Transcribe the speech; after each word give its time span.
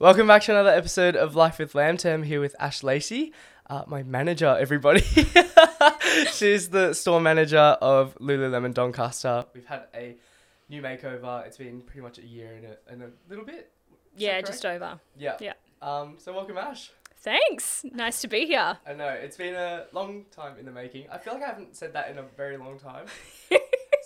Welcome 0.00 0.28
back 0.28 0.42
to 0.42 0.52
another 0.52 0.70
episode 0.70 1.16
of 1.16 1.34
Life 1.34 1.58
with 1.58 1.74
Lam 1.74 1.96
Term 1.96 2.22
here 2.22 2.40
with 2.40 2.54
Ash 2.60 2.84
Lacey, 2.84 3.32
uh, 3.68 3.82
my 3.88 4.04
manager, 4.04 4.56
everybody. 4.56 5.00
She's 6.32 6.68
the 6.68 6.94
store 6.94 7.20
manager 7.20 7.58
of 7.58 8.16
Lululemon 8.20 8.74
Doncaster. 8.74 9.46
We've 9.52 9.66
had 9.66 9.86
a 9.92 10.14
new 10.68 10.82
makeover. 10.82 11.44
It's 11.44 11.56
been 11.56 11.80
pretty 11.80 12.02
much 12.02 12.18
a 12.18 12.24
year 12.24 12.54
and 12.54 12.64
a, 12.66 12.76
and 12.92 13.02
a 13.02 13.10
little 13.28 13.44
bit. 13.44 13.72
Is 14.14 14.22
Yeah, 14.22 14.40
just 14.40 14.64
over. 14.64 15.00
Yeah. 15.18 15.36
yeah. 15.40 15.54
Um, 15.82 16.14
so 16.18 16.32
welcome, 16.32 16.58
Ash. 16.58 16.92
Thanks. 17.16 17.84
Nice 17.92 18.20
to 18.20 18.28
be 18.28 18.46
here. 18.46 18.78
I 18.86 18.92
know, 18.92 19.08
it's 19.08 19.36
been 19.36 19.56
a 19.56 19.86
long 19.92 20.26
time 20.30 20.60
in 20.60 20.64
the 20.64 20.70
making. 20.70 21.06
I 21.10 21.18
feel 21.18 21.34
like 21.34 21.42
I 21.42 21.46
haven't 21.46 21.74
said 21.74 21.94
that 21.94 22.08
in 22.08 22.18
a 22.18 22.24
very 22.36 22.56
long 22.56 22.78
time. 22.78 23.06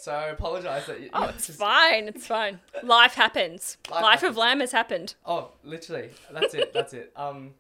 so 0.03 0.13
I 0.13 0.27
apologise 0.29 0.87
that 0.87 1.01
you, 1.01 1.11
Oh, 1.13 1.25
it's 1.35 1.47
just- 1.47 1.59
fine. 1.59 2.09
It's 2.09 2.27
fine. 2.27 2.61
Life 2.83 3.15
happens. 3.15 3.77
Life 3.91 4.03
Life, 4.03 4.13
happens. 4.21 4.31
of 4.31 4.37
Lam 4.37 4.61
has 4.61 4.73
happened. 4.73 5.15
Oh, 5.25 5.51
literally. 5.65 6.11
That's 6.33 6.55
it. 6.55 6.73
That's 6.73 6.93
it. 6.95 7.13
Um, 7.17 7.55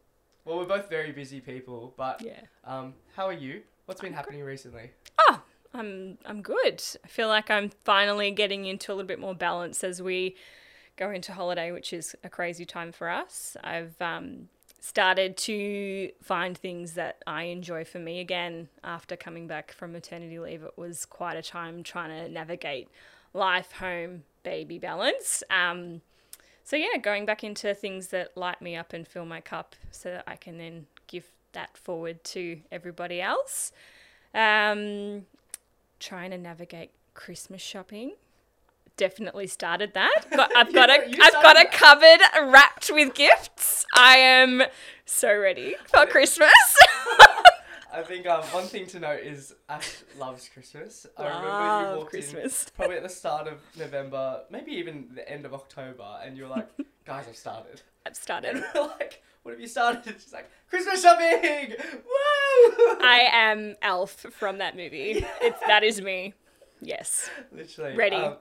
well, 0.44 0.58
we're 0.58 0.64
both 0.66 0.88
very 0.90 1.12
busy 1.12 1.40
people, 1.40 1.94
but 1.96 2.20
Yeah. 2.20 2.40
um, 2.64 2.94
how 3.14 3.26
are 3.26 3.32
you? 3.32 3.62
What's 3.86 4.00
been 4.00 4.12
happening 4.12 4.42
recently? 4.42 4.90
Oh, 5.18 5.40
I'm 5.74 6.18
I'm 6.24 6.42
good. 6.42 6.82
I 7.04 7.08
feel 7.08 7.28
like 7.28 7.50
I'm 7.50 7.70
finally 7.84 8.30
getting 8.30 8.64
into 8.66 8.92
a 8.92 8.94
little 8.94 9.06
bit 9.06 9.18
more 9.20 9.34
balance 9.34 9.82
as 9.84 10.02
we 10.02 10.36
go 10.96 11.10
into 11.10 11.32
holiday, 11.32 11.70
which 11.72 11.92
is 11.92 12.14
a 12.24 12.28
crazy 12.28 12.64
time 12.64 12.92
for 12.92 13.08
us. 13.08 13.56
I've 13.64 13.94
um, 14.00 14.48
started 14.82 15.36
to 15.36 16.10
find 16.20 16.58
things 16.58 16.94
that 16.94 17.22
I 17.24 17.44
enjoy 17.44 17.84
for 17.84 18.00
me 18.00 18.18
again 18.18 18.68
after 18.82 19.14
coming 19.14 19.46
back 19.46 19.70
from 19.70 19.92
maternity 19.92 20.40
leave. 20.40 20.64
It 20.64 20.76
was 20.76 21.06
quite 21.06 21.36
a 21.36 21.42
time 21.42 21.84
trying 21.84 22.10
to 22.10 22.28
navigate 22.28 22.88
life, 23.32 23.70
home, 23.70 24.24
baby 24.42 24.80
balance. 24.80 25.44
Um, 25.50 26.02
so 26.64 26.74
yeah, 26.74 26.98
going 27.00 27.24
back 27.24 27.44
into 27.44 27.72
things 27.74 28.08
that 28.08 28.36
light 28.36 28.60
me 28.60 28.74
up 28.74 28.92
and 28.92 29.06
fill 29.06 29.24
my 29.24 29.40
cup 29.40 29.76
so 29.92 30.10
that 30.10 30.24
I 30.26 30.34
can 30.34 30.58
then 30.58 30.86
give 31.06 31.28
that 31.52 31.76
forward 31.76 32.24
to 32.24 32.58
everybody 32.72 33.22
else. 33.22 33.70
Um, 34.34 35.26
trying 36.00 36.32
to 36.32 36.38
navigate 36.38 36.90
Christmas 37.14 37.62
shopping. 37.62 38.14
Definitely 38.96 39.46
started 39.46 39.94
that. 39.94 40.26
Got, 40.36 40.54
I've 40.56 40.72
got 40.72 41.10
you 41.10 41.18
I've 41.22 41.32
got 41.34 41.60
a 41.60 41.66
cupboard 41.66 42.20
wrapped 42.52 42.90
with 42.92 43.14
gifts. 43.14 43.86
I 43.94 44.16
am 44.18 44.62
so 45.04 45.36
ready 45.36 45.76
for 45.86 46.06
Christmas. 46.06 46.52
I 47.94 48.02
think 48.02 48.26
um, 48.26 48.42
one 48.44 48.64
thing 48.64 48.86
to 48.88 49.00
note 49.00 49.20
is 49.20 49.54
Ash 49.68 50.02
loves 50.18 50.48
Christmas. 50.48 51.06
I 51.18 51.24
remember 51.26 51.90
you 51.90 51.96
walked 51.98 52.10
Christmas. 52.10 52.64
in 52.64 52.70
probably 52.76 52.96
at 52.96 53.02
the 53.02 53.08
start 53.10 53.46
of 53.48 53.58
November, 53.78 54.42
maybe 54.50 54.72
even 54.72 55.08
the 55.14 55.28
end 55.30 55.44
of 55.44 55.52
October, 55.52 56.18
and 56.24 56.36
you 56.36 56.44
were 56.44 56.48
like, 56.48 56.68
"Guys, 57.04 57.26
I've 57.28 57.36
started." 57.36 57.82
I've 58.06 58.16
started. 58.16 58.62
we're 58.74 58.80
like, 58.98 59.22
"What 59.42 59.52
have 59.52 59.60
you 59.60 59.68
started?" 59.68 60.14
She's 60.22 60.32
like, 60.32 60.50
"Christmas 60.70 61.02
shopping! 61.02 61.74
Woo!" 61.78 62.86
I 63.02 63.28
am 63.32 63.76
Elf 63.82 64.26
from 64.32 64.58
that 64.58 64.74
movie. 64.74 65.24
It's 65.42 65.60
that 65.66 65.82
is 65.82 66.00
me. 66.00 66.32
Yes. 66.80 67.28
Literally 67.52 67.94
Ready. 67.94 68.16
um, 68.16 68.36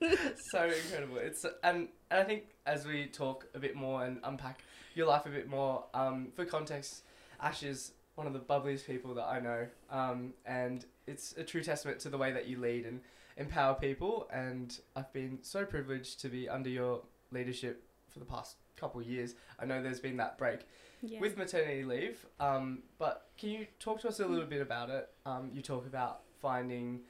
so 0.50 0.64
incredible. 0.64 1.16
It's 1.18 1.44
and, 1.62 1.88
and 2.10 2.20
I 2.20 2.24
think 2.24 2.44
as 2.66 2.86
we 2.86 3.06
talk 3.06 3.46
a 3.54 3.58
bit 3.58 3.74
more 3.76 4.04
and 4.04 4.18
unpack 4.24 4.60
your 4.94 5.06
life 5.06 5.26
a 5.26 5.30
bit 5.30 5.48
more, 5.48 5.84
um, 5.94 6.28
for 6.34 6.44
context, 6.44 7.02
Ash 7.40 7.62
is 7.62 7.92
one 8.14 8.26
of 8.26 8.32
the 8.32 8.38
bubbliest 8.40 8.86
people 8.86 9.14
that 9.14 9.24
I 9.26 9.40
know, 9.40 9.66
um, 9.90 10.32
and 10.46 10.84
it's 11.06 11.34
a 11.36 11.44
true 11.44 11.62
testament 11.62 12.00
to 12.00 12.08
the 12.08 12.18
way 12.18 12.32
that 12.32 12.46
you 12.46 12.58
lead 12.58 12.86
and 12.86 13.00
empower 13.36 13.74
people. 13.74 14.28
And 14.32 14.78
I've 14.96 15.12
been 15.12 15.38
so 15.42 15.64
privileged 15.64 16.20
to 16.20 16.28
be 16.28 16.48
under 16.48 16.70
your 16.70 17.02
leadership 17.30 17.82
for 18.08 18.18
the 18.18 18.24
past 18.24 18.56
couple 18.76 19.00
of 19.00 19.06
years. 19.06 19.34
I 19.60 19.66
know 19.66 19.82
there's 19.82 20.00
been 20.00 20.16
that 20.18 20.38
break 20.38 20.60
Yeah. 21.02 21.20
with 21.20 21.36
maternity 21.36 21.84
leave. 21.84 22.24
Um, 22.40 22.82
but 22.98 23.28
can 23.38 23.50
you 23.50 23.66
talk 23.78 24.00
to 24.00 24.08
us 24.08 24.20
a 24.20 24.26
little 24.26 24.46
bit 24.46 24.62
about 24.62 24.88
it? 24.90 25.10
Um, 25.26 25.50
you 25.52 25.60
talk 25.62 25.86
about 25.86 26.22
finding 26.40 27.00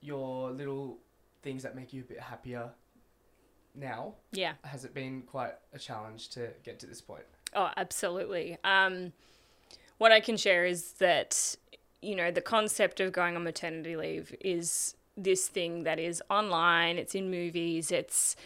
your 0.00 0.50
little 0.50 0.98
things 1.44 1.62
that 1.62 1.76
make 1.76 1.92
you 1.92 2.00
a 2.00 2.04
bit 2.04 2.20
happier 2.20 2.70
now. 3.74 4.14
yeah. 4.32 4.54
Has 4.64 4.84
it 4.84 4.94
been 4.94 5.22
quite 5.22 5.54
a 5.72 5.78
challenge 5.78 6.30
to 6.30 6.48
get 6.64 6.78
to 6.80 6.86
this 6.86 7.00
point? 7.00 7.24
Oh, 7.54 7.70
absolutely. 7.76 8.56
Um, 8.64 9.12
what 9.98 10.12
I 10.12 10.20
can 10.20 10.36
share 10.36 10.64
is 10.64 10.92
that, 10.94 11.56
you 12.02 12.16
know, 12.16 12.30
the 12.30 12.40
concept 12.40 13.00
of 13.00 13.12
going 13.12 13.36
on 13.36 13.44
maternity 13.44 13.96
leave 13.96 14.34
is 14.40 14.94
this 15.16 15.46
thing 15.46 15.84
that 15.84 15.98
is 15.98 16.22
online, 16.30 16.98
it's 16.98 17.14
in 17.14 17.30
movies, 17.30 17.92
it's 17.92 18.36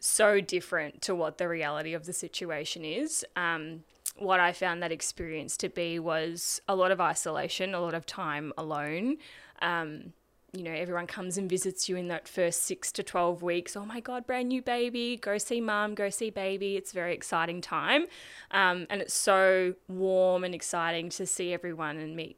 so 0.00 0.40
different 0.40 1.02
to 1.02 1.14
what 1.14 1.38
the 1.38 1.46
reality 1.46 1.92
of 1.92 2.06
the 2.06 2.12
situation 2.12 2.84
is. 2.84 3.24
Um, 3.36 3.84
what 4.16 4.40
I 4.40 4.52
found 4.52 4.82
that 4.82 4.92
experience 4.92 5.56
to 5.58 5.68
be 5.68 5.98
was 5.98 6.60
a 6.68 6.74
lot 6.74 6.90
of 6.90 7.00
isolation, 7.00 7.74
a 7.74 7.80
lot 7.80 7.94
of 7.94 8.06
time 8.06 8.52
alone. 8.58 9.18
Um, 9.62 10.12
you 10.52 10.64
know, 10.64 10.72
everyone 10.72 11.06
comes 11.06 11.38
and 11.38 11.48
visits 11.48 11.88
you 11.88 11.96
in 11.96 12.08
that 12.08 12.26
first 12.26 12.64
six 12.64 12.90
to 12.92 13.02
12 13.02 13.42
weeks. 13.42 13.76
Oh 13.76 13.84
my 13.84 14.00
God, 14.00 14.26
brand 14.26 14.48
new 14.48 14.62
baby. 14.62 15.16
Go 15.16 15.38
see 15.38 15.60
mum, 15.60 15.94
go 15.94 16.10
see 16.10 16.30
baby. 16.30 16.76
It's 16.76 16.90
a 16.90 16.94
very 16.94 17.14
exciting 17.14 17.60
time. 17.60 18.06
Um, 18.50 18.86
and 18.90 19.00
it's 19.00 19.14
so 19.14 19.74
warm 19.88 20.42
and 20.42 20.54
exciting 20.54 21.08
to 21.10 21.26
see 21.26 21.52
everyone 21.52 21.98
and 21.98 22.16
meet 22.16 22.36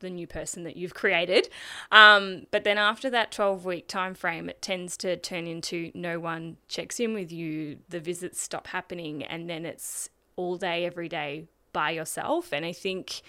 the 0.00 0.10
new 0.10 0.26
person 0.26 0.62
that 0.64 0.76
you've 0.76 0.94
created. 0.94 1.48
Um, 1.90 2.46
but 2.50 2.64
then 2.64 2.78
after 2.78 3.10
that 3.10 3.32
12 3.32 3.64
week 3.64 3.88
time 3.88 4.14
frame, 4.14 4.48
it 4.48 4.62
tends 4.62 4.96
to 4.98 5.16
turn 5.16 5.46
into 5.46 5.90
no 5.94 6.20
one 6.20 6.56
checks 6.68 7.00
in 7.00 7.14
with 7.14 7.32
you, 7.32 7.78
the 7.88 8.00
visits 8.00 8.40
stop 8.40 8.68
happening, 8.68 9.24
and 9.24 9.50
then 9.50 9.64
it's 9.64 10.08
all 10.36 10.56
day, 10.56 10.84
every 10.84 11.08
day 11.08 11.46
by 11.72 11.90
yourself. 11.90 12.52
And 12.52 12.64
I 12.64 12.72
think 12.72 13.22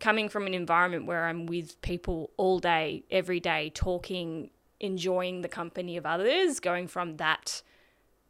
coming 0.00 0.28
from 0.28 0.46
an 0.46 0.54
environment 0.54 1.06
where 1.06 1.26
I'm 1.26 1.46
with 1.46 1.80
people 1.82 2.30
all 2.36 2.58
day, 2.58 3.04
every 3.10 3.40
day, 3.40 3.70
talking, 3.74 4.50
enjoying 4.80 5.42
the 5.42 5.48
company 5.48 5.96
of 5.96 6.04
others, 6.04 6.60
going 6.60 6.88
from 6.88 7.16
that 7.16 7.62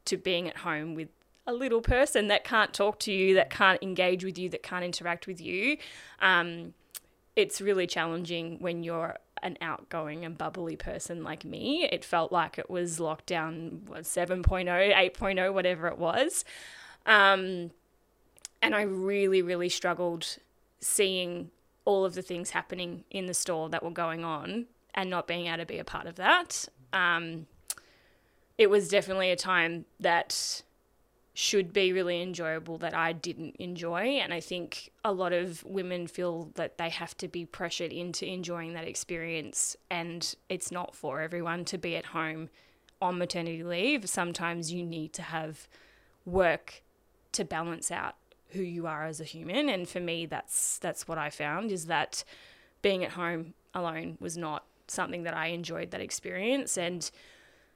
to 0.06 0.16
being 0.16 0.49
at 0.49 0.59
home 0.59 0.94
with 0.94 1.09
a 1.47 1.53
little 1.53 1.81
person 1.81 2.28
that 2.28 2.44
can't 2.44 2.72
talk 2.72 2.99
to 3.00 3.12
you, 3.12 3.34
that 3.34 3.50
can't 3.50 3.82
engage 3.82 4.25
with 4.25 4.38
you, 4.38 4.49
that 4.49 4.62
can't 4.62 4.84
interact 4.84 5.26
with 5.26 5.41
you. 5.41 5.76
Um, 6.21 6.75
it's 7.34 7.60
really 7.60 7.87
challenging 7.87 8.59
when 8.60 8.82
you're 8.82 9.16
an 9.43 9.59
outgoing 9.60 10.25
and 10.25 10.37
bubbly 10.37 10.76
person 10.76 11.22
like 11.22 11.44
me. 11.44 11.84
It 11.84 12.05
felt 12.05 12.32
like 12.32 12.59
it 12.59 12.71
was 12.71 12.99
lockdown 12.99 13.82
what, 13.88 14.03
7.0, 14.03 14.65
8.0, 14.65 15.53
whatever 15.53 15.87
it 15.88 15.99
was. 15.99 16.44
Um, 17.05 17.71
and 18.62 18.75
I 18.75 18.82
really, 18.82 19.43
really 19.43 19.69
struggled 19.69 20.38
seeing 20.81 21.50
all 21.87 22.05
of 22.05 22.15
the 22.15 22.21
things 22.21 22.51
happening 22.51 23.05
in 23.11 23.25
the 23.27 23.33
store 23.33 23.71
that 23.71 23.83
were 23.83 23.91
going 23.91 24.25
on 24.25 24.67
and 24.95 25.09
not 25.09 25.27
being 25.27 25.47
able 25.47 25.59
to 25.59 25.67
be 25.67 25.79
a 25.79 25.85
part 25.85 26.07
of 26.07 26.17
that. 26.17 26.69
Um, 26.93 27.47
it 28.59 28.69
was 28.69 28.89
definitely 28.89 29.31
a 29.31 29.37
time 29.37 29.87
that 30.01 30.63
should 31.33 31.73
be 31.73 31.93
really 31.93 32.23
enjoyable 32.23 32.79
that 32.79 32.95
I 32.95 33.13
didn't 33.13 33.57
enjoy. 33.57 34.19
And 34.19 34.33
I 34.33 34.41
think 34.41 34.91
a 35.05 35.13
lot 35.13 35.35
of 35.35 35.63
women 35.65 36.07
feel 36.07 36.51
that 36.55 36.79
they 36.79 36.89
have 36.89 37.17
to 37.19 37.29
be 37.29 37.45
pressured 37.45 37.93
into 37.93 38.27
enjoying 38.27 38.73
that 38.73 38.89
experience. 38.89 39.77
And 39.91 40.35
it's 40.49 40.73
not 40.73 40.95
for 40.95 41.21
everyone 41.21 41.67
to 41.67 41.79
be 41.79 41.95
at 41.95 42.07
home 42.07 42.49
on 43.03 43.19
maternity 43.19 43.63
leave. 43.63 44.09
Sometimes 44.09 44.73
you 44.73 44.83
need 44.83 45.13
to 45.13 45.23
have 45.23 45.69
work 46.25 46.83
to 47.33 47.45
balance 47.45 47.91
out 47.91 48.15
who 48.51 48.62
you 48.62 48.87
are 48.87 49.05
as 49.05 49.21
a 49.21 49.25
human. 49.25 49.69
And 49.69 49.89
for 49.89 50.01
me, 50.01 50.27
that's 50.27 50.79
that's 50.79 51.09
what 51.09 51.19
I 51.19 51.31
found 51.31 51.73
is 51.73 51.87
that 51.87 52.25
being 52.83 53.05
at 53.05 53.12
home 53.12 53.55
alone 53.75 54.17
was 54.21 54.37
not 54.37 54.65
something 54.89 55.25
that 55.25 55.35
I 55.35 55.49
enjoyed 55.49 55.91
that 55.91 56.00
experience. 56.00 56.79
And 56.79 57.11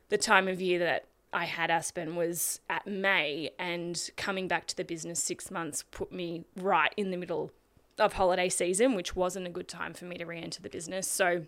the 0.08 0.18
time 0.18 0.48
of 0.48 0.60
year 0.60 0.78
that 0.78 1.06
I 1.32 1.44
had 1.44 1.70
Aspen 1.70 2.16
was 2.16 2.60
at 2.68 2.86
May, 2.86 3.50
and 3.58 4.10
coming 4.16 4.48
back 4.48 4.66
to 4.66 4.76
the 4.76 4.84
business 4.84 5.22
six 5.22 5.50
months 5.50 5.84
put 5.90 6.10
me 6.10 6.44
right 6.56 6.92
in 6.96 7.10
the 7.10 7.16
middle 7.16 7.52
of 7.98 8.14
holiday 8.14 8.48
season, 8.48 8.94
which 8.94 9.14
wasn't 9.14 9.46
a 9.46 9.50
good 9.50 9.68
time 9.68 9.94
for 9.94 10.06
me 10.06 10.16
to 10.16 10.24
re 10.24 10.40
enter 10.40 10.60
the 10.60 10.68
business. 10.68 11.06
So 11.06 11.46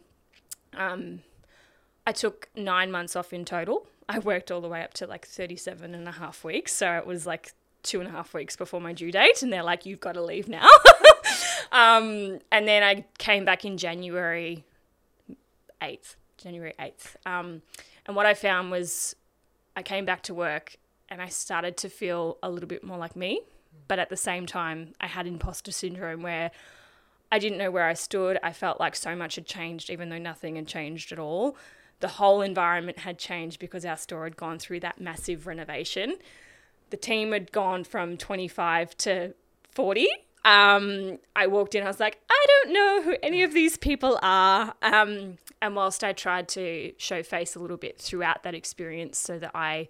um, 0.75 1.21
I 2.07 2.13
took 2.13 2.49
nine 2.55 2.91
months 2.91 3.17
off 3.17 3.33
in 3.33 3.45
total. 3.45 3.87
I 4.09 4.19
worked 4.19 4.51
all 4.51 4.61
the 4.61 4.69
way 4.69 4.83
up 4.83 4.95
to 4.95 5.07
like 5.07 5.27
37 5.27 5.95
and 5.95 6.07
a 6.07 6.13
half 6.13 6.45
weeks. 6.45 6.73
So 6.73 6.93
it 6.97 7.07
was 7.07 7.27
like 7.27 7.53
two 7.83 8.01
and 8.01 8.09
a 8.09 8.13
half 8.13 8.35
weeks 8.35 8.57
before 8.57 8.81
my 8.81 8.93
due 8.93 9.13
date, 9.13 9.43
and 9.43 9.53
they're 9.53 9.63
like, 9.63 9.87
You've 9.87 10.01
got 10.01 10.13
to 10.13 10.23
leave 10.23 10.49
now. 10.49 10.69
um, 11.73 12.39
and 12.51 12.67
then 12.67 12.83
I 12.83 13.05
came 13.19 13.45
back 13.45 13.65
in 13.65 13.77
January 13.79 14.65
8th, 15.81 16.17
January 16.37 16.75
8th. 16.79 17.17
Um, 17.27 17.63
and 18.07 18.17
what 18.17 18.27
I 18.27 18.35
found 18.35 18.71
was 18.71 19.17
I 19.77 19.83
came 19.83 20.05
back 20.05 20.23
to 20.25 20.35
work 20.35 20.77
and 21.09 21.21
I 21.21 21.29
started 21.29 21.77
to 21.79 21.89
feel 21.89 22.39
a 22.43 22.51
little 22.51 22.69
bit 22.69 22.85
more 22.85 22.99
like 22.99 23.17
me. 23.17 23.43
But 23.89 23.99
at 23.99 24.09
the 24.09 24.17
same 24.17 24.47
time, 24.47 24.95
I 25.01 25.07
had 25.07 25.27
imposter 25.27 25.73
syndrome 25.73 26.23
where 26.23 26.51
I 27.31 27.39
didn't 27.39 27.59
know 27.59 27.71
where 27.71 27.87
I 27.87 27.95
stood. 27.95 28.39
I 28.43 28.53
felt 28.53 28.81
like 28.81 28.95
so 28.95 29.17
much 29.17 29.37
had 29.37 29.47
changed, 29.47 29.91
even 29.91 30.09
though 30.09 30.19
nothing 30.19 30.57
had 30.57 30.67
changed 30.67 31.13
at 31.13 31.19
all. 31.19 31.57
The 32.01 32.09
whole 32.09 32.43
environment 32.43 33.01
had 33.01 33.19
changed 33.19 33.59
because 33.59 33.85
our 33.85 33.97
store 33.97 34.25
had 34.25 34.37
gone 34.37 34.59
through 34.59 34.81
that 34.81 35.01
massive 35.01 35.47
renovation. 35.47 36.17
The 36.93 36.97
team 36.99 37.33
had 37.33 37.51
gone 37.51 37.83
from 37.83 38.17
25 38.17 38.97
to 38.99 39.35
40. 39.73 40.07
Um, 40.45 41.19
I 41.35 41.47
walked 41.47 41.75
in, 41.75 41.83
I 41.83 41.87
was 41.87 41.99
like, 41.99 42.21
I 42.31 42.47
don't 42.49 42.73
know 42.75 43.03
who 43.03 43.17
any 43.23 43.43
of 43.43 43.55
these 43.55 43.79
people 43.79 44.19
are. 44.23 44.75
Um, 44.83 45.39
and 45.63 45.75
whilst 45.75 46.05
I 46.05 46.13
tried 46.13 46.49
to 46.49 46.93
show 46.99 47.23
face 47.23 47.57
a 47.57 47.61
little 47.61 47.79
bit 47.79 47.99
throughout 47.99 48.43
that 48.43 48.55
experience 48.55 49.19
so 49.19 49.39
that 49.39 49.53
I 49.55 49.89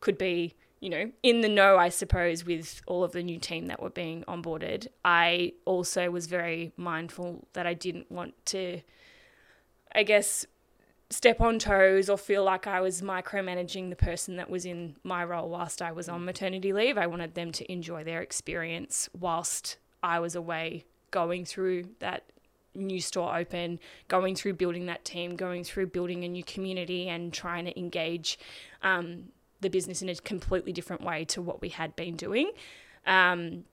could 0.00 0.16
be, 0.16 0.54
you 0.80 0.88
know, 0.88 1.12
in 1.22 1.42
the 1.42 1.50
know, 1.50 1.76
I 1.76 1.90
suppose, 1.90 2.46
with 2.46 2.80
all 2.86 3.04
of 3.04 3.12
the 3.12 3.22
new 3.22 3.38
team 3.38 3.66
that 3.66 3.82
were 3.82 3.90
being 3.90 4.24
onboarded, 4.26 4.86
I 5.04 5.52
also 5.66 6.10
was 6.10 6.28
very 6.28 6.72
mindful 6.78 7.46
that 7.52 7.66
I 7.66 7.74
didn't 7.74 8.10
want 8.10 8.34
to, 8.46 8.80
I 9.94 10.02
guess, 10.02 10.46
step 11.12 11.40
on 11.40 11.58
toes 11.58 12.08
or 12.08 12.16
feel 12.16 12.42
like 12.42 12.66
I 12.66 12.80
was 12.80 13.02
micromanaging 13.02 13.90
the 13.90 13.96
person 13.96 14.36
that 14.36 14.48
was 14.48 14.64
in 14.64 14.96
my 15.04 15.24
role 15.24 15.48
whilst 15.50 15.82
I 15.82 15.92
was 15.92 16.08
on 16.08 16.24
maternity 16.24 16.72
leave. 16.72 16.96
I 16.96 17.06
wanted 17.06 17.34
them 17.34 17.52
to 17.52 17.70
enjoy 17.70 18.02
their 18.02 18.22
experience 18.22 19.08
whilst 19.18 19.76
I 20.02 20.20
was 20.20 20.34
away 20.34 20.84
going 21.10 21.44
through 21.44 21.84
that 21.98 22.24
new 22.74 23.00
store 23.00 23.36
open, 23.36 23.78
going 24.08 24.34
through 24.34 24.54
building 24.54 24.86
that 24.86 25.04
team, 25.04 25.36
going 25.36 25.62
through 25.64 25.88
building 25.88 26.24
a 26.24 26.28
new 26.28 26.42
community 26.42 27.08
and 27.08 27.32
trying 27.32 27.66
to 27.66 27.78
engage 27.78 28.38
um, 28.82 29.24
the 29.60 29.68
business 29.68 30.00
in 30.00 30.08
a 30.08 30.14
completely 30.14 30.72
different 30.72 31.02
way 31.02 31.26
to 31.26 31.42
what 31.42 31.60
we 31.60 31.68
had 31.68 31.94
been 31.94 32.16
doing. 32.16 32.50
Um, 33.06 33.64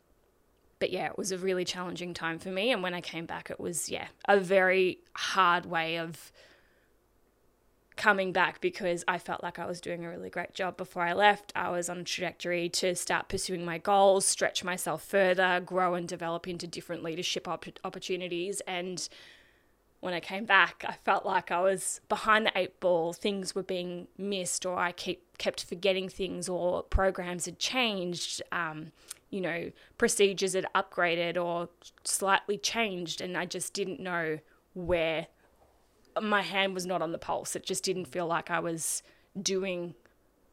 but 0.80 0.92
yeah, 0.92 1.08
it 1.08 1.18
was 1.18 1.32
a 1.32 1.38
really 1.38 1.64
challenging 1.64 2.14
time 2.14 2.38
for 2.40 2.50
me. 2.50 2.72
And 2.72 2.84
when 2.84 2.94
I 2.94 3.00
came 3.02 3.26
back, 3.26 3.50
it 3.50 3.60
was, 3.60 3.90
yeah, 3.90 4.08
a 4.28 4.40
very 4.40 5.00
hard 5.14 5.66
way 5.66 5.98
of 5.98 6.34
coming 8.00 8.32
back 8.32 8.62
because 8.62 9.04
I 9.10 9.18
felt 9.18 9.44
like 9.44 9.60
I 9.60 9.66
was 9.66 9.82
doing 9.82 10.06
a 10.06 10.10
really 10.10 10.30
great 10.30 10.54
job 10.54 10.78
before 10.78 11.04
I 11.04 11.12
left. 11.12 11.52
I 11.54 11.70
was 11.70 11.90
on 11.90 12.00
a 12.00 12.04
trajectory 12.04 12.70
to 12.70 12.96
start 12.96 13.28
pursuing 13.28 13.66
my 13.66 13.78
goals, 13.78 14.26
stretch 14.26 14.64
myself 14.64 15.04
further, 15.04 15.62
grow 15.64 15.96
and 15.96 16.08
develop 16.08 16.48
into 16.48 16.66
different 16.66 17.04
leadership 17.04 17.46
op- 17.46 17.66
opportunities. 17.84 18.62
And 18.62 19.08
when 20.00 20.14
I 20.14 20.22
came 20.22 20.46
back, 20.46 20.86
I 20.88 20.94
felt 20.94 21.26
like 21.26 21.52
I 21.52 21.60
was 21.60 22.00
behind 22.08 22.46
the 22.46 22.54
eight 22.56 22.80
ball. 22.80 23.12
Things 23.12 23.54
were 23.54 23.64
being 23.64 24.08
missed, 24.18 24.66
or 24.66 24.80
I 24.80 24.94
keep, 24.94 25.38
kept 25.38 25.66
forgetting 25.66 26.08
things, 26.08 26.48
or 26.48 26.84
programs 26.84 27.46
had 27.46 27.60
changed. 27.60 28.42
Um, 28.54 28.94
you 29.30 29.42
know, 29.42 29.72
procedures 29.98 30.54
had 30.54 30.66
upgraded 30.74 31.36
or 31.36 31.68
slightly 32.06 32.58
changed, 32.58 33.20
and 33.20 33.38
I 33.38 33.46
just 33.46 33.74
didn't 33.74 34.00
know 34.00 34.40
where 34.74 35.28
my 36.22 36.42
hand 36.42 36.74
was 36.74 36.86
not 36.86 37.02
on 37.02 37.12
the 37.12 37.18
pulse. 37.18 37.56
It 37.56 37.66
just 37.66 37.84
didn't 37.84 38.06
feel 38.06 38.28
like 38.28 38.50
I 38.50 38.60
was 38.60 39.04
doing 39.40 39.96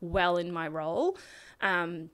well 0.01 0.37
in 0.37 0.53
my 0.53 0.69
role. 0.69 1.17
Um, 1.61 2.11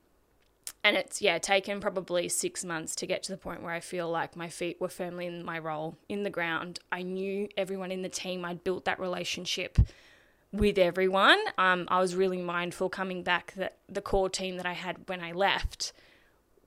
and 0.83 0.97
it's 0.97 1.21
yeah 1.21 1.37
taken 1.37 1.79
probably 1.79 2.29
six 2.29 2.63
months 2.63 2.95
to 2.97 3.07
get 3.07 3.23
to 3.23 3.31
the 3.31 3.37
point 3.37 3.61
where 3.61 3.73
I 3.73 3.79
feel 3.79 4.09
like 4.09 4.35
my 4.35 4.49
feet 4.49 4.79
were 4.79 4.89
firmly 4.89 5.25
in 5.25 5.43
my 5.43 5.59
role 5.59 5.97
in 6.09 6.23
the 6.23 6.29
ground. 6.29 6.79
I 6.91 7.01
knew 7.03 7.47
everyone 7.57 7.91
in 7.91 8.01
the 8.01 8.09
team. 8.09 8.45
I'd 8.45 8.63
built 8.63 8.85
that 8.85 8.99
relationship 8.99 9.77
with 10.51 10.77
everyone. 10.77 11.39
Um, 11.57 11.87
I 11.89 11.99
was 11.99 12.15
really 12.15 12.37
mindful 12.37 12.89
coming 12.89 13.23
back 13.23 13.53
that 13.55 13.77
the 13.89 14.01
core 14.01 14.29
team 14.29 14.57
that 14.57 14.65
I 14.65 14.73
had 14.73 15.07
when 15.07 15.21
I 15.21 15.31
left 15.31 15.93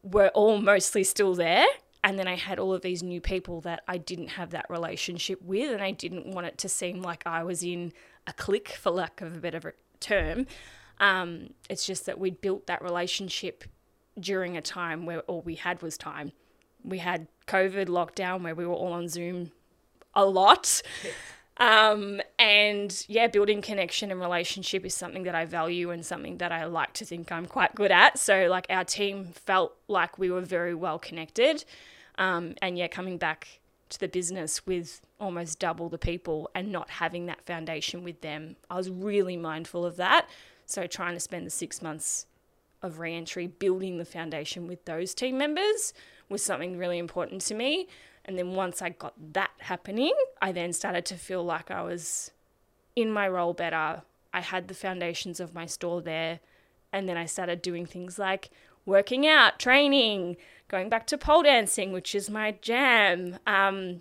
were 0.03 0.29
all 0.29 0.59
mostly 0.59 1.05
still 1.05 1.35
there 1.35 1.67
and 2.07 2.21
then 2.21 2.29
I 2.29 2.37
had 2.37 2.61
all 2.61 2.73
of 2.73 2.83
these 2.83 3.03
new 3.03 3.21
people 3.21 3.61
that 3.63 3.83
I 3.89 3.99
didn't 3.99 4.29
have 4.29 4.51
that 4.51 4.67
relationship 4.71 5.43
with, 5.43 5.73
and 5.73 5.83
I 5.83 5.91
didn't 5.91 6.29
want 6.29 6.47
it 6.47 6.57
to 6.59 6.69
seem 6.69 7.03
like 7.03 7.27
I 7.27 7.43
was 7.43 7.65
in 7.65 7.93
a 8.29 8.33
clique, 8.33 8.69
for 8.69 8.93
lack 8.93 9.21
of 9.21 9.37
a 9.37 9.41
better 9.41 9.75
term. 9.99 10.47
Um, 11.01 11.51
it's 11.69 11.85
just 11.85 12.07
that 12.07 12.21
we'd 12.21 12.41
built 12.41 12.69
that 12.69 12.81
relationship 12.81 13.65
during 14.21 14.57
a 14.57 14.63
time 14.63 15.05
where 15.05 15.19
all 15.23 15.43
we 15.43 15.57
had 15.57 15.83
was 15.83 15.99
time. 15.99 16.31
We 16.85 16.99
had 16.99 17.27
COVID 17.49 17.87
lockdown 17.87 18.43
where 18.43 18.55
we 18.55 18.65
were 18.65 18.75
all 18.75 18.93
on 18.93 19.09
Zoom 19.09 19.51
a 20.15 20.25
lot. 20.25 20.83
Um, 21.59 22.21
and 22.39 23.03
yeah, 23.09 23.29
building 23.29 23.63
connection 23.63 24.11
and 24.11 24.21
relationship 24.21 24.85
is 24.85 24.95
something 24.95 25.23
that 25.23 25.35
I 25.35 25.47
value 25.47 25.91
and 25.91 26.05
something 26.05 26.37
that 26.37 26.53
I 26.53 26.67
like 26.67 26.93
to 26.95 27.07
think 27.07 27.33
I'm 27.33 27.47
quite 27.47 27.75
good 27.75 27.91
at. 27.91 28.19
So, 28.19 28.47
like, 28.51 28.67
our 28.69 28.85
team 28.85 29.29
felt 29.33 29.75
like 29.89 30.19
we 30.19 30.31
were 30.31 30.43
very 30.43 30.75
well 30.75 30.99
connected. 30.99 31.65
Um, 32.19 32.55
and 32.63 32.79
yeah, 32.79 32.89
coming 32.89 33.19
back 33.19 33.61
to 33.89 34.01
the 34.01 34.09
business 34.09 34.67
with 34.67 35.01
almost 35.21 35.59
double 35.59 35.89
the 35.89 35.99
people 35.99 36.51
and 36.55 36.73
not 36.73 36.91
having 36.91 37.27
that 37.27 37.45
foundation 37.47 38.03
with 38.03 38.21
them, 38.21 38.57
I 38.71 38.77
was 38.77 38.91
really 38.91 39.37
mindful 39.37 39.85
of 39.85 39.97
that. 39.97 40.29
So, 40.65 40.87
trying 40.87 41.15
to 41.15 41.21
spend 41.21 41.47
the 41.47 41.51
six 41.51 41.81
months 41.81 42.27
of 42.83 42.99
re 42.99 43.15
entry 43.15 43.47
building 43.47 43.99
the 43.99 44.05
foundation 44.05 44.67
with 44.67 44.85
those 44.85 45.15
team 45.15 45.39
members 45.39 45.93
was 46.29 46.43
something 46.43 46.77
really 46.77 46.99
important 46.99 47.41
to 47.43 47.55
me. 47.55 47.89
And 48.25 48.37
then 48.37 48.55
once 48.55 48.83
I 48.83 48.91
got 48.91 49.15
that 49.35 49.53
happening, 49.59 50.13
I 50.43 50.53
then 50.53 50.73
started 50.73 51.05
to 51.07 51.15
feel 51.15 51.45
like 51.45 51.71
I 51.71 51.83
was 51.83 52.33
in 52.97 53.13
my 53.13 53.29
role 53.29 53.53
better. 53.53 54.03
I 54.35 54.41
had 54.41 54.69
the 54.69 54.75
foundations 54.75 55.39
of 55.39 55.55
my 55.55 55.67
store 55.67 56.03
there. 56.03 56.41
And 56.93 57.09
then 57.09 57.17
I 57.17 57.27
started 57.27 57.63
doing 57.63 57.87
things 57.87 58.19
like 58.19 58.51
working 58.85 59.27
out, 59.27 59.59
training, 59.59 60.37
going 60.69 60.89
back 60.89 61.07
to 61.09 61.19
pole 61.19 61.43
dancing, 61.43 61.93
which 61.93 62.15
is 62.15 62.29
my 62.31 62.53
jam, 62.61 63.39
um, 63.47 64.01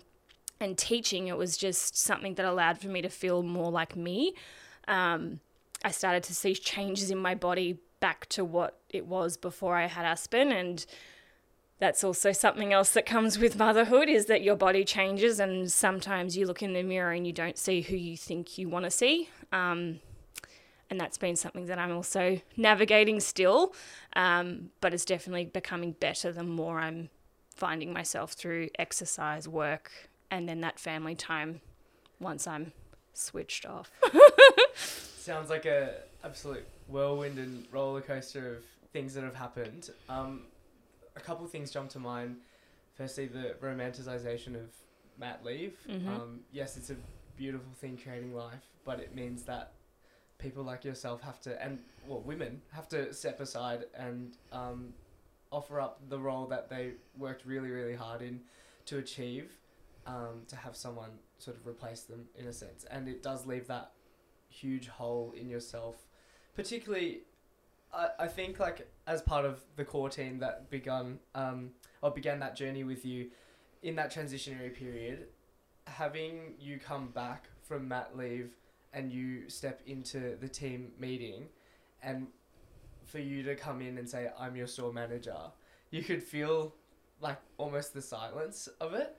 and 0.60 0.76
teaching. 0.78 1.28
It 1.28 1.36
was 1.36 1.56
just 1.56 1.96
something 1.96 2.34
that 2.34 2.46
allowed 2.46 2.78
for 2.78 2.88
me 2.88 3.02
to 3.02 3.08
feel 3.08 3.42
more 3.42 3.70
like 3.70 3.96
me. 3.96 4.34
Um, 4.88 5.40
I 5.84 5.90
started 5.90 6.22
to 6.24 6.34
see 6.34 6.54
changes 6.54 7.10
in 7.10 7.18
my 7.18 7.34
body 7.34 7.78
back 8.00 8.28
to 8.30 8.44
what 8.44 8.78
it 8.90 9.06
was 9.06 9.36
before 9.36 9.76
I 9.76 9.86
had 9.86 10.04
Aspen, 10.04 10.50
and 10.50 10.84
that's 11.78 12.02
also 12.02 12.32
something 12.32 12.72
else 12.72 12.90
that 12.92 13.04
comes 13.04 13.38
with 13.38 13.58
motherhood 13.58 14.08
is 14.08 14.26
that 14.26 14.42
your 14.42 14.56
body 14.56 14.84
changes, 14.84 15.38
and 15.38 15.70
sometimes 15.70 16.36
you 16.36 16.46
look 16.46 16.62
in 16.62 16.72
the 16.72 16.82
mirror 16.82 17.12
and 17.12 17.26
you 17.26 17.32
don't 17.32 17.58
see 17.58 17.82
who 17.82 17.96
you 17.96 18.16
think 18.16 18.58
you 18.58 18.68
want 18.68 18.84
to 18.84 18.90
see. 18.90 19.28
Um, 19.52 20.00
and 20.90 21.00
that's 21.00 21.18
been 21.18 21.36
something 21.36 21.66
that 21.66 21.78
I'm 21.78 21.92
also 21.92 22.40
navigating 22.56 23.20
still, 23.20 23.74
um, 24.14 24.70
but 24.80 24.94
it's 24.94 25.04
definitely 25.04 25.46
becoming 25.46 25.92
better 25.92 26.32
the 26.32 26.42
more 26.44 26.78
I'm 26.78 27.10
finding 27.54 27.92
myself 27.92 28.32
through 28.32 28.68
exercise, 28.78 29.48
work, 29.48 29.90
and 30.30 30.48
then 30.48 30.60
that 30.60 30.78
family 30.78 31.14
time 31.14 31.60
once 32.20 32.46
I'm 32.46 32.72
switched 33.14 33.66
off. 33.66 33.90
Sounds 34.74 35.50
like 35.50 35.66
a 35.66 35.94
absolute 36.24 36.66
whirlwind 36.88 37.38
and 37.38 37.66
roller 37.72 38.00
coaster 38.00 38.56
of 38.56 38.64
things 38.92 39.14
that 39.14 39.24
have 39.24 39.34
happened. 39.34 39.90
Um, 40.08 40.42
a 41.16 41.20
couple 41.20 41.46
things 41.46 41.70
jump 41.70 41.90
to 41.90 41.98
mind. 41.98 42.36
Firstly, 42.94 43.26
the 43.26 43.54
romanticization 43.62 44.54
of 44.54 44.68
mat 45.18 45.40
leave. 45.44 45.76
Mhm. 45.88 46.08
Um, 46.08 46.40
yes, 46.52 46.76
it's 46.76 46.90
a 46.90 46.96
beautiful 47.36 47.72
thing 47.80 47.98
creating 48.02 48.34
life, 48.34 48.62
but 48.84 49.00
it 49.00 49.14
means 49.14 49.42
that 49.44 49.72
people 50.38 50.62
like 50.62 50.84
yourself 50.84 51.22
have 51.22 51.40
to, 51.42 51.62
and 51.62 51.80
well, 52.06 52.20
women 52.20 52.60
have 52.72 52.88
to 52.88 53.12
step 53.12 53.40
aside 53.40 53.84
and 53.94 54.36
um, 54.52 54.92
offer 55.50 55.80
up 55.80 56.00
the 56.08 56.18
role 56.18 56.46
that 56.46 56.68
they 56.68 56.92
worked 57.16 57.46
really, 57.46 57.70
really 57.70 57.94
hard 57.94 58.22
in 58.22 58.40
to 58.86 58.98
achieve, 58.98 59.52
um, 60.06 60.42
to 60.48 60.56
have 60.56 60.76
someone 60.76 61.10
sort 61.38 61.56
of 61.56 61.66
replace 61.66 62.02
them 62.02 62.26
in 62.36 62.46
a 62.46 62.52
sense, 62.52 62.84
and 62.90 63.08
it 63.08 63.22
does 63.22 63.46
leave 63.46 63.66
that 63.66 63.92
huge 64.48 64.88
hole 64.88 65.34
in 65.38 65.48
yourself, 65.48 66.06
particularly. 66.54 67.22
I, 67.92 68.08
I 68.20 68.26
think 68.26 68.58
like 68.58 68.88
as 69.06 69.22
part 69.22 69.44
of 69.44 69.60
the 69.76 69.84
core 69.84 70.10
team 70.10 70.40
that 70.40 70.70
begun 70.70 71.20
um, 71.34 71.70
or 72.02 72.10
began 72.10 72.40
that 72.40 72.56
journey 72.56 72.84
with 72.84 73.04
you 73.04 73.30
in 73.82 73.94
that 73.96 74.12
transitionary 74.12 74.74
period, 74.74 75.28
having 75.86 76.54
you 76.58 76.78
come 76.78 77.08
back 77.08 77.48
from 77.62 77.88
mat 77.88 78.16
leave 78.16 78.50
and 78.96 79.12
you 79.12 79.48
step 79.48 79.82
into 79.86 80.36
the 80.40 80.48
team 80.48 80.90
meeting 80.98 81.44
and 82.02 82.26
for 83.04 83.18
you 83.18 83.42
to 83.42 83.54
come 83.54 83.82
in 83.82 83.98
and 83.98 84.08
say 84.08 84.30
I'm 84.38 84.56
your 84.56 84.66
store 84.66 84.92
manager, 84.92 85.36
you 85.90 86.02
could 86.02 86.22
feel 86.22 86.74
like 87.20 87.38
almost 87.58 87.92
the 87.92 88.00
silence 88.00 88.68
of 88.80 88.94
it. 88.94 89.16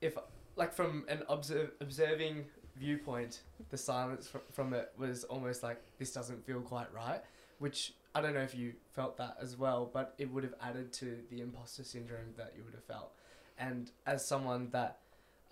If 0.00 0.18
like 0.56 0.74
from 0.74 1.04
an 1.08 1.22
observe, 1.28 1.70
observing 1.80 2.44
viewpoint, 2.76 3.42
the 3.70 3.78
silence 3.78 4.26
fr- 4.28 4.38
from 4.50 4.74
it 4.74 4.92
was 4.98 5.22
almost 5.24 5.62
like 5.62 5.80
this 5.98 6.12
doesn't 6.12 6.44
feel 6.44 6.60
quite 6.60 6.92
right, 6.92 7.22
which 7.60 7.94
I 8.16 8.20
don't 8.20 8.34
know 8.34 8.40
if 8.40 8.56
you 8.56 8.74
felt 8.90 9.16
that 9.18 9.36
as 9.40 9.56
well, 9.56 9.88
but 9.90 10.14
it 10.18 10.30
would 10.30 10.42
have 10.42 10.54
added 10.60 10.92
to 10.94 11.18
the 11.30 11.40
imposter 11.40 11.84
syndrome 11.84 12.34
that 12.36 12.54
you 12.56 12.64
would 12.64 12.74
have 12.74 12.84
felt. 12.84 13.12
And 13.56 13.92
as 14.04 14.26
someone 14.26 14.68
that 14.72 14.98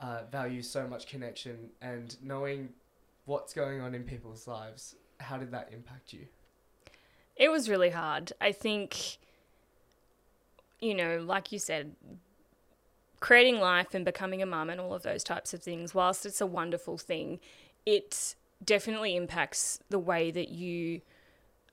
uh, 0.01 0.23
values 0.31 0.69
so 0.69 0.89
much 0.89 1.07
connection 1.07 1.71
and 1.81 2.17
knowing 2.23 2.71
what's 3.31 3.55
going 3.55 3.81
on 3.81 3.95
in 3.95 4.03
people's 4.03 4.49
lives, 4.49 4.97
how 5.21 5.39
did 5.39 5.53
that 5.53 5.71
impact 5.73 6.13
you? 6.13 6.27
It 7.37 7.49
was 7.49 7.69
really 7.69 7.91
hard. 7.91 8.33
I 8.41 8.51
think, 8.51 9.19
you 10.81 10.95
know, 10.95 11.23
like 11.25 11.53
you 11.53 11.61
said, 11.61 11.95
creating 13.21 13.61
life 13.61 13.95
and 13.95 14.05
becoming 14.05 14.43
a 14.43 14.47
mum 14.47 14.69
and 14.69 14.81
all 14.81 14.93
of 14.93 15.05
those 15.05 15.23
types 15.23 15.55
of 15.55 15.63
things, 15.63 15.95
whilst 15.95 16.27
it's 16.27 16.41
a 16.41 16.47
wonderful 16.47 16.99
thing, 16.99 17.39
it 17.87 18.35
definitely 18.65 19.15
impacts 19.15 19.79
the 19.91 19.99
way 20.01 20.33
that 20.33 20.49
you 20.49 21.01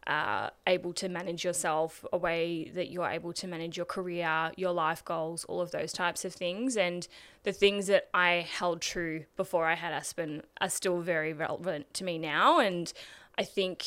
uh, 0.07 0.49
able 0.65 0.93
to 0.93 1.09
manage 1.09 1.43
yourself, 1.43 2.05
a 2.13 2.17
way 2.17 2.71
that 2.73 2.89
you're 2.89 3.09
able 3.09 3.33
to 3.33 3.47
manage 3.47 3.75
your 3.75 3.85
career, 3.85 4.51
your 4.55 4.71
life 4.71 5.03
goals, 5.03 5.43
all 5.45 5.61
of 5.61 5.71
those 5.71 5.91
types 5.91 6.23
of 6.23 6.33
things. 6.33 6.77
And 6.77 7.07
the 7.43 7.51
things 7.51 7.87
that 7.87 8.07
I 8.13 8.47
held 8.49 8.81
true 8.81 9.25
before 9.35 9.65
I 9.65 9.75
had 9.75 9.93
Aspen 9.93 10.43
are 10.61 10.69
still 10.69 11.01
very 11.01 11.33
relevant 11.33 11.93
to 11.95 12.03
me 12.05 12.17
now. 12.17 12.59
And 12.59 12.91
I 13.37 13.43
think 13.43 13.85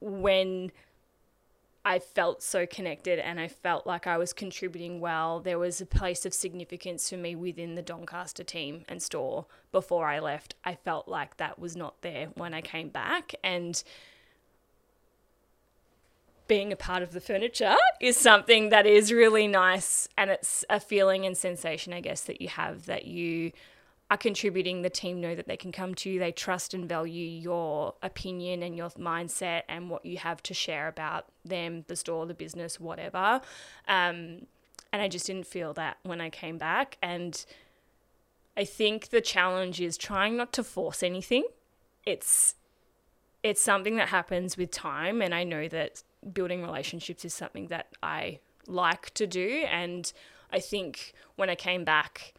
when 0.00 0.72
I 1.86 1.98
felt 1.98 2.42
so 2.42 2.64
connected 2.64 3.18
and 3.18 3.38
I 3.38 3.48
felt 3.48 3.86
like 3.86 4.06
I 4.06 4.16
was 4.16 4.32
contributing 4.32 5.00
well. 5.00 5.40
There 5.40 5.58
was 5.58 5.82
a 5.82 5.86
place 5.86 6.24
of 6.24 6.32
significance 6.32 7.10
for 7.10 7.18
me 7.18 7.36
within 7.36 7.74
the 7.74 7.82
Doncaster 7.82 8.42
team 8.42 8.84
and 8.88 9.02
store 9.02 9.44
before 9.70 10.06
I 10.08 10.18
left. 10.18 10.54
I 10.64 10.76
felt 10.76 11.08
like 11.08 11.36
that 11.36 11.58
was 11.58 11.76
not 11.76 12.00
there 12.00 12.28
when 12.34 12.54
I 12.54 12.62
came 12.62 12.88
back. 12.88 13.34
And 13.44 13.82
being 16.46 16.72
a 16.72 16.76
part 16.76 17.02
of 17.02 17.12
the 17.12 17.20
furniture 17.20 17.76
is 18.00 18.16
something 18.16 18.68
that 18.68 18.86
is 18.86 19.12
really 19.12 19.48
nice. 19.48 20.08
And 20.16 20.30
it's 20.30 20.64
a 20.68 20.80
feeling 20.80 21.24
and 21.24 21.36
sensation, 21.36 21.92
I 21.92 22.00
guess, 22.00 22.22
that 22.22 22.40
you 22.40 22.48
have 22.48 22.86
that 22.86 23.06
you 23.06 23.52
are 24.10 24.16
contributing, 24.18 24.82
the 24.82 24.90
team 24.90 25.20
know 25.20 25.34
that 25.34 25.48
they 25.48 25.56
can 25.56 25.72
come 25.72 25.94
to 25.94 26.10
you. 26.10 26.18
They 26.18 26.32
trust 26.32 26.74
and 26.74 26.86
value 26.86 27.26
your 27.26 27.94
opinion 28.02 28.62
and 28.62 28.76
your 28.76 28.90
mindset 28.90 29.62
and 29.68 29.88
what 29.88 30.04
you 30.04 30.18
have 30.18 30.42
to 30.44 30.54
share 30.54 30.88
about 30.88 31.26
them, 31.44 31.84
the 31.88 31.96
store, 31.96 32.26
the 32.26 32.34
business, 32.34 32.78
whatever. 32.78 33.40
Um, 33.88 34.46
and 34.92 35.02
I 35.02 35.08
just 35.08 35.26
didn't 35.26 35.46
feel 35.46 35.72
that 35.74 35.96
when 36.02 36.20
I 36.20 36.28
came 36.28 36.58
back. 36.58 36.98
And 37.02 37.44
I 38.56 38.64
think 38.64 39.08
the 39.08 39.20
challenge 39.20 39.80
is 39.80 39.96
trying 39.96 40.36
not 40.36 40.52
to 40.52 40.62
force 40.62 41.02
anything. 41.02 41.44
It's 42.04 42.54
it's 43.42 43.60
something 43.60 43.96
that 43.96 44.08
happens 44.08 44.56
with 44.56 44.70
time, 44.70 45.20
and 45.20 45.34
I 45.34 45.44
know 45.44 45.68
that 45.68 46.02
building 46.32 46.62
relationships 46.62 47.24
is 47.24 47.34
something 47.34 47.68
that 47.68 47.88
I 48.02 48.40
like 48.66 49.12
to 49.14 49.26
do. 49.26 49.64
And 49.70 50.12
I 50.52 50.60
think 50.60 51.12
when 51.36 51.50
I 51.50 51.54
came 51.54 51.84
back 51.84 52.34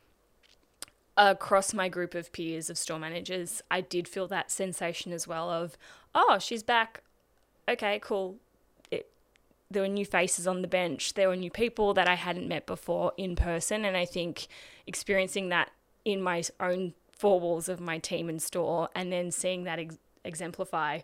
across 1.18 1.74
my 1.74 1.88
group 1.88 2.14
of 2.14 2.32
peers 2.32 2.70
of 2.70 2.78
store 2.78 3.00
managers, 3.00 3.62
I 3.72 3.82
did 3.82 4.08
feel 4.08 4.28
that 4.28 4.52
sensation 4.52 5.14
as 5.14 5.28
well 5.28 5.50
of, 5.50 5.78
oh, 6.14 6.38
she's 6.40 6.64
back. 6.64 7.04
Okay, 7.68 8.00
cool. 8.02 8.38
It, 8.92 9.10
there 9.72 9.82
were 9.82 9.88
new 9.88 10.06
faces 10.06 10.46
on 10.48 10.62
the 10.62 10.68
bench. 10.68 11.14
There 11.14 11.30
were 11.30 11.36
new 11.36 11.52
people 11.52 11.94
that 11.94 12.08
I 12.08 12.16
hadn't 12.16 12.48
met 12.48 12.66
before 12.66 13.14
in 13.18 13.36
person. 13.36 13.86
And 13.86 13.96
I 13.96 14.06
think 14.06 14.48
experiencing 14.86 15.50
that 15.50 15.72
in 16.04 16.22
my 16.22 16.44
own 16.60 16.94
four 17.12 17.40
walls 17.40 17.70
of 17.70 17.80
my 17.80 17.98
team 17.98 18.30
and 18.30 18.42
store 18.42 18.90
and 18.94 19.12
then 19.12 19.32
seeing 19.32 19.64
that 19.64 19.80
ex- 19.80 19.98
exemplify 20.24 21.00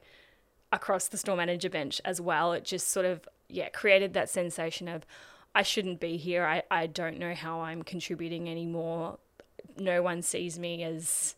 across 0.72 1.08
the 1.08 1.18
store 1.18 1.36
manager 1.36 1.70
bench 1.70 2.02
as 2.06 2.22
well, 2.22 2.54
it 2.54 2.64
just 2.64 2.88
sort 2.90 3.06
of, 3.06 3.28
yeah, 3.50 3.70
created 3.70 4.14
that 4.14 4.30
sensation 4.30 4.88
of, 4.88 5.06
I 5.54 5.64
shouldn't 5.64 6.00
be 6.00 6.18
here. 6.18 6.46
I, 6.46 6.64
I 6.72 6.88
don't 6.88 7.20
know 7.20 7.34
how 7.34 7.62
I'm 7.62 7.84
contributing 7.84 8.50
anymore 8.50 9.18
no 9.78 10.02
one 10.02 10.22
sees 10.22 10.60
me 10.60 10.84
as 10.84 11.36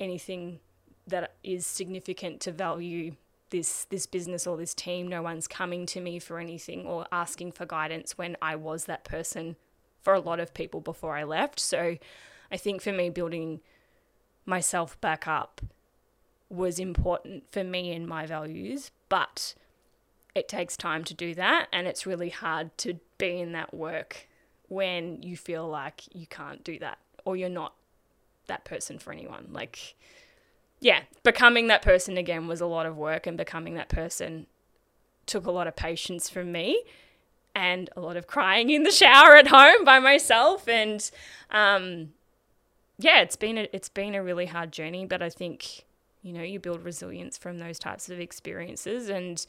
anything 0.00 0.60
that 1.06 1.34
is 1.42 1.66
significant 1.66 2.40
to 2.40 2.52
value 2.52 3.12
this 3.50 3.86
this 3.86 4.06
business 4.06 4.46
or 4.46 4.56
this 4.56 4.74
team. 4.74 5.08
No 5.08 5.22
one's 5.22 5.48
coming 5.48 5.86
to 5.86 6.00
me 6.00 6.18
for 6.18 6.38
anything 6.38 6.86
or 6.86 7.06
asking 7.10 7.52
for 7.52 7.64
guidance 7.64 8.18
when 8.18 8.36
I 8.42 8.56
was 8.56 8.84
that 8.84 9.04
person 9.04 9.56
for 10.02 10.14
a 10.14 10.20
lot 10.20 10.38
of 10.40 10.54
people 10.54 10.80
before 10.80 11.16
I 11.16 11.24
left. 11.24 11.58
So 11.58 11.96
I 12.50 12.56
think 12.56 12.82
for 12.82 12.92
me 12.92 13.10
building 13.10 13.60
myself 14.44 15.00
back 15.00 15.26
up 15.26 15.60
was 16.50 16.78
important 16.78 17.44
for 17.50 17.62
me 17.62 17.92
and 17.92 18.06
my 18.06 18.26
values, 18.26 18.90
but 19.08 19.54
it 20.34 20.48
takes 20.48 20.76
time 20.76 21.04
to 21.04 21.14
do 21.14 21.34
that 21.34 21.66
and 21.72 21.86
it's 21.86 22.06
really 22.06 22.30
hard 22.30 22.76
to 22.78 22.98
be 23.18 23.40
in 23.40 23.52
that 23.52 23.74
work 23.74 24.28
when 24.68 25.22
you 25.22 25.36
feel 25.36 25.66
like 25.66 26.02
you 26.14 26.26
can't 26.26 26.62
do 26.62 26.78
that 26.78 26.98
or 27.24 27.36
you're 27.36 27.48
not 27.48 27.74
that 28.46 28.64
person 28.64 28.98
for 28.98 29.12
anyone. 29.12 29.48
Like, 29.52 29.94
yeah, 30.80 31.02
becoming 31.22 31.68
that 31.68 31.82
person 31.82 32.16
again 32.16 32.48
was 32.48 32.60
a 32.60 32.66
lot 32.66 32.86
of 32.86 32.96
work, 32.96 33.26
and 33.26 33.36
becoming 33.36 33.74
that 33.74 33.88
person 33.88 34.46
took 35.26 35.46
a 35.46 35.50
lot 35.50 35.66
of 35.66 35.76
patience 35.76 36.30
from 36.30 36.50
me 36.50 36.82
and 37.54 37.90
a 37.96 38.00
lot 38.00 38.16
of 38.16 38.26
crying 38.26 38.70
in 38.70 38.82
the 38.82 38.90
shower 38.90 39.36
at 39.36 39.48
home 39.48 39.84
by 39.84 39.98
myself. 39.98 40.66
And 40.68 41.08
um, 41.50 42.10
yeah, 42.98 43.20
it's 43.20 43.36
been 43.36 43.58
a, 43.58 43.68
it's 43.72 43.88
been 43.88 44.14
a 44.14 44.22
really 44.22 44.46
hard 44.46 44.72
journey, 44.72 45.04
but 45.04 45.22
I 45.22 45.28
think 45.28 45.84
you 46.22 46.32
know 46.32 46.42
you 46.42 46.58
build 46.58 46.84
resilience 46.84 47.38
from 47.38 47.58
those 47.58 47.78
types 47.78 48.08
of 48.08 48.20
experiences 48.20 49.08
and 49.08 49.46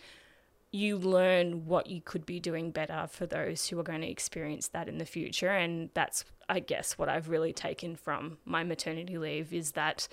you 0.72 0.98
learn 0.98 1.66
what 1.66 1.88
you 1.88 2.02
could 2.02 2.26
be 2.26 2.40
doing 2.40 2.72
better 2.72 3.08
for 3.10 3.26
those 3.26 3.68
who 3.68 3.80
are 3.80 3.84
going 3.84 4.02
to 4.02 4.10
experience 4.10 4.68
that 4.68 4.88
in 4.88 5.00
the 5.00 5.06
future. 5.06 5.50
And 5.50 5.90
that's, 5.94 6.26
I 6.48 6.60
guess, 6.60 6.98
what 6.98 7.10
I've 7.10 7.30
really 7.30 7.54
taken 7.54 7.96
from 7.96 8.38
my 8.46 8.64
maternity 8.64 9.18
leave 9.18 9.52
is 9.52 9.72
that 9.72 10.08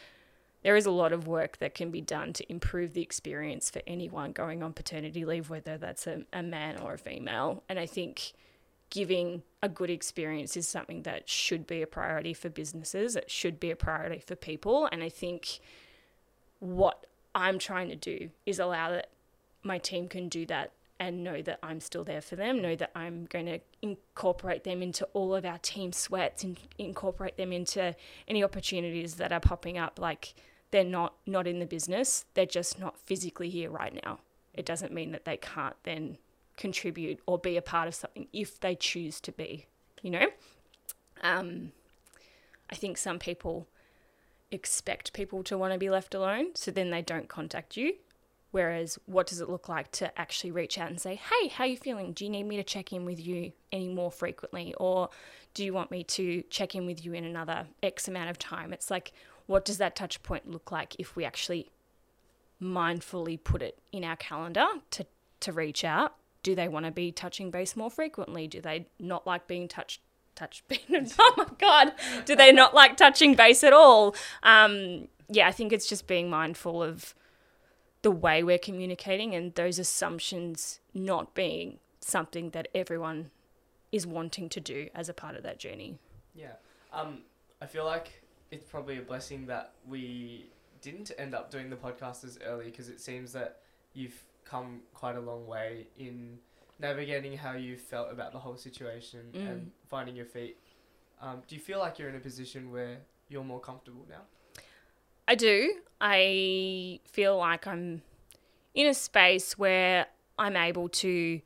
there 0.63 0.77
is 0.77 0.87
a 0.87 0.91
lot 0.91 1.13
of 1.13 1.27
work 1.27 1.59
that 1.59 1.75
can 1.75 1.91
be 1.91 2.01
done 2.01 2.33
to 2.33 2.51
improve 2.51 2.95
the 2.95 3.03
experience 3.03 3.69
for 3.69 3.83
anyone 3.87 4.33
going 4.33 4.63
on 4.63 4.73
paternity 4.73 5.25
leave, 5.25 5.51
whether 5.51 5.77
that's 5.77 6.07
a, 6.07 6.23
a 6.33 6.43
man 6.43 6.79
or 6.81 6.95
a 6.95 6.99
female. 6.99 7.63
And 7.69 7.79
I 7.79 7.87
think 7.87 8.33
giving 8.89 9.43
a 9.63 9.69
good 9.69 9.91
experience 9.91 10.57
is 10.57 10.67
something 10.67 11.03
that 11.03 11.29
should 11.29 11.67
be 11.67 11.83
a 11.83 11.87
priority 11.87 12.33
for 12.33 12.49
businesses, 12.49 13.15
it 13.15 13.31
should 13.31 13.61
be 13.61 13.71
a 13.71 13.77
priority 13.77 14.21
for 14.21 14.37
people. 14.37 14.89
And 14.91 15.03
I 15.03 15.09
think 15.09 15.61
what 16.61 17.07
I'm 17.35 17.59
trying 17.59 17.89
to 17.91 17.97
do 17.97 18.31
is 18.45 18.59
allow 18.59 18.91
that 18.91 19.11
my 19.63 19.79
team 19.79 20.09
can 20.09 20.29
do 20.29 20.47
that 20.47 20.73
and 20.99 21.23
know 21.23 21.43
that 21.43 21.59
I'm 21.63 21.81
still 21.81 22.05
there 22.05 22.23
for 22.23 22.37
them, 22.37 22.63
know 22.63 22.75
that 22.77 22.91
I'm 22.95 23.27
going 23.27 23.47
to 23.47 23.61
incorporate 23.83 24.65
them 24.65 24.83
into 24.83 25.05
all 25.13 25.35
of 25.35 25.45
our 25.45 25.59
team 25.59 25.93
sweats 25.93 26.43
and 26.43 26.59
incorporate 26.79 27.37
them 27.37 27.53
into 27.53 27.95
any 28.27 28.43
opportunities 28.43 29.17
that 29.17 29.33
are 29.33 29.41
popping 29.41 29.77
up. 29.77 29.99
Like 29.99 30.35
they're 30.71 30.85
not 30.85 31.15
not 31.27 31.47
in 31.47 31.59
the 31.59 31.67
business, 31.67 32.25
they're 32.35 32.47
just 32.47 32.79
not 32.79 32.99
physically 32.99 33.51
here 33.51 33.71
right 33.71 34.01
now. 34.05 34.21
It 34.55 34.65
doesn't 34.65 34.93
mean 34.93 35.13
that 35.13 35.27
they 35.27 35.37
can't 35.37 35.77
then 35.83 36.17
contribute 36.57 37.21
or 37.27 37.39
be 37.39 37.57
a 37.59 37.63
part 37.63 37.89
of 37.89 37.95
something 37.95 38.29
if 38.33 38.59
they 38.59 38.75
choose 38.75 39.21
to 39.21 39.33
be, 39.33 39.67
you 40.03 40.11
know? 40.11 40.27
Um, 41.23 41.73
I 42.71 42.75
think 42.75 42.97
some 42.97 43.19
people 43.19 43.69
expect 44.51 45.13
people 45.13 45.43
to 45.45 45.59
want 45.59 45.73
to 45.73 45.79
be 45.79 45.91
left 45.91 46.15
alone, 46.15 46.55
so 46.55 46.71
then 46.71 46.91
they 46.91 47.03
don't 47.03 47.29
contact 47.29 47.77
you 47.77 47.95
Whereas, 48.57 48.99
what 49.05 49.27
does 49.27 49.43
it 49.43 49.51
look 49.51 49.69
like 49.69 49.93
to 49.93 50.19
actually 50.19 50.51
reach 50.51 50.79
out 50.79 50.89
and 50.89 50.99
say, 50.99 51.17
hey, 51.17 51.49
how 51.49 51.65
are 51.65 51.67
you 51.67 51.77
feeling? 51.77 52.15
Do 52.15 52.25
you 52.25 52.31
need 52.31 52.45
me 52.45 52.57
to 52.57 52.65
check 52.65 52.91
in 52.91 53.05
with 53.05 53.21
you 53.21 53.53
any 53.71 53.89
more 53.89 54.11
frequently? 54.11 54.73
Or 54.79 55.11
do 55.53 55.63
you 55.63 55.75
want 55.75 55.91
me 55.91 56.05
to 56.05 56.43
check 56.49 56.75
in 56.75 56.87
with 56.87 57.05
you 57.05 57.13
in 57.13 57.25
another 57.25 57.67
X 57.83 58.09
amount 58.09 58.31
of 58.31 58.39
time? 58.39 58.73
It's 58.73 58.91
like, 58.91 59.13
what 59.45 59.67
does 59.67 59.77
that 59.77 59.95
touch 59.95 60.23
point 60.23 60.51
look 60.51 60.73
like 60.73 60.97
if 60.99 61.17
we 61.17 61.27
actually 61.27 61.71
mindfully 62.59 63.45
put 63.45 63.61
it 63.61 63.79
in 63.93 64.05
our 64.05 64.17
calendar 64.17 64.67
to, 64.93 65.05
to 65.41 65.53
reach 65.53 65.85
out? 65.85 66.15
Do 66.43 66.55
they 66.55 66.69
want 66.69 66.87
to 66.87 66.93
be 66.93 67.13
touching 67.13 67.51
base 67.51 67.77
more 67.77 67.91
frequently? 67.91 68.47
Do 68.49 68.63
they 68.63 68.87
not 68.99 69.27
like 69.27 69.47
being 69.47 69.69
touched? 69.69 70.01
Touch, 70.37 70.63
oh 71.19 71.35
my 71.37 71.47
god! 71.59 71.93
Do 72.25 72.37
they 72.37 72.53
not 72.53 72.75
like 72.75 72.97
touching 72.97 73.35
base 73.35 73.65
at 73.65 73.73
all? 73.73 74.15
Um, 74.45 75.09
yeah, 75.29 75.49
I 75.49 75.53
think 75.53 75.73
it's 75.73 75.89
just 75.89 76.07
being 76.07 76.31
mindful 76.31 76.83
of 76.83 77.15
the 78.03 78.11
way 78.13 78.45
we're 78.45 78.59
communicating 78.59 79.35
and 79.35 79.53
those 79.57 79.81
assumptions 79.81 80.79
not 80.95 81.35
being 81.35 81.79
something 81.99 82.51
that 82.51 82.69
everyone 82.75 83.31
is 83.91 84.07
wanting 84.07 84.49
to 84.51 84.61
do 84.61 84.89
as 84.95 85.09
a 85.09 85.15
part 85.15 85.35
of 85.35 85.43
that 85.43 85.59
journey. 85.59 85.99
Yeah. 86.35 86.53
Um, 86.93 87.23
I 87.61 87.67
feel 87.67 87.85
like 87.85 88.23
it's 88.51 88.65
probably 88.65 88.99
a 88.99 89.03
blessing 89.03 89.47
that 89.47 89.73
we 89.89 90.51
didn't 90.83 91.11
end 91.19 91.35
up 91.35 91.51
doing 91.51 91.71
the 91.71 91.77
podcast 91.77 92.25
as 92.25 92.39
early 92.45 92.67
because 92.67 92.89
it 92.89 93.01
seems 93.01 93.33
that 93.33 93.61
you've 93.95 94.23
come 94.45 94.83
quite 94.95 95.17
a 95.17 95.21
long 95.21 95.47
way 95.47 95.89
in 95.99 96.39
navigating 96.79 97.37
how 97.37 97.53
you 97.53 97.77
felt 97.77 98.11
about 98.11 98.33
the 98.33 98.39
whole 98.39 98.57
situation 98.57 99.21
mm. 99.33 99.49
and 99.49 99.71
finding 99.89 100.17
your 100.17 100.27
feet. 100.27 100.59
Um, 101.21 101.43
do 101.49 101.55
you 101.55 101.61
feel 101.61 101.79
like 101.79 101.99
you're 101.99 102.09
in 102.09 102.17
a 102.17 102.21
position 102.21 102.71
where 102.71 102.99
you're 103.29 103.45
more 103.45 103.61
comfortable 103.61 104.05
now? 104.09 104.23
I 105.29 105.35
do. 105.35 105.75
I 106.01 107.01
feel 107.05 107.37
like 107.39 107.67
I'm 107.67 108.03
in 108.75 108.87
a 108.87 108.95
space 108.95 109.59
where 109.59 110.07
I'm 110.39 110.57
able 110.57 110.89
to 110.91 111.41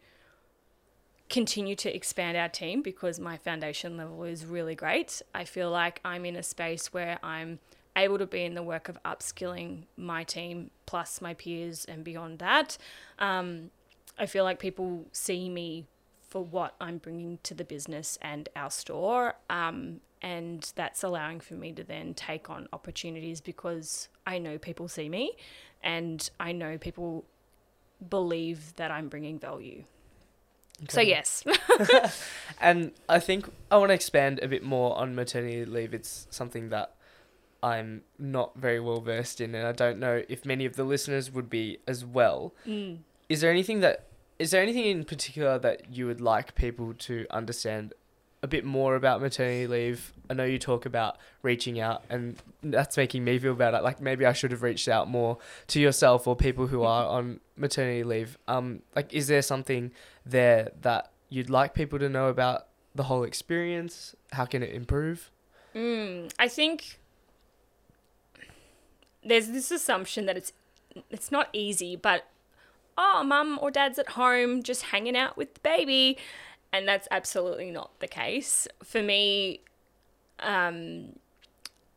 continue 1.28 1.76
to 1.76 1.94
expand 1.94 2.36
our 2.36 2.48
team 2.48 2.82
because 2.82 3.20
my 3.20 3.38
foundation 3.38 3.96
level 3.96 4.24
is 4.24 4.44
really 4.44 4.74
great. 4.74 5.22
I 5.32 5.44
feel 5.44 5.70
like 5.70 6.00
I'm 6.04 6.24
in 6.24 6.34
a 6.34 6.42
space 6.42 6.92
where 6.92 7.18
I'm 7.22 7.60
able 7.96 8.18
to 8.18 8.26
be 8.26 8.44
in 8.44 8.54
the 8.54 8.62
work 8.62 8.88
of 8.88 9.00
upskilling 9.04 9.84
my 9.96 10.24
team 10.24 10.70
plus 10.86 11.20
my 11.20 11.34
peers 11.34 11.84
and 11.84 12.02
beyond 12.04 12.40
that. 12.40 12.76
Um, 13.18 13.70
I 14.20 14.26
feel 14.26 14.44
like 14.44 14.58
people 14.58 15.06
see 15.12 15.48
me 15.48 15.86
for 16.28 16.44
what 16.44 16.76
I'm 16.80 16.98
bringing 16.98 17.38
to 17.42 17.54
the 17.54 17.64
business 17.64 18.18
and 18.22 18.48
our 18.54 18.70
store. 18.70 19.34
Um, 19.48 20.00
and 20.22 20.70
that's 20.76 21.02
allowing 21.02 21.40
for 21.40 21.54
me 21.54 21.72
to 21.72 21.82
then 21.82 22.14
take 22.14 22.50
on 22.50 22.68
opportunities 22.72 23.40
because 23.40 24.08
I 24.26 24.38
know 24.38 24.58
people 24.58 24.86
see 24.86 25.08
me 25.08 25.36
and 25.82 26.28
I 26.38 26.52
know 26.52 26.78
people 26.78 27.24
believe 28.08 28.74
that 28.76 28.90
I'm 28.90 29.08
bringing 29.08 29.38
value. 29.38 29.84
So 30.88 31.00
yes. 31.00 31.42
And 32.60 32.92
I 33.08 33.18
think 33.20 33.50
I 33.70 33.78
want 33.78 33.88
to 33.90 33.94
expand 33.94 34.40
a 34.42 34.48
bit 34.48 34.62
more 34.62 34.96
on 34.98 35.14
maternity 35.14 35.64
leave. 35.64 35.94
It's 35.94 36.26
something 36.30 36.68
that 36.68 36.94
I'm 37.62 38.02
not 38.18 38.56
very 38.56 38.80
well 38.80 39.00
versed 39.00 39.40
in, 39.40 39.54
and 39.54 39.66
I 39.66 39.72
don't 39.72 39.98
know 39.98 40.22
if 40.28 40.44
many 40.44 40.66
of 40.66 40.76
the 40.76 40.84
listeners 40.84 41.30
would 41.30 41.48
be 41.48 41.78
as 41.86 42.04
well. 42.04 42.54
Mm. 42.66 42.98
Is 43.28 43.40
there 43.40 43.50
anything 43.50 43.80
that 43.80 44.09
is 44.40 44.52
there 44.52 44.62
anything 44.62 44.86
in 44.86 45.04
particular 45.04 45.58
that 45.58 45.92
you 45.92 46.06
would 46.06 46.22
like 46.22 46.54
people 46.54 46.94
to 46.94 47.26
understand 47.30 47.92
a 48.42 48.48
bit 48.48 48.64
more 48.64 48.96
about 48.96 49.20
maternity 49.20 49.66
leave? 49.66 50.14
I 50.30 50.34
know 50.34 50.44
you 50.44 50.58
talk 50.58 50.86
about 50.86 51.18
reaching 51.42 51.78
out, 51.78 52.04
and 52.08 52.42
that's 52.62 52.96
making 52.96 53.22
me 53.22 53.38
feel 53.38 53.54
better. 53.54 53.82
Like 53.82 54.00
maybe 54.00 54.24
I 54.24 54.32
should 54.32 54.50
have 54.52 54.62
reached 54.62 54.88
out 54.88 55.08
more 55.08 55.36
to 55.66 55.78
yourself 55.78 56.26
or 56.26 56.34
people 56.34 56.68
who 56.68 56.82
are 56.84 57.04
on 57.04 57.40
maternity 57.54 58.02
leave. 58.02 58.38
Um, 58.48 58.80
like, 58.96 59.12
is 59.12 59.28
there 59.28 59.42
something 59.42 59.92
there 60.24 60.70
that 60.80 61.12
you'd 61.28 61.50
like 61.50 61.74
people 61.74 61.98
to 61.98 62.08
know 62.08 62.28
about 62.28 62.66
the 62.94 63.02
whole 63.02 63.24
experience? 63.24 64.16
How 64.32 64.46
can 64.46 64.62
it 64.62 64.70
improve? 64.70 65.30
Mm, 65.74 66.32
I 66.38 66.48
think 66.48 66.98
there's 69.22 69.48
this 69.48 69.70
assumption 69.70 70.24
that 70.24 70.38
it's 70.38 70.54
it's 71.10 71.30
not 71.30 71.50
easy, 71.52 71.94
but 71.94 72.24
oh, 73.00 73.24
mum 73.24 73.58
or 73.62 73.70
dad's 73.70 73.98
at 73.98 74.10
home 74.10 74.62
just 74.62 74.82
hanging 74.82 75.16
out 75.16 75.36
with 75.36 75.54
the 75.54 75.60
baby, 75.60 76.18
and 76.72 76.86
that's 76.86 77.08
absolutely 77.10 77.70
not 77.70 77.98
the 78.00 78.06
case. 78.06 78.68
For 78.84 79.02
me, 79.02 79.60
um, 80.40 81.16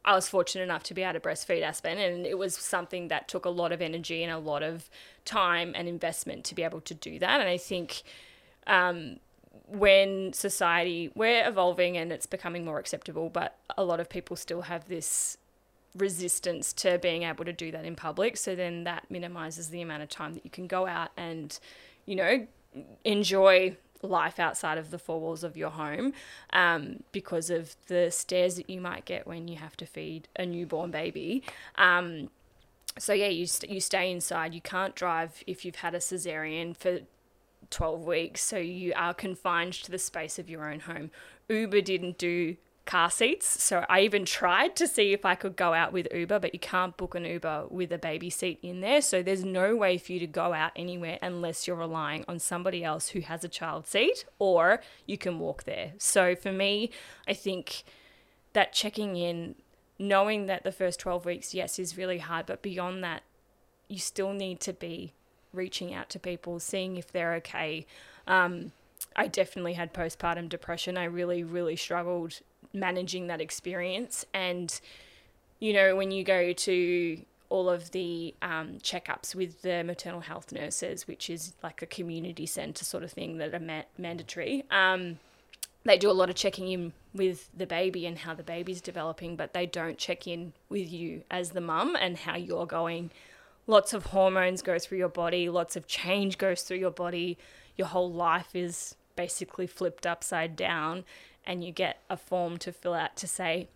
I 0.06 0.16
was 0.16 0.30
fortunate 0.30 0.64
enough 0.64 0.84
to 0.84 0.94
be 0.94 1.04
able 1.04 1.14
to 1.14 1.20
breastfeed 1.20 1.62
Aspen, 1.62 1.98
and 1.98 2.26
it 2.26 2.38
was 2.38 2.56
something 2.56 3.10
that 3.10 3.28
took 3.28 3.46
a 3.46 3.50
lot 3.50 3.72
of 3.72 3.82
energy 3.82 4.24
and 4.24 4.32
a 4.32 4.38
lot 4.38 4.64
of 4.64 4.90
time 5.26 5.74
and 5.76 5.88
investment 5.88 6.46
to 6.46 6.56
be 6.56 6.64
able 6.64 6.82
to 6.82 6.94
do 6.94 7.20
that. 7.20 7.42
And 7.42 7.50
I 7.50 7.58
think 7.58 8.04
um, 8.66 9.18
when 9.68 10.34
society 10.34 11.12
we're 11.16 11.48
evolving 11.48 11.98
and 11.98 12.12
it's 12.12 12.26
becoming 12.26 12.64
more 12.64 12.80
acceptable, 12.80 13.30
but 13.30 13.58
a 13.78 13.84
lot 13.84 14.00
of 14.00 14.10
people 14.10 14.36
still 14.36 14.64
have 14.64 14.88
this 14.88 15.38
resistance 15.96 16.74
to 16.74 16.98
being 16.98 17.24
able 17.24 17.46
to 17.46 17.54
do 17.54 17.72
that 17.72 17.86
in 17.86 17.96
public. 17.96 18.38
So 18.38 18.56
then 18.56 18.84
that 18.84 19.06
minimizes 19.10 19.70
the 19.70 19.82
amount 19.82 20.04
of 20.04 20.10
time 20.10 20.34
that 20.34 20.44
you 20.44 20.52
can 20.52 20.68
go 20.68 20.88
out 20.88 21.12
and, 21.18 21.58
you 22.06 22.16
know, 22.16 22.48
enjoy 23.04 23.78
life 24.02 24.40
outside 24.40 24.78
of 24.78 24.92
the 24.92 25.00
four 25.00 25.20
walls 25.20 25.44
of 25.44 25.56
your 25.56 25.70
home 25.70 26.14
um, 26.52 27.04
because 27.12 27.50
of 27.50 27.76
the 27.88 28.12
stares 28.12 28.56
that 28.56 28.70
you 28.70 28.82
might 28.82 29.06
get 29.06 29.26
when 29.26 29.48
you 29.48 29.56
have 29.58 29.78
to 29.78 29.86
feed 29.86 30.28
a 30.36 30.46
newborn 30.46 30.92
baby. 30.92 31.44
Um, 31.76 32.30
so 32.98 33.14
yeah, 33.14 33.28
you 33.28 33.48
st- 33.48 33.72
you 33.72 33.80
stay 33.80 34.12
inside. 34.12 34.54
You 34.54 34.62
can't 34.62 34.96
drive 34.96 35.44
if 35.48 35.66
you've 35.66 35.78
had 35.78 35.96
a 35.96 36.00
cesarean 36.00 36.76
for 36.76 37.00
12 37.70 38.06
weeks, 38.06 38.44
so 38.44 38.58
you 38.58 38.94
are 38.96 39.14
confined 39.14 39.74
to 39.74 39.90
the 39.90 39.98
space 39.98 40.38
of 40.38 40.50
your 40.50 40.70
own 40.70 40.82
home. 40.82 41.10
Uber 41.50 41.82
didn't 41.82 42.18
do 42.18 42.58
car 42.86 43.10
seats, 43.10 43.64
so 43.64 43.86
I 43.88 44.02
even 44.02 44.26
tried 44.26 44.76
to 44.76 44.88
see 44.88 45.14
if 45.14 45.26
I 45.26 45.36
could 45.36 45.56
go 45.56 45.74
out 45.74 45.94
with 45.94 46.08
Uber, 46.14 46.40
but 46.40 46.54
you 46.54 46.60
can't 46.60 46.96
book 46.98 47.16
an 47.16 47.24
Uber 47.24 47.68
with 47.70 47.92
a 47.94 47.98
baby 47.98 48.30
seat 48.30 48.60
in 48.62 48.82
there, 48.82 49.02
so 49.02 49.24
there's 49.24 49.46
no 49.46 49.76
way 49.76 49.98
for 49.98 50.12
you 50.12 50.20
to 50.20 50.28
go 50.28 50.54
out 50.54 50.72
anywhere 50.76 51.18
unless 51.22 51.66
you're 51.66 51.78
relying 51.78 52.26
on 52.28 52.40
somebody 52.40 52.84
else 52.84 53.10
who 53.10 53.22
has 53.22 53.44
a 53.44 53.50
child 53.50 53.88
seat 53.88 54.26
or 54.38 54.82
you 55.06 55.18
can 55.18 55.40
walk 55.40 55.64
there. 55.64 55.94
So 55.98 56.36
for 56.36 56.52
me, 56.52 56.92
I 57.28 57.34
think 57.34 57.84
that 58.52 58.74
checking 58.74 59.16
in, 59.16 59.56
knowing 59.98 60.48
that 60.48 60.64
the 60.64 60.72
first 60.72 61.00
12 61.00 61.26
weeks, 61.26 61.54
yes, 61.54 61.80
is 61.80 61.98
really 61.98 62.20
hard, 62.20 62.46
but 62.46 62.62
beyond 62.62 63.04
that, 63.04 63.24
you 63.88 63.98
still 63.98 64.34
need 64.34 64.60
to 64.62 64.74
be 64.74 65.14
reaching 65.54 65.94
out 65.94 66.10
to 66.10 66.20
people, 66.20 66.60
seeing 66.60 66.98
if 66.98 67.12
they're 67.12 67.34
okay. 67.36 67.86
Um, 68.28 68.72
I 69.16 69.28
definitely 69.28 69.74
had 69.74 69.94
postpartum 69.94 70.50
depression. 70.50 70.98
I 70.98 71.06
really, 71.06 71.44
really 71.44 71.76
struggled 71.76 72.42
managing 72.74 73.28
that 73.28 73.42
experience. 73.42 74.26
And, 74.34 74.80
you 75.60 75.74
know, 75.74 75.96
when 75.96 76.12
you 76.12 76.24
go 76.24 76.54
to 76.54 77.22
all 77.50 77.70
of 77.70 77.92
the 77.92 78.34
um, 78.42 78.80
checkups 78.82 79.36
with 79.36 79.62
the 79.62 79.84
maternal 79.84 80.22
health 80.22 80.52
nurses, 80.52 81.08
which 81.08 81.30
is 81.30 81.54
like 81.62 81.82
a 81.82 81.86
community 81.86 82.46
centre 82.46 82.84
sort 82.84 83.04
of 83.04 83.12
thing 83.12 83.38
that 83.38 83.54
are 83.54 83.60
ma- 83.60 83.84
mandatory, 83.98 84.66
um, 84.72 85.20
they 85.86 85.98
do 85.98 86.10
a 86.10 86.14
lot 86.14 86.30
of 86.30 86.36
checking 86.36 86.72
in 86.72 86.94
with 87.14 87.50
the 87.56 87.68
baby 87.68 88.06
and 88.06 88.20
how 88.20 88.34
the 88.34 88.44
baby's 88.44 88.82
developing, 88.82 89.36
but 89.36 89.54
they 89.54 89.66
don't 89.66 89.98
check 89.98 90.26
in 90.26 90.54
with 90.70 90.92
you 90.92 91.24
as 91.30 91.52
the 91.52 91.62
mum 91.62 91.96
and 92.00 92.18
how 92.18 92.36
you're 92.36 92.66
going. 92.66 93.12
Lots 93.68 93.94
of 93.94 94.08
hormones 94.08 94.62
go 94.62 94.80
through 94.80 94.98
your 94.98 95.10
body, 95.10 95.50
lots 95.50 95.76
of 95.76 95.86
change 95.86 96.38
goes 96.38 96.64
through 96.64 96.78
your 96.78 96.92
body. 96.92 97.38
Your 97.78 97.88
whole 97.88 98.12
life 98.12 98.56
is 98.56 98.96
basically 99.16 99.68
flipped 99.68 100.06
upside 100.06 100.56
down, 100.56 101.06
and 101.46 101.64
you 101.64 101.72
get 101.72 102.02
a 102.10 102.18
form 102.18 102.58
to 102.58 102.72
fill 102.72 102.94
out 102.94 103.16
to 103.18 103.28
say, 103.28 103.68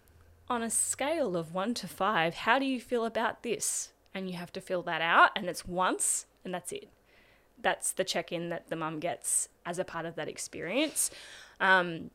on 0.49 0.63
a 0.63 0.69
scale 0.69 1.35
of 1.35 1.53
one 1.53 1.73
to 1.75 1.87
five, 1.87 2.33
how 2.35 2.57
do 2.59 2.65
you 2.65 2.79
feel 2.79 3.05
about 3.05 3.43
this? 3.43 3.91
And 4.13 4.29
you 4.29 4.37
have 4.37 4.53
to 4.53 4.61
fill 4.61 4.81
that 4.83 5.01
out, 5.01 5.31
and 5.35 5.47
it's 5.47 5.67
once, 5.67 6.25
and 6.43 6.53
that's 6.53 6.71
it. 6.71 6.89
That's 7.61 7.91
the 7.91 8.03
check 8.03 8.31
in 8.31 8.49
that 8.49 8.69
the 8.69 8.75
mum 8.75 8.99
gets 8.99 9.49
as 9.65 9.79
a 9.79 9.83
part 9.83 10.05
of 10.05 10.15
that 10.15 10.27
experience. 10.27 11.11
Um, 11.59 12.11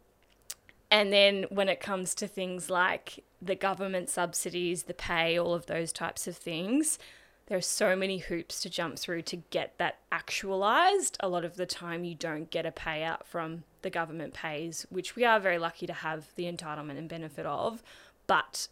and 0.90 1.12
then 1.12 1.46
when 1.48 1.68
it 1.68 1.80
comes 1.80 2.14
to 2.16 2.26
things 2.26 2.70
like 2.70 3.24
the 3.40 3.54
government 3.54 4.08
subsidies, 4.08 4.84
the 4.84 4.94
pay, 4.94 5.38
all 5.38 5.54
of 5.54 5.66
those 5.66 5.92
types 5.92 6.26
of 6.26 6.36
things, 6.36 6.98
there 7.46 7.59
are 7.59 7.62
so 7.62 7.96
many 7.96 8.18
hoops 8.18 8.61
to 8.61 8.70
jump 8.70 8.98
through 8.98 9.22
to 9.22 9.37
get 9.37 9.76
that 9.78 9.98
actualized. 10.11 11.16
A 11.20 11.28
lot 11.28 11.44
of 11.44 11.57
the 11.57 11.66
time, 11.66 12.05
you 12.05 12.14
don't 12.14 12.50
get 12.50 12.66
a 12.66 12.70
payout 12.70 13.24
from 13.24 13.64
the 13.83 13.90
government 13.90 14.33
pays, 14.33 14.87
which 14.90 15.16
we 15.16 15.24
are 15.24 15.40
very 15.40 15.59
lucky 15.59 15.87
to 15.87 15.92
have 15.92 16.28
the 16.37 16.44
entitlement 16.44 16.98
and 16.98 17.09
benefit 17.09 17.44
of. 17.46 17.83
But 18.26 18.68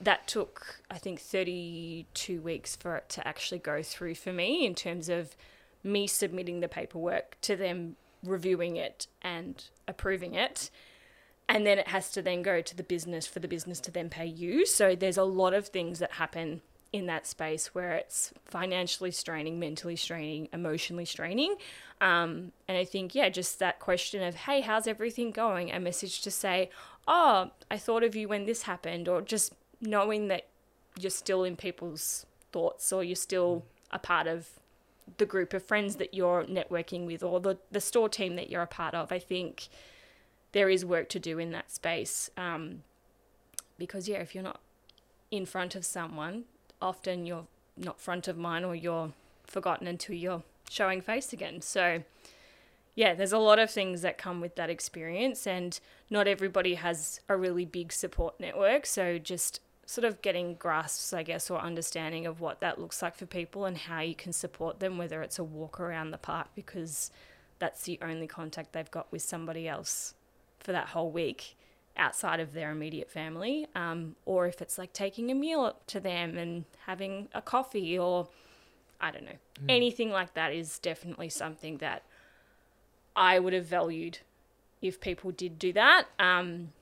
that 0.00 0.26
took, 0.26 0.80
I 0.90 0.98
think, 0.98 1.20
32 1.20 2.40
weeks 2.40 2.76
for 2.76 2.96
it 2.96 3.08
to 3.10 3.26
actually 3.26 3.58
go 3.58 3.82
through 3.82 4.14
for 4.14 4.32
me 4.32 4.64
in 4.64 4.74
terms 4.74 5.08
of 5.08 5.36
me 5.84 6.06
submitting 6.06 6.60
the 6.60 6.68
paperwork 6.68 7.36
to 7.42 7.56
them 7.56 7.96
reviewing 8.24 8.76
it 8.76 9.06
and 9.22 9.64
approving 9.86 10.34
it. 10.34 10.70
And 11.48 11.66
then 11.66 11.78
it 11.78 11.88
has 11.88 12.10
to 12.12 12.22
then 12.22 12.42
go 12.42 12.60
to 12.60 12.76
the 12.76 12.82
business 12.82 13.26
for 13.26 13.40
the 13.40 13.48
business 13.48 13.80
to 13.80 13.90
then 13.90 14.10
pay 14.10 14.26
you. 14.26 14.66
So 14.66 14.94
there's 14.94 15.16
a 15.16 15.24
lot 15.24 15.54
of 15.54 15.68
things 15.68 15.98
that 15.98 16.12
happen 16.12 16.60
in 16.92 17.06
that 17.06 17.26
space 17.26 17.74
where 17.74 17.92
it's 17.92 18.32
financially 18.44 19.10
straining, 19.10 19.58
mentally 19.58 19.96
straining, 19.96 20.48
emotionally 20.52 21.04
straining. 21.04 21.56
Um, 22.00 22.52
and 22.66 22.78
I 22.78 22.84
think, 22.84 23.14
yeah, 23.14 23.28
just 23.28 23.58
that 23.58 23.78
question 23.78 24.22
of, 24.22 24.34
hey, 24.34 24.60
how's 24.62 24.86
everything 24.86 25.30
going? 25.30 25.70
A 25.70 25.80
message 25.80 26.22
to 26.22 26.30
say, 26.30 26.70
oh, 27.06 27.50
I 27.70 27.76
thought 27.76 28.04
of 28.04 28.16
you 28.16 28.28
when 28.28 28.46
this 28.46 28.62
happened, 28.62 29.08
or 29.08 29.20
just 29.20 29.52
knowing 29.80 30.28
that 30.28 30.46
you're 30.98 31.10
still 31.10 31.44
in 31.44 31.56
people's 31.56 32.26
thoughts 32.52 32.92
or 32.92 33.04
you're 33.04 33.16
still 33.16 33.64
a 33.90 33.98
part 33.98 34.26
of 34.26 34.48
the 35.18 35.26
group 35.26 35.54
of 35.54 35.62
friends 35.62 35.96
that 35.96 36.14
you're 36.14 36.44
networking 36.44 37.06
with 37.06 37.22
or 37.22 37.40
the, 37.40 37.58
the 37.70 37.80
store 37.80 38.08
team 38.08 38.36
that 38.36 38.50
you're 38.50 38.62
a 38.62 38.66
part 38.66 38.94
of. 38.94 39.12
I 39.12 39.18
think 39.18 39.68
there 40.52 40.68
is 40.68 40.84
work 40.84 41.08
to 41.10 41.18
do 41.18 41.38
in 41.38 41.50
that 41.52 41.70
space. 41.70 42.30
Um, 42.36 42.82
because, 43.78 44.08
yeah, 44.08 44.18
if 44.18 44.34
you're 44.34 44.44
not 44.44 44.60
in 45.30 45.46
front 45.46 45.74
of 45.74 45.84
someone, 45.84 46.44
often 46.80 47.26
you're 47.26 47.46
not 47.76 48.00
front 48.00 48.28
of 48.28 48.36
mind 48.36 48.64
or 48.64 48.74
you're 48.74 49.12
forgotten 49.44 49.86
until 49.86 50.14
you're 50.14 50.42
showing 50.70 51.00
face 51.00 51.32
again. 51.32 51.60
So, 51.60 52.02
yeah, 52.94 53.14
there's 53.14 53.32
a 53.32 53.38
lot 53.38 53.58
of 53.58 53.70
things 53.70 54.02
that 54.02 54.18
come 54.18 54.40
with 54.40 54.56
that 54.56 54.70
experience, 54.70 55.46
and 55.46 55.78
not 56.10 56.26
everybody 56.26 56.74
has 56.74 57.20
a 57.28 57.36
really 57.36 57.64
big 57.64 57.92
support 57.92 58.38
network. 58.40 58.86
So, 58.86 59.18
just 59.18 59.60
sort 59.86 60.04
of 60.04 60.20
getting 60.20 60.54
grasps, 60.54 61.12
I 61.14 61.22
guess, 61.22 61.50
or 61.50 61.60
understanding 61.60 62.26
of 62.26 62.40
what 62.40 62.60
that 62.60 62.78
looks 62.78 63.00
like 63.00 63.16
for 63.16 63.24
people 63.24 63.64
and 63.64 63.76
how 63.76 64.00
you 64.00 64.14
can 64.14 64.32
support 64.32 64.80
them, 64.80 64.98
whether 64.98 65.22
it's 65.22 65.38
a 65.38 65.44
walk 65.44 65.80
around 65.80 66.10
the 66.10 66.18
park 66.18 66.48
because 66.54 67.10
that's 67.58 67.84
the 67.84 67.98
only 68.02 68.26
contact 68.26 68.72
they've 68.72 68.90
got 68.90 69.10
with 69.10 69.22
somebody 69.22 69.66
else 69.66 70.14
for 70.60 70.72
that 70.72 70.88
whole 70.88 71.10
week 71.10 71.56
outside 71.98 72.40
of 72.40 72.52
their 72.52 72.70
immediate 72.70 73.10
family, 73.10 73.66
um, 73.74 74.14
or 74.24 74.46
if 74.46 74.62
it's 74.62 74.78
like 74.78 74.92
taking 74.92 75.30
a 75.30 75.34
meal 75.34 75.60
up 75.62 75.86
to 75.88 75.98
them 76.00 76.38
and 76.38 76.64
having 76.86 77.28
a 77.34 77.42
coffee, 77.42 77.98
or 77.98 78.28
I 79.00 79.10
don't 79.10 79.24
know, 79.24 79.38
anything 79.68 80.10
like 80.10 80.34
that 80.34 80.52
is 80.52 80.78
definitely 80.78 81.28
something 81.28 81.78
that 81.78 82.02
I 83.16 83.38
would 83.38 83.52
have 83.52 83.66
valued 83.66 84.18
if 84.80 85.00
people 85.00 85.30
did 85.32 85.58
do 85.58 85.72
that. 85.72 86.04
Um, 86.20 86.72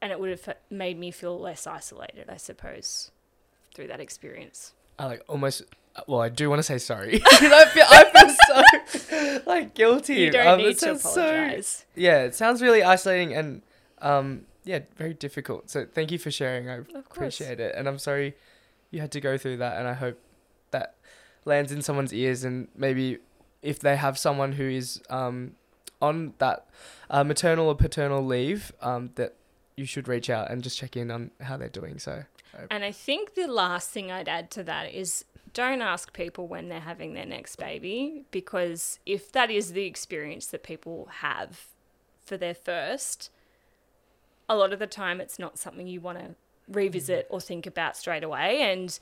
and 0.00 0.10
it 0.10 0.18
would 0.18 0.30
have 0.30 0.56
made 0.70 0.98
me 0.98 1.10
feel 1.10 1.38
less 1.38 1.66
isolated, 1.66 2.28
I 2.28 2.36
suppose, 2.36 3.10
through 3.74 3.86
that 3.88 4.00
experience. 4.00 4.72
I 4.98 5.06
like 5.06 5.22
almost. 5.28 5.62
Well, 6.08 6.20
I 6.22 6.30
do 6.30 6.48
want 6.48 6.58
to 6.58 6.62
say 6.62 6.78
sorry. 6.78 7.20
I 7.26 7.64
feel 7.66 7.84
I 7.88 8.04
feel 8.84 8.88
so 8.98 9.42
like 9.46 9.74
guilty. 9.74 10.14
You 10.14 10.30
don't 10.30 10.46
Um, 10.46 10.58
need 10.58 10.72
to 10.74 10.78
sounds 10.78 11.02
so- 11.02 11.10
apologize. 11.22 11.84
yeah, 11.94 12.22
it 12.22 12.34
sounds 12.34 12.62
really 12.62 12.82
isolating 12.82 13.34
and 13.34 13.60
um 14.02 14.46
yeah, 14.64 14.80
very 14.96 15.14
difficult. 15.14 15.70
So 15.70 15.86
thank 15.92 16.12
you 16.12 16.18
for 16.18 16.30
sharing. 16.30 16.68
I 16.68 16.82
appreciate 16.94 17.58
it, 17.58 17.74
and 17.74 17.88
I'm 17.88 17.98
sorry 17.98 18.34
you 18.92 19.00
had 19.00 19.10
to 19.12 19.20
go 19.20 19.36
through 19.36 19.56
that. 19.56 19.78
And 19.78 19.88
I 19.88 19.94
hope 19.94 20.20
that 20.70 20.94
lands 21.44 21.72
in 21.72 21.82
someone's 21.82 22.12
ears 22.14 22.44
and 22.44 22.68
maybe 22.76 23.18
if 23.62 23.80
they 23.80 23.96
have 23.96 24.18
someone 24.18 24.52
who 24.52 24.68
is 24.68 25.00
um, 25.10 25.52
on 26.00 26.34
that 26.38 26.66
uh, 27.10 27.24
maternal 27.24 27.66
or 27.68 27.74
paternal 27.74 28.24
leave 28.24 28.72
um, 28.80 29.10
that 29.16 29.34
you 29.76 29.84
should 29.84 30.06
reach 30.06 30.30
out 30.30 30.50
and 30.50 30.62
just 30.62 30.78
check 30.78 30.96
in 30.96 31.10
on 31.10 31.30
how 31.40 31.56
they're 31.56 31.68
doing 31.68 31.98
so 31.98 32.22
And 32.70 32.84
I 32.84 32.92
think 32.92 33.34
the 33.34 33.46
last 33.46 33.90
thing 33.90 34.12
I'd 34.12 34.28
add 34.28 34.50
to 34.52 34.62
that 34.64 34.92
is 34.92 35.24
don't 35.54 35.80
ask 35.80 36.12
people 36.12 36.46
when 36.46 36.68
they're 36.68 36.80
having 36.80 37.14
their 37.14 37.26
next 37.26 37.56
baby 37.56 38.24
because 38.30 38.98
if 39.06 39.32
that 39.32 39.50
is 39.50 39.72
the 39.72 39.84
experience 39.84 40.46
that 40.46 40.62
people 40.62 41.08
have 41.20 41.66
for 42.24 42.36
their 42.36 42.54
first, 42.54 43.30
a 44.52 44.56
lot 44.56 44.72
of 44.72 44.78
the 44.78 44.86
time 44.86 45.20
it's 45.20 45.38
not 45.38 45.58
something 45.58 45.86
you 45.86 46.00
want 46.00 46.18
to 46.18 46.34
revisit 46.68 47.26
or 47.30 47.40
think 47.40 47.66
about 47.66 47.96
straight 47.96 48.22
away. 48.22 48.60
And, 48.60 48.96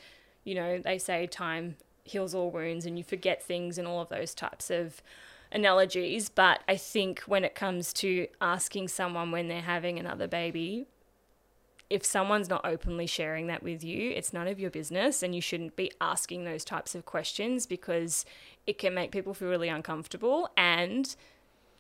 you 0.45 0.55
know, 0.55 0.79
they 0.79 0.97
say 0.97 1.27
time 1.27 1.77
heals 2.05 2.35
all 2.35 2.51
wounds 2.51 2.87
and 2.87 2.97
you 2.97 3.05
forget 3.05 3.43
things 3.43 3.77
and 3.77 3.87
all 3.87 4.01
of 4.01 4.09
those 4.09 4.33
types 4.33 4.71
of 4.71 5.03
analogies. 5.51 6.29
But 6.29 6.61
I 6.69 6.77
think 6.77 7.23
when 7.27 7.45
it 7.45 7.57
comes 7.57 7.93
to 7.95 8.29
asking 8.41 8.89
someone 8.89 9.33
when 9.33 9.49
they're 9.49 9.61
having 9.61 9.99
another 9.99 10.29
baby, 10.29 10.87
if 11.91 12.05
someone's 12.05 12.49
not 12.49 12.65
openly 12.65 13.07
sharing 13.07 13.49
that 13.49 13.65
with 13.65 13.83
you, 13.83 14.13
it's 14.13 14.33
none 14.33 14.47
of 14.47 14.61
your 14.61 14.71
business 14.71 15.21
and 15.21 15.35
you 15.35 15.41
shouldn't 15.41 15.75
be 15.75 15.91
asking 16.01 16.45
those 16.45 16.65
types 16.65 16.95
of 16.95 17.05
questions 17.05 17.67
because 17.67 18.25
it 18.69 18.79
can 18.79 18.95
make 18.95 19.11
people 19.11 19.35
feel 19.35 19.49
really 19.49 19.69
uncomfortable 19.69 20.49
and 20.57 21.17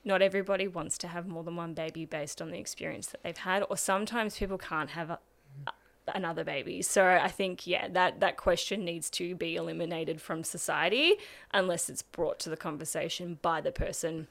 not 0.05 0.23
everybody 0.23 0.67
wants 0.67 0.97
to 0.99 1.09
have 1.09 1.27
more 1.27 1.45
than 1.45 1.57
one 1.57 1.75
baby 1.75 2.05
based 2.05 2.41
on 2.41 2.51
the 2.51 2.59
experience 2.59 3.09
that 3.09 3.23
they've 3.23 3.37
had 3.37 3.65
or 3.69 3.77
sometimes 3.77 4.39
people 4.39 4.59
can't 4.59 4.91
have 4.91 5.11
a, 5.11 5.19
a, 5.67 5.73
another 6.15 6.45
baby. 6.45 6.83
So 6.83 7.07
I 7.07 7.29
think 7.29 7.67
yeah, 7.67 7.89
that 7.89 8.21
that 8.21 8.37
question 8.37 8.85
needs 8.85 9.11
to 9.11 9.35
be 9.35 9.57
eliminated 9.57 10.21
from 10.21 10.45
society 10.45 11.15
unless 11.53 11.91
it's 11.91 12.03
brought 12.03 12.39
to 12.41 12.51
the 12.51 12.57
conversation 12.57 13.39
by 13.43 13.61
the 13.61 13.73
person 13.73 14.27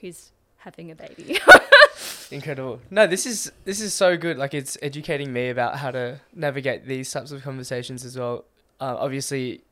who's 0.00 0.32
having 0.58 0.90
a 0.90 0.94
baby. 0.94 1.38
Incredible. 2.30 2.80
No, 2.90 3.06
this 3.06 3.26
is 3.26 3.52
this 3.64 3.80
is 3.80 3.92
so 3.92 4.16
good. 4.16 4.38
Like 4.38 4.54
it's 4.54 4.78
educating 4.80 5.32
me 5.32 5.50
about 5.50 5.78
how 5.78 5.90
to 5.90 6.20
navigate 6.34 6.86
these 6.86 7.10
types 7.10 7.32
of 7.32 7.42
conversations 7.42 8.04
as 8.04 8.16
well. 8.16 8.44
Uh, 8.80 8.96
obviously, 8.98 9.62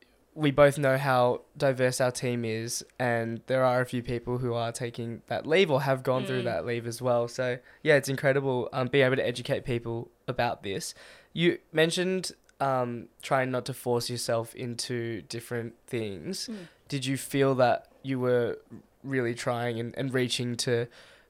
we 0.41 0.51
both 0.51 0.79
know 0.79 0.97
how 0.97 1.43
diverse 1.57 2.01
our 2.01 2.11
team 2.11 2.45
is, 2.47 2.83
and 2.99 3.43
there 3.47 3.63
are 3.63 3.83
a 3.83 3.87
few 3.87 4.03
people 4.03 4.39
who 4.39 4.55
are 4.55 4.73
taking 4.73 5.21
that 5.27 5.47
leave 5.47 5.71
or 5.71 5.83
have 5.83 6.03
gone 6.03 6.25
through 6.25 6.41
Mm. 6.41 6.45
that 6.45 6.65
leave 6.65 6.87
as 6.87 7.03
well. 7.03 7.29
So 7.29 7.59
yeah, 7.83 7.97
it's 7.97 8.09
incredible 8.09 8.69
um, 8.73 8.89
being 8.89 9.05
able 9.05 9.17
to 9.17 9.27
educate 9.27 9.65
people 9.67 10.11
about 10.27 10.63
this. 10.63 10.95
You 11.35 11.59
mentioned 11.73 12.33
um, 12.59 13.09
trying 13.21 13.51
not 13.51 13.65
to 13.67 13.75
force 13.75 14.09
yourself 14.09 14.55
into 14.55 15.23
different 15.23 15.75
things. 15.87 16.49
Mm. 16.51 16.57
Did 16.89 17.05
you 17.05 17.17
feel 17.19 17.55
that 17.57 17.89
you 18.03 18.19
were 18.19 18.59
really 19.05 19.35
trying 19.35 19.79
and, 19.79 19.95
and 19.99 20.13
reaching 20.15 20.57
to 20.57 20.87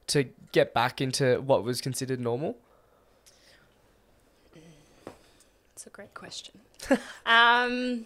to 0.07 0.25
get 0.53 0.73
back 0.73 1.01
into 1.01 1.41
what 1.41 1.63
was 1.65 1.81
considered 1.81 2.19
normal? 2.19 2.57
It's 5.73 5.85
a 5.87 5.89
great 5.89 6.13
question. 6.13 6.59
um, 7.25 8.05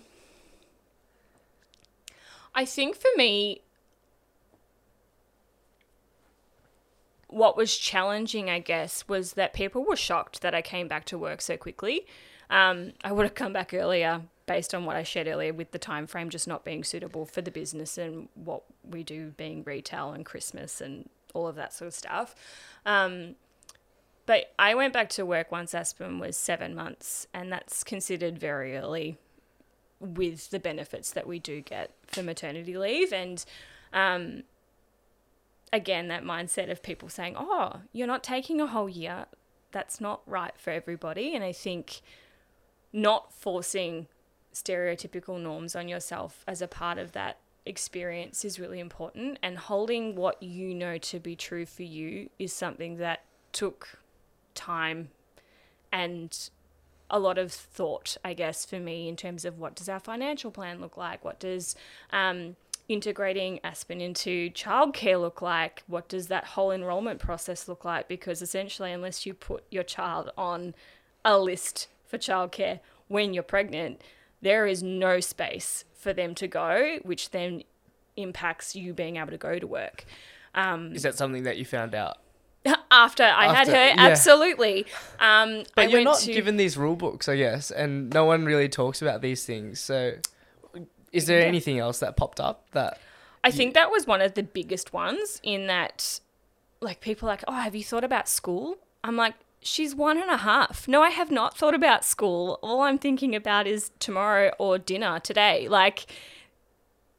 I 2.55 2.63
think 2.63 2.95
for 2.95 3.09
me, 3.17 3.61
what 7.27 7.57
was 7.57 7.75
challenging, 7.75 8.49
I 8.49 8.59
guess, 8.59 9.09
was 9.09 9.33
that 9.33 9.53
people 9.53 9.83
were 9.83 9.97
shocked 9.97 10.41
that 10.41 10.55
I 10.55 10.61
came 10.61 10.87
back 10.87 11.03
to 11.05 11.17
work 11.17 11.41
so 11.41 11.57
quickly. 11.57 12.07
Um, 12.49 12.93
I 13.03 13.11
would 13.11 13.23
have 13.23 13.35
come 13.35 13.51
back 13.51 13.73
earlier 13.73 14.21
based 14.45 14.73
on 14.73 14.85
what 14.85 14.95
I 14.95 15.03
shared 15.03 15.27
earlier 15.27 15.51
with 15.53 15.71
the 15.71 15.79
time 15.79 16.07
frame 16.07 16.29
just 16.29 16.47
not 16.47 16.63
being 16.63 16.83
suitable 16.83 17.25
for 17.25 17.41
the 17.41 17.51
business 17.51 17.97
and 17.97 18.29
what 18.35 18.63
we 18.89 19.03
do 19.03 19.31
being 19.35 19.63
retail 19.63 20.11
and 20.11 20.25
Christmas 20.25 20.79
and 20.79 21.09
all 21.33 21.47
of 21.47 21.55
that 21.55 21.73
sort 21.73 21.87
of 21.87 21.93
stuff. 21.93 22.35
Um, 22.85 23.35
but 24.25 24.53
I 24.57 24.73
went 24.75 24.93
back 24.93 25.09
to 25.09 25.25
work 25.25 25.51
once 25.51 25.75
Aspen 25.75 26.19
was 26.19 26.37
seven 26.37 26.73
months, 26.73 27.27
and 27.33 27.51
that's 27.51 27.83
considered 27.83 28.39
very 28.39 28.77
early 28.77 29.17
with 29.99 30.49
the 30.49 30.59
benefits 30.59 31.11
that 31.11 31.27
we 31.27 31.39
do 31.39 31.61
get 31.61 31.91
for 32.07 32.21
maternity 32.21 32.77
leave. 32.77 33.13
And 33.13 33.43
um, 33.93 34.43
again, 35.71 36.07
that 36.09 36.23
mindset 36.23 36.69
of 36.69 36.83
people 36.83 37.09
saying, 37.09 37.35
oh, 37.37 37.81
you're 37.93 38.07
not 38.07 38.23
taking 38.23 38.59
a 38.61 38.67
whole 38.67 38.89
year, 38.89 39.25
that's 39.71 39.99
not 39.99 40.21
right 40.25 40.53
for 40.57 40.71
everybody. 40.71 41.35
And 41.35 41.43
I 41.43 41.51
think 41.51 42.01
not 42.93 43.33
forcing 43.33 44.07
stereotypical 44.53 45.41
norms 45.41 45.75
on 45.75 45.89
yourself 45.89 46.43
as 46.47 46.61
a 46.61 46.67
part 46.67 46.97
of 46.97 47.11
that 47.11 47.37
experience 47.65 48.45
is 48.45 48.59
really 48.59 48.79
important 48.79 49.39
and 49.41 49.57
holding 49.57 50.15
what 50.15 50.41
you 50.41 50.73
know 50.73 50.97
to 50.97 51.19
be 51.19 51.35
true 51.35 51.65
for 51.65 51.83
you 51.83 52.29
is 52.37 52.53
something 52.53 52.97
that 52.97 53.23
took 53.51 53.99
time 54.53 55.09
and 55.91 56.49
a 57.09 57.19
lot 57.19 57.37
of 57.37 57.51
thought 57.51 58.17
i 58.23 58.33
guess 58.33 58.65
for 58.65 58.79
me 58.79 59.07
in 59.07 59.15
terms 59.15 59.45
of 59.45 59.59
what 59.59 59.75
does 59.75 59.89
our 59.89 59.99
financial 59.99 60.51
plan 60.51 60.79
look 60.79 60.97
like 60.97 61.23
what 61.23 61.39
does 61.39 61.75
um, 62.11 62.55
integrating 62.87 63.59
aspen 63.63 63.99
into 64.01 64.49
childcare 64.51 65.19
look 65.19 65.41
like 65.41 65.83
what 65.87 66.07
does 66.07 66.27
that 66.27 66.45
whole 66.45 66.71
enrollment 66.71 67.19
process 67.19 67.67
look 67.67 67.83
like 67.83 68.07
because 68.07 68.41
essentially 68.41 68.91
unless 68.91 69.25
you 69.25 69.33
put 69.33 69.63
your 69.71 69.83
child 69.83 70.31
on 70.37 70.73
a 71.23 71.39
list 71.39 71.87
for 72.05 72.17
childcare 72.17 72.79
when 73.07 73.33
you're 73.33 73.43
pregnant 73.43 74.01
there 74.41 74.67
is 74.67 74.83
no 74.83 75.19
space 75.19 75.85
for 76.05 76.13
them 76.13 76.35
to 76.35 76.47
go, 76.47 76.99
which 77.01 77.31
then 77.31 77.63
impacts 78.15 78.75
you 78.75 78.93
being 78.93 79.17
able 79.17 79.31
to 79.31 79.37
go 79.37 79.57
to 79.57 79.65
work. 79.65 80.05
Um, 80.53 80.93
Is 80.93 81.01
that 81.01 81.15
something 81.15 81.43
that 81.43 81.57
you 81.57 81.65
found 81.65 81.95
out? 81.95 82.17
after 82.91 83.23
I 83.23 83.45
After- 83.45 83.55
had 83.55 83.67
her, 83.67 83.73
yeah. 84.03 84.09
absolutely. 84.09 84.85
Um, 85.19 85.63
But 85.75 85.85
I 85.85 85.87
you're 85.87 86.03
not 86.03 86.19
to, 86.19 86.33
given 86.33 86.57
these 86.57 86.77
rule 86.77 86.95
books, 86.95 87.27
I 87.29 87.35
guess, 87.37 87.71
and 87.71 88.09
no 88.13 88.25
one 88.25 88.45
really 88.45 88.69
talks 88.69 89.01
about 89.01 89.21
these 89.21 89.45
things. 89.45 89.79
So, 89.79 90.13
is 91.11 91.27
there 91.27 91.39
Yeah. 91.41 91.45
anything 91.45 91.79
else 91.79 91.99
that 91.99 92.17
popped 92.17 92.39
up 92.39 92.69
that? 92.71 92.99
I 93.43 93.51
think 93.51 93.73
that 93.75 93.91
was 93.91 94.07
one 94.07 94.21
of 94.21 94.33
the 94.33 94.43
biggest 94.43 94.91
ones 94.93 95.39
in 95.43 95.67
that, 95.67 96.19
like, 96.81 96.99
people 96.99 97.29
are 97.29 97.33
like, 97.33 97.43
oh, 97.47 97.53
have 97.53 97.75
you 97.75 97.83
thought 97.83 98.03
about 98.03 98.27
school? 98.27 98.77
I'm 99.03 99.15
like, 99.15 99.35
she's 99.61 99.93
one 99.93 100.17
and 100.17 100.31
a 100.31 100.37
half. 100.37 100.87
No, 100.87 101.03
I 101.03 101.09
have 101.11 101.29
not 101.31 101.55
thought 101.55 101.75
about 101.75 102.03
school. 102.03 102.57
All 102.63 102.81
I'm 102.81 102.97
thinking 102.97 103.35
about 103.35 103.67
is 103.67 103.91
tomorrow 103.99 104.51
or 104.57 104.79
dinner 104.79 105.19
today. 105.19 105.67
Like, 105.67 106.07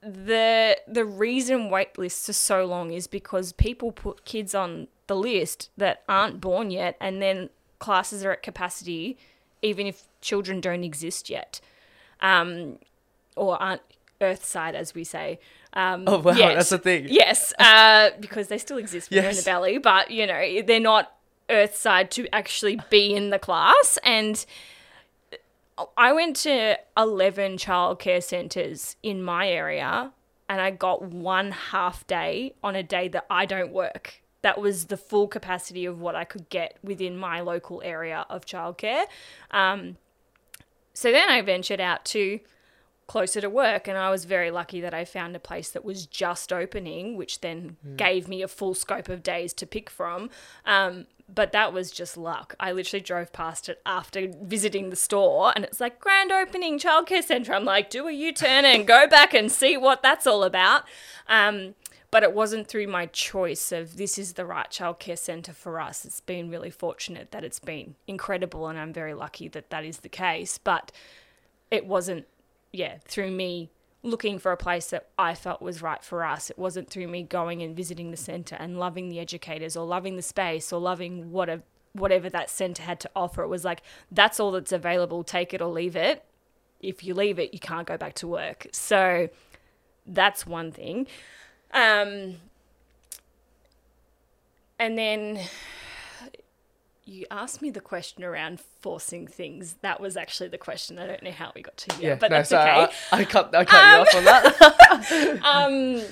the 0.02 0.76
the 0.86 1.04
reason 1.04 1.70
wait 1.70 1.96
lists 1.98 2.28
are 2.28 2.32
so 2.34 2.64
long 2.64 2.92
is 2.92 3.06
because 3.06 3.52
people 3.52 3.90
put 3.92 4.24
kids 4.24 4.54
on 4.54 4.88
the 5.06 5.16
list 5.16 5.70
that 5.76 6.02
aren't 6.08 6.40
born 6.40 6.70
yet 6.70 6.96
and 7.00 7.20
then 7.22 7.48
classes 7.78 8.24
are 8.24 8.32
at 8.32 8.42
capacity 8.42 9.16
even 9.62 9.86
if 9.86 10.04
children 10.20 10.60
don't 10.60 10.84
exist 10.84 11.28
yet 11.30 11.60
um, 12.20 12.78
or 13.36 13.60
aren't 13.62 13.82
earthside 14.20 14.74
as 14.74 14.94
we 14.94 15.04
say 15.04 15.38
um, 15.74 16.04
Oh 16.06 16.20
wow, 16.20 16.32
yet. 16.32 16.54
that's 16.54 16.70
the 16.70 16.78
thing. 16.78 17.06
Yes, 17.10 17.52
uh, 17.58 18.08
because 18.18 18.48
they 18.48 18.56
still 18.56 18.78
exist 18.78 19.12
you're 19.12 19.22
in 19.24 19.36
the 19.36 19.42
belly, 19.42 19.76
but 19.76 20.10
you 20.10 20.26
know 20.26 20.62
they're 20.62 20.80
not 20.80 21.12
earthside 21.50 22.10
to 22.12 22.26
actually 22.34 22.80
be 22.88 23.14
in 23.14 23.28
the 23.28 23.38
class. 23.38 23.98
And 24.02 24.42
I 25.98 26.12
went 26.14 26.36
to 26.36 26.78
eleven 26.96 27.58
childcare 27.58 28.22
centres 28.22 28.96
in 29.02 29.22
my 29.22 29.50
area, 29.50 30.12
and 30.48 30.62
I 30.62 30.70
got 30.70 31.02
one 31.02 31.50
half 31.50 32.06
day 32.06 32.54
on 32.64 32.74
a 32.74 32.82
day 32.82 33.08
that 33.08 33.26
I 33.28 33.44
don't 33.44 33.70
work. 33.70 34.22
That 34.46 34.60
was 34.60 34.84
the 34.84 34.96
full 34.96 35.26
capacity 35.26 35.86
of 35.86 36.00
what 36.00 36.14
I 36.14 36.22
could 36.22 36.48
get 36.50 36.76
within 36.80 37.16
my 37.16 37.40
local 37.40 37.82
area 37.84 38.24
of 38.30 38.46
childcare. 38.46 39.06
Um, 39.50 39.96
so 40.94 41.10
then 41.10 41.28
I 41.28 41.42
ventured 41.42 41.80
out 41.80 42.04
to 42.04 42.38
closer 43.08 43.40
to 43.40 43.50
work 43.50 43.88
and 43.88 43.98
I 43.98 44.08
was 44.08 44.24
very 44.24 44.52
lucky 44.52 44.80
that 44.82 44.94
I 44.94 45.04
found 45.04 45.34
a 45.34 45.40
place 45.40 45.70
that 45.70 45.84
was 45.84 46.06
just 46.06 46.52
opening 46.52 47.16
which 47.16 47.40
then 47.40 47.76
gave 47.96 48.28
me 48.28 48.40
a 48.40 48.46
full 48.46 48.74
scope 48.74 49.08
of 49.08 49.24
days 49.24 49.52
to 49.54 49.66
pick 49.66 49.90
from. 49.90 50.30
Um, 50.64 51.06
but 51.28 51.50
that 51.50 51.72
was 51.72 51.90
just 51.90 52.16
luck. 52.16 52.54
I 52.60 52.70
literally 52.70 53.02
drove 53.02 53.32
past 53.32 53.68
it 53.68 53.82
after 53.84 54.28
visiting 54.42 54.90
the 54.90 54.96
store 54.96 55.52
and 55.56 55.64
it's 55.64 55.80
like 55.80 55.98
grand 55.98 56.30
opening 56.30 56.78
childcare 56.78 57.24
centre. 57.24 57.52
I'm 57.52 57.64
like 57.64 57.90
do 57.90 58.06
a 58.06 58.12
U-turn 58.12 58.64
and 58.64 58.86
go 58.86 59.08
back 59.08 59.34
and 59.34 59.50
see 59.50 59.76
what 59.76 60.04
that's 60.04 60.24
all 60.24 60.44
about. 60.44 60.84
Um, 61.26 61.74
but 62.16 62.22
it 62.22 62.32
wasn't 62.32 62.66
through 62.66 62.86
my 62.86 63.04
choice 63.04 63.72
of 63.72 63.98
this 63.98 64.16
is 64.16 64.32
the 64.32 64.46
right 64.46 64.70
childcare 64.70 65.18
centre 65.18 65.52
for 65.52 65.78
us 65.78 66.04
it's 66.06 66.20
been 66.20 66.48
really 66.48 66.70
fortunate 66.70 67.30
that 67.30 67.44
it's 67.44 67.58
been 67.58 67.94
incredible 68.06 68.68
and 68.68 68.78
I'm 68.78 68.92
very 68.92 69.12
lucky 69.12 69.48
that 69.48 69.68
that 69.68 69.84
is 69.84 69.98
the 69.98 70.08
case 70.08 70.56
but 70.56 70.90
it 71.70 71.84
wasn't 71.84 72.26
yeah, 72.76 72.98
through 73.04 73.30
me 73.30 73.70
looking 74.02 74.38
for 74.38 74.52
a 74.52 74.56
place 74.56 74.90
that 74.90 75.08
I 75.18 75.34
felt 75.34 75.60
was 75.60 75.82
right 75.82 76.02
for 76.02 76.24
us. 76.24 76.50
It 76.50 76.58
wasn't 76.58 76.88
through 76.88 77.08
me 77.08 77.22
going 77.22 77.62
and 77.62 77.76
visiting 77.76 78.10
the 78.10 78.16
centre 78.16 78.56
and 78.56 78.78
loving 78.78 79.08
the 79.08 79.18
educators 79.18 79.76
or 79.76 79.84
loving 79.84 80.16
the 80.16 80.22
space 80.22 80.72
or 80.72 80.80
loving 80.80 81.32
whatever 81.32 81.62
whatever 81.92 82.28
that 82.28 82.50
centre 82.50 82.82
had 82.82 83.00
to 83.00 83.10
offer. 83.16 83.42
It 83.42 83.48
was 83.48 83.64
like 83.64 83.82
that's 84.12 84.38
all 84.38 84.52
that's 84.52 84.72
available, 84.72 85.24
take 85.24 85.54
it 85.54 85.62
or 85.62 85.68
leave 85.68 85.96
it. 85.96 86.24
if 86.80 87.02
you 87.02 87.14
leave 87.14 87.38
it, 87.38 87.54
you 87.54 87.58
can't 87.58 87.86
go 87.86 87.96
back 87.96 88.14
to 88.16 88.28
work. 88.28 88.66
So 88.70 89.30
that's 90.06 90.46
one 90.46 90.70
thing. 90.70 91.06
Um, 91.76 92.36
and 94.78 94.96
then 94.96 95.40
you 97.04 97.26
asked 97.30 97.60
me 97.60 97.70
the 97.70 97.80
question 97.80 98.24
around 98.24 98.60
forcing 98.60 99.26
things. 99.26 99.76
That 99.82 100.00
was 100.00 100.16
actually 100.16 100.48
the 100.48 100.58
question. 100.58 100.98
I 100.98 101.06
don't 101.06 101.22
know 101.22 101.30
how 101.30 101.52
we 101.54 101.62
got 101.62 101.76
to 101.76 101.96
here, 101.96 102.16
but 102.16 102.30
no, 102.30 102.38
that's 102.38 102.48
sorry, 102.48 102.70
okay. 102.84 102.92
I, 103.12 103.20
I 103.20 103.24
cut, 103.24 103.54
I 103.54 103.64
cut 103.64 103.94
you 103.94 104.00
off 104.00 104.14
on 104.14 104.24
that. 104.24 105.40
um, 105.44 106.02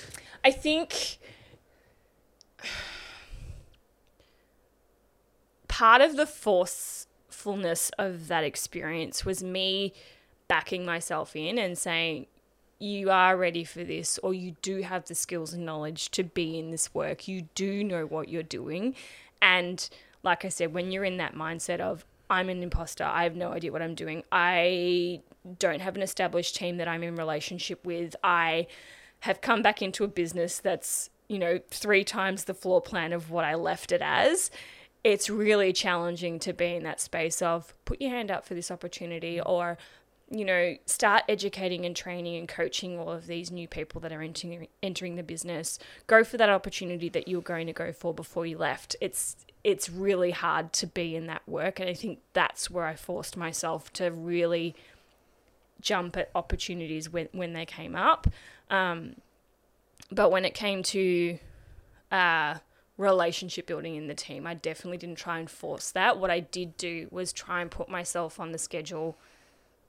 I 0.44 0.50
think 0.50 1.18
part 5.66 6.02
of 6.02 6.16
the 6.16 6.26
forcefulness 6.26 7.90
of 7.98 8.28
that 8.28 8.44
experience 8.44 9.24
was 9.24 9.42
me 9.42 9.94
backing 10.46 10.84
myself 10.84 11.34
in 11.34 11.58
and 11.58 11.78
saying, 11.78 12.26
you 12.84 13.10
are 13.10 13.36
ready 13.36 13.64
for 13.64 13.82
this, 13.82 14.18
or 14.22 14.34
you 14.34 14.56
do 14.60 14.82
have 14.82 15.06
the 15.06 15.14
skills 15.14 15.54
and 15.54 15.64
knowledge 15.64 16.10
to 16.10 16.22
be 16.22 16.58
in 16.58 16.70
this 16.70 16.92
work. 16.92 17.26
You 17.26 17.48
do 17.54 17.82
know 17.82 18.04
what 18.04 18.28
you're 18.28 18.42
doing. 18.42 18.94
And 19.40 19.88
like 20.22 20.44
I 20.44 20.48
said, 20.50 20.74
when 20.74 20.92
you're 20.92 21.04
in 21.04 21.16
that 21.16 21.34
mindset 21.34 21.80
of, 21.80 22.04
I'm 22.28 22.48
an 22.48 22.62
imposter, 22.62 23.04
I 23.04 23.24
have 23.24 23.36
no 23.36 23.52
idea 23.52 23.72
what 23.72 23.82
I'm 23.82 23.94
doing, 23.94 24.22
I 24.32 25.20
don't 25.58 25.80
have 25.80 25.94
an 25.94 26.02
established 26.02 26.56
team 26.56 26.78
that 26.78 26.88
I'm 26.88 27.02
in 27.02 27.16
relationship 27.16 27.84
with, 27.84 28.16
I 28.24 28.66
have 29.20 29.40
come 29.40 29.62
back 29.62 29.82
into 29.82 30.04
a 30.04 30.08
business 30.08 30.58
that's, 30.58 31.10
you 31.28 31.38
know, 31.38 31.60
three 31.68 32.02
times 32.02 32.44
the 32.44 32.54
floor 32.54 32.80
plan 32.80 33.12
of 33.12 33.30
what 33.30 33.44
I 33.44 33.54
left 33.54 33.92
it 33.92 34.00
as. 34.02 34.50
It's 35.02 35.28
really 35.28 35.72
challenging 35.74 36.38
to 36.40 36.54
be 36.54 36.74
in 36.74 36.82
that 36.84 37.00
space 37.00 37.42
of 37.42 37.74
put 37.84 38.00
your 38.00 38.10
hand 38.10 38.30
up 38.30 38.46
for 38.46 38.54
this 38.54 38.70
opportunity 38.70 39.38
or 39.38 39.76
you 40.34 40.44
know, 40.44 40.76
start 40.86 41.22
educating 41.28 41.84
and 41.84 41.94
training 41.94 42.36
and 42.36 42.48
coaching 42.48 42.98
all 42.98 43.12
of 43.12 43.26
these 43.26 43.50
new 43.50 43.68
people 43.68 44.00
that 44.00 44.12
are 44.12 44.20
entering 44.20 44.66
entering 44.82 45.14
the 45.14 45.22
business. 45.22 45.78
Go 46.06 46.24
for 46.24 46.36
that 46.36 46.48
opportunity 46.48 47.08
that 47.10 47.28
you 47.28 47.36
were 47.36 47.42
going 47.42 47.66
to 47.68 47.72
go 47.72 47.92
for 47.92 48.12
before 48.12 48.44
you 48.44 48.58
left. 48.58 48.96
It's 49.00 49.36
it's 49.62 49.88
really 49.88 50.32
hard 50.32 50.72
to 50.74 50.86
be 50.86 51.14
in 51.14 51.26
that 51.28 51.42
work, 51.48 51.78
and 51.78 51.88
I 51.88 51.94
think 51.94 52.18
that's 52.32 52.68
where 52.68 52.84
I 52.84 52.96
forced 52.96 53.36
myself 53.36 53.92
to 53.94 54.10
really 54.10 54.74
jump 55.80 56.16
at 56.16 56.30
opportunities 56.34 57.08
when 57.08 57.28
when 57.32 57.52
they 57.52 57.64
came 57.64 57.94
up. 57.94 58.26
Um, 58.70 59.16
but 60.10 60.30
when 60.30 60.44
it 60.44 60.54
came 60.54 60.82
to 60.82 61.38
uh, 62.10 62.56
relationship 62.96 63.66
building 63.66 63.94
in 63.94 64.08
the 64.08 64.14
team, 64.14 64.46
I 64.46 64.54
definitely 64.54 64.98
didn't 64.98 65.18
try 65.18 65.38
and 65.38 65.48
force 65.48 65.90
that. 65.92 66.18
What 66.18 66.30
I 66.30 66.40
did 66.40 66.76
do 66.76 67.08
was 67.10 67.32
try 67.32 67.60
and 67.60 67.70
put 67.70 67.88
myself 67.88 68.40
on 68.40 68.52
the 68.52 68.58
schedule 68.58 69.16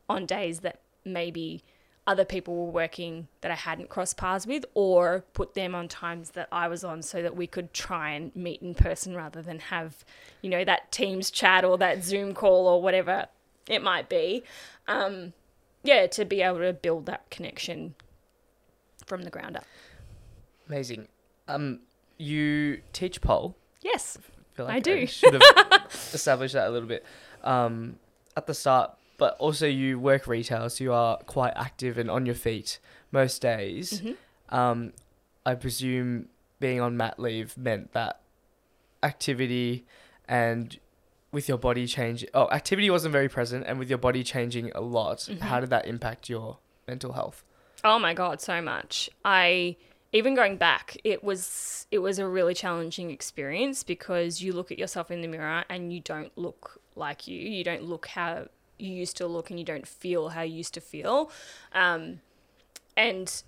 on 0.10 0.26
days 0.26 0.60
that 0.62 0.80
maybe 1.04 1.64
other 2.08 2.26
people 2.26 2.56
were 2.56 2.72
working 2.72 3.28
that 3.42 3.50
I 3.50 3.56
hadn't 3.56 3.90
crossed 3.90 4.18
paths 4.18 4.46
with, 4.46 4.64
or 4.76 5.26
put 5.34 5.56
them 5.56 5.74
on 5.74 5.88
times 5.88 6.32
that 6.32 6.48
I 6.52 6.68
was 6.68 6.84
on 6.84 7.02
so 7.02 7.22
that 7.24 7.36
we 7.36 7.48
could 7.48 7.74
try 7.74 8.12
and 8.12 8.36
meet 8.36 8.62
in 8.62 8.76
person 8.76 9.16
rather 9.16 9.42
than 9.42 9.60
have, 9.60 10.06
you 10.42 10.50
know, 10.50 10.64
that 10.64 10.92
Teams 10.92 11.32
chat 11.32 11.66
or 11.66 11.78
that 11.80 12.04
Zoom 12.04 12.34
call 12.36 12.68
or 12.68 12.82
whatever 12.82 13.28
it 13.68 13.82
might 13.82 14.08
be. 14.08 14.44
Um, 14.88 15.34
yeah, 15.84 16.06
to 16.08 16.26
be 16.26 16.42
able 16.42 16.60
to 16.60 16.74
build 16.74 17.08
that 17.08 17.30
connection 17.32 17.96
from 19.06 19.24
the 19.24 19.30
ground 19.32 19.58
up. 19.58 19.66
Amazing. 20.68 21.08
Um, 21.48 21.80
you 22.18 22.82
teach 22.94 23.22
pole. 23.22 23.56
Yes, 23.82 24.18
feel 24.54 24.68
I 24.68 24.80
do. 24.80 25.06
should 25.06 25.34
have 25.34 25.88
established 26.14 26.54
that 26.54 26.68
a 26.68 26.72
little 26.72 26.88
bit 26.88 27.06
um, 27.44 27.98
at 28.36 28.48
the 28.48 28.54
start. 28.54 28.92
But 29.18 29.38
also, 29.38 29.66
you 29.66 30.00
work 30.00 30.28
retail, 30.28 30.70
so 30.70 30.84
you 30.84 30.94
are 30.94 31.18
quite 31.20 31.54
active 31.56 31.98
and 31.98 32.10
on 32.12 32.26
your 32.26 32.36
feet 32.36 32.80
most 33.12 33.42
days. 33.42 34.02
Mm-hmm. 34.02 34.56
Um, 34.56 34.94
I 35.46 35.56
presume 35.56 36.28
being 36.60 36.82
on 36.82 36.98
mat 36.98 37.20
leave 37.20 37.58
meant 37.58 37.94
that 37.94 38.20
activity 39.04 39.86
and 40.28 40.78
with 41.32 41.48
your 41.48 41.58
body 41.58 41.86
change. 41.88 42.26
Oh, 42.34 42.50
activity 42.50 42.90
wasn't 42.90 43.12
very 43.12 43.30
present, 43.30 43.66
and 43.68 43.78
with 43.78 43.90
your 43.90 43.98
body 43.98 44.24
changing 44.24 44.72
a 44.74 44.82
lot, 44.82 45.20
Mhm. 45.20 45.40
how 45.40 45.60
did 45.60 45.70
that 45.70 45.86
impact 45.86 46.30
your 46.30 46.60
mental 46.88 47.14
health? 47.14 47.44
Oh 47.84 48.00
my 48.00 48.14
god, 48.14 48.42
so 48.42 48.62
much. 48.62 49.10
I 49.24 49.76
even 50.12 50.34
going 50.34 50.56
back, 50.58 50.98
it 51.04 51.24
was 51.24 51.88
it 51.92 52.00
was 52.00 52.20
a 52.20 52.28
really 52.28 52.54
challenging 52.54 53.12
experience 53.12 53.84
because 53.84 54.42
you 54.42 54.54
look 54.54 54.72
at 54.72 54.80
yourself 54.80 55.12
in 55.12 55.22
the 55.22 55.28
mirror 55.28 55.64
and 55.70 55.92
you 55.94 56.00
don't 56.00 56.36
look 56.38 56.80
like 56.96 57.28
you. 57.28 57.38
You 57.40 57.64
don't 57.64 57.84
look 57.84 58.08
how 58.08 58.48
you 58.78 58.94
used 58.94 59.18
to 59.18 59.28
look 59.28 59.50
and 59.50 59.60
you 59.60 59.66
don't 59.66 59.88
feel 59.88 60.30
how 60.30 60.42
you 60.42 60.56
used 60.56 60.74
to 60.74 60.82
feel. 60.82 61.32
Um, 61.74 62.22
and 62.98 63.44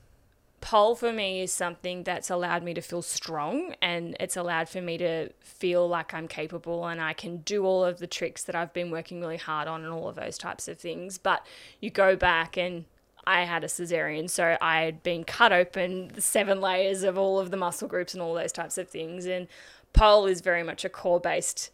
pole 0.60 0.96
for 0.96 1.14
me 1.14 1.42
is 1.42 1.52
something 1.52 2.04
that's 2.04 2.30
allowed 2.30 2.64
me 2.64 2.74
to 2.74 2.82
feel 2.82 3.02
strong 3.02 3.76
and 3.82 4.18
it's 4.20 4.36
allowed 4.36 4.68
for 4.68 4.82
me 4.82 4.98
to 4.98 5.30
feel 5.40 5.88
like 5.88 6.14
I'm 6.14 6.28
capable 6.28 6.88
and 6.88 7.00
I 7.00 7.14
can 7.14 7.38
do 7.38 7.66
all 7.66 7.86
of 7.86 8.00
the 8.00 8.08
tricks 8.08 8.44
that 8.44 8.56
I've 8.56 8.74
been 8.74 8.90
working 8.90 9.22
really 9.22 9.38
hard 9.38 9.68
on 9.68 9.84
and 9.84 9.94
all 9.94 10.10
of 10.10 10.16
those 10.16 10.38
types 10.38 10.68
of 10.68 10.80
things. 10.80 11.18
But 11.18 11.46
you 11.80 11.90
go 11.90 12.16
back 12.16 12.58
and 12.58 12.86
I 13.26 13.44
had 13.44 13.64
a 13.66 13.68
cesarean, 13.68 14.30
so 14.30 14.58
I 14.62 14.82
had 14.82 15.04
been 15.04 15.26
cut 15.26 15.52
open 15.52 16.14
seven 16.20 16.62
layers 16.62 17.04
of 17.04 17.18
all 17.18 17.40
of 17.40 17.52
the 17.52 17.58
muscle 17.58 17.88
groups 17.88 18.14
and 18.14 18.24
all 18.24 18.34
those 18.34 18.54
types 18.54 18.78
of 18.78 18.90
things. 18.90 19.26
And 19.26 19.48
pole 19.92 20.26
is 20.26 20.42
very 20.42 20.64
much 20.64 20.86
a 20.86 20.90
core 20.90 21.20
based 21.20 21.72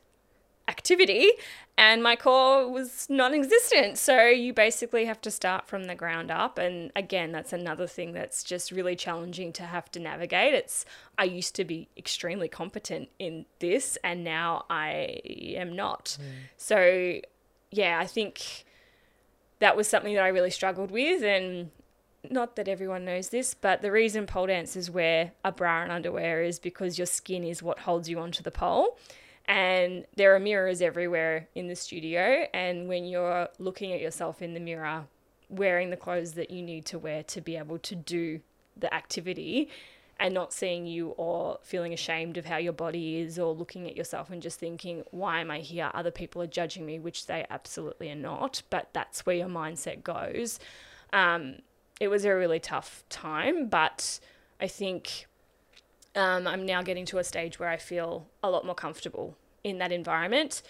activity, 0.67 1.29
and 1.77 2.03
my 2.03 2.15
core 2.15 2.69
was 2.71 3.07
non 3.09 3.33
existent. 3.33 3.97
So 3.97 4.27
you 4.27 4.53
basically 4.53 5.05
have 5.05 5.19
to 5.21 5.31
start 5.31 5.67
from 5.67 5.85
the 5.85 5.95
ground 5.95 6.31
up. 6.31 6.57
And 6.57 6.91
again, 6.95 7.31
that's 7.31 7.53
another 7.53 7.87
thing 7.87 8.13
that's 8.13 8.43
just 8.43 8.71
really 8.71 8.95
challenging 8.95 9.51
to 9.53 9.63
have 9.63 9.91
to 9.91 9.99
navigate. 9.99 10.53
It's 10.53 10.85
I 11.17 11.25
used 11.25 11.55
to 11.55 11.65
be 11.65 11.89
extremely 11.97 12.47
competent 12.47 13.09
in 13.19 13.45
this, 13.59 13.97
and 14.03 14.23
now 14.23 14.65
I 14.69 15.19
am 15.25 15.75
not. 15.75 16.17
Hmm. 16.19 16.27
So, 16.57 17.19
yeah, 17.71 17.99
I 17.99 18.05
think 18.05 18.65
that 19.59 19.75
was 19.75 19.87
something 19.87 20.13
that 20.13 20.23
I 20.23 20.29
really 20.29 20.51
struggled 20.51 20.91
with. 20.91 21.23
And 21.23 21.71
not 22.29 22.55
that 22.55 22.67
everyone 22.67 23.05
knows 23.05 23.29
this, 23.29 23.53
but 23.53 23.81
the 23.81 23.91
reason 23.91 24.25
pole 24.25 24.47
dancers 24.47 24.89
wear 24.89 25.31
a 25.43 25.51
bra 25.51 25.83
and 25.83 25.91
underwear 25.91 26.43
is 26.43 26.59
because 26.59 26.97
your 26.97 27.07
skin 27.07 27.43
is 27.43 27.61
what 27.61 27.79
holds 27.79 28.07
you 28.07 28.19
onto 28.19 28.43
the 28.43 28.51
pole. 28.51 28.97
And 29.45 30.05
there 30.15 30.35
are 30.35 30.39
mirrors 30.39 30.81
everywhere 30.81 31.47
in 31.53 31.67
the 31.67 31.75
studio. 31.75 32.45
And 32.53 32.87
when 32.87 33.05
you're 33.05 33.49
looking 33.59 33.91
at 33.91 33.99
yourself 33.99 34.41
in 34.41 34.53
the 34.53 34.59
mirror, 34.59 35.05
wearing 35.49 35.89
the 35.89 35.97
clothes 35.97 36.33
that 36.33 36.49
you 36.49 36.61
need 36.61 36.85
to 36.85 36.99
wear 36.99 37.23
to 37.23 37.41
be 37.41 37.57
able 37.57 37.77
to 37.79 37.95
do 37.95 38.39
the 38.77 38.93
activity, 38.93 39.69
and 40.19 40.33
not 40.33 40.53
seeing 40.53 40.85
you 40.85 41.09
or 41.17 41.59
feeling 41.63 41.93
ashamed 41.93 42.37
of 42.37 42.45
how 42.45 42.57
your 42.57 42.73
body 42.73 43.17
is 43.17 43.39
or 43.39 43.53
looking 43.53 43.87
at 43.87 43.97
yourself 43.97 44.29
and 44.29 44.41
just 44.41 44.59
thinking, 44.59 45.03
why 45.11 45.41
am 45.41 45.51
I 45.51 45.59
here? 45.59 45.91
Other 45.93 46.11
people 46.11 46.41
are 46.41 46.47
judging 46.47 46.85
me, 46.85 46.99
which 46.99 47.25
they 47.25 47.45
absolutely 47.49 48.11
are 48.11 48.15
not, 48.15 48.61
but 48.69 48.89
that's 48.93 49.25
where 49.25 49.35
your 49.35 49.47
mindset 49.47 50.03
goes. 50.03 50.59
Um, 51.11 51.57
it 51.99 52.07
was 52.07 52.25
a 52.25 52.33
really 52.33 52.59
tough 52.59 53.03
time, 53.09 53.67
but 53.67 54.19
I 54.61 54.67
think 54.67 55.27
um, 56.15 56.47
I'm 56.47 56.65
now 56.65 56.81
getting 56.81 57.05
to 57.07 57.17
a 57.17 57.23
stage 57.23 57.59
where 57.59 57.69
I 57.69 57.77
feel 57.77 58.27
a 58.41 58.49
lot 58.49 58.65
more 58.65 58.75
comfortable 58.75 59.35
in 59.63 59.77
that 59.79 59.91
environment. 59.91 60.61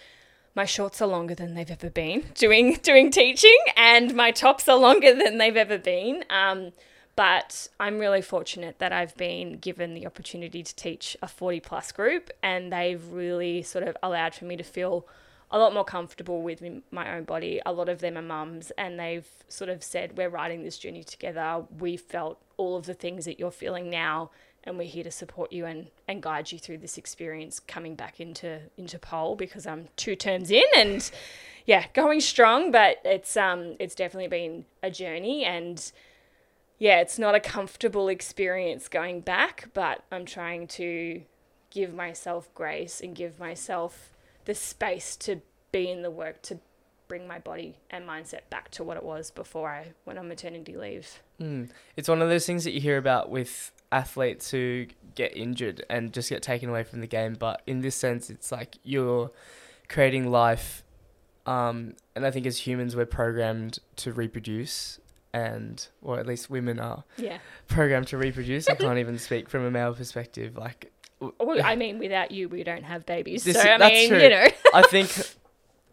My 0.56 0.66
shorts 0.66 1.02
are 1.02 1.08
longer 1.08 1.34
than 1.34 1.56
they've 1.56 1.72
ever 1.72 1.90
been 1.90 2.26
doing 2.36 2.80
doing 2.84 3.12
teaching, 3.12 3.58
and 3.76 4.14
my 4.16 4.32
tops 4.32 4.68
are 4.68 4.78
longer 4.78 5.14
than 5.14 5.38
they've 5.38 5.58
ever 5.58 5.78
been. 5.78 6.24
Um, 6.30 6.72
but 7.16 7.68
I'm 7.80 8.00
really 8.00 8.22
fortunate 8.22 8.80
that 8.80 8.92
I've 8.92 9.16
been 9.18 9.60
given 9.60 9.94
the 9.94 10.08
opportunity 10.08 10.64
to 10.64 10.76
teach 10.76 11.16
a 11.22 11.28
40 11.28 11.60
plus 11.60 11.92
group, 11.92 12.32
and 12.42 12.72
they've 12.72 13.06
really 13.08 13.62
sort 13.62 13.88
of 13.88 13.96
allowed 14.02 14.34
for 14.34 14.46
me 14.46 14.56
to 14.58 14.64
feel 14.64 15.08
a 15.52 15.60
lot 15.60 15.74
more 15.74 15.86
comfortable 15.86 16.42
with 16.42 16.64
my 16.90 17.16
own 17.16 17.24
body. 17.24 17.62
A 17.66 17.72
lot 17.72 17.88
of 17.88 18.00
them 18.00 18.18
are 18.18 18.24
mums, 18.24 18.72
and 18.78 19.00
they've 19.00 19.28
sort 19.48 19.70
of 19.70 19.84
said, 19.84 20.18
We're 20.18 20.30
riding 20.30 20.64
this 20.64 20.80
journey 20.80 21.04
together. 21.04 21.66
We 21.80 21.98
felt 21.98 22.42
all 22.58 22.76
of 22.76 22.88
the 22.88 22.96
things 22.96 23.26
that 23.26 23.40
you're 23.40 23.52
feeling 23.52 23.90
now, 23.92 24.32
and 24.63 24.78
we're 24.78 24.88
here 24.88 25.04
to 25.04 25.12
support 25.12 25.52
you 25.52 25.65
and, 25.65 25.89
and 26.08 26.21
guide 26.21 26.52
you 26.52 26.60
through 26.60 26.78
this 26.78 26.97
experience 26.97 27.60
coming 27.60 27.95
back 27.95 28.19
into 28.19 28.60
into 28.78 28.97
pole 28.97 29.36
because 29.36 29.67
I'm 29.67 29.89
two 29.95 30.15
terms 30.15 30.52
in 30.52 30.63
and 30.76 31.10
yeah, 31.65 31.86
going 31.93 32.21
strong, 32.21 32.71
but 32.71 32.97
it's 33.04 33.36
um 33.38 33.76
it's 33.80 33.95
definitely 33.95 34.28
been 34.28 34.65
a 34.82 34.89
journey 34.89 35.43
and 35.43 35.91
yeah, 36.80 36.99
it's 36.99 37.19
not 37.19 37.36
a 37.36 37.39
comfortable 37.39 38.10
experience 38.10 38.88
going 38.88 39.21
back, 39.21 39.69
but 39.73 40.04
I'm 40.12 40.26
trying 40.26 40.67
to 40.67 41.21
give 41.69 41.93
myself 41.93 42.54
grace 42.54 43.02
and 43.02 43.15
give 43.15 43.39
myself 43.39 44.12
the 44.45 44.54
space 44.54 45.15
to 45.15 45.41
be 45.71 45.89
in 45.89 46.02
the 46.02 46.12
work 46.12 46.41
to 46.43 46.60
bring 47.08 47.28
my 47.28 47.39
body 47.39 47.76
and 47.89 48.08
mindset 48.08 48.41
back 48.49 48.71
to 48.71 48.84
what 48.84 48.97
it 48.97 49.04
was 49.04 49.32
before 49.32 49.69
I 49.69 49.93
went 50.06 50.19
on 50.19 50.28
maternity 50.28 50.76
leave. 50.76 51.21
Mm. 51.39 51.69
It's 51.95 52.10
one 52.10 52.21
of 52.21 52.30
those 52.30 52.45
things 52.45 52.63
that 52.63 52.71
you 52.71 52.82
hear 52.82 52.97
about 52.97 53.30
with 53.30 53.71
athletes 53.94 54.52
who 54.52 54.88
get 55.16 55.36
injured 55.38 55.86
and 55.90 56.12
just 56.12 56.30
get 56.30 56.42
taken 56.42 56.70
away 56.70 56.84
from 56.84 57.00
the 57.02 57.08
game. 57.08 57.36
But 57.38 57.62
in 57.68 57.82
this 57.82 57.96
sense, 57.96 58.30
it's 58.30 58.52
like 58.52 58.78
you're 58.84 59.32
creating 59.90 60.30
life 60.32 60.84
Um, 61.46 61.96
and 62.16 62.26
I 62.26 62.32
think 62.32 62.46
as 62.46 62.58
humans, 62.66 62.96
we're 62.96 63.06
programmed 63.06 63.80
to 63.98 64.14
reproduce, 64.14 65.00
and 65.34 65.86
or 66.02 66.18
at 66.18 66.26
least 66.26 66.50
women 66.50 66.80
are 66.80 67.04
Yeah. 67.18 67.40
programmed 67.68 68.08
to 68.08 68.18
reproduce. 68.18 68.70
I 68.70 68.76
can't 68.76 68.98
even 69.06 69.18
speak 69.20 69.50
from 69.50 69.66
a 69.66 69.70
male 69.72 69.94
perspective. 69.94 70.56
Like, 70.56 70.92
Well, 71.20 71.62
I 71.62 71.76
mean, 71.76 72.00
without 72.00 72.32
you, 72.32 72.48
we 72.48 72.64
don't 72.64 72.84
have 72.84 73.06
babies. 73.06 73.44
This 73.44 73.62
so 73.62 73.68
I 73.70 73.78
mean, 73.78 74.08
true. 74.10 74.22
you 74.22 74.30
know. 74.30 74.48
I 74.74 74.84
think, 74.84 75.10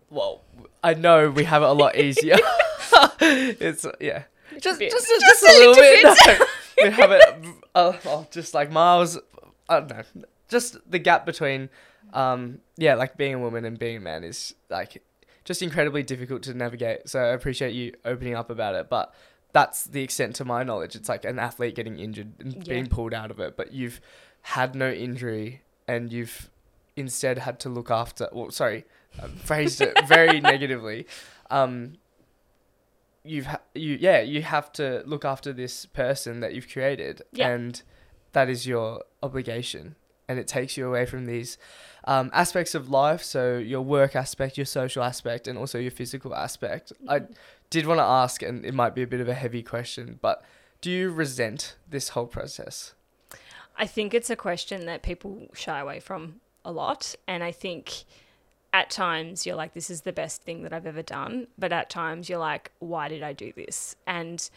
well, 0.09 0.43
I 0.85 0.95
know 0.95 1.31
we 1.31 1.43
have 1.45 1.63
it 1.63 1.69
a 1.69 1.73
lot 1.73 1.97
easier. 2.07 2.37
it's 3.21 3.85
yeah, 4.01 4.23
just 4.61 4.79
bit. 4.79 4.91
just 4.93 5.09
just, 5.09 5.21
just 5.21 5.43
a 5.43 5.47
little 5.59 5.75
bit. 5.75 6.05
No, 6.05 6.47
we 6.83 6.91
have 6.91 7.11
it 7.13 7.23
uh, 7.75 7.93
oh, 8.07 8.27
just 8.31 8.55
like 8.55 8.71
miles. 8.71 9.19
I 9.69 9.81
don't 9.81 9.91
know. 9.91 10.25
Just 10.49 10.79
the 10.91 10.99
gap 10.99 11.25
between, 11.27 11.69
um, 12.13 12.59
yeah, 12.77 12.95
like 12.95 13.17
being 13.17 13.35
a 13.35 13.39
woman 13.39 13.65
and 13.65 13.79
being 13.79 13.99
a 13.99 14.01
man 14.01 14.25
is 14.25 14.55
like 14.69 15.03
just 15.45 15.63
incredibly 15.63 16.03
difficult 16.03 16.43
to 16.45 16.55
navigate. 16.55 17.09
So 17.09 17.21
I 17.21 17.29
appreciate 17.29 17.73
you 17.73 17.95
opening 18.05 18.35
up 18.35 18.51
about 18.51 18.75
it, 18.75 18.89
but 18.89 19.15
that's 19.53 19.85
the 19.85 20.03
extent 20.03 20.35
to 20.37 20.45
my 20.45 20.63
knowledge. 20.65 20.95
It's 20.97 21.09
like 21.09 21.25
an 21.25 21.39
athlete 21.39 21.75
getting 21.75 21.99
injured 21.99 22.33
and 22.41 22.55
Yeah. 22.55 22.63
being 22.75 22.87
pulled 22.89 23.15
out 23.15 23.31
of 23.31 23.39
it, 23.41 23.57
but 23.57 23.73
you've 23.73 24.01
had 24.43 24.75
no 24.75 24.91
injury 24.91 25.63
and 25.87 26.13
you've 26.13 26.51
instead 26.97 27.39
had 27.39 27.59
to 27.61 27.69
look 27.69 27.91
after. 27.91 28.29
Well, 28.33 28.51
sorry, 28.51 28.85
I 29.23 29.27
phrased 29.29 29.81
it 29.81 29.97
very 30.07 30.41
negatively. 30.53 31.07
Um, 31.51 31.95
you've 33.31 33.47
ha- 33.53 33.67
you 33.75 33.93
yeah 34.09 34.21
you 34.35 34.41
have 34.43 34.69
to 34.81 35.03
look 35.13 35.25
after 35.25 35.51
this 35.63 35.75
person 35.87 36.41
that 36.43 36.51
you've 36.55 36.69
created, 36.75 37.23
Yeah. 37.33 37.49
and 37.53 37.83
that 38.33 38.49
is 38.55 38.67
your 38.67 39.05
obligation, 39.23 39.85
and 40.29 40.39
it 40.43 40.47
takes 40.57 40.77
you 40.77 40.87
away 40.91 41.05
from 41.07 41.27
these 41.27 41.59
um, 42.05 42.31
aspects 42.33 42.75
of 42.75 42.89
life. 43.03 43.23
So 43.23 43.43
your 43.75 43.83
work 43.83 44.17
aspect, 44.25 44.57
your 44.59 44.67
social 44.81 45.03
aspect, 45.03 45.49
and 45.49 45.59
also 45.59 45.79
your 45.79 45.91
physical 46.01 46.35
aspect. 46.35 46.93
I 47.09 47.19
did 47.75 47.87
want 47.87 47.99
to 47.99 48.09
ask, 48.23 48.43
and 48.43 48.65
it 48.65 48.75
might 48.75 48.95
be 48.95 49.03
a 49.03 49.07
bit 49.07 49.21
of 49.21 49.29
a 49.29 49.35
heavy 49.45 49.63
question, 49.63 50.19
but 50.21 50.43
do 50.81 50.91
you 50.91 51.11
resent 51.11 51.77
this 51.89 52.11
whole 52.11 52.27
process? 52.27 52.95
I 53.77 53.87
think 53.87 54.13
it's 54.15 54.31
a 54.31 54.37
question 54.37 54.87
that 54.87 55.03
people 55.03 55.49
shy 55.55 55.79
away 55.81 56.01
from 56.01 56.41
a 56.65 56.73
lot. 56.73 57.15
And 57.27 57.43
I 57.43 57.53
think 57.53 58.05
at 58.73 58.91
times 58.91 59.47
you're 59.47 59.57
like, 59.57 59.75
this 59.75 59.91
is 59.91 60.03
the 60.03 60.13
best 60.13 60.43
thing 60.43 60.63
that 60.63 60.73
I've 60.73 60.87
ever 60.87 61.03
done. 61.03 61.49
But 61.59 61.73
at 61.73 61.91
times 61.91 62.29
you're 62.29 62.39
like, 62.39 62.71
why 62.79 63.09
did 63.09 63.23
I 63.23 63.33
do 63.33 63.53
this? 63.55 63.97
And 64.07 64.49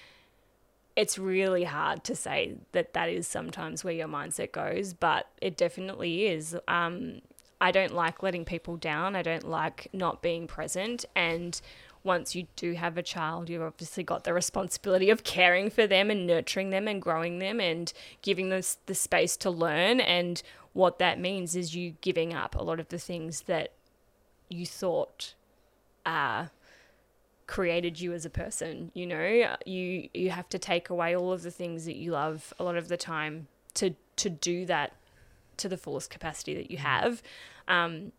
it's 0.96 1.18
really 1.18 1.64
hard 1.64 2.04
to 2.04 2.16
say 2.16 2.56
that 2.72 2.94
that 2.94 3.10
is 3.10 3.28
sometimes 3.28 3.84
where 3.84 3.94
your 3.94 4.08
mindset 4.08 4.52
goes, 4.52 4.94
but 4.94 5.28
it 5.42 5.58
definitely 5.58 6.28
is. 6.28 6.56
Um, 6.68 7.22
I 7.60 7.72
don't 7.72 7.94
like 7.94 8.22
letting 8.22 8.46
people 8.46 8.78
down. 8.78 9.16
I 9.16 9.24
don't 9.24 9.48
like 9.48 9.88
not 9.94 10.22
being 10.22 10.46
present. 10.46 11.06
And 11.16 11.60
once 12.04 12.36
you 12.36 12.46
do 12.56 12.74
have 12.74 12.98
a 12.98 13.04
child, 13.04 13.50
you've 13.50 13.62
obviously 13.62 14.04
got 14.04 14.26
the 14.26 14.34
responsibility 14.34 15.10
of 15.10 15.24
caring 15.24 15.70
for 15.70 15.88
them 15.88 16.12
and 16.12 16.28
nurturing 16.28 16.70
them 16.70 16.88
and 16.88 17.02
growing 17.02 17.40
them 17.40 17.60
and 17.60 17.92
giving 18.22 18.50
them 18.50 18.62
the 18.86 18.94
space 18.94 19.38
to 19.38 19.50
learn. 19.50 20.00
And 20.00 20.44
what 20.74 21.00
that 21.00 21.20
means 21.20 21.56
is 21.56 21.76
you 21.76 21.96
giving 22.02 22.34
up 22.34 22.56
a 22.56 22.64
lot 22.64 22.80
of 22.80 22.90
the 22.90 23.00
things 23.00 23.44
that 23.44 23.72
you 24.54 24.66
thought 24.66 25.34
uh, 26.06 26.48
created 27.48 28.00
you 28.00 28.14
as 28.14 28.26
a 28.26 28.30
person. 28.30 28.92
You 28.94 29.08
know, 29.08 29.56
you 29.66 30.10
you 30.14 30.30
have 30.30 30.50
to 30.50 30.60
take 30.60 30.90
away 30.90 31.16
all 31.16 31.32
of 31.32 31.44
the 31.44 31.52
things 31.52 31.86
that 31.86 31.96
you 31.96 32.12
love 32.12 32.54
a 32.60 32.64
lot 32.64 32.78
of 32.78 32.88
the 32.88 32.98
time 32.98 33.48
to 33.76 33.96
to 34.18 34.30
do 34.30 34.66
that 34.66 34.94
to 35.58 35.70
the 35.70 35.78
fullest 35.78 36.10
capacity 36.10 36.56
that 36.56 36.72
you 36.72 36.78
have. 36.78 37.22
Um, 37.68 38.12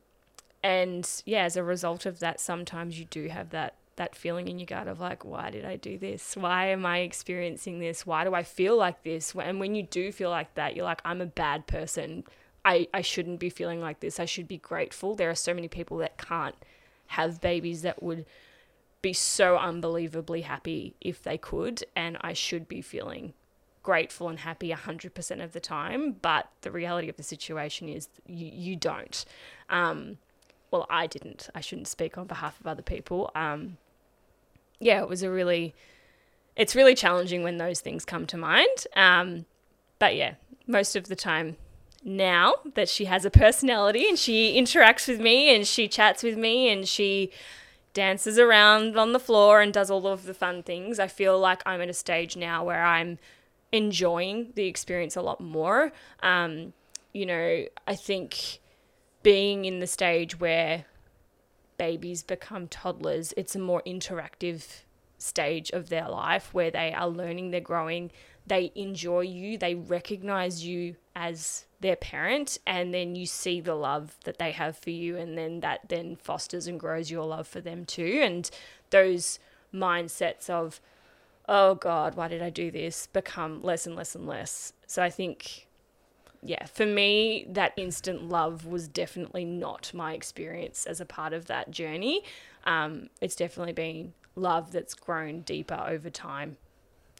and 0.62 1.08
yeah, 1.26 1.44
as 1.44 1.56
a 1.56 1.62
result 1.62 2.06
of 2.06 2.20
that, 2.20 2.40
sometimes 2.40 2.98
you 2.98 3.04
do 3.04 3.28
have 3.28 3.50
that 3.50 3.74
that 3.96 4.16
feeling 4.16 4.48
in 4.48 4.58
your 4.58 4.66
gut 4.66 4.88
of 4.88 4.98
like, 4.98 5.24
why 5.24 5.50
did 5.50 5.64
I 5.64 5.76
do 5.76 5.98
this? 5.98 6.36
Why 6.36 6.66
am 6.66 6.84
I 6.84 6.98
experiencing 6.98 7.78
this? 7.78 8.04
Why 8.04 8.24
do 8.24 8.34
I 8.34 8.42
feel 8.42 8.76
like 8.76 9.04
this? 9.04 9.34
And 9.34 9.60
when 9.60 9.74
you 9.74 9.84
do 9.84 10.10
feel 10.10 10.30
like 10.30 10.54
that, 10.54 10.74
you're 10.74 10.84
like, 10.84 11.00
I'm 11.04 11.20
a 11.20 11.26
bad 11.26 11.66
person. 11.68 12.24
I, 12.64 12.88
I 12.94 13.02
shouldn't 13.02 13.40
be 13.40 13.50
feeling 13.50 13.80
like 13.80 14.00
this. 14.00 14.18
I 14.18 14.24
should 14.24 14.48
be 14.48 14.58
grateful. 14.58 15.14
There 15.14 15.30
are 15.30 15.34
so 15.34 15.52
many 15.52 15.68
people 15.68 15.98
that 15.98 16.16
can't 16.18 16.56
have 17.08 17.40
babies 17.40 17.82
that 17.82 18.02
would 18.02 18.24
be 19.02 19.12
so 19.12 19.58
unbelievably 19.58 20.42
happy 20.42 20.94
if 21.00 21.22
they 21.22 21.36
could. 21.36 21.84
And 21.94 22.16
I 22.22 22.32
should 22.32 22.66
be 22.66 22.80
feeling 22.80 23.34
grateful 23.82 24.28
and 24.30 24.40
happy 24.40 24.70
100% 24.70 25.44
of 25.44 25.52
the 25.52 25.60
time. 25.60 26.16
But 26.22 26.48
the 26.62 26.70
reality 26.70 27.08
of 27.08 27.16
the 27.16 27.22
situation 27.22 27.88
is 27.88 28.08
you, 28.26 28.50
you 28.52 28.76
don't. 28.76 29.24
Um, 29.68 30.18
well, 30.70 30.86
I 30.88 31.06
didn't. 31.06 31.50
I 31.54 31.60
shouldn't 31.60 31.88
speak 31.88 32.16
on 32.16 32.26
behalf 32.26 32.58
of 32.58 32.66
other 32.66 32.82
people. 32.82 33.30
Um, 33.34 33.76
yeah, 34.80 35.02
it 35.02 35.08
was 35.08 35.22
a 35.22 35.30
really, 35.30 35.74
it's 36.56 36.74
really 36.74 36.94
challenging 36.94 37.42
when 37.42 37.58
those 37.58 37.80
things 37.80 38.04
come 38.04 38.26
to 38.26 38.38
mind. 38.38 38.86
Um, 38.96 39.44
but 39.98 40.16
yeah, 40.16 40.34
most 40.66 40.96
of 40.96 41.08
the 41.08 41.14
time 41.14 41.56
now 42.04 42.54
that 42.74 42.88
she 42.88 43.06
has 43.06 43.24
a 43.24 43.30
personality 43.30 44.06
and 44.08 44.18
she 44.18 44.60
interacts 44.60 45.08
with 45.08 45.20
me 45.20 45.54
and 45.54 45.66
she 45.66 45.88
chats 45.88 46.22
with 46.22 46.36
me 46.36 46.68
and 46.68 46.86
she 46.86 47.30
dances 47.94 48.38
around 48.38 48.98
on 48.98 49.12
the 49.12 49.18
floor 49.18 49.60
and 49.60 49.72
does 49.72 49.90
all 49.90 50.06
of 50.06 50.26
the 50.26 50.34
fun 50.34 50.62
things, 50.62 50.98
I 50.98 51.08
feel 51.08 51.38
like 51.38 51.62
I'm 51.64 51.80
at 51.80 51.88
a 51.88 51.94
stage 51.94 52.36
now 52.36 52.64
where 52.64 52.84
I'm 52.84 53.18
enjoying 53.72 54.52
the 54.54 54.66
experience 54.66 55.16
a 55.16 55.22
lot 55.22 55.40
more. 55.40 55.92
Um, 56.22 56.74
you 57.12 57.24
know, 57.24 57.64
I 57.88 57.94
think 57.94 58.60
being 59.22 59.64
in 59.64 59.78
the 59.78 59.86
stage 59.86 60.38
where 60.38 60.84
babies 61.78 62.22
become 62.22 62.68
toddlers, 62.68 63.32
it's 63.36 63.56
a 63.56 63.58
more 63.58 63.82
interactive 63.86 64.82
stage 65.16 65.70
of 65.70 65.88
their 65.88 66.08
life 66.08 66.52
where 66.52 66.70
they 66.70 66.92
are 66.92 67.08
learning, 67.08 67.50
they're 67.50 67.60
growing, 67.60 68.10
they 68.46 68.70
enjoy 68.74 69.20
you, 69.20 69.56
they 69.56 69.74
recognize 69.74 70.66
you 70.66 70.96
as 71.16 71.64
their 71.84 71.96
parent, 71.96 72.58
and 72.66 72.92
then 72.92 73.14
you 73.14 73.26
see 73.26 73.60
the 73.60 73.74
love 73.74 74.16
that 74.24 74.38
they 74.38 74.52
have 74.52 74.76
for 74.76 74.90
you, 74.90 75.16
and 75.16 75.38
then 75.38 75.60
that 75.60 75.88
then 75.88 76.16
fosters 76.16 76.66
and 76.66 76.80
grows 76.80 77.10
your 77.10 77.24
love 77.24 77.46
for 77.46 77.60
them 77.60 77.84
too. 77.84 78.20
And 78.22 78.50
those 78.90 79.38
mindsets 79.72 80.48
of, 80.48 80.80
oh 81.48 81.74
God, 81.74 82.16
why 82.16 82.28
did 82.28 82.42
I 82.42 82.50
do 82.50 82.70
this, 82.70 83.06
become 83.06 83.62
less 83.62 83.86
and 83.86 83.94
less 83.94 84.14
and 84.14 84.26
less. 84.26 84.72
So 84.86 85.02
I 85.02 85.10
think 85.10 85.68
yeah, 86.46 86.66
for 86.66 86.84
me, 86.84 87.46
that 87.48 87.72
instant 87.78 88.28
love 88.28 88.66
was 88.66 88.86
definitely 88.86 89.46
not 89.46 89.90
my 89.94 90.12
experience 90.12 90.84
as 90.84 91.00
a 91.00 91.06
part 91.06 91.32
of 91.32 91.46
that 91.46 91.70
journey. 91.70 92.22
Um, 92.64 93.08
it's 93.22 93.34
definitely 93.34 93.72
been 93.72 94.12
love 94.36 94.70
that's 94.70 94.94
grown 94.94 95.40
deeper 95.40 95.82
over 95.88 96.10
time 96.10 96.58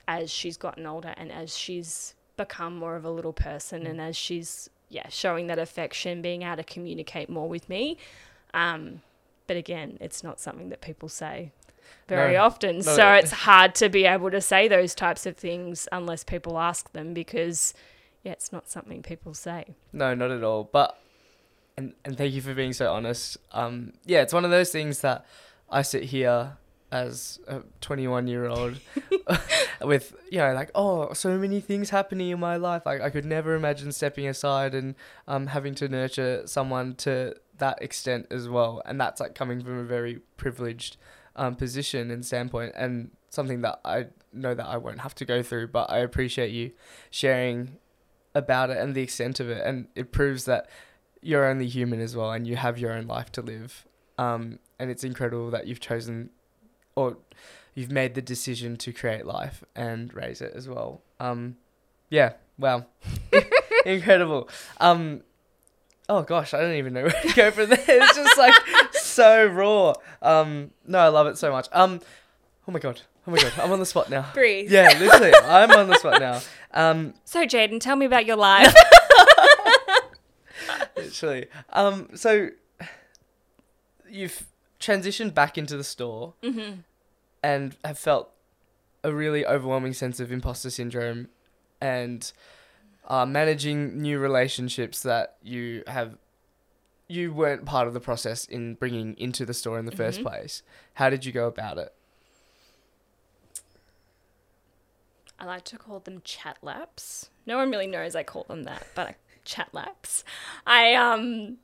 as 0.06 0.30
she's 0.30 0.58
gotten 0.58 0.86
older 0.86 1.14
and 1.16 1.32
as 1.32 1.56
she's 1.56 2.14
become 2.36 2.76
more 2.76 2.96
of 2.96 3.04
a 3.04 3.10
little 3.10 3.32
person 3.32 3.86
and 3.86 4.00
as 4.00 4.16
she's, 4.16 4.70
yeah, 4.88 5.08
showing 5.08 5.46
that 5.48 5.58
affection, 5.58 6.22
being 6.22 6.42
able 6.42 6.56
to 6.56 6.64
communicate 6.64 7.28
more 7.28 7.48
with 7.48 7.68
me. 7.68 7.96
Um, 8.52 9.02
but 9.46 9.56
again, 9.56 9.98
it's 10.00 10.22
not 10.22 10.40
something 10.40 10.68
that 10.70 10.80
people 10.80 11.08
say 11.08 11.52
very 12.08 12.34
No, 12.34 12.44
often. 12.44 12.82
So 12.82 13.12
it's 13.12 13.30
hard 13.30 13.74
to 13.76 13.88
be 13.88 14.04
able 14.04 14.30
to 14.30 14.40
say 14.40 14.68
those 14.68 14.94
types 14.94 15.26
of 15.26 15.36
things 15.36 15.88
unless 15.92 16.24
people 16.24 16.58
ask 16.58 16.92
them 16.92 17.14
because 17.14 17.74
yeah, 18.22 18.32
it's 18.32 18.52
not 18.52 18.68
something 18.68 19.02
people 19.02 19.34
say. 19.34 19.74
No, 19.92 20.14
not 20.14 20.30
at 20.30 20.42
all. 20.42 20.68
But 20.70 20.98
and 21.76 21.94
and 22.04 22.16
thank 22.16 22.32
you 22.32 22.40
for 22.40 22.54
being 22.54 22.72
so 22.72 22.92
honest. 22.92 23.36
Um, 23.52 23.92
yeah, 24.04 24.22
it's 24.22 24.32
one 24.32 24.44
of 24.44 24.50
those 24.50 24.70
things 24.70 25.00
that 25.00 25.26
I 25.70 25.82
sit 25.82 26.04
here 26.04 26.56
as 26.94 27.40
a 27.48 27.60
21 27.80 28.26
year 28.26 28.46
old 28.46 28.78
with 29.82 30.14
you 30.30 30.38
know 30.38 30.52
like 30.54 30.70
oh 30.74 31.12
so 31.12 31.36
many 31.36 31.60
things 31.60 31.90
happening 31.90 32.30
in 32.30 32.40
my 32.40 32.56
life. 32.56 32.82
Like 32.86 33.00
i 33.00 33.10
could 33.10 33.24
never 33.24 33.54
imagine 33.54 33.92
stepping 33.92 34.26
aside 34.26 34.74
and 34.74 34.94
um 35.28 35.48
having 35.48 35.74
to 35.76 35.88
nurture 35.88 36.42
someone 36.46 36.94
to 36.96 37.34
that 37.58 37.82
extent 37.82 38.26
as 38.30 38.48
well. 38.48 38.82
And 38.86 39.00
that's 39.00 39.20
like 39.20 39.34
coming 39.34 39.62
from 39.62 39.78
a 39.78 39.84
very 39.84 40.20
privileged 40.36 40.96
um 41.36 41.56
position 41.56 42.10
and 42.10 42.24
standpoint 42.24 42.72
and 42.76 43.10
something 43.28 43.62
that 43.62 43.80
i 43.84 44.06
know 44.32 44.54
that 44.54 44.66
i 44.66 44.76
won't 44.76 45.00
have 45.00 45.12
to 45.12 45.24
go 45.24 45.42
through 45.42 45.66
but 45.66 45.90
i 45.90 45.98
appreciate 45.98 46.52
you 46.52 46.70
sharing 47.10 47.76
about 48.34 48.70
it 48.70 48.78
and 48.78 48.94
the 48.94 49.02
extent 49.02 49.40
of 49.40 49.48
it. 49.48 49.64
And 49.64 49.88
it 49.94 50.12
proves 50.12 50.44
that 50.44 50.68
you're 51.22 51.46
only 51.46 51.66
human 51.66 52.00
as 52.00 52.14
well 52.16 52.32
and 52.32 52.46
you 52.46 52.56
have 52.56 52.78
your 52.78 52.92
own 52.92 53.06
life 53.06 53.32
to 53.32 53.42
live. 53.42 53.86
Um 54.18 54.58
and 54.78 54.90
it's 54.90 55.04
incredible 55.04 55.50
that 55.50 55.66
you've 55.66 55.80
chosen 55.80 56.30
or 56.96 57.16
you've 57.74 57.90
made 57.90 58.14
the 58.14 58.22
decision 58.22 58.76
to 58.76 58.92
create 58.92 59.26
life 59.26 59.64
and 59.74 60.12
raise 60.14 60.40
it 60.40 60.52
as 60.54 60.68
well. 60.68 61.02
Um, 61.20 61.56
yeah, 62.10 62.34
wow, 62.58 62.86
incredible. 63.86 64.48
Um, 64.80 65.22
oh 66.08 66.22
gosh, 66.22 66.54
I 66.54 66.60
don't 66.60 66.74
even 66.74 66.92
know 66.92 67.02
where 67.04 67.10
to 67.22 67.32
go 67.34 67.50
from 67.50 67.70
there. 67.70 67.84
It's 67.86 68.14
just 68.16 68.38
like 68.38 68.54
so 68.92 69.46
raw. 69.46 69.94
Um, 70.22 70.70
no, 70.86 70.98
I 70.98 71.08
love 71.08 71.26
it 71.26 71.36
so 71.38 71.50
much. 71.50 71.68
Um, 71.72 72.00
oh 72.68 72.72
my 72.72 72.78
god, 72.78 73.00
oh 73.26 73.30
my 73.30 73.38
god, 73.38 73.52
I'm 73.58 73.72
on 73.72 73.80
the 73.80 73.86
spot 73.86 74.10
now. 74.10 74.30
Breathe. 74.34 74.70
Yeah, 74.70 74.96
literally, 74.98 75.32
I'm 75.44 75.70
on 75.72 75.88
the 75.88 75.96
spot 75.98 76.20
now. 76.20 76.40
Um, 76.72 77.14
So, 77.24 77.44
Jaden, 77.44 77.80
tell 77.80 77.96
me 77.96 78.06
about 78.06 78.26
your 78.26 78.36
life. 78.36 78.74
literally. 80.96 81.46
Um, 81.72 82.08
so 82.14 82.50
you've 84.08 84.44
transitioned 84.84 85.32
back 85.34 85.56
into 85.56 85.76
the 85.76 85.84
store 85.84 86.34
Mm-hmm. 86.42 86.80
and 87.42 87.76
have 87.84 87.98
felt 87.98 88.30
a 89.02 89.12
really 89.12 89.44
overwhelming 89.46 89.92
sense 89.92 90.20
of 90.20 90.30
imposter 90.32 90.70
syndrome 90.70 91.28
and 91.80 92.32
uh, 93.06 93.26
managing 93.26 94.00
new 94.00 94.18
relationships 94.18 95.02
that 95.02 95.36
you 95.42 95.82
have 95.86 96.16
you 97.06 97.32
weren't 97.34 97.66
part 97.66 97.86
of 97.86 97.92
the 97.92 98.00
process 98.00 98.46
in 98.46 98.74
bringing 98.74 99.14
into 99.18 99.44
the 99.44 99.52
store 99.52 99.78
in 99.78 99.84
the 99.84 99.92
first 99.92 100.20
Mhm. 100.20 100.24
place 100.24 100.62
how 100.94 101.10
did 101.10 101.24
you 101.24 101.32
go 101.32 101.46
about 101.46 101.76
it 101.78 101.92
I 105.38 105.44
like 105.46 105.64
to 105.64 105.76
call 105.78 105.98
them 106.00 106.22
chat 106.24 106.58
laps. 106.62 107.28
No 107.44 107.56
one 107.58 107.70
really 107.70 107.86
knows 107.88 108.14
I 108.14 108.22
call 108.22 108.44
them 108.44 108.62
that, 108.64 108.86
but 108.94 109.08
I, 109.08 109.14
chat 109.44 109.68
laps. 109.72 110.24
I 110.66 110.94
um 110.94 111.58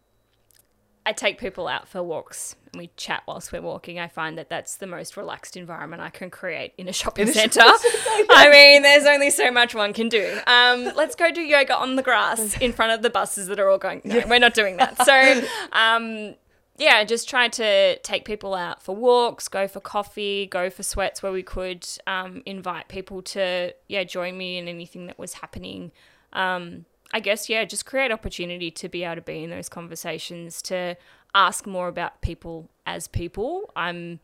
I 1.06 1.12
take 1.12 1.38
people 1.38 1.66
out 1.66 1.88
for 1.88 2.02
walks 2.02 2.56
and 2.72 2.80
we 2.80 2.90
chat 2.96 3.22
whilst 3.26 3.52
we're 3.52 3.62
walking. 3.62 3.98
I 3.98 4.08
find 4.08 4.36
that 4.38 4.48
that's 4.48 4.76
the 4.76 4.86
most 4.86 5.16
relaxed 5.16 5.56
environment 5.56 6.02
I 6.02 6.10
can 6.10 6.30
create 6.30 6.74
in 6.76 6.88
a 6.88 6.92
shopping 6.92 7.28
In 7.28 7.34
centre. 7.34 7.60
I 7.64 8.48
mean, 8.50 8.82
there's 8.82 9.06
only 9.06 9.30
so 9.30 9.50
much 9.50 9.74
one 9.74 9.92
can 9.92 10.08
do. 10.08 10.38
Um, 10.46 10.92
let's 10.94 11.14
go 11.14 11.32
do 11.32 11.40
yoga 11.40 11.76
on 11.76 11.96
the 11.96 12.02
grass 12.02 12.56
in 12.60 12.72
front 12.72 12.92
of 12.92 13.02
the 13.02 13.10
buses 13.10 13.46
that 13.46 13.58
are 13.58 13.68
all 13.68 13.78
going. 13.78 14.02
No, 14.04 14.22
we're 14.28 14.38
not 14.38 14.54
doing 14.54 14.76
that. 14.76 15.04
So, 15.04 15.42
um, 15.72 16.34
yeah, 16.76 17.02
just 17.04 17.28
try 17.28 17.48
to 17.48 17.98
take 17.98 18.24
people 18.24 18.54
out 18.54 18.82
for 18.82 18.94
walks, 18.94 19.48
go 19.48 19.66
for 19.68 19.80
coffee, 19.80 20.46
go 20.46 20.68
for 20.70 20.82
sweats 20.82 21.22
where 21.22 21.32
we 21.32 21.42
could, 21.42 21.86
um, 22.06 22.42
invite 22.46 22.88
people 22.88 23.22
to 23.22 23.74
yeah 23.88 24.04
join 24.04 24.36
me 24.36 24.58
in 24.58 24.68
anything 24.68 25.06
that 25.06 25.18
was 25.18 25.34
happening. 25.34 25.92
Um, 26.32 26.84
I 27.12 27.20
guess 27.20 27.48
yeah, 27.48 27.64
just 27.64 27.86
create 27.86 28.12
opportunity 28.12 28.70
to 28.70 28.88
be 28.88 29.04
able 29.04 29.16
to 29.16 29.22
be 29.22 29.42
in 29.42 29.50
those 29.50 29.68
conversations, 29.68 30.62
to 30.62 30.96
ask 31.34 31.66
more 31.66 31.88
about 31.88 32.20
people 32.20 32.68
as 32.86 33.08
people. 33.08 33.70
I'm 33.74 34.20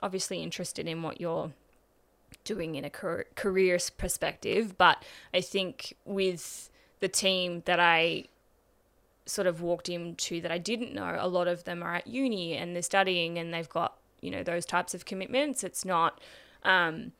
obviously 0.00 0.42
interested 0.42 0.86
in 0.86 1.02
what 1.02 1.20
you're 1.20 1.52
doing 2.44 2.74
in 2.74 2.84
a 2.84 2.90
career 2.90 3.78
perspective, 3.96 4.76
but 4.76 5.04
I 5.32 5.40
think 5.40 5.94
with 6.04 6.70
the 7.00 7.08
team 7.08 7.62
that 7.66 7.80
I 7.80 8.24
sort 9.26 9.46
of 9.46 9.60
walked 9.60 9.88
into 9.88 10.40
that 10.40 10.50
I 10.52 10.58
didn't 10.58 10.94
know, 10.94 11.16
a 11.18 11.28
lot 11.28 11.48
of 11.48 11.64
them 11.64 11.82
are 11.82 11.96
at 11.96 12.06
uni 12.06 12.54
and 12.54 12.74
they're 12.74 12.82
studying 12.82 13.38
and 13.38 13.52
they've 13.52 13.68
got, 13.68 13.96
you 14.20 14.30
know, 14.30 14.42
those 14.42 14.64
types 14.64 14.94
of 14.94 15.04
commitments. 15.04 15.64
It's 15.64 15.84
not, 15.84 16.20
um, 16.62 17.12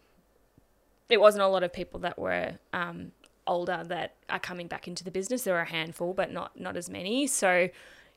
it 1.08 1.20
wasn't 1.20 1.42
a 1.42 1.48
lot 1.48 1.62
of 1.62 1.72
people 1.72 2.00
that 2.00 2.18
were 2.18 2.58
um, 2.72 3.12
older 3.46 3.82
that 3.86 4.14
are 4.28 4.38
coming 4.38 4.66
back 4.66 4.88
into 4.88 5.04
the 5.04 5.10
business. 5.10 5.44
There 5.44 5.56
are 5.56 5.62
a 5.62 5.70
handful, 5.70 6.12
but 6.14 6.32
not 6.32 6.58
not 6.58 6.76
as 6.76 6.88
many. 6.90 7.26
So, 7.26 7.68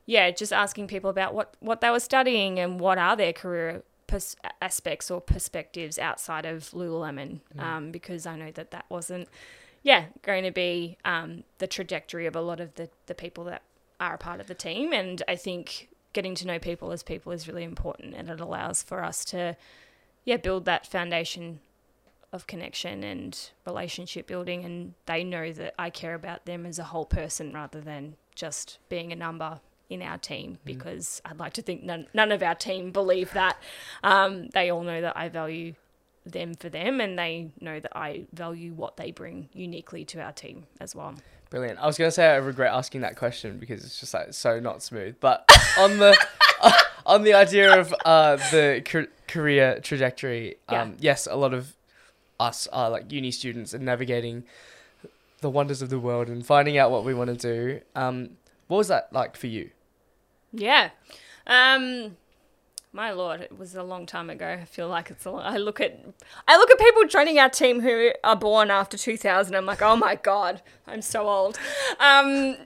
yeah, 0.06 0.30
just 0.30 0.52
asking 0.52 0.88
people 0.88 1.10
about 1.10 1.34
what 1.34 1.54
what 1.60 1.80
they 1.80 1.90
were 1.90 2.00
studying 2.00 2.58
and 2.58 2.80
what 2.80 2.98
are 2.98 3.16
their 3.16 3.32
career 3.32 3.82
pers- 4.06 4.36
aspects 4.60 5.10
or 5.10 5.20
perspectives 5.20 5.98
outside 5.98 6.46
of 6.46 6.70
Lululemon, 6.70 7.40
um, 7.58 7.90
because 7.90 8.26
I 8.26 8.36
know 8.36 8.50
that 8.52 8.70
that 8.72 8.86
wasn't, 8.88 9.28
yeah, 9.82 10.06
going 10.22 10.44
to 10.44 10.50
be 10.50 10.98
um, 11.04 11.44
the 11.58 11.66
trajectory 11.66 12.26
of 12.26 12.36
a 12.36 12.40
lot 12.40 12.60
of 12.60 12.74
the 12.74 12.88
the 13.06 13.14
people 13.14 13.44
that 13.44 13.62
are 13.98 14.14
a 14.14 14.18
part 14.18 14.40
of 14.40 14.46
the 14.46 14.54
team. 14.54 14.92
And 14.92 15.22
I 15.28 15.36
think 15.36 15.88
getting 16.12 16.34
to 16.34 16.46
know 16.46 16.58
people 16.58 16.90
as 16.90 17.02
people 17.02 17.32
is 17.32 17.46
really 17.46 17.64
important, 17.64 18.14
and 18.14 18.28
it 18.28 18.40
allows 18.40 18.82
for 18.82 19.04
us 19.04 19.24
to, 19.26 19.56
yeah, 20.24 20.36
build 20.36 20.64
that 20.64 20.86
foundation 20.86 21.60
of 22.32 22.46
connection 22.46 23.02
and 23.02 23.50
relationship 23.66 24.26
building 24.26 24.64
and 24.64 24.94
they 25.06 25.24
know 25.24 25.52
that 25.52 25.74
I 25.78 25.90
care 25.90 26.14
about 26.14 26.46
them 26.46 26.64
as 26.64 26.78
a 26.78 26.84
whole 26.84 27.06
person 27.06 27.52
rather 27.52 27.80
than 27.80 28.16
just 28.34 28.78
being 28.88 29.12
a 29.12 29.16
number 29.16 29.60
in 29.88 30.00
our 30.02 30.18
team 30.18 30.58
because 30.64 31.20
I'd 31.24 31.40
like 31.40 31.52
to 31.54 31.62
think 31.62 31.82
none, 31.82 32.06
none 32.14 32.30
of 32.30 32.42
our 32.42 32.54
team 32.54 32.92
believe 32.92 33.32
that. 33.32 33.60
Um, 34.04 34.48
they 34.50 34.70
all 34.70 34.82
know 34.82 35.00
that 35.00 35.16
I 35.16 35.28
value 35.28 35.74
them 36.24 36.54
for 36.54 36.68
them 36.68 37.00
and 37.00 37.18
they 37.18 37.50
know 37.60 37.80
that 37.80 37.96
I 37.96 38.26
value 38.32 38.72
what 38.72 38.96
they 38.96 39.10
bring 39.10 39.48
uniquely 39.52 40.04
to 40.06 40.20
our 40.20 40.32
team 40.32 40.66
as 40.80 40.94
well. 40.94 41.14
Brilliant. 41.50 41.80
I 41.80 41.86
was 41.86 41.98
gonna 41.98 42.12
say 42.12 42.28
I 42.28 42.36
regret 42.36 42.72
asking 42.72 43.00
that 43.00 43.16
question 43.16 43.58
because 43.58 43.84
it's 43.84 43.98
just 43.98 44.14
like 44.14 44.32
so 44.32 44.60
not 44.60 44.84
smooth. 44.84 45.16
But 45.18 45.50
on 45.78 45.98
the 45.98 46.16
on 47.06 47.24
the 47.24 47.34
idea 47.34 47.80
of 47.80 47.92
uh, 48.04 48.36
the 48.52 48.82
car- 48.84 49.08
career 49.26 49.80
trajectory, 49.82 50.58
um, 50.68 50.96
yes, 51.00 51.26
a 51.28 51.34
lot 51.34 51.52
of 51.52 51.74
us 52.40 52.66
are 52.72 52.90
like 52.90 53.12
uni 53.12 53.30
students 53.30 53.74
and 53.74 53.84
navigating 53.84 54.44
the 55.40 55.50
wonders 55.50 55.82
of 55.82 55.90
the 55.90 55.98
world 55.98 56.28
and 56.28 56.44
finding 56.44 56.76
out 56.76 56.90
what 56.90 57.04
we 57.04 57.14
want 57.14 57.28
to 57.28 57.36
do. 57.36 57.80
Um, 57.94 58.30
what 58.66 58.78
was 58.78 58.88
that 58.88 59.12
like 59.12 59.36
for 59.36 59.46
you? 59.46 59.70
Yeah. 60.52 60.90
Um 61.46 62.16
my 62.92 63.12
lord, 63.12 63.40
it 63.40 63.56
was 63.56 63.76
a 63.76 63.84
long 63.84 64.04
time 64.04 64.30
ago. 64.30 64.48
I 64.48 64.64
feel 64.64 64.88
like 64.88 65.10
it's 65.10 65.24
a 65.24 65.30
long, 65.30 65.42
I 65.42 65.58
look 65.58 65.80
at 65.80 66.04
I 66.48 66.56
look 66.56 66.70
at 66.70 66.78
people 66.78 67.04
joining 67.06 67.38
our 67.38 67.48
team 67.48 67.80
who 67.80 68.10
are 68.24 68.36
born 68.36 68.70
after 68.70 68.96
2000. 68.96 69.54
I'm 69.54 69.66
like, 69.66 69.82
"Oh 69.82 69.96
my 69.96 70.16
god, 70.16 70.62
I'm 70.86 71.02
so 71.02 71.28
old." 71.28 71.58
Um 72.00 72.56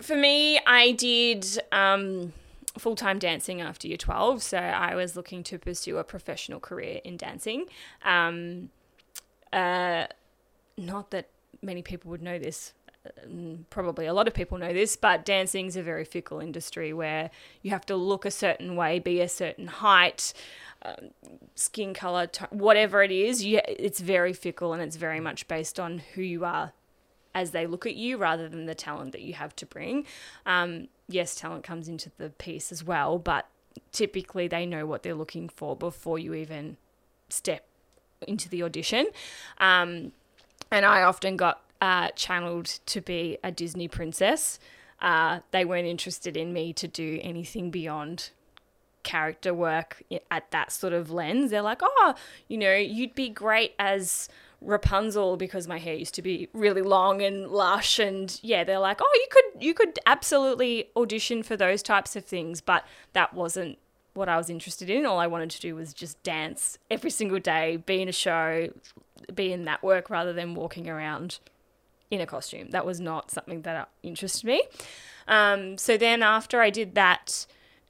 for 0.00 0.16
me, 0.16 0.60
I 0.66 0.92
did 0.92 1.46
um 1.72 2.32
full-time 2.78 3.18
dancing 3.18 3.60
after 3.60 3.88
year 3.88 3.96
12, 3.96 4.42
so 4.42 4.58
I 4.58 4.94
was 4.94 5.16
looking 5.16 5.42
to 5.44 5.58
pursue 5.58 5.96
a 5.96 6.04
professional 6.04 6.60
career 6.60 7.00
in 7.04 7.16
dancing. 7.16 7.66
Um 8.04 8.70
uh 9.52 10.06
not 10.76 11.10
that 11.10 11.28
many 11.62 11.82
people 11.82 12.10
would 12.10 12.22
know 12.22 12.38
this 12.38 12.74
mm, 13.26 13.64
probably 13.70 14.06
a 14.06 14.14
lot 14.14 14.28
of 14.28 14.34
people 14.34 14.58
know 14.58 14.72
this, 14.72 14.96
but 14.96 15.24
dancing 15.24 15.66
is 15.66 15.76
a 15.76 15.82
very 15.82 16.04
fickle 16.04 16.40
industry 16.40 16.92
where 16.92 17.30
you 17.62 17.70
have 17.70 17.86
to 17.86 17.96
look 17.96 18.24
a 18.24 18.30
certain 18.30 18.76
way, 18.76 18.98
be 18.98 19.20
a 19.20 19.28
certain 19.28 19.66
height, 19.66 20.32
um, 20.82 21.10
skin 21.54 21.94
color, 21.94 22.26
t- 22.26 22.44
whatever 22.50 23.02
it 23.02 23.10
is. 23.10 23.44
You, 23.44 23.60
it's 23.66 24.00
very 24.00 24.32
fickle 24.32 24.72
and 24.72 24.82
it's 24.82 24.96
very 24.96 25.20
much 25.20 25.48
based 25.48 25.78
on 25.80 26.02
who 26.14 26.22
you 26.22 26.44
are 26.44 26.72
as 27.34 27.50
they 27.50 27.66
look 27.66 27.86
at 27.86 27.94
you 27.94 28.16
rather 28.16 28.48
than 28.48 28.66
the 28.66 28.74
talent 28.74 29.12
that 29.12 29.22
you 29.22 29.34
have 29.34 29.54
to 29.56 29.66
bring. 29.66 30.06
Um, 30.46 30.88
yes, 31.08 31.34
talent 31.34 31.64
comes 31.64 31.88
into 31.88 32.10
the 32.16 32.30
piece 32.30 32.72
as 32.72 32.82
well, 32.82 33.18
but 33.18 33.46
typically 33.92 34.48
they 34.48 34.64
know 34.64 34.86
what 34.86 35.02
they're 35.02 35.14
looking 35.14 35.48
for 35.48 35.76
before 35.76 36.18
you 36.18 36.32
even 36.34 36.78
step 37.28 37.66
into 38.26 38.48
the 38.48 38.62
audition. 38.62 39.06
Um, 39.58 40.12
and 40.70 40.84
I 40.84 41.02
often 41.02 41.36
got 41.36 41.62
uh, 41.80 42.08
channeled 42.10 42.66
to 42.86 43.00
be 43.00 43.38
a 43.42 43.50
Disney 43.50 43.88
princess. 43.88 44.58
Uh, 45.00 45.40
they 45.50 45.64
weren't 45.64 45.86
interested 45.86 46.36
in 46.36 46.52
me 46.52 46.72
to 46.72 46.88
do 46.88 47.20
anything 47.22 47.70
beyond 47.70 48.30
character 49.02 49.54
work 49.54 50.02
at 50.30 50.50
that 50.50 50.72
sort 50.72 50.92
of 50.92 51.10
lens. 51.10 51.50
They're 51.50 51.62
like, 51.62 51.80
oh, 51.82 52.14
you 52.48 52.58
know, 52.58 52.74
you'd 52.74 53.14
be 53.14 53.28
great 53.28 53.74
as 53.78 54.28
Rapunzel 54.60 55.36
because 55.36 55.68
my 55.68 55.78
hair 55.78 55.94
used 55.94 56.14
to 56.14 56.22
be 56.22 56.48
really 56.52 56.82
long 56.82 57.22
and 57.22 57.48
lush 57.48 57.98
and 57.98 58.38
yeah 58.42 58.64
they're 58.64 58.78
like 58.78 59.00
oh 59.02 59.12
you 59.14 59.26
could 59.30 59.62
you 59.62 59.74
could 59.74 59.98
absolutely 60.06 60.88
audition 60.96 61.42
for 61.42 61.56
those 61.56 61.82
types 61.82 62.16
of 62.16 62.24
things 62.24 62.62
but 62.62 62.86
that 63.12 63.34
wasn't 63.34 63.78
what 64.16 64.28
I 64.28 64.36
was 64.36 64.50
interested 64.50 64.90
in 64.90 65.06
all 65.06 65.18
I 65.18 65.26
wanted 65.26 65.50
to 65.50 65.60
do 65.60 65.74
was 65.74 65.92
just 65.92 66.22
dance 66.22 66.78
every 66.90 67.10
single 67.10 67.38
day 67.38 67.76
be 67.76 68.00
in 68.00 68.08
a 68.08 68.12
show 68.12 68.70
be 69.34 69.52
in 69.52 69.64
that 69.64 69.82
work 69.82 70.10
rather 70.10 70.32
than 70.32 70.54
walking 70.54 70.88
around 70.88 71.38
in 72.10 72.20
a 72.20 72.26
costume 72.26 72.70
that 72.70 72.86
was 72.86 73.00
not 73.00 73.30
something 73.30 73.62
that 73.62 73.88
interested 74.02 74.46
me 74.46 74.62
um, 75.28 75.76
so 75.76 75.96
then 75.96 76.22
after 76.22 76.60
I 76.60 76.70
did 76.70 76.94
that 76.94 77.46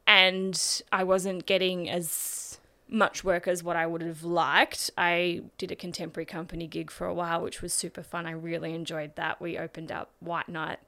and 0.06 0.82
I 0.92 1.04
wasn't 1.04 1.46
getting 1.46 1.90
as 1.90 2.58
much 2.88 3.24
work 3.24 3.48
as 3.48 3.62
what 3.62 3.76
I 3.76 3.86
would 3.86 4.02
have 4.02 4.22
liked. 4.22 4.90
I 4.96 5.42
did 5.58 5.72
a 5.72 5.76
contemporary 5.76 6.26
company 6.26 6.66
gig 6.66 6.90
for 6.90 7.06
a 7.06 7.14
while, 7.14 7.42
which 7.42 7.60
was 7.62 7.72
super 7.72 8.02
fun. 8.02 8.26
I 8.26 8.30
really 8.30 8.74
enjoyed 8.74 9.16
that. 9.16 9.40
We 9.40 9.58
opened 9.58 9.90
up 9.90 10.10
White 10.20 10.48
Night 10.48 10.78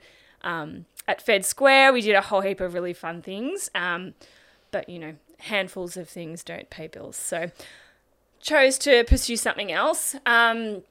um, 0.42 0.86
at 1.06 1.20
Fed 1.20 1.44
Square. 1.44 1.92
We 1.92 2.02
did 2.02 2.14
a 2.14 2.20
whole 2.20 2.42
heap 2.42 2.60
of 2.60 2.74
really 2.74 2.92
fun 2.92 3.22
things. 3.22 3.70
Um, 3.74 4.14
but, 4.70 4.88
you 4.88 4.98
know, 4.98 5.14
handfuls 5.38 5.96
of 5.96 6.08
things 6.08 6.42
don't 6.42 6.68
pay 6.70 6.86
bills. 6.86 7.16
So 7.16 7.50
chose 8.40 8.78
to 8.78 9.04
pursue 9.04 9.36
something 9.36 9.72
else. 9.72 10.14
Um, 10.26 10.82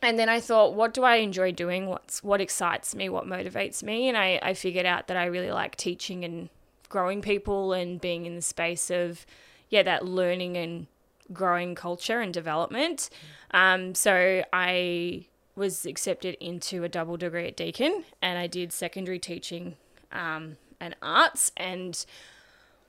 and 0.00 0.18
then 0.18 0.28
I 0.28 0.40
thought, 0.40 0.74
what 0.74 0.92
do 0.92 1.04
I 1.04 1.16
enjoy 1.16 1.52
doing? 1.52 1.86
What's 1.86 2.22
what 2.24 2.40
excites 2.40 2.94
me? 2.94 3.08
What 3.08 3.26
motivates 3.26 3.82
me? 3.82 4.08
And 4.08 4.16
I, 4.16 4.40
I 4.42 4.54
figured 4.54 4.86
out 4.86 5.06
that 5.06 5.16
I 5.16 5.26
really 5.26 5.52
like 5.52 5.76
teaching 5.76 6.24
and 6.24 6.48
growing 6.88 7.22
people 7.22 7.72
and 7.72 8.00
being 8.00 8.26
in 8.26 8.34
the 8.34 8.42
space 8.42 8.90
of 8.90 9.24
yeah 9.70 9.82
that 9.84 10.04
learning 10.04 10.56
and 10.56 10.86
growing 11.32 11.74
culture 11.74 12.20
and 12.20 12.34
development. 12.34 13.10
Um, 13.52 13.94
so 13.94 14.42
I 14.52 15.26
was 15.54 15.86
accepted 15.86 16.36
into 16.40 16.82
a 16.82 16.88
double 16.88 17.16
degree 17.16 17.46
at 17.46 17.56
Deakin, 17.56 18.04
and 18.20 18.38
I 18.38 18.46
did 18.46 18.72
secondary 18.72 19.18
teaching 19.18 19.76
um, 20.10 20.56
and 20.80 20.96
arts 21.00 21.52
and 21.56 22.04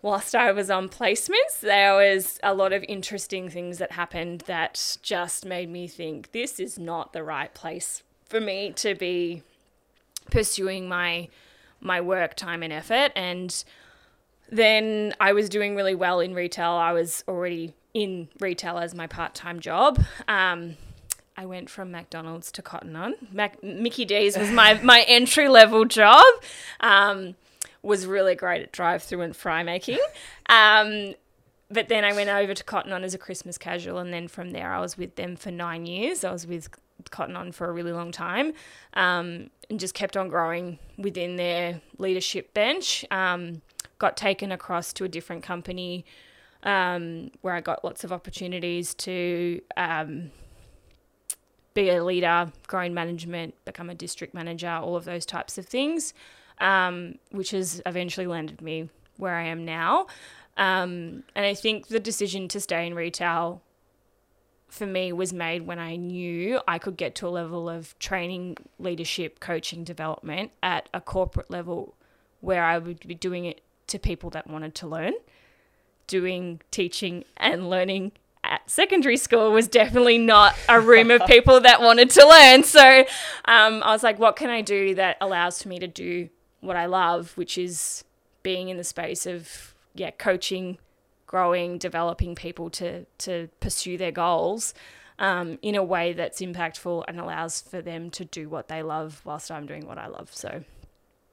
whilst 0.04 0.36
I 0.36 0.51
was 0.51 0.70
on 0.70 0.89
placements, 0.89 1.60
there 1.62 1.95
was 1.95 2.39
a 2.43 2.54
lot 2.54 2.72
of 2.74 2.84
interesting 2.84 3.49
things 3.49 3.80
that 3.80 3.93
happened 3.93 4.41
that 4.41 4.97
just 5.01 5.45
made 5.45 5.70
me 5.72 5.88
think 5.88 6.32
this 6.32 6.60
is 6.60 6.78
not 6.78 7.14
the 7.14 7.24
right 7.24 7.51
place 7.56 8.04
for 8.30 8.39
me 8.39 8.72
to 8.74 8.93
be 8.93 9.41
pursuing 10.30 10.88
my 10.88 11.30
my 11.80 11.99
work 11.99 12.36
time 12.36 12.64
and 12.64 12.72
effort 12.72 13.12
and 13.14 13.66
then 14.49 15.14
I 15.20 15.34
was 15.34 15.49
doing 15.49 15.76
really 15.76 15.95
well 15.95 16.20
in 16.20 16.34
retail. 16.34 16.72
I 16.72 16.91
was 16.91 17.24
already 17.28 17.74
in 17.93 18.30
retail 18.39 18.78
as 18.78 18.93
my 18.93 19.08
part 19.08 19.34
time 19.34 19.60
job. 19.60 20.04
Um, 20.28 20.78
I 21.36 21.45
went 21.47 21.70
from 21.70 21.91
McDonald's 21.91 22.51
to 22.54 22.62
Cotton 22.62 22.95
On. 22.95 23.16
Mac- 23.32 23.64
Mickey 23.64 24.06
D's 24.06 24.38
was 24.38 24.51
my, 24.51 24.76
my 24.84 25.04
entry 25.08 25.47
level 25.47 25.86
job. 25.86 26.24
Um, 26.80 27.36
was 27.84 28.06
really 28.06 28.34
great 28.34 28.64
at 28.64 28.72
drive 28.72 29.04
through 29.04 29.22
and 29.22 29.36
fry 29.36 29.62
making. 29.62 30.00
Um, 30.50 31.14
but 31.70 31.90
then 31.90 32.04
I 32.04 32.14
went 32.14 32.30
over 32.30 32.54
to 32.54 32.64
Cotton 32.64 32.92
On 32.94 33.04
as 33.04 33.14
a 33.14 33.18
Christmas 33.18 33.58
casual, 33.58 33.98
and 33.98 34.14
then 34.14 34.28
from 34.28 34.52
there 34.52 34.74
I 34.74 34.80
was 34.80 34.98
with 34.98 35.16
them 35.16 35.36
for 35.36 35.52
nine 35.52 35.86
years. 35.86 36.24
I 36.24 36.32
was 36.32 36.48
with 36.48 36.70
Cotton 37.10 37.36
On 37.36 37.52
for 37.52 37.68
a 37.68 37.72
really 37.72 37.92
long 37.92 38.12
time, 38.12 38.54
um, 38.94 39.50
and 39.70 39.80
just 39.80 39.94
kept 39.94 40.16
on 40.16 40.30
growing 40.30 40.80
within 40.98 41.36
their 41.36 41.82
leadership 41.98 42.54
bench. 42.54 43.06
Um, 43.12 43.62
got 44.00 44.18
taken 44.18 44.52
across 44.52 44.92
to 44.94 45.04
a 45.04 45.08
different 45.08 45.44
company 45.44 46.06
um, 46.64 47.32
where 47.42 47.54
I 47.54 47.62
got 47.62 47.84
lots 47.84 48.04
of 48.04 48.12
opportunities 48.12 48.94
to 48.96 49.62
um, 49.78 50.32
be 51.74 51.90
a 51.90 52.04
leader, 52.04 52.52
grow 52.68 52.82
in 52.82 52.94
management, 52.94 53.56
become 53.66 53.90
a 53.90 53.96
district 53.96 54.34
manager, 54.34 54.70
all 54.70 54.96
of 54.96 55.06
those 55.06 55.26
types 55.26 55.58
of 55.58 55.66
things, 55.66 56.14
um, 56.60 57.16
which 57.32 57.51
has 57.51 57.82
eventually 57.86 58.28
landed 58.28 58.62
me 58.62 58.89
where 59.18 59.36
I 59.36 59.43
am 59.43 59.66
now. 59.66 60.08
Um, 60.58 61.24
and 61.36 61.45
I 61.45 61.54
think 61.54 61.88
the 61.88 61.99
decision 61.99 62.47
to 62.49 62.60
stay 62.60 62.86
in 62.86 62.93
retail 62.93 63.62
for 64.74 64.86
me 64.86 65.14
was 65.14 65.32
made 65.32 65.68
when 65.68 65.80
I 65.80 65.95
knew 65.95 66.60
I 66.68 66.80
could 66.80 66.97
get 66.97 67.16
to 67.16 67.28
a 67.28 67.30
level 67.30 67.70
of 67.70 67.97
training, 67.99 68.58
leadership, 68.80 69.39
coaching, 69.39 69.84
development 69.84 70.51
at 70.62 70.89
a 70.93 70.99
corporate 70.99 71.51
level 71.51 71.95
where 72.41 72.64
I 72.64 72.78
would 72.78 73.08
be 73.08 73.14
doing 73.14 73.45
it 73.45 73.62
to 73.88 73.99
people 73.99 74.30
that 74.32 74.47
wanted 74.47 74.74
to 74.76 74.88
learn. 74.88 75.14
Doing 76.08 76.60
teaching 76.72 77.24
and 77.38 77.70
learning 77.70 78.12
at 78.43 78.70
secondary 78.70 79.16
school 79.16 79.51
was 79.51 79.68
definitely 79.68 80.18
not 80.18 80.56
a 80.68 80.80
room 80.80 81.12
of 81.12 81.22
people 81.28 81.62
that 81.62 81.82
wanted 81.82 82.10
to 82.12 82.28
learn. 82.28 82.64
So 82.64 83.06
um, 83.45 83.82
I 83.84 83.91
was 83.91 84.04
like, 84.04 84.20
what 84.20 84.36
can 84.36 84.49
I 84.49 84.62
do 84.62 84.95
that 84.95 85.18
allows 85.22 85.62
for 85.62 85.70
me 85.70 85.80
to 85.80 85.88
do 85.88 86.30
what 86.64 86.76
I 86.76 86.86
love, 86.86 87.36
which 87.38 87.57
is 87.57 88.03
being 88.41 88.70
in 88.70 88.78
the 88.78 88.84
space 88.84 89.26
of 89.26 89.74
yeah, 89.95 90.11
coaching, 90.11 90.78
growing, 91.28 91.78
developing 91.78 92.36
people 92.36 92.70
to 92.72 93.05
to 93.20 93.49
pursue 93.59 93.97
their 93.97 94.11
goals 94.11 94.74
um, 95.20 95.59
in 95.61 95.76
a 95.76 95.84
way 95.84 96.14
that's 96.14 96.41
impactful 96.41 97.03
and 97.07 97.20
allows 97.20 97.61
for 97.61 97.82
them 97.82 98.09
to 98.11 98.26
do 98.26 98.49
what 98.49 98.68
they 98.68 98.82
love 98.82 99.22
whilst 99.24 99.51
I'm 99.51 99.66
doing 99.66 99.86
what 99.88 99.97
I 99.97 100.07
love. 100.07 100.30
So 100.34 100.64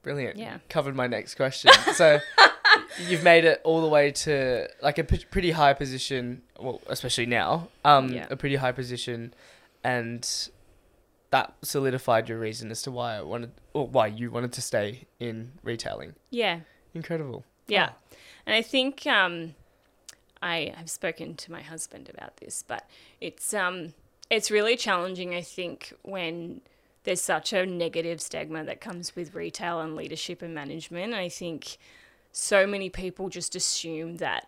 Brilliant. 0.03 0.37
Yeah. 0.37 0.57
Covered 0.69 0.95
my 0.95 1.07
next 1.07 1.35
question. 1.35 1.71
So 1.93 2.19
you've 3.07 3.23
made 3.23 3.45
it 3.45 3.61
all 3.63 3.81
the 3.81 3.87
way 3.87 4.11
to 4.11 4.67
like 4.81 4.97
a 4.97 5.03
p- 5.03 5.25
pretty 5.29 5.51
high 5.51 5.73
position, 5.73 6.41
well, 6.59 6.81
especially 6.87 7.25
now, 7.27 7.67
um, 7.85 8.09
Yeah. 8.11 8.25
a 8.29 8.35
pretty 8.35 8.55
high 8.55 8.71
position, 8.71 9.33
and 9.83 10.27
that 11.31 11.53
solidified 11.61 12.29
your 12.29 12.39
reason 12.39 12.71
as 12.71 12.81
to 12.83 12.91
why 12.91 13.15
I 13.15 13.21
wanted, 13.21 13.51
or 13.73 13.87
why 13.87 14.07
you 14.07 14.31
wanted 14.31 14.53
to 14.53 14.61
stay 14.61 15.07
in 15.19 15.53
retailing. 15.63 16.13
yeah, 16.29 16.61
Incredible. 16.93 17.45
Yeah. 17.67 17.91
And 18.45 18.53
I 18.53 18.61
think 18.61 19.07
um, 19.07 19.55
I 20.41 20.73
have 20.75 20.89
spoken 20.89 21.35
to 21.35 21.51
my 21.51 21.61
husband 21.61 22.09
about 22.13 22.37
this, 22.37 22.65
but 22.67 22.89
it's 23.21 23.53
um, 23.53 23.93
it's 24.29 24.51
really 24.51 24.75
challenging. 24.75 25.33
I 25.33 25.41
think 25.41 25.93
when 26.01 26.61
there's 27.03 27.21
such 27.21 27.53
a 27.53 27.65
negative 27.65 28.21
stigma 28.21 28.63
that 28.63 28.81
comes 28.81 29.15
with 29.15 29.33
retail 29.33 29.79
and 29.79 29.95
leadership 29.95 30.41
and 30.41 30.53
management. 30.53 31.13
I 31.13 31.29
think 31.29 31.77
so 32.31 32.67
many 32.67 32.89
people 32.89 33.29
just 33.29 33.55
assume 33.55 34.17
that 34.17 34.47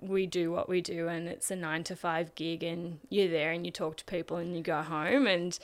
we 0.00 0.26
do 0.26 0.50
what 0.50 0.68
we 0.68 0.80
do 0.80 1.08
and 1.08 1.28
it's 1.28 1.50
a 1.50 1.56
nine 1.56 1.84
to 1.84 1.96
five 1.96 2.34
gig 2.34 2.62
and 2.62 2.98
you're 3.08 3.28
there 3.28 3.52
and 3.52 3.64
you 3.64 3.70
talk 3.70 3.96
to 3.96 4.04
people 4.04 4.36
and 4.36 4.56
you 4.56 4.62
go 4.62 4.82
home 4.82 5.26
and 5.26 5.58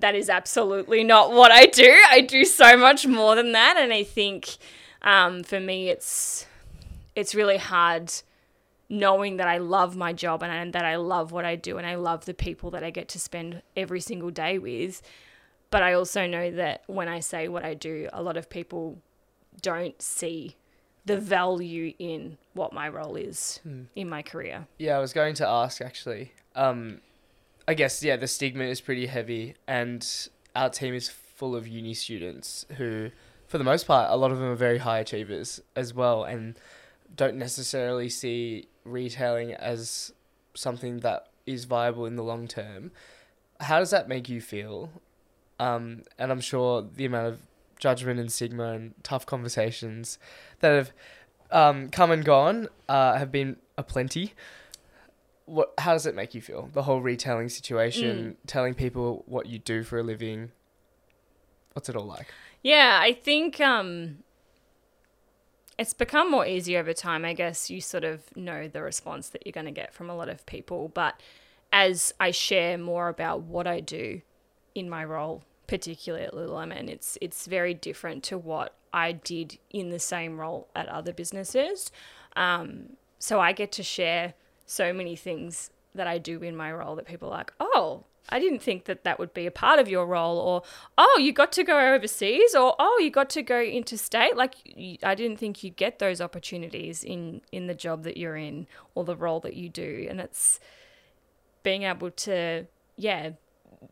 that 0.00 0.14
is 0.14 0.28
absolutely 0.28 1.04
not 1.04 1.32
what 1.32 1.50
I 1.50 1.66
do. 1.66 2.02
I 2.10 2.20
do 2.20 2.44
so 2.44 2.76
much 2.76 3.06
more 3.06 3.34
than 3.34 3.52
that, 3.52 3.76
and 3.78 3.92
I 3.92 4.02
think 4.02 4.56
um, 5.02 5.42
for 5.42 5.60
me, 5.60 5.88
it's 5.88 6.46
it's 7.14 7.34
really 7.34 7.56
hard 7.56 8.12
knowing 8.88 9.38
that 9.38 9.48
I 9.48 9.58
love 9.58 9.96
my 9.96 10.12
job 10.12 10.42
and, 10.42 10.52
and 10.52 10.72
that 10.72 10.84
I 10.84 10.96
love 10.96 11.32
what 11.32 11.44
I 11.44 11.56
do 11.56 11.76
and 11.76 11.86
I 11.86 11.96
love 11.96 12.24
the 12.24 12.34
people 12.34 12.70
that 12.70 12.84
I 12.84 12.90
get 12.90 13.08
to 13.08 13.18
spend 13.18 13.62
every 13.76 14.00
single 14.00 14.30
day 14.30 14.58
with. 14.58 15.02
But 15.70 15.82
I 15.82 15.94
also 15.94 16.26
know 16.26 16.50
that 16.52 16.84
when 16.86 17.08
I 17.08 17.20
say 17.20 17.48
what 17.48 17.64
I 17.64 17.74
do, 17.74 18.08
a 18.12 18.22
lot 18.22 18.36
of 18.36 18.48
people 18.48 18.98
don't 19.60 20.00
see 20.00 20.56
the 21.04 21.18
value 21.18 21.94
in 21.98 22.36
what 22.54 22.72
my 22.72 22.88
role 22.88 23.16
is 23.16 23.60
in 23.94 24.08
my 24.08 24.22
career. 24.22 24.66
Yeah, 24.78 24.96
I 24.96 25.00
was 25.00 25.12
going 25.12 25.34
to 25.36 25.48
ask 25.48 25.80
actually. 25.80 26.32
Um, 26.54 27.00
I 27.68 27.74
guess 27.74 28.02
yeah, 28.02 28.16
the 28.16 28.28
stigma 28.28 28.64
is 28.64 28.80
pretty 28.80 29.06
heavy, 29.06 29.54
and 29.66 30.06
our 30.54 30.70
team 30.70 30.94
is 30.94 31.08
full 31.08 31.56
of 31.56 31.66
uni 31.66 31.94
students 31.94 32.64
who, 32.76 33.10
for 33.46 33.58
the 33.58 33.64
most 33.64 33.86
part, 33.86 34.10
a 34.10 34.16
lot 34.16 34.30
of 34.30 34.38
them 34.38 34.48
are 34.48 34.56
very 34.56 34.78
high 34.78 35.00
achievers 35.00 35.60
as 35.74 35.92
well, 35.92 36.24
and 36.24 36.58
don't 37.14 37.36
necessarily 37.36 38.08
see 38.08 38.68
retailing 38.84 39.52
as 39.52 40.12
something 40.54 41.00
that 41.00 41.28
is 41.44 41.64
viable 41.64 42.06
in 42.06 42.16
the 42.16 42.22
long 42.22 42.46
term. 42.46 42.92
How 43.60 43.78
does 43.78 43.90
that 43.90 44.08
make 44.08 44.28
you 44.28 44.40
feel? 44.40 44.90
Um, 45.58 46.02
and 46.18 46.30
I'm 46.30 46.40
sure 46.40 46.82
the 46.82 47.04
amount 47.04 47.28
of 47.28 47.40
judgment 47.78 48.20
and 48.20 48.30
stigma 48.30 48.72
and 48.72 48.94
tough 49.02 49.26
conversations 49.26 50.18
that 50.60 50.70
have 50.70 50.92
um, 51.50 51.88
come 51.88 52.10
and 52.10 52.24
gone 52.24 52.68
uh, 52.88 53.18
have 53.18 53.32
been 53.32 53.56
aplenty. 53.76 54.34
What? 55.46 55.72
How 55.78 55.92
does 55.92 56.06
it 56.06 56.14
make 56.14 56.34
you 56.34 56.40
feel? 56.40 56.68
The 56.72 56.82
whole 56.82 57.00
retailing 57.00 57.48
situation, 57.48 58.36
telling 58.46 58.74
people 58.74 59.24
what 59.26 59.46
you 59.46 59.58
do 59.58 59.82
for 59.82 59.98
a 59.98 60.02
living. 60.02 60.52
What's 61.72 61.88
it 61.88 61.96
all 61.96 62.06
like? 62.06 62.28
Yeah, 62.62 62.98
I 63.00 63.12
think 63.12 63.60
um, 63.60 64.18
it's 65.78 65.92
become 65.92 66.30
more 66.30 66.46
easy 66.46 66.76
over 66.76 66.92
time. 66.92 67.24
I 67.24 67.32
guess 67.32 67.70
you 67.70 67.80
sort 67.80 68.04
of 68.04 68.34
know 68.36 68.66
the 68.66 68.82
response 68.82 69.28
that 69.30 69.46
you're 69.46 69.52
going 69.52 69.66
to 69.66 69.72
get 69.72 69.92
from 69.94 70.08
a 70.08 70.16
lot 70.16 70.28
of 70.28 70.44
people. 70.46 70.90
But 70.92 71.20
as 71.72 72.14
I 72.18 72.30
share 72.30 72.78
more 72.78 73.08
about 73.08 73.42
what 73.42 73.66
I 73.66 73.80
do 73.80 74.22
in 74.74 74.88
my 74.88 75.04
role, 75.04 75.44
particularly 75.66 76.24
at 76.24 76.32
Lululemon, 76.32 76.88
it's 76.88 77.18
it's 77.20 77.46
very 77.46 77.74
different 77.74 78.22
to 78.24 78.38
what 78.38 78.74
I 78.92 79.12
did 79.12 79.58
in 79.70 79.90
the 79.90 79.98
same 79.98 80.38
role 80.38 80.68
at 80.74 80.88
other 80.88 81.12
businesses. 81.12 81.90
Um, 82.34 82.96
so 83.18 83.40
I 83.40 83.52
get 83.52 83.72
to 83.72 83.82
share 83.82 84.34
so 84.66 84.92
many 84.92 85.16
things 85.16 85.70
that 85.94 86.06
I 86.06 86.18
do 86.18 86.42
in 86.42 86.56
my 86.56 86.72
role 86.72 86.96
that 86.96 87.06
people 87.06 87.28
are 87.28 87.38
like, 87.38 87.52
oh, 87.58 88.04
I 88.28 88.40
didn't 88.40 88.60
think 88.60 88.84
that 88.84 89.04
that 89.04 89.18
would 89.18 89.32
be 89.32 89.46
a 89.46 89.50
part 89.50 89.78
of 89.78 89.88
your 89.88 90.06
role, 90.06 90.38
or 90.38 90.62
oh, 90.98 91.18
you 91.20 91.32
got 91.32 91.52
to 91.52 91.64
go 91.64 91.94
overseas, 91.94 92.54
or 92.54 92.74
oh, 92.78 92.98
you 93.00 93.10
got 93.10 93.30
to 93.30 93.42
go 93.42 93.60
interstate. 93.60 94.36
Like 94.36 94.54
I 95.02 95.14
didn't 95.14 95.38
think 95.38 95.62
you'd 95.62 95.76
get 95.76 96.00
those 96.00 96.20
opportunities 96.20 97.04
in 97.04 97.40
in 97.52 97.68
the 97.68 97.74
job 97.74 98.02
that 98.02 98.16
you're 98.16 98.36
in 98.36 98.66
or 98.94 99.04
the 99.04 99.16
role 99.16 99.40
that 99.40 99.54
you 99.54 99.68
do, 99.68 100.06
and 100.10 100.20
it's 100.20 100.58
being 101.62 101.84
able 101.84 102.10
to 102.10 102.66
yeah 102.96 103.30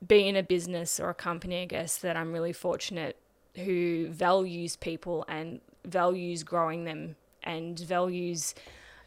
be 0.07 0.27
in 0.27 0.35
a 0.37 0.43
business 0.43 0.99
or 0.99 1.11
a 1.11 1.15
company, 1.15 1.63
I 1.63 1.67
guess 1.67 1.99
that 1.99 2.17
I'm 2.17 2.33
really 2.33 2.53
fortunate 2.53 3.17
who 3.57 4.09
values 4.09 4.75
people 4.75 5.25
and 5.29 5.61
values 5.85 6.43
growing 6.43 6.85
them 6.85 7.15
and 7.43 7.79
values 7.79 8.55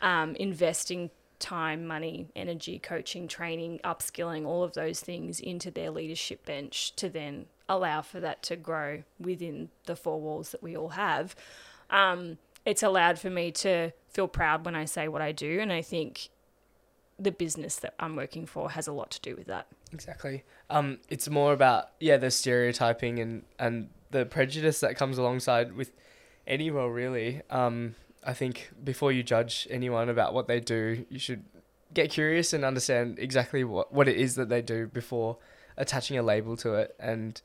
um, 0.01 0.35
investing 0.35 1.09
time, 1.39 1.85
money, 1.85 2.27
energy, 2.35 2.79
coaching, 2.79 3.27
training, 3.27 3.79
upskilling, 3.83 4.45
all 4.45 4.63
of 4.63 4.73
those 4.73 4.99
things 4.99 5.39
into 5.39 5.71
their 5.71 5.91
leadership 5.91 6.45
bench 6.45 6.95
to 6.95 7.09
then 7.09 7.45
allow 7.69 8.01
for 8.01 8.19
that 8.19 8.41
to 8.43 8.55
grow 8.55 9.03
within 9.19 9.69
the 9.85 9.95
four 9.95 10.19
walls 10.19 10.51
that 10.51 10.63
we 10.63 10.75
all 10.75 10.89
have. 10.89 11.35
Um, 11.89 12.37
it's 12.65 12.83
allowed 12.83 13.19
for 13.19 13.29
me 13.29 13.51
to 13.51 13.91
feel 14.09 14.27
proud 14.27 14.65
when 14.65 14.75
I 14.75 14.85
say 14.85 15.07
what 15.07 15.21
I 15.21 15.31
do, 15.31 15.59
and 15.59 15.71
I 15.71 15.81
think 15.81 16.29
the 17.19 17.31
business 17.31 17.77
that 17.77 17.93
I'm 17.99 18.15
working 18.15 18.45
for 18.45 18.71
has 18.71 18.87
a 18.87 18.91
lot 18.91 19.11
to 19.11 19.21
do 19.21 19.35
with 19.35 19.47
that. 19.47 19.67
Exactly. 19.91 20.43
Um, 20.69 20.99
it's 21.09 21.29
more 21.29 21.53
about 21.53 21.89
yeah 21.99 22.17
the 22.17 22.29
stereotyping 22.29 23.19
and 23.19 23.43
and 23.57 23.89
the 24.11 24.25
prejudice 24.25 24.79
that 24.81 24.95
comes 24.95 25.17
alongside 25.17 25.75
with 25.75 25.91
any 26.45 26.69
role 26.69 26.89
really. 26.89 27.41
Um, 27.49 27.95
I 28.23 28.33
think 28.33 28.71
before 28.83 29.11
you 29.11 29.23
judge 29.23 29.67
anyone 29.69 30.09
about 30.09 30.33
what 30.33 30.47
they 30.47 30.59
do, 30.59 31.05
you 31.09 31.19
should 31.19 31.43
get 31.93 32.09
curious 32.09 32.53
and 32.53 32.65
understand 32.65 33.17
exactly 33.19 33.63
what 33.63 33.93
what 33.93 34.07
it 34.07 34.17
is 34.17 34.35
that 34.35 34.49
they 34.49 34.61
do 34.61 34.87
before 34.87 35.37
attaching 35.77 36.17
a 36.17 36.23
label 36.23 36.57
to 36.57 36.73
it 36.73 36.95
and 36.99 37.41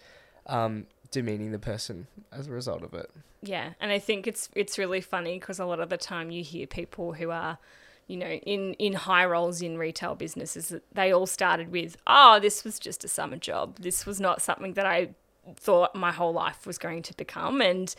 um, 0.46 0.86
demeaning 1.10 1.52
the 1.52 1.58
person 1.58 2.06
as 2.32 2.48
a 2.48 2.50
result 2.50 2.82
of 2.82 2.94
it. 2.94 3.10
Yeah, 3.42 3.74
and 3.80 3.92
I 3.92 3.98
think 3.98 4.26
it's 4.26 4.48
it's 4.54 4.78
really 4.78 5.00
funny 5.00 5.38
because 5.38 5.58
a 5.58 5.66
lot 5.66 5.80
of 5.80 5.88
the 5.88 5.96
time 5.96 6.30
you 6.30 6.42
hear 6.42 6.66
people 6.66 7.12
who 7.12 7.30
are, 7.30 7.58
you 8.06 8.16
know, 8.16 8.26
in 8.26 8.74
in 8.74 8.94
high 8.94 9.24
roles 9.24 9.62
in 9.62 9.78
retail 9.78 10.14
businesses, 10.14 10.74
they 10.92 11.12
all 11.12 11.26
started 11.26 11.70
with, 11.70 11.96
"Oh, 12.06 12.38
this 12.40 12.64
was 12.64 12.78
just 12.78 13.04
a 13.04 13.08
summer 13.08 13.36
job. 13.36 13.78
This 13.80 14.06
was 14.06 14.20
not 14.20 14.42
something 14.42 14.74
that 14.74 14.86
I 14.86 15.10
thought 15.56 15.94
my 15.94 16.12
whole 16.12 16.32
life 16.32 16.66
was 16.66 16.78
going 16.78 17.02
to 17.02 17.14
become." 17.16 17.60
And 17.60 17.94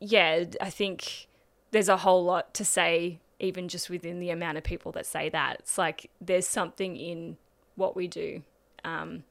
yeah, 0.00 0.44
I 0.60 0.70
think 0.70 1.28
there's 1.70 1.88
a 1.88 1.98
whole 1.98 2.24
lot 2.24 2.54
to 2.54 2.64
say, 2.64 3.18
even 3.38 3.68
just 3.68 3.90
within 3.90 4.20
the 4.20 4.30
amount 4.30 4.58
of 4.58 4.64
people 4.64 4.92
that 4.92 5.06
say 5.06 5.28
that. 5.28 5.56
It's 5.60 5.78
like 5.78 6.10
there's 6.20 6.46
something 6.46 6.96
in 6.96 7.36
what 7.76 7.96
we 7.96 8.08
do 8.08 8.42
um, 8.84 9.24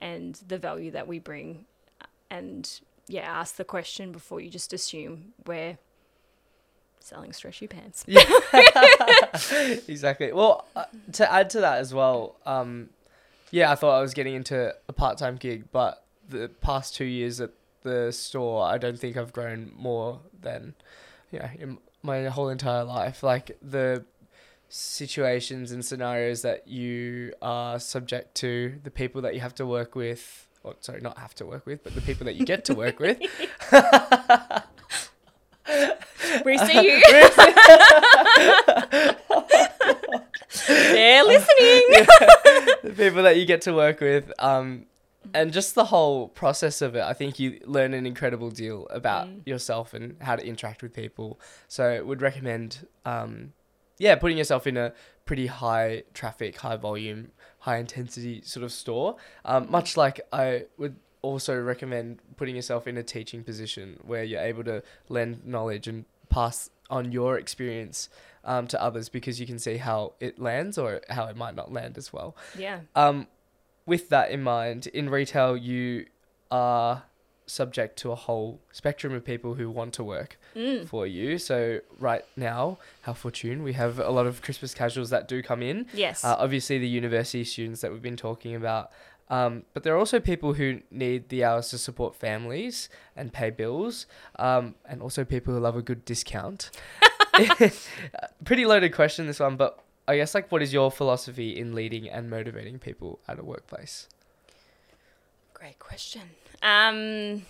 and 0.00 0.38
the 0.46 0.58
value 0.58 0.90
that 0.90 1.06
we 1.06 1.18
bring. 1.18 1.64
And 2.30 2.68
yeah, 3.06 3.22
ask 3.22 3.56
the 3.56 3.64
question 3.64 4.12
before 4.12 4.40
you 4.40 4.50
just 4.50 4.72
assume 4.72 5.32
we're 5.46 5.78
selling 7.00 7.32
stretchy 7.32 7.66
pants. 7.66 8.04
Yeah, 8.06 8.24
exactly. 9.88 10.32
Well, 10.32 10.66
uh, 10.74 10.84
to 11.12 11.30
add 11.30 11.50
to 11.50 11.60
that 11.60 11.78
as 11.78 11.92
well, 11.92 12.36
um, 12.46 12.90
yeah, 13.50 13.70
I 13.70 13.74
thought 13.74 13.96
I 13.96 14.00
was 14.00 14.14
getting 14.14 14.34
into 14.34 14.74
a 14.88 14.92
part 14.92 15.18
time 15.18 15.36
gig, 15.36 15.70
but 15.70 16.02
the 16.28 16.48
past 16.60 16.96
two 16.96 17.04
years 17.04 17.40
at 17.40 17.50
the 17.82 18.10
store, 18.12 18.64
I 18.64 18.78
don't 18.78 18.98
think 18.98 19.16
I've 19.16 19.32
grown 19.32 19.70
more 19.76 20.20
than, 20.40 20.74
you 21.34 21.40
know, 21.40 21.50
in 21.58 21.78
my 22.02 22.24
whole 22.24 22.48
entire 22.48 22.84
life. 22.84 23.22
Like 23.22 23.56
the 23.60 24.04
situations 24.68 25.72
and 25.72 25.84
scenarios 25.84 26.40
that 26.42 26.68
you 26.68 27.32
are 27.42 27.80
subject 27.80 28.34
to, 28.36 28.78
the 28.82 28.90
people 28.90 29.20
that 29.22 29.34
you 29.34 29.40
have 29.40 29.54
to 29.56 29.66
work 29.66 29.94
with, 29.94 30.48
or 30.62 30.74
sorry, 30.80 31.00
not 31.00 31.18
have 31.18 31.34
to 31.36 31.46
work 31.46 31.66
with, 31.66 31.82
but 31.82 31.94
the 31.94 32.00
people 32.00 32.24
that 32.24 32.36
you 32.36 32.46
get 32.46 32.64
to 32.66 32.74
work 32.74 33.00
with. 33.00 33.18
we 36.44 36.58
see 36.58 36.82
you. 36.82 37.02
They're 40.66 41.24
listening. 41.24 41.46
the 42.82 42.94
people 42.96 43.22
that 43.24 43.36
you 43.36 43.44
get 43.44 43.60
to 43.62 43.74
work 43.74 44.00
with, 44.00 44.32
um, 44.38 44.86
and 45.34 45.52
just 45.52 45.74
the 45.74 45.86
whole 45.86 46.28
process 46.28 46.80
of 46.80 46.94
it, 46.96 47.02
I 47.02 47.12
think 47.12 47.38
you 47.38 47.60
learn 47.64 47.92
an 47.94 48.06
incredible 48.06 48.50
deal 48.50 48.86
about 48.90 49.26
Mm. 49.28 49.46
yourself 49.46 49.92
and 49.92 50.16
how 50.22 50.36
to 50.36 50.46
interact 50.46 50.82
with 50.82 50.92
people. 50.94 51.38
So, 51.68 52.04
would 52.04 52.22
recommend, 52.22 52.86
um, 53.04 53.52
yeah, 53.98 54.14
putting 54.16 54.38
yourself 54.38 54.66
in 54.66 54.76
a 54.76 54.92
pretty 55.24 55.46
high 55.46 56.04
traffic, 56.14 56.56
high 56.58 56.76
volume, 56.76 57.32
high 57.60 57.78
intensity 57.78 58.40
sort 58.42 58.62
of 58.64 58.72
store. 58.72 59.16
Um, 59.44 59.70
much 59.70 59.96
like 59.96 60.20
I 60.32 60.66
would 60.78 60.96
also 61.22 61.58
recommend 61.60 62.20
putting 62.36 62.54
yourself 62.56 62.86
in 62.86 62.96
a 62.98 63.02
teaching 63.02 63.42
position 63.42 63.98
where 64.04 64.22
you're 64.24 64.42
able 64.42 64.64
to 64.64 64.82
lend 65.08 65.46
knowledge 65.46 65.88
and 65.88 66.04
pass 66.28 66.68
on 66.90 67.10
your 67.12 67.38
experience 67.38 68.10
um, 68.44 68.66
to 68.66 68.82
others 68.82 69.08
because 69.08 69.40
you 69.40 69.46
can 69.46 69.58
see 69.58 69.78
how 69.78 70.12
it 70.20 70.38
lands 70.38 70.76
or 70.76 71.00
how 71.08 71.24
it 71.26 71.36
might 71.36 71.54
not 71.54 71.72
land 71.72 71.96
as 71.96 72.12
well. 72.12 72.36
Yeah. 72.58 72.80
Um, 72.94 73.26
with 73.86 74.08
that 74.08 74.30
in 74.30 74.42
mind, 74.42 74.86
in 74.88 75.10
retail, 75.10 75.56
you 75.56 76.06
are 76.50 77.04
subject 77.46 77.98
to 77.98 78.10
a 78.10 78.14
whole 78.14 78.58
spectrum 78.72 79.12
of 79.12 79.22
people 79.24 79.54
who 79.54 79.68
want 79.70 79.92
to 79.92 80.02
work 80.02 80.38
Mm. 80.56 80.88
for 80.88 81.06
you. 81.06 81.36
So 81.36 81.80
right 81.98 82.24
now, 82.36 82.78
how 83.02 83.12
fortune, 83.12 83.62
we 83.62 83.74
have 83.74 83.98
a 83.98 84.08
lot 84.10 84.26
of 84.26 84.40
Christmas 84.40 84.72
casuals 84.72 85.10
that 85.10 85.28
do 85.28 85.42
come 85.42 85.60
in. 85.62 85.86
Yes. 85.92 86.24
Uh, 86.24 86.36
obviously, 86.38 86.78
the 86.78 86.88
university 86.88 87.44
students 87.44 87.82
that 87.82 87.92
we've 87.92 88.00
been 88.00 88.16
talking 88.16 88.54
about. 88.54 88.90
Um, 89.28 89.64
but 89.74 89.82
there 89.82 89.94
are 89.94 89.98
also 89.98 90.20
people 90.20 90.54
who 90.54 90.80
need 90.90 91.28
the 91.28 91.44
hours 91.44 91.68
to 91.70 91.78
support 91.78 92.14
families 92.14 92.88
and 93.16 93.32
pay 93.32 93.50
bills, 93.50 94.06
um, 94.38 94.74
and 94.88 95.02
also 95.02 95.24
people 95.24 95.52
who 95.54 95.60
love 95.60 95.76
a 95.76 95.82
good 95.82 96.04
discount. 96.06 96.70
Pretty 98.44 98.66
loaded 98.66 98.92
question, 98.94 99.26
this 99.26 99.40
one, 99.40 99.56
but 99.56 99.78
I 100.06 100.16
guess, 100.16 100.34
like, 100.34 100.52
what 100.52 100.62
is 100.62 100.72
your 100.72 100.90
philosophy 100.90 101.56
in 101.56 101.74
leading 101.74 102.08
and 102.08 102.28
motivating 102.28 102.78
people 102.78 103.20
at 103.26 103.38
a 103.38 103.44
workplace? 103.44 104.08
Great 105.54 105.78
question. 105.78 106.22
Um, 106.62 107.46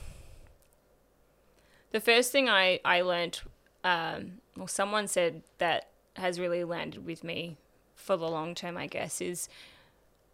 the 1.90 2.00
first 2.00 2.30
thing 2.30 2.48
I 2.48 2.80
I 2.84 3.00
learned, 3.00 3.40
um, 3.82 4.40
well, 4.56 4.68
someone 4.68 5.08
said 5.08 5.42
that 5.58 5.88
has 6.16 6.38
really 6.38 6.62
landed 6.62 7.04
with 7.04 7.24
me 7.24 7.56
for 7.96 8.16
the 8.16 8.28
long 8.28 8.54
term. 8.54 8.76
I 8.76 8.86
guess 8.86 9.20
is 9.20 9.48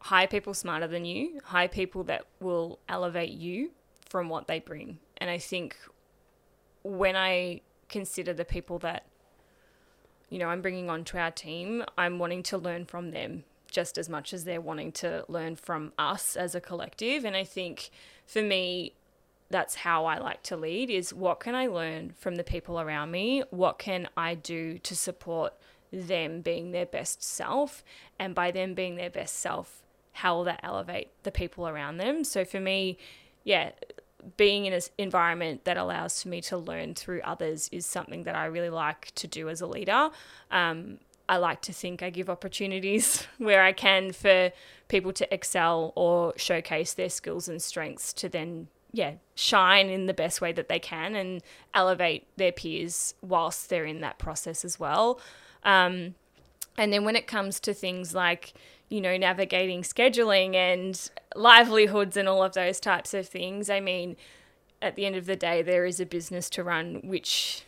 hire 0.01 0.27
people 0.27 0.53
smarter 0.53 0.87
than 0.87 1.05
you, 1.05 1.41
hire 1.45 1.69
people 1.69 2.05
that 2.05 2.27
will 2.41 2.79
elevate 2.89 3.31
you 3.31 3.71
from 4.09 4.29
what 4.29 4.47
they 4.47 4.59
bring. 4.59 4.99
And 5.19 5.31
I 5.31 5.39
think 5.39 5.77
when 6.83 7.17
I 7.17 7.61
consider 7.89 8.33
the 8.33 8.45
people 8.45 8.79
that 8.81 9.05
you 10.31 10.39
know 10.39 10.49
I'm 10.49 10.63
bringing 10.63 10.89
onto 10.89 11.19
our 11.19 11.31
team, 11.31 11.85
I'm 11.99 12.19
wanting 12.19 12.43
to 12.45 12.59
learn 12.59 12.87
from 12.87 13.11
them 13.11 13.45
just 13.71 13.99
as 13.99 14.09
much 14.09 14.33
as 14.33 14.45
they're 14.45 14.61
wanting 14.61 14.93
to 14.93 15.25
learn 15.29 15.57
from 15.57 15.93
us 15.99 16.37
as 16.37 16.55
a 16.55 16.61
collective. 16.61 17.25
And 17.25 17.37
I 17.37 17.45
think 17.45 17.91
for 18.27 18.43
me, 18.43 18.95
that's 19.49 19.77
how 19.77 20.07
I 20.07 20.19
like 20.19 20.43
to 20.45 20.57
lead 20.57 20.91
is 20.91 21.13
what 21.13 21.41
can 21.41 21.55
I 21.55 21.67
learn 21.67 22.15
from 22.19 22.37
the 22.37 22.45
people 22.45 22.81
around 22.81 23.11
me? 23.11 23.43
What 23.51 23.79
can 23.79 24.09
I 24.17 24.35
do 24.35 24.79
to 24.79 24.95
support 24.95 25.55
them 25.93 26.41
being 26.41 26.71
their 26.71 26.87
best 26.87 27.23
self? 27.23 27.85
And 28.19 28.35
by 28.35 28.51
them 28.51 28.75
being 28.75 28.97
their 28.97 29.11
best 29.11 29.37
self, 29.37 29.83
how 30.13 30.37
will 30.37 30.45
that 30.45 30.61
elevate 30.63 31.11
the 31.25 31.33
people 31.33 31.67
around 31.67 31.97
them? 31.97 32.23
So 32.23 32.45
for 32.45 32.61
me, 32.61 32.99
yeah, 33.43 33.73
being 34.37 34.67
in 34.67 34.73
an 34.73 34.83
environment 34.99 35.65
that 35.65 35.77
allows 35.77 36.23
for 36.23 36.29
me 36.29 36.41
to 36.43 36.57
learn 36.57 36.95
through 36.95 37.21
others 37.23 37.69
is 37.73 37.87
something 37.87 38.25
that 38.25 38.35
I 38.35 38.47
really 38.47 38.71
like 38.71 39.13
to 39.17 39.27
do 39.27 39.49
as 39.49 39.61
a 39.61 39.67
leader. 39.67 40.11
Um, 40.51 40.99
I 41.29 41.37
like 41.37 41.63
to 41.63 41.73
think 41.73 42.03
I 42.03 42.11
give 42.11 42.29
opportunities 42.29 43.27
where 43.39 43.63
I 43.63 43.73
can 43.73 44.13
for 44.13 44.51
people 44.89 45.13
to 45.13 45.33
excel 45.33 45.93
or 45.95 46.35
showcase 46.37 46.95
their 46.95 47.09
skills 47.09 47.49
and 47.49 47.63
strengths 47.63 48.13
to 48.15 48.29
then, 48.29 48.67
yeah, 48.93 49.15
shine 49.37 49.89
in 49.89 50.07
the 50.07 50.15
best 50.15 50.41
way 50.41 50.53
that 50.53 50.69
they 50.69 50.81
can 50.81 51.15
and 51.15 51.41
elevate 51.73 52.27
their 52.37 52.53
peers 52.53 53.15
whilst 53.23 53.71
they're 53.71 53.85
in 53.85 54.01
that 54.01 54.19
process 54.19 54.65
as 54.65 54.81
well. 54.81 55.21
Um, 55.63 56.17
and 56.77 56.93
then 56.93 57.05
when 57.05 57.15
it 57.15 57.27
comes 57.27 57.61
to 57.61 57.75
things 57.75 58.15
like, 58.15 58.53
you 58.91 59.01
know, 59.01 59.17
navigating 59.17 59.83
scheduling 59.83 60.55
and 60.55 61.11
livelihoods 61.35 62.17
and 62.17 62.29
all 62.29 62.43
of 62.43 62.53
those 62.53 62.81
types 62.81 63.15
of 63.15 63.27
things, 63.29 63.71
I 63.71 63.81
mean, 63.81 64.17
at 64.83 64.97
the 64.97 65.07
end 65.07 65.17
of 65.17 65.27
the 65.27 65.37
day, 65.37 65.63
there 65.63 65.87
is 65.87 66.01
a 66.01 66.07
business 66.07 66.51
to 66.51 66.65
run, 66.65 67.01
which 67.05 67.65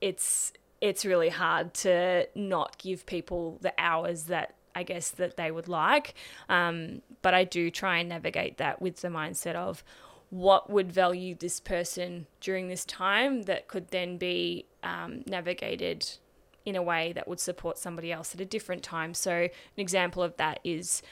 it's 0.00 0.52
it's 0.80 1.04
really 1.04 1.30
hard 1.30 1.72
to 1.72 2.28
not 2.34 2.76
give 2.76 3.06
people 3.06 3.58
the 3.62 3.72
hours 3.78 4.24
that 4.24 4.54
I 4.74 4.82
guess 4.82 5.10
that 5.12 5.36
they 5.36 5.50
would 5.50 5.68
like. 5.68 6.14
Um, 6.48 7.00
but 7.22 7.32
I 7.32 7.44
do 7.44 7.70
try 7.70 7.98
and 7.98 8.08
navigate 8.08 8.58
that 8.58 8.82
with 8.82 9.00
the 9.00 9.08
mindset 9.08 9.54
of 9.54 9.84
what 10.30 10.68
would 10.68 10.90
value 10.90 11.34
this 11.34 11.60
person 11.60 12.26
during 12.40 12.68
this 12.68 12.84
time 12.84 13.42
that 13.42 13.68
could 13.68 13.88
then 13.88 14.18
be 14.18 14.66
um, 14.82 15.22
navigated 15.26 16.18
in 16.64 16.76
a 16.76 16.82
way 16.82 17.12
that 17.12 17.28
would 17.28 17.40
support 17.40 17.78
somebody 17.78 18.10
else 18.12 18.34
at 18.34 18.40
a 18.40 18.44
different 18.44 18.82
time. 18.82 19.14
So, 19.14 19.32
an 19.32 19.50
example 19.76 20.22
of 20.22 20.36
that 20.36 20.60
is 20.64 21.02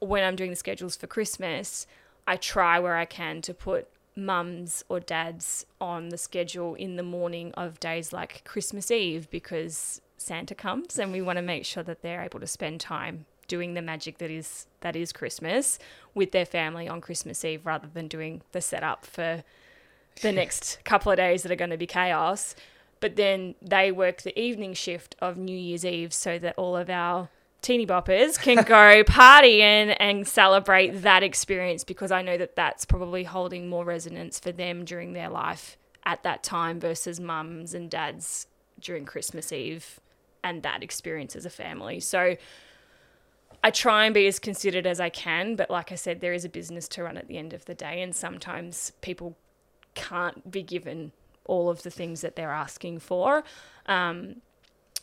when 0.00 0.24
I'm 0.24 0.36
doing 0.36 0.50
the 0.50 0.56
schedules 0.56 0.96
for 0.96 1.06
Christmas, 1.06 1.86
I 2.26 2.36
try 2.36 2.78
where 2.78 2.96
I 2.96 3.04
can 3.04 3.42
to 3.42 3.54
put 3.54 3.88
mums 4.14 4.84
or 4.88 5.00
dads 5.00 5.64
on 5.80 6.08
the 6.08 6.18
schedule 6.18 6.74
in 6.74 6.96
the 6.96 7.02
morning 7.02 7.52
of 7.54 7.78
days 7.80 8.12
like 8.12 8.44
Christmas 8.44 8.90
Eve 8.90 9.30
because 9.30 10.00
Santa 10.16 10.54
comes 10.54 10.98
and 10.98 11.12
we 11.12 11.22
want 11.22 11.36
to 11.36 11.42
make 11.42 11.64
sure 11.64 11.82
that 11.84 12.02
they're 12.02 12.22
able 12.22 12.40
to 12.40 12.46
spend 12.46 12.80
time 12.80 13.26
doing 13.46 13.74
the 13.74 13.82
magic 13.82 14.18
that 14.18 14.30
is 14.30 14.66
that 14.80 14.94
is 14.94 15.12
Christmas 15.12 15.78
with 16.14 16.32
their 16.32 16.44
family 16.44 16.88
on 16.88 17.00
Christmas 17.00 17.44
Eve 17.44 17.64
rather 17.64 17.88
than 17.92 18.08
doing 18.08 18.42
the 18.52 18.60
setup 18.60 19.06
for 19.06 19.42
the 20.20 20.32
next 20.32 20.78
couple 20.84 21.10
of 21.12 21.16
days 21.16 21.42
that 21.42 21.52
are 21.52 21.56
going 21.56 21.70
to 21.70 21.76
be 21.76 21.86
chaos. 21.86 22.54
But 23.00 23.16
then 23.16 23.54
they 23.62 23.92
work 23.92 24.22
the 24.22 24.38
evening 24.38 24.74
shift 24.74 25.14
of 25.20 25.36
New 25.36 25.56
Year's 25.56 25.84
Eve 25.84 26.12
so 26.12 26.38
that 26.38 26.54
all 26.56 26.76
of 26.76 26.90
our 26.90 27.28
teeny 27.62 27.86
boppers 27.86 28.40
can 28.40 28.64
go 28.64 29.04
party 29.06 29.62
and, 29.62 30.00
and 30.00 30.26
celebrate 30.26 31.02
that 31.02 31.22
experience 31.22 31.84
because 31.84 32.10
I 32.10 32.22
know 32.22 32.36
that 32.36 32.56
that's 32.56 32.84
probably 32.84 33.24
holding 33.24 33.68
more 33.68 33.84
resonance 33.84 34.38
for 34.38 34.52
them 34.52 34.84
during 34.84 35.12
their 35.12 35.28
life 35.28 35.76
at 36.04 36.22
that 36.22 36.42
time 36.42 36.80
versus 36.80 37.20
mums 37.20 37.74
and 37.74 37.90
dads 37.90 38.46
during 38.80 39.04
Christmas 39.04 39.52
Eve 39.52 40.00
and 40.42 40.62
that 40.62 40.82
experience 40.82 41.36
as 41.36 41.44
a 41.44 41.50
family. 41.50 42.00
So 42.00 42.36
I 43.62 43.70
try 43.70 44.04
and 44.04 44.14
be 44.14 44.26
as 44.26 44.38
considered 44.38 44.86
as 44.86 45.00
I 45.00 45.08
can, 45.08 45.56
but 45.56 45.68
like 45.68 45.90
I 45.90 45.96
said, 45.96 46.20
there 46.20 46.32
is 46.32 46.44
a 46.44 46.48
business 46.48 46.86
to 46.88 47.02
run 47.02 47.16
at 47.16 47.26
the 47.26 47.38
end 47.38 47.52
of 47.52 47.64
the 47.64 47.74
day, 47.74 48.00
and 48.00 48.14
sometimes 48.14 48.92
people 49.00 49.36
can't 49.94 50.50
be 50.50 50.62
given 50.62 51.12
all 51.48 51.68
of 51.68 51.82
the 51.82 51.90
things 51.90 52.20
that 52.20 52.36
they're 52.36 52.52
asking 52.52 53.00
for. 53.00 53.42
Um, 53.86 54.36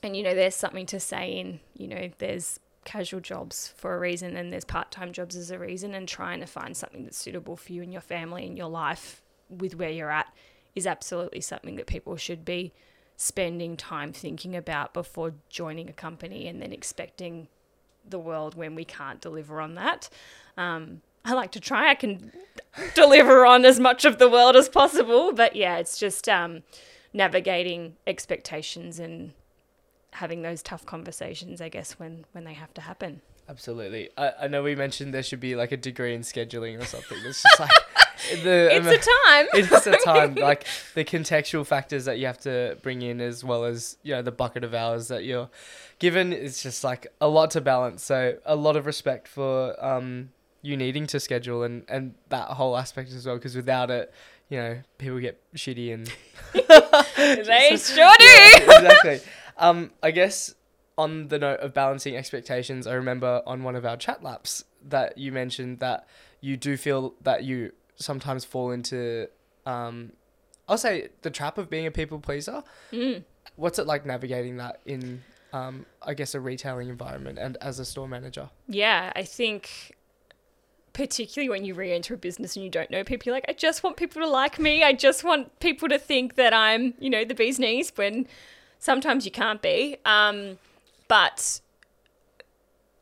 and 0.02 0.16
you 0.16 0.24
know, 0.24 0.34
there's 0.34 0.56
something 0.56 0.86
to 0.86 1.00
say 1.00 1.38
in, 1.38 1.60
you 1.76 1.88
know, 1.88 2.10
there's 2.20 2.60
casual 2.86 3.20
jobs 3.20 3.74
for 3.76 3.96
a 3.96 4.00
reason 4.00 4.38
and 4.38 4.54
there's 4.54 4.64
part-time 4.64 5.12
jobs 5.12 5.36
as 5.36 5.52
a 5.52 5.60
reason 5.60 5.93
and 5.93 6.08
trying 6.08 6.39
to 6.39 6.46
find 6.46 6.78
something 6.78 7.04
that's 7.04 7.18
suitable 7.18 7.58
for 7.58 7.74
you 7.74 7.82
and 7.82 7.91
your 7.91 8.02
family 8.02 8.46
and 8.46 8.58
your 8.58 8.70
life 8.70 9.22
with 9.50 9.76
where 9.76 9.89
you're 9.89 10.12
at 10.12 10.32
is 10.76 10.88
absolutely 10.88 11.41
something 11.41 11.76
that 11.76 11.88
people 11.88 12.16
should 12.16 12.46
be 12.46 12.72
spending 13.18 13.76
time 13.76 14.14
thinking 14.14 14.56
about 14.56 14.93
before 14.93 15.34
joining 15.50 15.89
a 15.89 15.93
company 15.93 16.48
and 16.48 16.62
then 16.62 16.72
expecting 16.72 17.48
the 18.08 18.20
world 18.20 18.56
when 18.56 18.76
we 18.76 18.86
can't 18.86 19.22
deliver 19.22 19.60
on 19.60 19.76
that. 19.76 20.10
Um, 20.58 21.02
I 21.26 21.34
like 21.34 21.52
to 21.52 21.60
try. 21.60 21.90
I 21.90 21.96
can 21.96 22.32
deliver 22.94 23.46
on 23.46 23.66
as 23.66 23.80
much 23.80 24.06
of 24.06 24.20
the 24.20 24.30
world 24.30 24.56
as 24.56 24.70
possible, 24.70 25.34
but 25.34 25.56
yeah, 25.56 25.78
it's 25.78 25.98
just 25.98 26.30
um, 26.30 26.62
navigating 27.14 27.96
expectations 28.06 29.00
and 29.00 29.34
having 30.12 30.44
those 30.44 30.62
tough 30.62 30.86
conversations, 30.86 31.60
I 31.60 31.70
guess, 31.70 31.94
when, 31.94 32.26
when 32.32 32.44
they 32.44 32.54
have 32.54 32.74
to 32.76 32.82
happen. 32.82 33.22
Absolutely. 33.50 34.10
I, 34.18 34.32
I 34.42 34.48
know 34.48 34.64
we 34.64 34.76
mentioned 34.76 35.14
there 35.14 35.24
should 35.24 35.40
be 35.40 35.56
like 35.56 35.72
a 35.72 35.78
degree 35.78 36.16
in 36.16 36.22
scheduling 36.22 36.82
or 36.82 36.86
something. 36.86 37.18
It's 37.24 37.44
just 37.44 37.60
like 37.60 37.72
the 38.44 38.70
It's 38.72 38.88
a 38.88 39.12
time. 39.28 39.48
it 39.54 39.72
is 39.72 39.88
a 39.88 39.98
time 40.06 40.36
like 40.36 40.66
the 40.96 41.04
contextual 41.04 41.66
factors 41.66 42.06
that 42.06 42.18
you 42.18 42.26
have 42.26 42.40
to 42.40 42.78
bring 42.82 43.02
in 43.02 43.22
as 43.22 43.44
well 43.44 43.66
as 43.66 43.98
you 44.04 44.14
know 44.16 44.22
the 44.22 44.32
bucket 44.32 44.64
of 44.64 44.74
hours 44.74 45.10
that 45.10 45.26
you're 45.26 45.50
given 46.00 46.34
it's 46.34 46.64
just 46.64 46.84
like 46.84 47.08
a 47.22 47.28
lot 47.28 47.52
to 47.52 47.62
balance 47.62 48.04
so 48.04 48.38
a 48.46 48.56
lot 48.56 48.76
of 48.76 48.86
respect 48.86 49.28
for 49.28 49.76
um 49.84 50.30
you 50.66 50.76
needing 50.76 51.05
to 51.07 51.20
schedule 51.20 51.63
and 51.63 51.84
and 51.88 52.16
that 52.30 52.47
whole 52.49 52.78
aspect 52.78 53.11
as 53.11 53.26
well 53.26 53.36
because 53.36 53.55
without 53.55 53.89
it 53.91 54.13
you 54.49 54.57
know 54.57 54.80
people 54.97 55.20
get 55.20 55.39
shitty 55.55 55.93
and 55.93 56.07
they 57.45 57.78
sure 57.78 58.13
do. 58.18 58.26
Yeah, 58.26 58.57
exactly 58.57 59.20
um 59.57 59.91
i 60.01 60.11
guess 60.11 60.55
on 60.97 61.28
the 61.28 61.39
note 61.39 61.59
of 61.59 61.74
balancing 61.74 62.16
expectations 62.16 62.88
i 62.88 62.93
remember 62.93 63.41
on 63.45 63.63
one 63.63 63.76
of 63.76 63.86
our 63.86 63.97
chat 63.97 64.24
laps 64.24 64.63
that 64.84 65.18
you 65.18 65.32
mentioned 65.32 65.80
that 65.80 66.07
you 66.41 66.57
do 66.57 66.78
feel 66.78 67.13
that 67.22 67.43
you 67.43 67.72
sometimes 67.95 68.43
fall 68.43 68.72
into 68.72 69.28
um 69.66 70.11
I'll 70.68 70.78
say 70.78 71.09
the 71.22 71.30
trap 71.30 71.57
of 71.57 71.70
being 71.70 71.86
a 71.86 71.91
people 71.91 72.20
pleaser. 72.20 72.63
Mm. 72.91 73.24
What's 73.55 73.80
it 73.80 73.86
like 73.86 74.05
navigating 74.05 74.57
that 74.57 74.80
in 74.86 75.24
um 75.53 75.86
I 76.01 76.13
guess 76.13 76.36
a 76.36 76.39
retailing 76.39 76.89
environment 76.89 77.38
and 77.39 77.57
as 77.61 77.80
a 77.80 77.86
store 77.86 78.07
manager? 78.07 78.49
Yeah, 78.68 79.13
I 79.16 79.24
think 79.24 79.95
particularly 80.96 81.50
when 81.50 81.66
you 81.66 81.74
re-enter 81.74 82.14
a 82.14 82.18
business 82.18 82.56
and 82.56 82.64
you 82.64 82.72
don't 82.72 82.89
know 82.89 83.04
people, 83.04 83.26
you're 83.26 83.36
like, 83.36 83.46
I 83.50 83.54
just 83.54 83.84
want 83.84 83.98
people 83.98 84.22
to 84.22 84.30
like 84.30 84.58
me. 84.58 84.82
I 84.82 84.93
just 84.93 85.26
want 85.26 85.60
people 85.60 85.89
to 85.89 86.00
think 86.00 86.36
that 86.36 86.54
I'm, 86.54 86.93
you 87.00 87.10
know, 87.10 87.26
the 87.26 87.36
bee's 87.36 87.60
knees 87.60 87.91
when 87.96 88.28
sometimes 88.80 89.26
you 89.26 89.32
can't 89.32 89.62
be. 89.62 89.98
Um, 90.06 90.58
but 91.10 91.60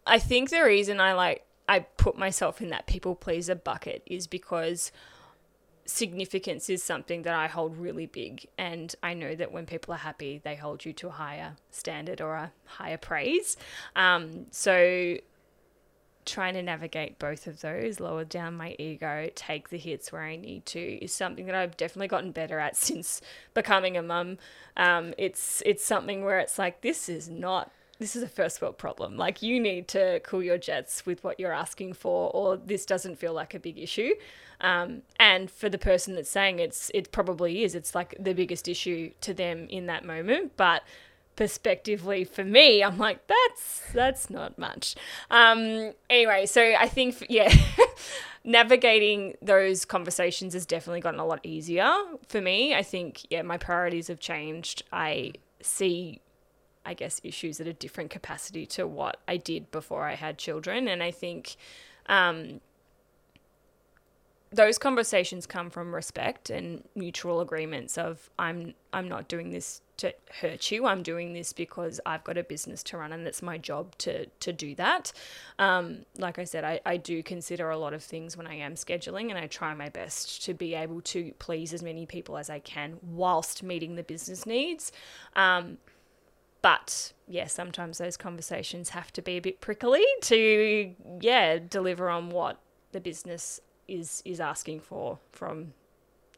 I 0.07 0.17
think 0.17 0.49
the 0.49 0.63
reason 0.63 0.99
I 0.99 1.13
like 1.13 1.45
I 1.69 1.81
put 1.81 2.17
myself 2.17 2.61
in 2.61 2.69
that 2.69 2.87
people 2.87 3.13
pleaser 3.13 3.53
bucket 3.53 4.01
is 4.07 4.25
because 4.25 4.91
significance 5.85 6.71
is 6.71 6.81
something 6.81 7.21
that 7.21 7.35
I 7.35 7.45
hold 7.45 7.77
really 7.77 8.07
big. 8.07 8.47
And 8.57 8.93
I 9.03 9.13
know 9.13 9.35
that 9.35 9.51
when 9.51 9.67
people 9.67 9.93
are 9.93 9.97
happy, 9.97 10.41
they 10.43 10.55
hold 10.55 10.83
you 10.83 10.93
to 10.93 11.09
a 11.09 11.11
higher 11.11 11.57
standard 11.69 12.21
or 12.21 12.33
a 12.33 12.51
higher 12.65 12.97
praise. 12.97 13.55
Um, 13.95 14.47
so 14.49 15.17
trying 16.25 16.53
to 16.55 16.61
navigate 16.61 17.19
both 17.19 17.47
of 17.47 17.61
those, 17.61 17.99
lower 17.99 18.23
down 18.23 18.55
my 18.55 18.75
ego, 18.79 19.29
take 19.35 19.69
the 19.69 19.77
hits 19.77 20.11
where 20.11 20.23
I 20.23 20.35
need 20.35 20.65
to, 20.67 20.79
is 20.79 21.13
something 21.13 21.45
that 21.45 21.55
I've 21.55 21.77
definitely 21.77 22.07
gotten 22.07 22.31
better 22.31 22.59
at 22.59 22.75
since 22.77 23.21
becoming 23.53 23.97
a 23.97 24.01
mum. 24.01 24.37
Um, 24.77 25.13
it's 25.17 25.61
it's 25.65 25.85
something 25.85 26.23
where 26.23 26.39
it's 26.39 26.57
like 26.57 26.81
this 26.81 27.09
is 27.09 27.29
not 27.29 27.71
this 27.99 28.15
is 28.15 28.23
a 28.23 28.27
first 28.27 28.61
world 28.61 28.77
problem. 28.77 29.17
Like 29.17 29.41
you 29.41 29.59
need 29.59 29.87
to 29.89 30.19
cool 30.21 30.43
your 30.43 30.57
jets 30.57 31.05
with 31.05 31.23
what 31.23 31.39
you're 31.39 31.53
asking 31.53 31.93
for, 31.93 32.29
or 32.31 32.57
this 32.57 32.85
doesn't 32.85 33.17
feel 33.17 33.33
like 33.33 33.53
a 33.53 33.59
big 33.59 33.77
issue. 33.77 34.13
Um, 34.61 35.01
and 35.19 35.51
for 35.51 35.69
the 35.69 35.77
person 35.77 36.15
that's 36.15 36.29
saying 36.29 36.59
it's 36.59 36.89
it 36.93 37.11
probably 37.11 37.63
is. 37.63 37.75
It's 37.75 37.93
like 37.95 38.15
the 38.19 38.33
biggest 38.33 38.67
issue 38.67 39.11
to 39.21 39.33
them 39.33 39.67
in 39.69 39.85
that 39.87 40.05
moment, 40.05 40.53
but 40.57 40.83
perspectively 41.35 42.23
for 42.23 42.43
me 42.43 42.83
i'm 42.83 42.97
like 42.97 43.25
that's 43.27 43.81
that's 43.93 44.29
not 44.29 44.57
much. 44.57 44.95
Um 45.31 45.93
anyway 46.09 46.45
so 46.45 46.61
i 46.79 46.87
think 46.87 47.25
yeah 47.29 47.53
navigating 48.43 49.35
those 49.41 49.85
conversations 49.85 50.53
has 50.53 50.65
definitely 50.65 50.99
gotten 50.99 51.19
a 51.19 51.25
lot 51.25 51.39
easier 51.43 51.89
for 52.27 52.41
me. 52.41 52.75
I 52.75 52.83
think 52.83 53.21
yeah 53.29 53.41
my 53.41 53.57
priorities 53.57 54.07
have 54.07 54.19
changed. 54.19 54.83
I 54.91 55.33
see 55.61 56.19
i 56.85 56.93
guess 56.93 57.21
issues 57.23 57.61
at 57.61 57.67
a 57.67 57.71
different 57.71 58.09
capacity 58.09 58.65
to 58.65 58.85
what 58.85 59.15
i 59.25 59.37
did 59.37 59.71
before 59.71 60.03
i 60.03 60.15
had 60.15 60.37
children. 60.37 60.87
And 60.87 61.01
i 61.01 61.11
think 61.11 61.55
um 62.07 62.59
those 64.53 64.77
conversations 64.77 65.45
come 65.47 65.69
from 65.69 65.95
respect 65.95 66.49
and 66.49 66.83
mutual 66.95 67.41
agreements 67.41 67.97
of 67.97 68.29
I'm 68.37 68.73
I'm 68.91 69.07
not 69.07 69.27
doing 69.27 69.51
this 69.51 69.81
to 70.03 70.13
hurt 70.41 70.71
you. 70.71 70.85
I'm 70.85 71.03
doing 71.03 71.33
this 71.33 71.53
because 71.53 71.99
I've 72.05 72.23
got 72.23 72.37
a 72.37 72.43
business 72.43 72.83
to 72.83 72.97
run 72.97 73.11
and 73.11 73.27
it's 73.27 73.41
my 73.41 73.57
job 73.57 73.97
to 73.99 74.25
to 74.27 74.53
do 74.53 74.75
that. 74.75 75.11
Um, 75.59 76.05
like 76.17 76.39
I 76.39 76.43
said, 76.43 76.63
I, 76.63 76.79
I 76.85 76.97
do 76.97 77.23
consider 77.23 77.69
a 77.69 77.77
lot 77.77 77.93
of 77.93 78.03
things 78.03 78.37
when 78.37 78.47
I 78.47 78.55
am 78.55 78.75
scheduling 78.75 79.29
and 79.29 79.37
I 79.37 79.47
try 79.47 79.73
my 79.73 79.89
best 79.89 80.43
to 80.45 80.53
be 80.53 80.73
able 80.75 81.01
to 81.01 81.33
please 81.39 81.73
as 81.73 81.81
many 81.83 82.05
people 82.05 82.37
as 82.37 82.49
I 82.49 82.59
can 82.59 82.97
whilst 83.01 83.63
meeting 83.63 83.95
the 83.95 84.03
business 84.03 84.45
needs. 84.45 84.91
Um, 85.35 85.77
but 86.61 87.13
yeah, 87.27 87.47
sometimes 87.47 87.97
those 87.97 88.15
conversations 88.17 88.89
have 88.89 89.11
to 89.13 89.21
be 89.21 89.37
a 89.37 89.41
bit 89.41 89.59
prickly 89.61 90.03
to 90.21 90.93
yeah 91.21 91.59
deliver 91.59 92.09
on 92.09 92.29
what 92.29 92.59
the 92.91 93.01
business 93.01 93.59
is 93.87 94.21
is 94.25 94.39
asking 94.39 94.79
for 94.79 95.19
from 95.31 95.73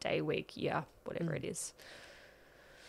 day, 0.00 0.20
week, 0.20 0.56
year, 0.56 0.84
whatever 1.04 1.32
Mm. 1.32 1.36
it 1.36 1.44
is. 1.44 1.72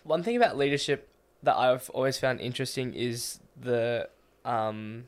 One 0.08 0.24
thing 0.24 0.38
about 0.38 0.58
leadership 0.58 1.10
that 1.43 1.58
I've 1.58 1.89
always 1.89 2.18
found 2.18 2.39
interesting 2.39 2.93
is 2.93 3.39
the 3.60 4.10
um 4.45 5.08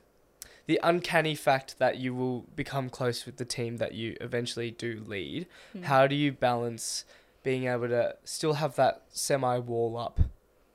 the 0.68 0.80
uncanny 0.84 1.34
fact 1.34 1.80
that 1.80 1.98
you 1.98 2.14
will 2.14 2.42
become 2.56 2.90
close 2.90 3.26
with 3.26 3.38
the 3.38 3.46
team 3.46 3.78
that 3.78 3.94
you 3.96 4.16
eventually 4.22 4.70
do 4.70 5.02
lead. 5.08 5.48
Mm. 5.76 5.86
How 5.86 6.06
do 6.06 6.14
you 6.16 6.32
balance 6.32 7.06
being 7.42 7.66
able 7.66 7.88
to 7.88 8.16
still 8.24 8.54
have 8.54 8.76
that 8.76 9.04
semi 9.10 9.58
wall 9.58 9.98
up 9.98 10.20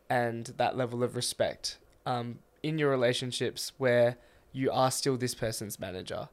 and 0.09 0.47
that 0.57 0.77
level 0.77 1.05
of 1.05 1.15
respect 1.15 1.77
um, 2.07 2.39
in 2.63 2.79
your 2.79 2.91
relationships 2.91 3.73
where 3.79 4.17
you 4.53 4.71
are 4.73 4.91
still 4.91 5.17
this 5.17 5.35
person's 5.35 5.79
manager 5.79 6.29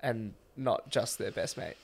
and 0.00 0.34
not 0.56 0.90
just 0.90 1.18
their 1.18 1.30
best 1.30 1.56
mate? 1.56 1.76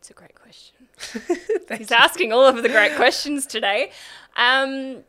It's 0.00 0.08
a 0.08 0.14
great 0.14 0.34
question. 0.34 0.88
He's 1.76 1.92
asking 1.92 2.32
all 2.32 2.46
of 2.46 2.62
the 2.62 2.70
great 2.70 2.96
questions 2.96 3.44
today. 3.44 3.92
Um, 4.34 5.04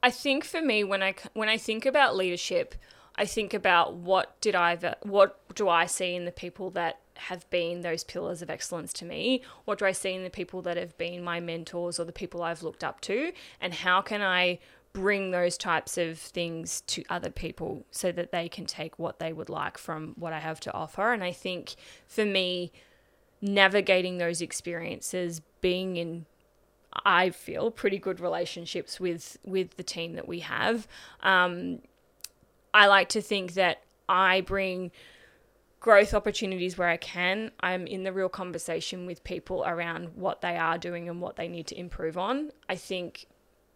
I 0.00 0.12
think 0.12 0.44
for 0.44 0.62
me, 0.62 0.84
when 0.84 1.02
I 1.02 1.16
when 1.34 1.48
I 1.48 1.56
think 1.56 1.84
about 1.84 2.14
leadership, 2.14 2.76
I 3.16 3.24
think 3.24 3.52
about 3.52 3.94
what 3.94 4.40
did 4.40 4.54
I 4.54 4.94
what 5.02 5.40
do 5.56 5.68
I 5.68 5.86
see 5.86 6.14
in 6.14 6.26
the 6.26 6.32
people 6.32 6.70
that 6.70 7.00
have 7.14 7.50
been 7.50 7.80
those 7.80 8.04
pillars 8.04 8.42
of 8.42 8.48
excellence 8.48 8.92
to 8.92 9.04
me? 9.04 9.42
What 9.64 9.80
do 9.80 9.86
I 9.86 9.92
see 9.92 10.14
in 10.14 10.22
the 10.22 10.30
people 10.30 10.62
that 10.62 10.76
have 10.76 10.96
been 10.98 11.24
my 11.24 11.40
mentors 11.40 11.98
or 11.98 12.04
the 12.04 12.12
people 12.12 12.44
I've 12.44 12.62
looked 12.62 12.84
up 12.84 13.00
to? 13.02 13.32
And 13.60 13.74
how 13.74 14.02
can 14.02 14.22
I 14.22 14.60
bring 14.92 15.30
those 15.30 15.56
types 15.56 15.96
of 15.96 16.18
things 16.18 16.80
to 16.82 17.04
other 17.08 17.30
people 17.30 17.86
so 17.90 18.10
that 18.12 18.32
they 18.32 18.48
can 18.48 18.66
take 18.66 18.98
what 18.98 19.18
they 19.18 19.32
would 19.32 19.48
like 19.48 19.78
from 19.78 20.14
what 20.16 20.32
I 20.32 20.40
have 20.40 20.60
to 20.60 20.72
offer? 20.72 21.12
And 21.12 21.22
I 21.22 21.32
think 21.32 21.76
for 22.06 22.24
me, 22.24 22.72
navigating 23.40 24.18
those 24.18 24.40
experiences, 24.40 25.40
being 25.60 25.96
in 25.96 26.26
I 27.04 27.30
feel 27.30 27.70
pretty 27.70 27.98
good 27.98 28.20
relationships 28.20 28.98
with 28.98 29.38
with 29.44 29.76
the 29.76 29.82
team 29.82 30.14
that 30.14 30.26
we 30.26 30.40
have. 30.40 30.88
Um, 31.22 31.80
I 32.74 32.86
like 32.86 33.08
to 33.10 33.22
think 33.22 33.54
that 33.54 33.82
I 34.08 34.40
bring 34.40 34.90
growth 35.78 36.12
opportunities 36.14 36.76
where 36.76 36.88
I 36.88 36.96
can. 36.96 37.52
I'm 37.60 37.86
in 37.86 38.02
the 38.02 38.12
real 38.12 38.28
conversation 38.28 39.06
with 39.06 39.24
people 39.24 39.64
around 39.64 40.16
what 40.16 40.40
they 40.40 40.56
are 40.56 40.78
doing 40.78 41.08
and 41.08 41.20
what 41.20 41.36
they 41.36 41.48
need 41.48 41.66
to 41.68 41.78
improve 41.78 42.18
on. 42.18 42.50
I 42.68 42.76
think 42.76 43.26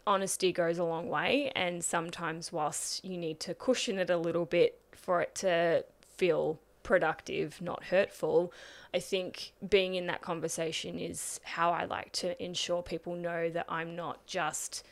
honesty 0.06 0.52
goes 0.52 0.78
a 0.78 0.84
long 0.84 1.08
way, 1.08 1.50
and 1.54 1.84
sometimes, 1.84 2.52
whilst 2.52 3.04
you 3.04 3.16
need 3.16 3.40
to 3.40 3.54
cushion 3.54 3.98
it 3.98 4.10
a 4.10 4.16
little 4.16 4.44
bit 4.44 4.78
for 4.92 5.20
it 5.20 5.34
to 5.36 5.84
feel 6.16 6.58
productive, 6.82 7.60
not 7.60 7.84
hurtful, 7.84 8.52
I 8.92 9.00
think 9.00 9.52
being 9.68 9.94
in 9.94 10.06
that 10.06 10.22
conversation 10.22 10.98
is 10.98 11.40
how 11.42 11.72
I 11.72 11.84
like 11.84 12.12
to 12.12 12.40
ensure 12.42 12.82
people 12.82 13.16
know 13.16 13.50
that 13.50 13.66
I'm 13.68 13.96
not 13.96 14.24
just 14.26 14.84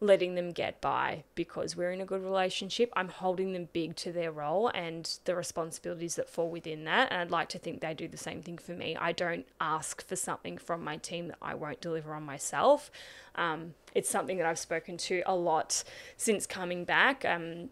letting 0.00 0.36
them 0.36 0.52
get 0.52 0.80
by 0.80 1.24
because 1.34 1.74
we're 1.74 1.90
in 1.90 2.00
a 2.00 2.04
good 2.04 2.22
relationship. 2.22 2.92
I'm 2.94 3.08
holding 3.08 3.52
them 3.52 3.68
big 3.72 3.96
to 3.96 4.12
their 4.12 4.30
role 4.30 4.68
and 4.68 5.18
the 5.24 5.34
responsibilities 5.34 6.14
that 6.14 6.28
fall 6.28 6.48
within 6.48 6.84
that. 6.84 7.10
And 7.10 7.20
I'd 7.20 7.30
like 7.32 7.48
to 7.50 7.58
think 7.58 7.80
they 7.80 7.94
do 7.94 8.06
the 8.06 8.16
same 8.16 8.40
thing 8.40 8.58
for 8.58 8.72
me. 8.72 8.96
I 8.96 9.10
don't 9.10 9.46
ask 9.60 10.06
for 10.06 10.14
something 10.14 10.56
from 10.56 10.84
my 10.84 10.98
team 10.98 11.28
that 11.28 11.38
I 11.42 11.54
won't 11.54 11.80
deliver 11.80 12.14
on 12.14 12.22
myself. 12.22 12.92
Um, 13.34 13.74
it's 13.92 14.08
something 14.08 14.38
that 14.38 14.46
I've 14.46 14.58
spoken 14.58 14.96
to 14.98 15.22
a 15.26 15.34
lot 15.34 15.82
since 16.16 16.46
coming 16.46 16.84
back. 16.84 17.24
Um, 17.24 17.70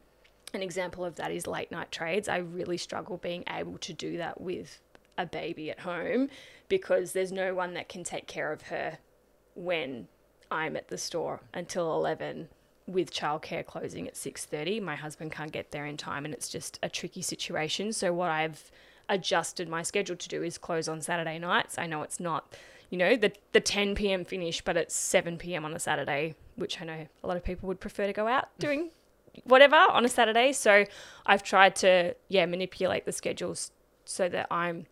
an 0.53 0.63
example 0.63 1.05
of 1.05 1.17
that 1.17 1.31
is 1.31 1.47
late 1.47 1.71
night 1.71 1.93
trades. 1.93 2.29
I 2.29 2.39
really 2.39 2.77
struggle 2.77 3.19
being 3.19 3.45
able 3.49 3.79
to 3.79 3.93
do 3.93 4.17
that 4.17 4.41
with 4.41 4.81
a 5.17 5.27
baby 5.27 5.71
at 5.71 5.81
home 5.81 6.29
because 6.69 7.13
there's 7.13 7.33
no 7.33 7.55
one 7.55 7.75
that 7.75 7.89
can 7.89 8.03
take 8.03 8.27
care 8.27 8.53
of 8.53 8.63
her 8.63 8.99
when 9.55 10.09
I'm 10.51 10.77
at 10.77 10.89
the 10.89 10.99
store 10.99 11.41
until 11.53 11.95
11 11.95 12.49
with 12.87 13.13
childcare 13.13 13.67
closing 13.67 14.07
at 14.07 14.15
6:30 14.15 14.81
my 14.81 14.95
husband 14.95 15.33
can't 15.33 15.51
get 15.53 15.73
there 15.73 15.87
in 15.87 15.97
time 15.97 16.25
and 16.25 16.33
it's 16.33 16.49
just 16.49 16.79
a 16.83 16.89
tricky 16.89 17.23
situation 17.23 17.93
so 17.93 18.13
what 18.13 18.31
I've 18.31 18.71
adjusted 19.09 19.69
my 19.69 19.83
schedule 19.83 20.17
to 20.17 20.29
do 20.29 20.43
is 20.43 20.59
close 20.59 20.89
on 20.89 21.01
Saturday 21.01 21.39
nights 21.39 21.79
I 21.79 21.87
know 21.87 22.03
it's 22.03 22.21
not 22.21 22.55
you 22.91 22.99
know 22.99 23.17
the 23.17 23.33
the 23.53 23.61
10 23.61 23.95
p.m. 23.97 24.25
finish 24.25 24.63
but 24.63 24.77
it's 24.77 24.95
7 24.95 25.37
p.m. 25.37 25.65
on 25.65 25.75
a 25.75 25.79
Saturday 25.79 26.35
which 26.55 26.81
I 26.81 26.85
know 26.85 27.07
a 27.23 27.27
lot 27.27 27.37
of 27.37 27.45
people 27.45 27.67
would 27.67 27.81
prefer 27.81 28.07
to 28.07 28.13
go 28.13 28.29
out 28.29 28.45
mm. 28.57 28.61
doing 28.61 28.91
whatever 29.45 29.77
on 29.77 30.05
a 30.05 30.09
Saturday 30.09 30.53
so 30.53 30.85
I've 31.27 31.43
tried 31.43 31.75
to 31.77 32.15
yeah 32.29 32.47
manipulate 32.47 33.05
the 33.05 33.13
schedules 33.13 33.73
so 34.05 34.29
that 34.29 34.47
I'm 34.51 34.87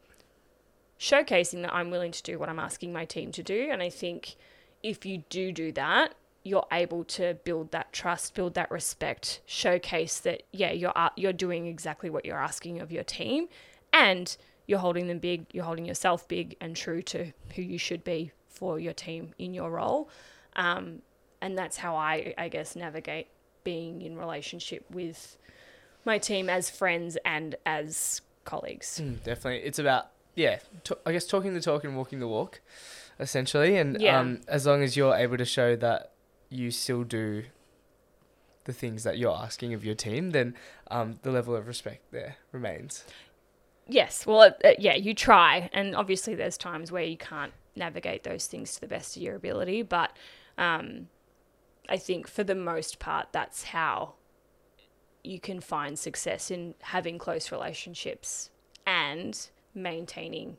showcasing 0.99 1.63
that 1.63 1.73
I'm 1.73 1.91
willing 1.91 2.13
to 2.13 2.23
do 2.23 2.39
what 2.39 2.49
I'm 2.49 2.59
asking 2.59 2.93
my 2.93 3.05
team 3.05 3.31
to 3.33 3.43
do 3.43 3.69
and 3.71 3.83
I 3.83 3.91
think 3.91 4.37
if 4.85 5.05
you 5.05 5.25
do 5.29 5.51
do 5.51 5.73
that 5.73 6.15
you're 6.45 6.67
able 6.71 7.05
to 7.05 7.35
build 7.43 7.73
that 7.73 7.91
trust, 7.93 8.35
build 8.35 8.55
that 8.55 8.71
respect, 8.71 9.41
showcase 9.47 10.21
that 10.21 10.43
yeah, 10.53 10.71
you're 10.71 10.93
you're 11.17 11.33
doing 11.33 11.67
exactly 11.67 12.11
what 12.11 12.25
you're 12.25 12.39
asking 12.39 12.81
of 12.81 12.93
your 12.93 13.03
team, 13.03 13.49
and 13.93 14.37
you're 14.67 14.79
holding 14.79 15.09
them 15.09 15.19
big, 15.19 15.47
you're 15.53 15.65
holding 15.65 15.87
yourself 15.87 16.29
big 16.29 16.55
and 16.61 16.77
true 16.77 17.03
to 17.03 17.33
who 17.57 17.63
you 17.63 17.79
should 17.79 18.05
be 18.05 18.31
for 18.49 18.79
your 18.79 18.93
team 18.93 19.33
in 19.39 19.55
your 19.55 19.71
role, 19.71 20.11
um, 20.55 21.01
and 21.41 21.57
that's 21.57 21.79
how 21.79 21.97
I 21.97 22.35
I 22.37 22.49
guess 22.49 22.77
navigate 22.77 23.29
being 23.65 24.03
in 24.03 24.19
relationship 24.19 24.85
with 24.91 25.39
my 26.05 26.19
team 26.19 26.51
as 26.51 26.69
friends 26.69 27.17
and 27.25 27.57
as 27.65 28.21
colleagues. 28.45 29.01
Mm, 29.03 29.25
definitely, 29.25 29.67
it's 29.67 29.79
about 29.79 30.11
yeah, 30.35 30.59
I 31.07 31.13
guess 31.13 31.27
talking 31.27 31.55
the 31.55 31.61
talk 31.63 31.85
and 31.85 31.97
walking 31.97 32.21
the 32.21 32.29
walk, 32.29 32.61
essentially, 33.19 33.77
and 33.77 34.01
Yeah. 34.01 34.19
um, 34.19 34.41
as 34.49 34.67
long 34.67 34.83
as 34.83 34.97
you're 34.97 35.15
able 35.15 35.37
to 35.37 35.45
show 35.45 35.77
that 35.77 36.13
you 36.49 36.71
still 36.71 37.05
do 37.05 37.45
the 38.65 38.73
things 38.73 39.03
that 39.05 39.19
you're 39.19 39.37
asking 39.37 39.75
of 39.75 39.85
your 39.85 39.95
team, 39.95 40.31
then 40.31 40.55
um, 40.91 41.19
the 41.23 41.31
level 41.31 41.55
of 41.55 41.67
respect 41.67 42.11
there 42.13 42.37
remains. 42.53 43.05
Yes, 43.87 44.25
well, 44.27 44.55
yeah, 44.79 44.95
you 44.95 45.15
try, 45.15 45.69
and 45.75 45.95
obviously 45.95 46.35
there's 46.35 46.57
times 46.57 46.91
where 46.91 47.03
you 47.03 47.19
can't 47.19 47.53
navigate 47.77 48.23
those 48.23 48.47
things 48.47 48.75
to 48.75 48.81
the 48.81 48.87
best 48.87 49.17
of 49.17 49.23
your 49.23 49.35
ability, 49.37 49.83
but 49.83 50.17
um, 50.57 51.09
I 51.89 51.99
think 51.99 52.27
for 52.27 52.43
the 52.45 52.55
most 52.55 52.99
part, 52.99 53.29
that's 53.33 53.65
how 53.65 54.15
you 55.23 55.41
can 55.41 55.61
find 55.61 55.99
success 55.99 56.51
in 56.51 56.75
having 56.81 57.19
close 57.19 57.53
relationships 57.53 58.51
and 58.87 59.49
maintaining 59.75 60.57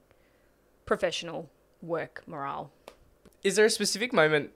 professional 0.85 1.49
work 1.85 2.23
morale. 2.27 2.71
Is 3.43 3.55
there 3.55 3.65
a 3.65 3.69
specific 3.69 4.11
moment 4.13 4.51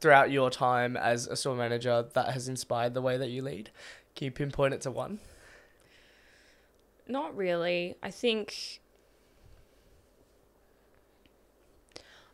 throughout 0.00 0.30
your 0.30 0.50
time 0.50 0.96
as 0.96 1.26
a 1.26 1.36
store 1.36 1.56
manager 1.56 2.06
that 2.14 2.32
has 2.32 2.48
inspired 2.48 2.94
the 2.94 3.02
way 3.02 3.16
that 3.16 3.28
you 3.28 3.42
lead? 3.42 3.70
Can 4.14 4.26
you 4.26 4.30
pinpoint 4.30 4.74
it 4.74 4.80
to 4.82 4.90
one? 4.90 5.18
Not 7.08 7.36
really. 7.36 7.96
I 8.02 8.10
think 8.10 8.80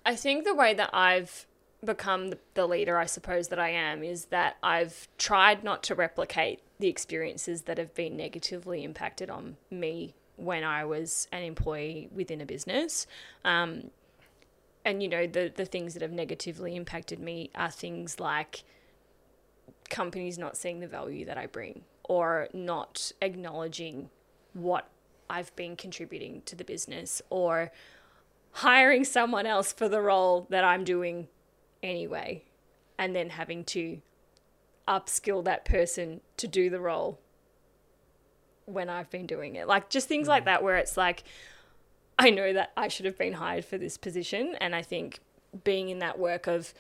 I 0.05 0.15
think 0.15 0.45
the 0.45 0.55
way 0.55 0.73
that 0.75 0.91
I've 0.93 1.47
become 1.85 2.31
the- 2.31 2.39
the 2.55 2.67
leader 2.69 2.97
I 2.97 3.07
suppose 3.07 3.49
that 3.49 3.59
I 3.59 3.71
am 3.71 4.05
is 4.05 4.27
that 4.27 4.57
I've 4.63 5.09
tried 5.19 5.65
not 5.65 5.83
to 5.85 5.95
replicate 5.95 6.63
the 6.79 6.89
experiences 6.89 7.63
that 7.63 7.79
have 7.79 7.95
been 7.95 8.17
negatively 8.17 8.85
impacted 8.85 9.31
on 9.31 9.57
me 9.71 10.15
when 10.37 10.65
I 10.65 10.85
was 10.85 11.29
an 11.33 11.43
employee 11.43 12.09
within 12.15 12.41
a 12.41 12.47
business. 12.47 13.07
Um, 13.45 13.91
and 14.85 15.03
you 15.03 15.09
know 15.09 15.27
the 15.27 15.53
the 15.55 15.65
things 15.65 15.95
that 15.95 16.03
have 16.03 16.13
negatively 16.13 16.77
impacted 16.77 17.19
me 17.19 17.51
are 17.55 17.71
things 17.71 18.21
like 18.21 18.63
companies 19.91 20.39
not 20.39 20.57
seeing 20.57 20.81
the 20.81 20.87
value 20.87 21.25
that 21.25 21.37
I 21.37 21.47
bring 21.47 21.83
or 22.05 22.49
not 22.53 23.13
acknowledging 23.21 24.11
what 24.53 24.89
I've 25.29 25.55
been 25.57 25.77
contributing 25.77 26.43
to 26.47 26.55
the 26.55 26.65
business 26.65 27.21
or 27.31 27.73
hiring 28.53 29.05
someone 29.05 29.45
else 29.45 29.73
for 29.73 29.89
the 29.89 30.01
role 30.01 30.47
that 30.51 30.65
I'm 30.65 30.85
doing 30.85 31.29
anyway 31.83 32.45
and 32.99 33.15
then 33.15 33.31
having 33.31 33.65
to 33.65 34.01
upskill 34.89 35.45
that 35.45 35.65
person 35.65 36.21
to 36.37 36.47
do 36.47 36.71
the 36.71 36.81
role 36.81 37.19
when 38.67 38.89
I've 38.89 39.11
been 39.11 39.27
doing 39.27 39.57
it. 39.57 39.67
Like 39.67 39.89
just 39.91 40.09
things 40.09 40.29
like 40.29 40.45
that 40.45 40.63
where 40.63 40.77
it's 40.77 40.97
like 40.97 41.25
I 42.19 42.31
know 42.31 42.53
that 42.53 42.73
I 42.77 42.89
should 42.89 43.07
have 43.07 43.19
been 43.19 43.35
hired 43.35 43.65
for 43.65 43.79
this 43.79 43.97
position 43.97 44.57
and 44.61 44.75
I 44.75 44.83
think 44.83 45.21
being 45.65 45.89
in 45.89 45.99
that 46.01 46.19
work 46.19 46.47
of 46.47 46.75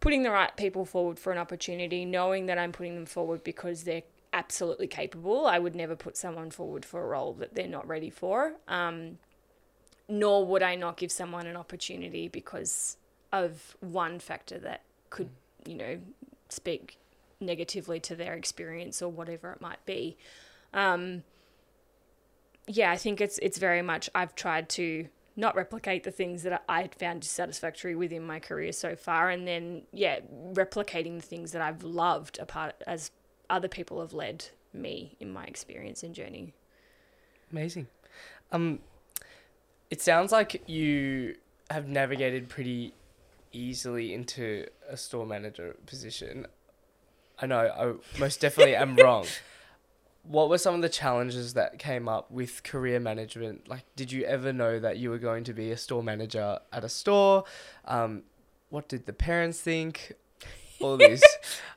putting 0.00 0.22
the 0.22 0.30
right 0.30 0.56
people 0.56 0.84
forward 0.84 1.18
for 1.18 1.32
an 1.32 1.38
opportunity, 1.38 2.04
knowing 2.04 2.46
that 2.46 2.58
I'm 2.58 2.72
putting 2.72 2.94
them 2.94 3.06
forward 3.06 3.42
because 3.42 3.84
they're 3.84 4.02
absolutely 4.32 4.86
capable. 4.86 5.46
I 5.46 5.58
would 5.58 5.74
never 5.74 5.96
put 5.96 6.16
someone 6.16 6.50
forward 6.50 6.84
for 6.84 7.02
a 7.02 7.06
role 7.06 7.32
that 7.34 7.54
they're 7.54 7.66
not 7.66 7.86
ready 7.88 8.10
for. 8.10 8.54
Um, 8.68 9.18
nor 10.08 10.46
would 10.46 10.62
I 10.62 10.76
not 10.76 10.96
give 10.96 11.10
someone 11.10 11.46
an 11.46 11.56
opportunity 11.56 12.28
because 12.28 12.96
of 13.32 13.76
one 13.80 14.18
factor 14.18 14.58
that 14.58 14.82
could, 15.10 15.30
you 15.64 15.74
know, 15.74 15.98
speak 16.48 16.98
negatively 17.40 17.98
to 18.00 18.14
their 18.14 18.34
experience 18.34 19.02
or 19.02 19.10
whatever 19.10 19.52
it 19.52 19.60
might 19.60 19.84
be. 19.84 20.16
Um, 20.76 21.24
yeah, 22.68 22.92
I 22.92 22.96
think 22.96 23.20
it's 23.20 23.38
it's 23.38 23.58
very 23.58 23.82
much 23.82 24.08
I've 24.14 24.36
tried 24.36 24.68
to 24.70 25.08
not 25.34 25.56
replicate 25.56 26.04
the 26.04 26.10
things 26.10 26.42
that 26.44 26.62
I 26.68 26.88
found 26.98 27.22
dissatisfactory 27.22 27.94
within 27.94 28.24
my 28.26 28.38
career 28.38 28.72
so 28.72 28.94
far, 28.94 29.30
and 29.30 29.48
then 29.48 29.82
yeah, 29.92 30.20
replicating 30.52 31.16
the 31.16 31.26
things 31.26 31.52
that 31.52 31.62
I've 31.62 31.82
loved 31.82 32.38
apart 32.38 32.74
as 32.86 33.10
other 33.48 33.68
people 33.68 34.00
have 34.00 34.12
led 34.12 34.46
me 34.72 35.16
in 35.18 35.32
my 35.32 35.44
experience 35.44 36.02
and 36.02 36.14
journey. 36.14 36.52
Amazing. 37.50 37.86
Um, 38.52 38.80
it 39.90 40.02
sounds 40.02 40.32
like 40.32 40.68
you 40.68 41.36
have 41.70 41.88
navigated 41.88 42.48
pretty 42.48 42.92
easily 43.52 44.12
into 44.12 44.66
a 44.88 44.96
store 44.96 45.26
manager 45.26 45.76
position. 45.86 46.46
I 47.38 47.46
know 47.46 47.58
I 47.58 48.18
most 48.18 48.40
definitely 48.40 48.76
am 48.76 48.96
wrong. 49.02 49.26
What 50.28 50.48
were 50.48 50.58
some 50.58 50.74
of 50.74 50.82
the 50.82 50.88
challenges 50.88 51.54
that 51.54 51.78
came 51.78 52.08
up 52.08 52.30
with 52.30 52.62
career 52.62 52.98
management? 52.98 53.68
Like, 53.68 53.84
did 53.94 54.10
you 54.10 54.24
ever 54.24 54.52
know 54.52 54.80
that 54.80 54.98
you 54.98 55.10
were 55.10 55.18
going 55.18 55.44
to 55.44 55.52
be 55.52 55.70
a 55.70 55.76
store 55.76 56.02
manager 56.02 56.58
at 56.72 56.84
a 56.84 56.88
store? 56.88 57.44
Um, 57.84 58.22
what 58.70 58.88
did 58.88 59.06
the 59.06 59.12
parents 59.12 59.60
think? 59.60 60.12
All 60.80 60.96
these 60.98 61.22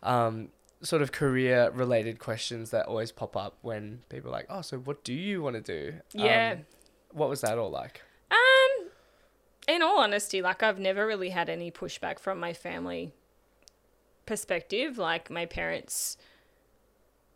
um, 0.04 0.50
sort 0.82 1.02
of 1.02 1.12
career 1.12 1.72
related 1.74 2.20
questions 2.20 2.72
that 2.72 2.86
always 2.88 3.12
pop 3.12 3.36
up 3.36 3.58
when 3.62 4.02
people 4.10 4.30
are 4.30 4.34
like, 4.34 4.47
oh, 4.50 4.62
so 4.62 4.78
what 4.78 5.04
do 5.04 5.14
you 5.14 5.41
want 5.41 5.56
to 5.56 5.62
do? 5.62 5.97
Yeah. 6.14 6.56
Um, 6.58 6.66
what 7.12 7.30
was 7.30 7.41
that 7.41 7.58
all 7.58 7.70
like? 7.70 8.02
Um, 8.32 8.89
in 9.68 9.82
all 9.82 10.00
honesty, 10.00 10.41
like 10.41 10.64
I've 10.64 10.80
never 10.80 11.06
really 11.06 11.30
had 11.30 11.50
any 11.50 11.72
pushback 11.72 12.20
from 12.20 12.39
my 12.39 12.54
family 12.54 13.14
perspective. 14.26 14.97
Like 14.97 15.30
my 15.30 15.45
parents 15.45 16.18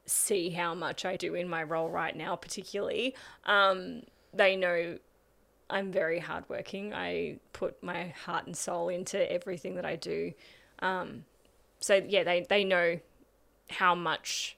see 0.05 0.49
how 0.49 0.73
much 0.73 1.05
I 1.05 1.15
do 1.15 1.33
in 1.33 1.47
my 1.47 1.63
role 1.63 1.89
right 1.89 2.15
now, 2.15 2.35
particularly. 2.35 3.15
Um, 3.45 4.03
they 4.33 4.55
know 4.55 4.97
I'm 5.69 5.91
very 5.91 6.19
hardworking. 6.19 6.93
I 6.93 7.37
put 7.53 7.81
my 7.81 8.09
heart 8.25 8.45
and 8.45 8.55
soul 8.55 8.89
into 8.89 9.31
everything 9.31 9.75
that 9.75 9.85
I 9.85 9.95
do. 9.95 10.33
Um, 10.79 11.25
so 11.79 12.01
yeah, 12.07 12.23
they 12.23 12.45
they 12.47 12.63
know 12.63 12.99
how 13.69 13.95
much 13.95 14.57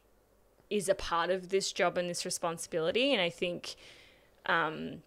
is 0.70 0.90
a 0.90 0.96
part 0.96 1.30
of 1.30 1.50
this 1.50 1.72
job 1.72 1.98
and 1.98 2.10
this 2.10 2.26
responsibility, 2.26 3.14
and 3.14 3.22
I 3.22 3.30
think. 3.30 3.76
Um, 4.46 5.02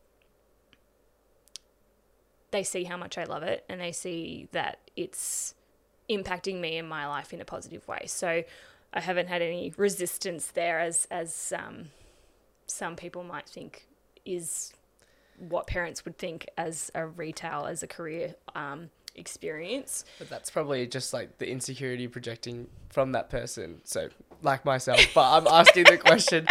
they 2.51 2.63
see 2.63 2.85
how 2.85 2.97
much 2.97 3.19
I 3.19 3.25
love 3.25 3.43
it 3.43 3.65
and 3.69 3.81
they 3.81 3.93
see 3.93 4.49
that 4.53 4.79
it's 4.97 5.55
impacting 6.09 6.61
me 6.61 6.79
in 6.79 6.89
my 6.89 7.07
life 7.07 7.33
in 7.33 7.41
a 7.41 7.45
positive 7.45 7.87
way. 7.87 8.05
So 8.07 8.43
I 8.93 9.01
haven't 9.01 9.29
had 9.29 9.43
any 9.43 9.73
resistance 9.77 10.49
there 10.49 10.81
as 10.81 11.07
as 11.11 11.53
um, 11.57 11.89
some 12.67 12.97
people 12.97 13.23
might 13.23 13.49
think 13.49 13.87
is 14.25 14.73
what 15.39 15.67
parents 15.67 16.05
would 16.05 16.19
think 16.19 16.49
as 16.57 16.91
a 16.95 17.07
retail 17.07 17.67
as 17.67 17.83
a 17.83 17.87
career 17.87 18.35
um, 18.55 18.91
experience. 19.15 20.05
But 20.19 20.29
that's 20.29 20.51
probably 20.51 20.87
just 20.87 21.13
like 21.13 21.39
the 21.39 21.49
insecurity 21.49 22.09
projecting 22.09 22.69
from 22.89 23.13
that 23.13 23.31
person. 23.31 23.81
So, 23.85 24.09
like 24.43 24.65
myself, 24.65 25.01
but 25.15 25.37
I'm 25.37 25.47
asking 25.47 25.85
the 25.85 25.99
question 26.05 26.49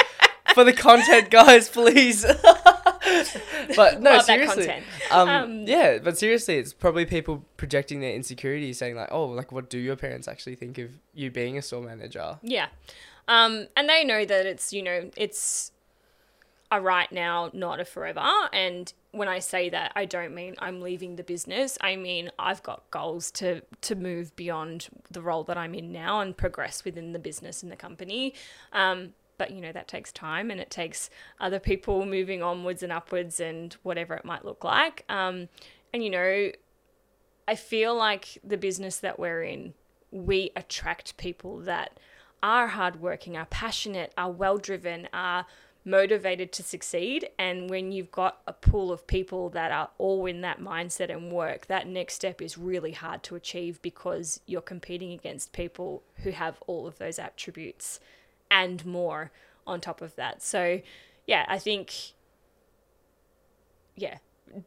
for 0.54 0.64
the 0.64 0.74
content, 0.74 1.30
guys, 1.30 1.70
please. 1.70 2.26
but 3.76 4.02
no, 4.02 4.20
seriously. 4.22 4.70
Um, 5.12 5.30
Um, 5.30 5.64
yeah, 5.68 6.00
but 6.00 6.18
seriously, 6.18 6.58
it's 6.58 6.74
probably 6.74 7.06
people 7.06 7.46
projecting 7.58 8.00
their 8.00 8.14
insecurity, 8.14 8.74
saying 8.74 8.96
like, 8.96 9.10
"Oh, 9.12 9.26
like, 9.26 9.52
what 9.52 9.70
do 9.70 9.78
your 9.78 9.96
parents 9.96 10.28
actually 10.28 10.56
think 10.56 10.78
of 10.78 10.92
you 11.14 11.32
being 11.32 11.58
a 11.58 11.62
store 11.62 11.82
manager?" 11.82 12.40
Yeah. 12.42 12.68
Um, 13.28 13.68
and 13.76 13.90
they 13.90 14.06
know 14.06 14.24
that 14.24 14.46
it's, 14.46 14.72
you 14.72 14.82
know, 14.82 15.12
it's, 15.18 15.74
a 16.72 16.82
right 16.82 17.12
now, 17.12 17.50
not 17.54 17.80
a 17.80 17.86
forever. 17.86 18.26
And 18.52 18.92
when 19.12 19.28
I 19.28 19.40
say 19.40 19.70
that, 19.70 19.92
I 19.96 20.06
don't 20.06 20.34
mean 20.34 20.56
I'm 20.60 20.82
leaving 20.82 21.16
the 21.16 21.24
business. 21.24 21.78
I 21.82 21.96
mean 21.96 22.30
I've 22.38 22.62
got 22.64 22.90
goals 22.92 23.32
to 23.32 23.62
to 23.82 23.96
move 23.96 24.36
beyond 24.36 24.90
the 25.10 25.22
role 25.22 25.44
that 25.46 25.58
I'm 25.58 25.74
in 25.74 25.92
now 25.92 26.20
and 26.20 26.36
progress 26.36 26.84
within 26.84 27.14
the 27.14 27.20
business 27.20 27.64
and 27.64 27.72
the 27.72 27.78
company. 27.78 28.34
Um, 28.74 29.14
but 29.38 29.52
you 29.52 29.62
know 29.62 29.72
that 29.72 29.88
takes 29.88 30.12
time 30.12 30.52
and 30.52 30.60
it 30.60 30.70
takes 30.70 31.10
other 31.40 31.60
people 31.60 32.06
moving 32.06 32.42
onwards 32.42 32.84
and 32.84 32.92
upwards 32.92 33.40
and 33.40 33.76
whatever 33.84 34.14
it 34.14 34.26
might 34.26 34.46
look 34.46 34.64
like. 34.64 35.06
Um, 35.10 35.50
and 35.94 36.04
you 36.04 36.10
know, 36.10 36.52
I 37.48 37.56
feel 37.56 37.96
like 37.96 38.38
the 38.44 38.58
business 38.58 38.98
that 39.00 39.20
we're 39.20 39.44
in, 39.44 39.74
we 40.12 40.52
attract 40.56 41.18
people 41.18 41.60
that 41.60 42.00
are 42.44 42.68
hardworking, 42.68 43.38
are 43.38 43.46
passionate, 43.46 44.14
are 44.18 44.32
well 44.32 44.58
driven, 44.58 45.08
are 45.14 45.46
motivated 45.88 46.52
to 46.52 46.62
succeed. 46.62 47.30
And 47.40 47.70
when 47.70 47.92
you've 47.92 48.12
got 48.12 48.42
a 48.46 48.54
pool 48.54 48.92
of 48.92 49.08
people 49.08 49.50
that 49.52 49.72
are 49.72 49.90
all 49.98 50.26
in 50.26 50.42
that 50.42 50.60
mindset 50.60 51.10
and 51.10 51.32
work, 51.32 51.68
that 51.68 51.88
next 51.88 52.16
step 52.16 52.42
is 52.42 52.58
really 52.58 52.92
hard 52.92 53.24
to 53.24 53.36
achieve 53.36 53.82
because 53.82 54.42
you're 54.46 54.62
competing 54.62 55.14
against 55.14 55.54
people 55.54 56.04
who 56.18 56.32
have 56.32 56.62
all 56.68 56.86
of 56.86 56.98
those 56.98 57.18
attributes 57.18 58.00
and 58.50 58.86
more 58.86 59.32
on 59.66 59.82
top 59.82 60.02
of 60.02 60.16
that. 60.16 60.42
So, 60.42 60.82
yeah, 61.26 61.46
I 61.48 61.60
think, 61.60 61.94
yeah, 63.96 64.18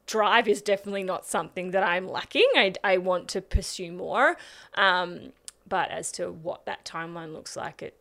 drive 0.07 0.47
is 0.49 0.61
definitely 0.63 1.05
not 1.05 1.25
something 1.27 1.71
that 1.71 1.83
I'm 1.83 2.09
lacking. 2.09 2.49
I, 2.55 2.75
I 2.85 2.99
want 2.99 3.29
to 3.29 3.41
pursue 3.41 3.93
more. 3.93 4.37
Um, 4.75 5.33
but 5.69 5.91
as 5.91 6.13
to 6.13 6.31
what 6.31 6.67
that 6.67 6.85
timeline 6.85 7.33
looks 7.33 7.57
like, 7.57 7.83
it 7.83 7.97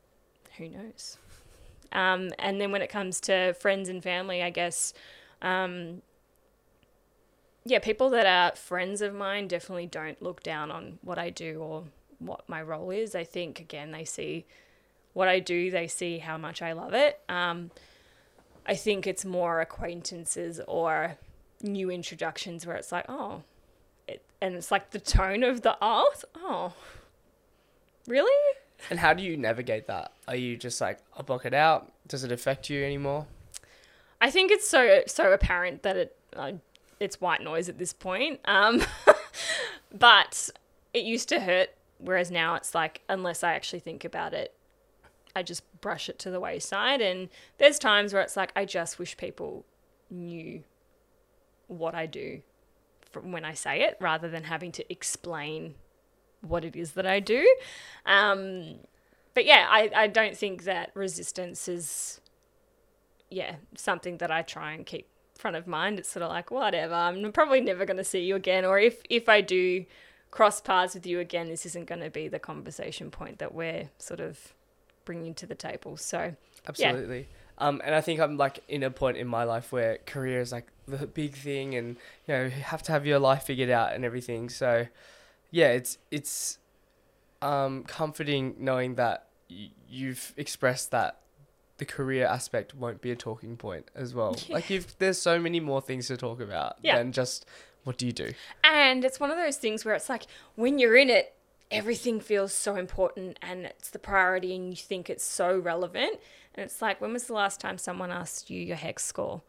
who 0.57 0.67
knows. 0.67 1.17
Um, 1.91 2.31
and 2.37 2.59
then 2.59 2.71
when 2.71 2.81
it 2.81 2.89
comes 2.89 3.19
to 3.21 3.53
friends 3.53 3.89
and 3.89 4.03
family, 4.03 4.43
I 4.43 4.49
guess, 4.49 4.93
um, 5.41 6.01
yeah, 7.65 7.79
people 7.79 8.09
that 8.11 8.25
are 8.25 8.55
friends 8.55 9.01
of 9.01 9.13
mine 9.13 9.47
definitely 9.47 9.87
don't 9.87 10.21
look 10.21 10.43
down 10.43 10.69
on 10.69 10.99
what 11.01 11.17
I 11.17 11.29
do 11.29 11.59
or 11.59 11.85
what 12.19 12.47
my 12.49 12.61
role 12.61 12.91
is. 12.91 13.15
I 13.15 13.23
think, 13.23 13.59
again, 13.59 13.91
they 13.91 14.03
see 14.03 14.45
what 15.13 15.27
I 15.27 15.39
do, 15.39 15.71
they 15.71 15.87
see 15.87 16.19
how 16.19 16.37
much 16.37 16.61
I 16.61 16.73
love 16.73 16.93
it. 16.93 17.19
Um, 17.29 17.71
I 18.65 18.75
think 18.75 19.07
it's 19.07 19.25
more 19.25 19.61
acquaintances 19.61 20.61
or 20.67 21.17
new 21.61 21.89
introductions 21.89 22.65
where 22.65 22.75
it's 22.75 22.91
like, 22.91 23.05
oh, 23.09 23.43
it, 24.07 24.23
and 24.41 24.55
it's 24.55 24.71
like 24.71 24.91
the 24.91 24.99
tone 24.99 25.43
of 25.43 25.61
the 25.61 25.77
art. 25.81 26.23
Oh, 26.35 26.73
really? 28.07 28.55
And 28.89 28.99
how 28.99 29.13
do 29.13 29.23
you 29.23 29.35
navigate 29.37 29.87
that? 29.87 30.13
Are 30.27 30.35
you 30.35 30.55
just 30.55 30.79
like, 30.79 30.99
I'll 31.17 31.23
block 31.23 31.45
it 31.45 31.53
out? 31.53 31.91
Does 32.07 32.23
it 32.23 32.31
affect 32.31 32.69
you 32.69 32.83
anymore? 32.83 33.27
I 34.21 34.29
think 34.31 34.51
it's 34.51 34.67
so 34.67 35.01
so 35.07 35.31
apparent 35.31 35.83
that 35.83 35.95
it 35.95 36.15
uh, 36.35 36.53
it's 36.99 37.21
white 37.21 37.41
noise 37.41 37.69
at 37.69 37.77
this 37.77 37.93
point. 37.93 38.39
Um, 38.45 38.83
but 39.97 40.49
it 40.93 41.03
used 41.03 41.29
to 41.29 41.39
hurt, 41.39 41.69
whereas 41.99 42.29
now 42.29 42.55
it's 42.55 42.75
like 42.75 43.01
unless 43.07 43.43
I 43.43 43.53
actually 43.53 43.79
think 43.79 44.03
about 44.03 44.33
it, 44.33 44.53
I 45.39 45.43
just 45.43 45.63
brush 45.81 46.09
it 46.09 46.19
to 46.19 46.29
the 46.29 46.39
wayside. 46.39 47.01
And 47.01 47.29
there's 47.57 47.79
times 47.79 48.13
where 48.13 48.21
it's 48.21 48.37
like 48.37 48.51
I 48.55 48.65
just 48.65 48.99
wish 48.99 49.17
people 49.17 49.65
knew 50.09 50.63
what 51.67 51.95
I 51.95 52.05
do 52.05 52.41
from 53.11 53.31
when 53.31 53.45
I 53.45 53.53
say 53.53 53.81
it, 53.81 53.97
rather 53.99 54.29
than 54.29 54.43
having 54.43 54.71
to 54.73 54.91
explain 54.91 55.75
what 56.41 56.63
it 56.63 56.75
is 56.75 56.91
that 56.91 57.07
I 57.07 57.19
do. 57.19 57.43
Um, 58.05 58.75
but 59.33 59.45
yeah, 59.45 59.65
I, 59.69 59.89
I 59.95 60.07
don't 60.07 60.37
think 60.37 60.63
that 60.63 60.91
resistance 60.93 61.67
is, 61.67 62.21
yeah, 63.29 63.55
something 63.75 64.17
that 64.17 64.31
I 64.31 64.41
try 64.41 64.73
and 64.73 64.85
keep 64.85 65.07
front 65.35 65.55
of 65.57 65.65
mind. 65.67 65.99
It's 65.99 66.09
sort 66.09 66.23
of 66.23 66.29
like, 66.29 66.51
whatever, 66.51 66.93
I'm 66.93 67.31
probably 67.31 67.61
never 67.61 67.85
going 67.85 67.97
to 67.97 68.03
see 68.03 68.21
you 68.21 68.35
again. 68.35 68.65
Or 68.65 68.77
if, 68.77 69.01
if 69.09 69.27
I 69.27 69.41
do 69.41 69.85
cross 70.31 70.61
paths 70.61 70.93
with 70.93 71.07
you 71.07 71.19
again, 71.19 71.49
this 71.49 71.65
isn't 71.65 71.87
going 71.87 72.01
to 72.01 72.09
be 72.11 72.27
the 72.27 72.39
conversation 72.39 73.09
point 73.09 73.39
that 73.39 73.53
we're 73.53 73.89
sort 73.97 74.19
of 74.19 74.53
bringing 75.09 75.33
to 75.33 75.47
the 75.47 75.55
table. 75.55 75.97
So, 75.97 76.35
absolutely. 76.67 77.21
Yeah. 77.21 77.67
Um, 77.67 77.81
and 77.83 77.95
I 77.95 78.01
think 78.01 78.19
I'm 78.19 78.37
like 78.37 78.59
in 78.67 78.83
a 78.83 78.91
point 78.91 79.17
in 79.17 79.27
my 79.27 79.43
life 79.43 79.71
where 79.71 79.97
career 80.05 80.39
is 80.39 80.51
like 80.51 80.67
the 80.87 81.07
big 81.07 81.33
thing, 81.33 81.73
and 81.73 81.97
you 82.27 82.35
know, 82.35 82.43
you 82.43 82.51
have 82.51 82.83
to 82.83 82.91
have 82.91 83.07
your 83.07 83.17
life 83.17 83.43
figured 83.43 83.71
out 83.71 83.93
and 83.95 84.05
everything. 84.05 84.49
So, 84.49 84.85
yeah, 85.49 85.69
it's 85.69 85.97
it's 86.11 86.59
um, 87.41 87.85
comforting 87.85 88.53
knowing 88.59 88.95
that 88.95 89.29
y- 89.49 89.71
you've 89.89 90.35
expressed 90.37 90.91
that 90.91 91.21
the 91.79 91.85
career 91.85 92.27
aspect 92.27 92.75
won't 92.75 93.01
be 93.01 93.09
a 93.09 93.15
talking 93.15 93.57
point 93.57 93.89
as 93.95 94.13
well. 94.13 94.35
Yeah. 94.37 94.53
Like 94.53 94.69
you've 94.69 94.95
there's 94.99 95.19
so 95.19 95.39
many 95.39 95.59
more 95.59 95.81
things 95.81 96.05
to 96.09 96.17
talk 96.17 96.39
about 96.39 96.77
yeah. 96.83 96.99
than 96.99 97.13
just 97.13 97.47
what 97.83 97.97
do 97.97 98.05
you 98.05 98.11
do. 98.11 98.33
And 98.63 99.03
it's 99.03 99.19
one 99.19 99.31
of 99.31 99.37
those 99.37 99.57
things 99.57 99.85
where 99.85 99.95
it's 99.95 100.07
like 100.07 100.27
when 100.53 100.77
you're 100.77 100.95
in 100.95 101.09
it, 101.09 101.33
everything 101.71 102.19
feels 102.19 102.53
so 102.53 102.75
important 102.75 103.37
and 103.41 103.65
it's 103.65 103.89
the 103.89 103.99
priority 103.99 104.55
and 104.55 104.69
you 104.69 104.75
think 104.75 105.09
it's 105.09 105.23
so 105.23 105.57
relevant. 105.57 106.19
And 106.55 106.63
it's 106.63 106.81
like, 106.81 106.99
when 106.99 107.13
was 107.13 107.25
the 107.25 107.33
last 107.33 107.59
time 107.59 107.77
someone 107.77 108.11
asked 108.11 108.49
you 108.49 108.59
your 108.61 108.77
HECS 108.77 108.99
score? 108.99 109.41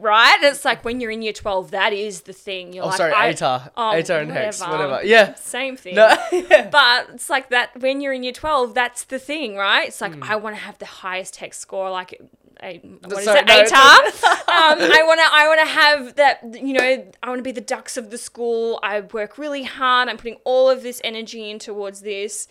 Right? 0.00 0.38
It's 0.42 0.64
like 0.64 0.84
when 0.84 1.00
you're 1.00 1.10
in 1.10 1.20
year 1.20 1.34
12, 1.34 1.72
that 1.72 1.92
is 1.92 2.22
the 2.22 2.32
thing. 2.32 2.72
You're 2.72 2.84
oh, 2.84 2.88
like, 2.88 2.96
sorry, 2.96 3.12
ATAR. 3.12 3.70
Oh, 3.76 3.92
ATAR 3.94 4.22
and 4.22 4.30
HECS, 4.30 4.68
whatever. 4.70 5.00
Yeah. 5.04 5.34
Same 5.34 5.76
thing. 5.76 5.94
No, 5.94 6.16
yeah. 6.32 6.70
But 6.70 7.10
it's 7.14 7.28
like 7.28 7.50
that 7.50 7.78
when 7.78 8.00
you're 8.00 8.14
in 8.14 8.22
year 8.22 8.32
12, 8.32 8.72
that's 8.74 9.04
the 9.04 9.18
thing, 9.18 9.56
right? 9.56 9.88
It's 9.88 10.00
like, 10.00 10.12
mm. 10.12 10.28
I 10.28 10.36
want 10.36 10.56
to 10.56 10.62
have 10.62 10.78
the 10.78 10.86
highest 10.86 11.36
HECS 11.36 11.54
score. 11.54 11.90
Like, 11.90 12.18
a, 12.62 12.78
what 12.78 13.22
Sorry, 13.24 13.40
is 13.40 13.42
it? 13.42 13.46
No, 13.46 13.62
ATAR. 13.62 14.24
um, 14.48 14.90
I 14.92 15.02
want 15.04 15.20
to. 15.20 15.26
I 15.30 15.48
want 15.48 15.60
to 15.60 15.66
have 15.66 16.16
that. 16.16 16.64
You 16.66 16.74
know, 16.74 17.10
I 17.22 17.28
want 17.28 17.38
to 17.38 17.42
be 17.42 17.52
the 17.52 17.60
dux 17.60 17.96
of 17.96 18.10
the 18.10 18.18
school. 18.18 18.80
I 18.82 19.00
work 19.00 19.38
really 19.38 19.64
hard. 19.64 20.08
I'm 20.08 20.16
putting 20.16 20.38
all 20.44 20.68
of 20.68 20.82
this 20.82 21.00
energy 21.04 21.50
in 21.50 21.58
towards 21.58 22.00
this. 22.00 22.48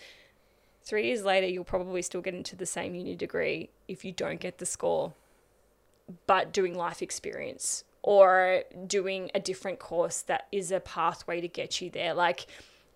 Three 0.83 1.07
years 1.07 1.23
later, 1.23 1.45
you'll 1.45 1.63
probably 1.63 2.01
still 2.01 2.21
get 2.21 2.33
into 2.33 2.55
the 2.55 2.65
same 2.65 2.95
uni 2.95 3.15
degree 3.15 3.69
if 3.87 4.03
you 4.03 4.11
don't 4.11 4.39
get 4.39 4.57
the 4.57 4.65
score 4.65 5.13
but 6.27 6.51
doing 6.51 6.75
life 6.75 7.01
experience 7.01 7.83
or 8.01 8.63
doing 8.87 9.29
a 9.35 9.39
different 9.39 9.79
course 9.79 10.21
that 10.21 10.47
is 10.51 10.71
a 10.71 10.79
pathway 10.79 11.41
to 11.41 11.47
get 11.47 11.81
you 11.81 11.89
there. 11.89 12.13
Like 12.13 12.47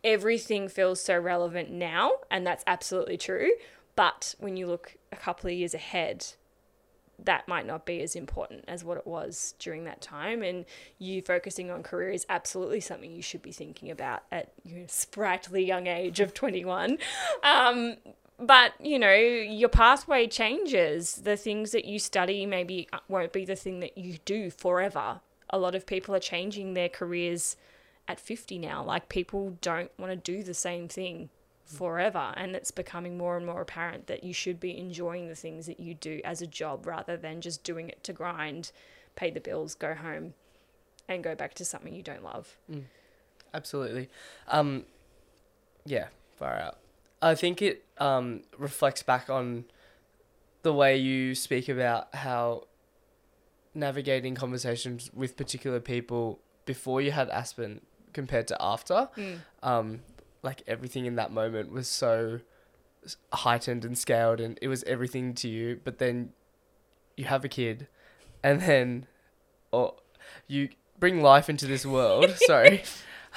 everything 0.03 0.67
feels 0.67 1.01
so 1.01 1.17
relevant 1.17 1.71
now, 1.71 2.13
and 2.31 2.45
that's 2.45 2.63
absolutely 2.67 3.17
true. 3.17 3.51
But 3.95 4.35
when 4.39 4.57
you 4.57 4.67
look 4.67 4.95
a 5.11 5.15
couple 5.15 5.49
of 5.49 5.55
years 5.55 5.73
ahead, 5.73 6.25
that 7.19 7.47
might 7.47 7.65
not 7.65 7.85
be 7.85 8.01
as 8.01 8.15
important 8.15 8.65
as 8.67 8.83
what 8.83 8.97
it 8.97 9.05
was 9.05 9.53
during 9.59 9.83
that 9.85 10.01
time. 10.01 10.41
And 10.41 10.65
you 10.97 11.21
focusing 11.21 11.69
on 11.69 11.83
career 11.83 12.09
is 12.09 12.25
absolutely 12.27 12.79
something 12.79 13.11
you 13.11 13.21
should 13.21 13.41
be 13.41 13.51
thinking 13.51 13.91
about 13.91 14.23
at 14.31 14.51
your 14.63 14.83
sprightly 14.87 15.63
young 15.63 15.87
age 15.87 16.19
of 16.19 16.33
21. 16.33 16.97
Um, 17.43 17.97
but 18.47 18.73
you 18.79 18.99
know 18.99 19.13
your 19.13 19.69
pathway 19.69 20.27
changes. 20.27 21.15
The 21.15 21.37
things 21.37 21.71
that 21.71 21.85
you 21.85 21.99
study 21.99 22.45
maybe 22.45 22.87
won't 23.07 23.33
be 23.33 23.45
the 23.45 23.55
thing 23.55 23.79
that 23.79 23.97
you 23.97 24.17
do 24.25 24.49
forever. 24.49 25.21
A 25.49 25.57
lot 25.57 25.75
of 25.75 25.85
people 25.85 26.15
are 26.15 26.19
changing 26.19 26.73
their 26.73 26.89
careers 26.89 27.55
at 28.07 28.19
50 28.19 28.57
now. 28.59 28.83
Like 28.83 29.09
people 29.09 29.57
don't 29.61 29.91
want 29.97 30.11
to 30.11 30.15
do 30.15 30.43
the 30.43 30.53
same 30.53 30.87
thing 30.87 31.29
forever 31.65 32.33
and 32.35 32.55
it's 32.55 32.71
becoming 32.71 33.17
more 33.17 33.37
and 33.37 33.45
more 33.45 33.61
apparent 33.61 34.07
that 34.07 34.23
you 34.23 34.33
should 34.33 34.59
be 34.59 34.77
enjoying 34.77 35.29
the 35.29 35.35
things 35.35 35.65
that 35.65 35.79
you 35.79 35.93
do 35.93 36.19
as 36.25 36.41
a 36.41 36.47
job 36.47 36.85
rather 36.85 37.15
than 37.15 37.39
just 37.39 37.63
doing 37.63 37.89
it 37.89 38.03
to 38.03 38.11
grind 38.11 38.71
pay 39.15 39.31
the 39.31 39.39
bills 39.39 39.73
go 39.73 39.93
home 39.93 40.33
and 41.07 41.23
go 41.23 41.33
back 41.35 41.53
to 41.53 41.63
something 41.63 41.93
you 41.93 42.03
don't 42.03 42.23
love. 42.23 42.57
Mm. 42.69 42.83
absolutely. 43.53 44.09
Um 44.49 44.83
yeah 45.85 46.07
far 46.37 46.59
out 46.59 46.77
I 47.23 47.35
think 47.35 47.61
it 47.61 47.85
um, 47.99 48.41
reflects 48.57 49.01
back 49.01 49.29
on 49.29 49.65
the 50.61 50.73
way 50.73 50.97
you 50.97 51.35
speak 51.35 51.69
about 51.69 52.13
how 52.13 52.65
navigating 53.73 54.35
conversations 54.35 55.09
with 55.13 55.37
particular 55.37 55.79
people 55.79 56.39
before 56.65 57.01
you 57.01 57.11
had 57.11 57.29
Aspen 57.29 57.81
compared 58.11 58.47
to 58.47 58.57
after. 58.59 59.09
Mm. 59.17 59.39
Um, 59.63 60.01
like 60.41 60.63
everything 60.67 61.05
in 61.05 61.15
that 61.15 61.31
moment 61.31 61.71
was 61.71 61.87
so 61.87 62.41
heightened 63.31 63.85
and 63.85 63.97
scaled, 63.97 64.39
and 64.39 64.59
it 64.61 64.67
was 64.67 64.83
everything 64.83 65.33
to 65.35 65.47
you. 65.47 65.79
But 65.83 65.99
then 65.99 66.33
you 67.15 67.25
have 67.25 67.45
a 67.45 67.49
kid, 67.49 67.87
and 68.43 68.61
then, 68.61 69.07
or 69.71 69.95
you 70.47 70.69
bring 70.99 71.21
life 71.21 71.49
into 71.49 71.67
this 71.67 71.85
world. 71.85 72.29
sorry. 72.45 72.83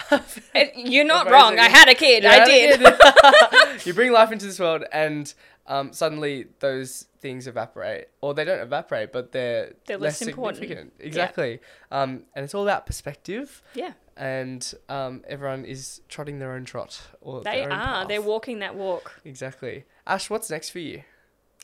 You're 0.76 1.04
not 1.04 1.30
wrong. 1.30 1.58
I 1.58 1.68
had 1.68 1.88
a 1.88 1.94
kid. 1.94 2.24
I 2.24 2.44
did. 2.44 2.80
Kid. 2.80 3.84
you 3.86 3.94
bring 3.94 4.12
life 4.12 4.32
into 4.32 4.46
this 4.46 4.60
world, 4.60 4.84
and 4.92 5.32
um, 5.66 5.92
suddenly 5.92 6.46
those 6.60 7.06
things 7.20 7.46
evaporate, 7.46 8.08
or 8.20 8.34
they 8.34 8.44
don't 8.44 8.60
evaporate, 8.60 9.12
but 9.12 9.32
they're, 9.32 9.74
they're 9.86 9.98
less, 9.98 10.20
less 10.20 10.30
significant. 10.30 10.92
Exactly. 10.98 11.60
Yeah. 11.90 12.02
Um, 12.02 12.22
and 12.34 12.44
it's 12.44 12.54
all 12.54 12.62
about 12.62 12.86
perspective. 12.86 13.62
Yeah. 13.74 13.92
And 14.16 14.72
um, 14.88 15.22
everyone 15.28 15.64
is 15.64 16.00
trotting 16.08 16.38
their 16.38 16.52
own 16.52 16.64
trot, 16.64 17.00
or 17.20 17.42
they 17.42 17.64
are. 17.64 17.68
Path. 17.68 18.08
They're 18.08 18.22
walking 18.22 18.60
that 18.60 18.74
walk. 18.74 19.20
Exactly. 19.24 19.84
Ash, 20.06 20.30
what's 20.30 20.50
next 20.50 20.70
for 20.70 20.78
you? 20.78 21.02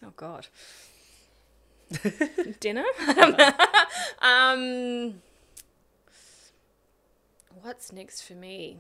Oh 0.05 0.13
God. 0.17 0.49
dinner. 2.61 2.85
um, 4.21 5.15
what's 7.63 7.93
next 7.93 8.23
for 8.23 8.35
me? 8.35 8.79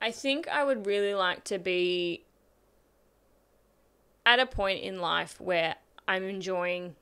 I 0.00 0.10
think 0.10 0.48
I 0.48 0.64
would 0.64 0.86
really 0.86 1.14
like 1.14 1.44
to 1.44 1.58
be 1.58 2.24
at 4.26 4.40
a 4.40 4.46
point 4.46 4.82
in 4.82 5.00
life 5.00 5.40
where 5.40 5.76
I'm 6.08 6.24
enjoying 6.24 6.96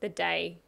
the 0.00 0.08
day 0.08 0.58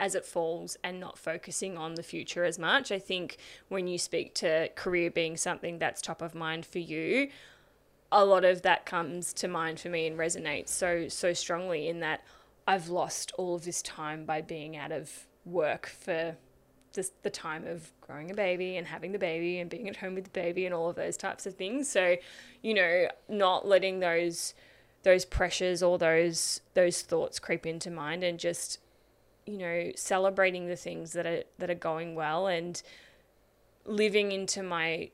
as 0.00 0.14
it 0.14 0.24
falls 0.24 0.76
and 0.82 0.98
not 0.98 1.18
focusing 1.18 1.76
on 1.76 1.94
the 1.94 2.02
future 2.02 2.44
as 2.44 2.58
much. 2.58 2.90
I 2.90 2.98
think 2.98 3.36
when 3.68 3.86
you 3.86 3.98
speak 3.98 4.34
to 4.36 4.68
career 4.74 5.10
being 5.10 5.36
something 5.36 5.78
that's 5.78 6.00
top 6.00 6.22
of 6.22 6.34
mind 6.34 6.66
for 6.66 6.78
you, 6.78 7.28
a 8.10 8.24
lot 8.24 8.44
of 8.44 8.62
that 8.62 8.86
comes 8.86 9.32
to 9.34 9.48
mind 9.48 9.78
for 9.78 9.90
me 9.90 10.06
and 10.06 10.18
resonates 10.18 10.70
so 10.70 11.08
so 11.08 11.34
strongly 11.34 11.88
in 11.88 12.00
that 12.00 12.24
I've 12.68 12.90
lost 12.90 13.32
all 13.38 13.54
of 13.54 13.64
this 13.64 13.80
time 13.80 14.26
by 14.26 14.42
being 14.42 14.76
out 14.76 14.92
of 14.92 15.26
work 15.46 15.86
for 15.86 16.36
the, 16.92 17.10
the 17.22 17.30
time 17.30 17.66
of 17.66 17.90
growing 18.02 18.30
a 18.30 18.34
baby 18.34 18.76
and 18.76 18.86
having 18.86 19.12
the 19.12 19.18
baby 19.18 19.58
and 19.58 19.70
being 19.70 19.88
at 19.88 19.96
home 19.96 20.14
with 20.14 20.24
the 20.24 20.30
baby 20.30 20.66
and 20.66 20.74
all 20.74 20.90
of 20.90 20.96
those 20.96 21.16
types 21.16 21.46
of 21.46 21.54
things. 21.54 21.88
So, 21.88 22.16
you 22.60 22.74
know, 22.74 23.08
not 23.26 23.66
letting 23.66 24.00
those 24.00 24.52
those 25.02 25.24
pressures 25.24 25.82
or 25.82 25.96
those 25.96 26.60
those 26.74 27.00
thoughts 27.00 27.38
creep 27.38 27.64
into 27.64 27.90
mind 27.90 28.22
and 28.22 28.38
just 28.38 28.80
you 29.46 29.56
know 29.56 29.90
celebrating 29.94 30.66
the 30.66 30.76
things 30.76 31.14
that 31.14 31.24
are 31.24 31.44
that 31.56 31.70
are 31.70 31.74
going 31.74 32.14
well 32.14 32.48
and 32.48 32.82
living 33.86 34.30
into 34.30 34.62
my 34.62 35.08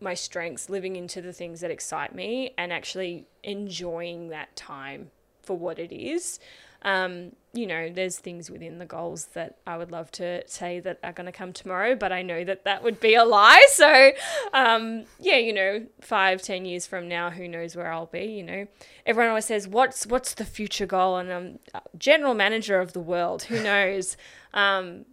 my 0.00 0.14
strengths 0.14 0.68
living 0.68 0.96
into 0.96 1.20
the 1.22 1.32
things 1.32 1.60
that 1.60 1.70
excite 1.70 2.14
me 2.14 2.52
and 2.58 2.72
actually 2.72 3.26
enjoying 3.44 4.30
that 4.30 4.56
time 4.56 5.10
for 5.46 5.56
what 5.56 5.78
it 5.78 5.94
is 5.94 6.38
um, 6.86 7.32
you 7.52 7.66
know, 7.66 7.90
there's 7.90 8.18
things 8.18 8.48
within 8.48 8.78
the 8.78 8.86
goals 8.86 9.26
that 9.34 9.56
I 9.66 9.76
would 9.76 9.90
love 9.90 10.12
to 10.12 10.46
say 10.46 10.78
that 10.80 11.00
are 11.02 11.12
going 11.12 11.26
to 11.26 11.32
come 11.32 11.52
tomorrow, 11.52 11.96
but 11.96 12.12
I 12.12 12.22
know 12.22 12.44
that 12.44 12.64
that 12.64 12.84
would 12.84 13.00
be 13.00 13.14
a 13.14 13.24
lie. 13.24 13.64
So, 13.76 14.12
um, 14.54 15.04
yeah, 15.18 15.36
you 15.36 15.52
know, 15.52 15.86
five, 16.00 16.40
ten 16.40 16.64
years 16.64 16.86
from 16.86 17.08
now, 17.08 17.30
who 17.30 17.46
knows 17.46 17.76
where 17.76 17.92
I'll 17.92 18.06
be? 18.06 18.24
You 18.24 18.42
know, 18.42 18.66
everyone 19.04 19.28
always 19.30 19.44
says, 19.44 19.68
"What's 19.68 20.06
what's 20.06 20.32
the 20.32 20.46
future 20.46 20.86
goal?" 20.86 21.18
And 21.18 21.30
I'm 21.30 21.58
general 21.98 22.32
manager 22.32 22.80
of 22.80 22.92
the 22.92 23.00
world. 23.00 23.44
Who 23.44 23.62
knows? 23.62 24.16
Um, 24.54 25.04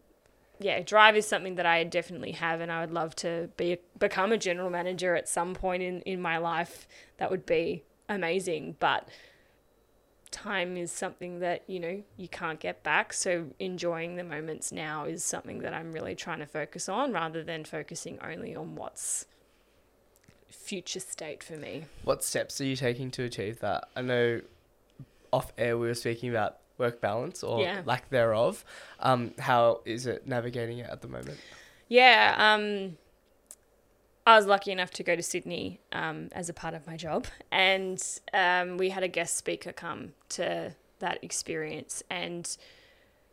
yeah, 0.59 0.79
drive 0.79 1.17
is 1.17 1.27
something 1.27 1.55
that 1.55 1.65
I 1.65 1.83
definitely 1.83 2.31
have, 2.31 2.61
and 2.61 2.71
I 2.71 2.79
would 2.79 2.93
love 2.93 3.13
to 3.17 3.49
be 3.57 3.79
become 3.99 4.31
a 4.31 4.37
general 4.37 4.69
manager 4.69 5.15
at 5.17 5.27
some 5.27 5.53
point 5.53 5.83
in 5.83 5.99
in 6.01 6.21
my 6.21 6.37
life. 6.37 6.87
That 7.17 7.29
would 7.29 7.45
be 7.45 7.83
amazing, 8.07 8.77
but 8.79 9.09
time 10.33 10.75
is 10.75 10.91
something 10.91 11.39
that 11.39 11.63
you 11.67 11.79
know 11.79 12.03
you 12.17 12.27
can't 12.27 12.59
get 12.59 12.83
back. 12.83 13.13
So 13.13 13.47
enjoying 13.59 14.17
the 14.17 14.23
moments 14.23 14.71
now 14.71 15.05
is 15.05 15.23
something 15.23 15.59
that 15.59 15.73
i'm 15.73 15.91
really 15.91 16.15
trying 16.15 16.39
to 16.39 16.45
focus 16.45 16.89
on 16.89 17.13
rather 17.13 17.43
than 17.43 17.63
focusing 17.63 18.19
only 18.21 18.55
on 18.55 18.75
what's 18.75 19.25
future 20.49 20.99
state 20.99 21.43
for 21.43 21.53
me. 21.53 21.85
What 22.03 22.23
steps 22.23 22.59
are 22.61 22.65
you 22.65 22.75
taking 22.75 23.11
to 23.11 23.23
achieve 23.23 23.59
that? 23.59 23.89
I 23.95 24.01
know 24.01 24.41
off 25.31 25.51
air 25.57 25.77
we 25.77 25.87
were 25.87 25.93
speaking 25.93 26.29
about 26.29 26.57
work 26.77 27.01
balance 27.01 27.43
or 27.43 27.61
yeah. 27.61 27.81
lack 27.85 28.09
thereof. 28.09 28.63
Um, 28.99 29.33
how 29.39 29.81
is 29.85 30.05
it 30.05 30.27
navigating 30.27 30.79
it 30.79 30.89
at 30.89 31.01
the 31.01 31.07
moment? 31.07 31.39
Yeah 31.87 32.35
um, 32.37 32.97
I 34.25 34.37
was 34.37 34.45
lucky 34.45 34.71
enough 34.71 34.91
to 34.91 35.03
go 35.03 35.15
to 35.15 35.23
Sydney 35.23 35.81
um, 35.91 36.29
as 36.31 36.47
a 36.47 36.53
part 36.53 36.73
of 36.73 36.87
my 36.87 36.95
job, 36.95 37.27
and 37.51 38.01
um, 38.33 38.77
we 38.77 38.89
had 38.89 39.03
a 39.03 39.09
guest 39.09 39.35
speaker 39.35 39.73
come 39.73 40.13
to 40.29 40.75
that 40.99 41.21
experience. 41.21 42.03
And 42.09 42.55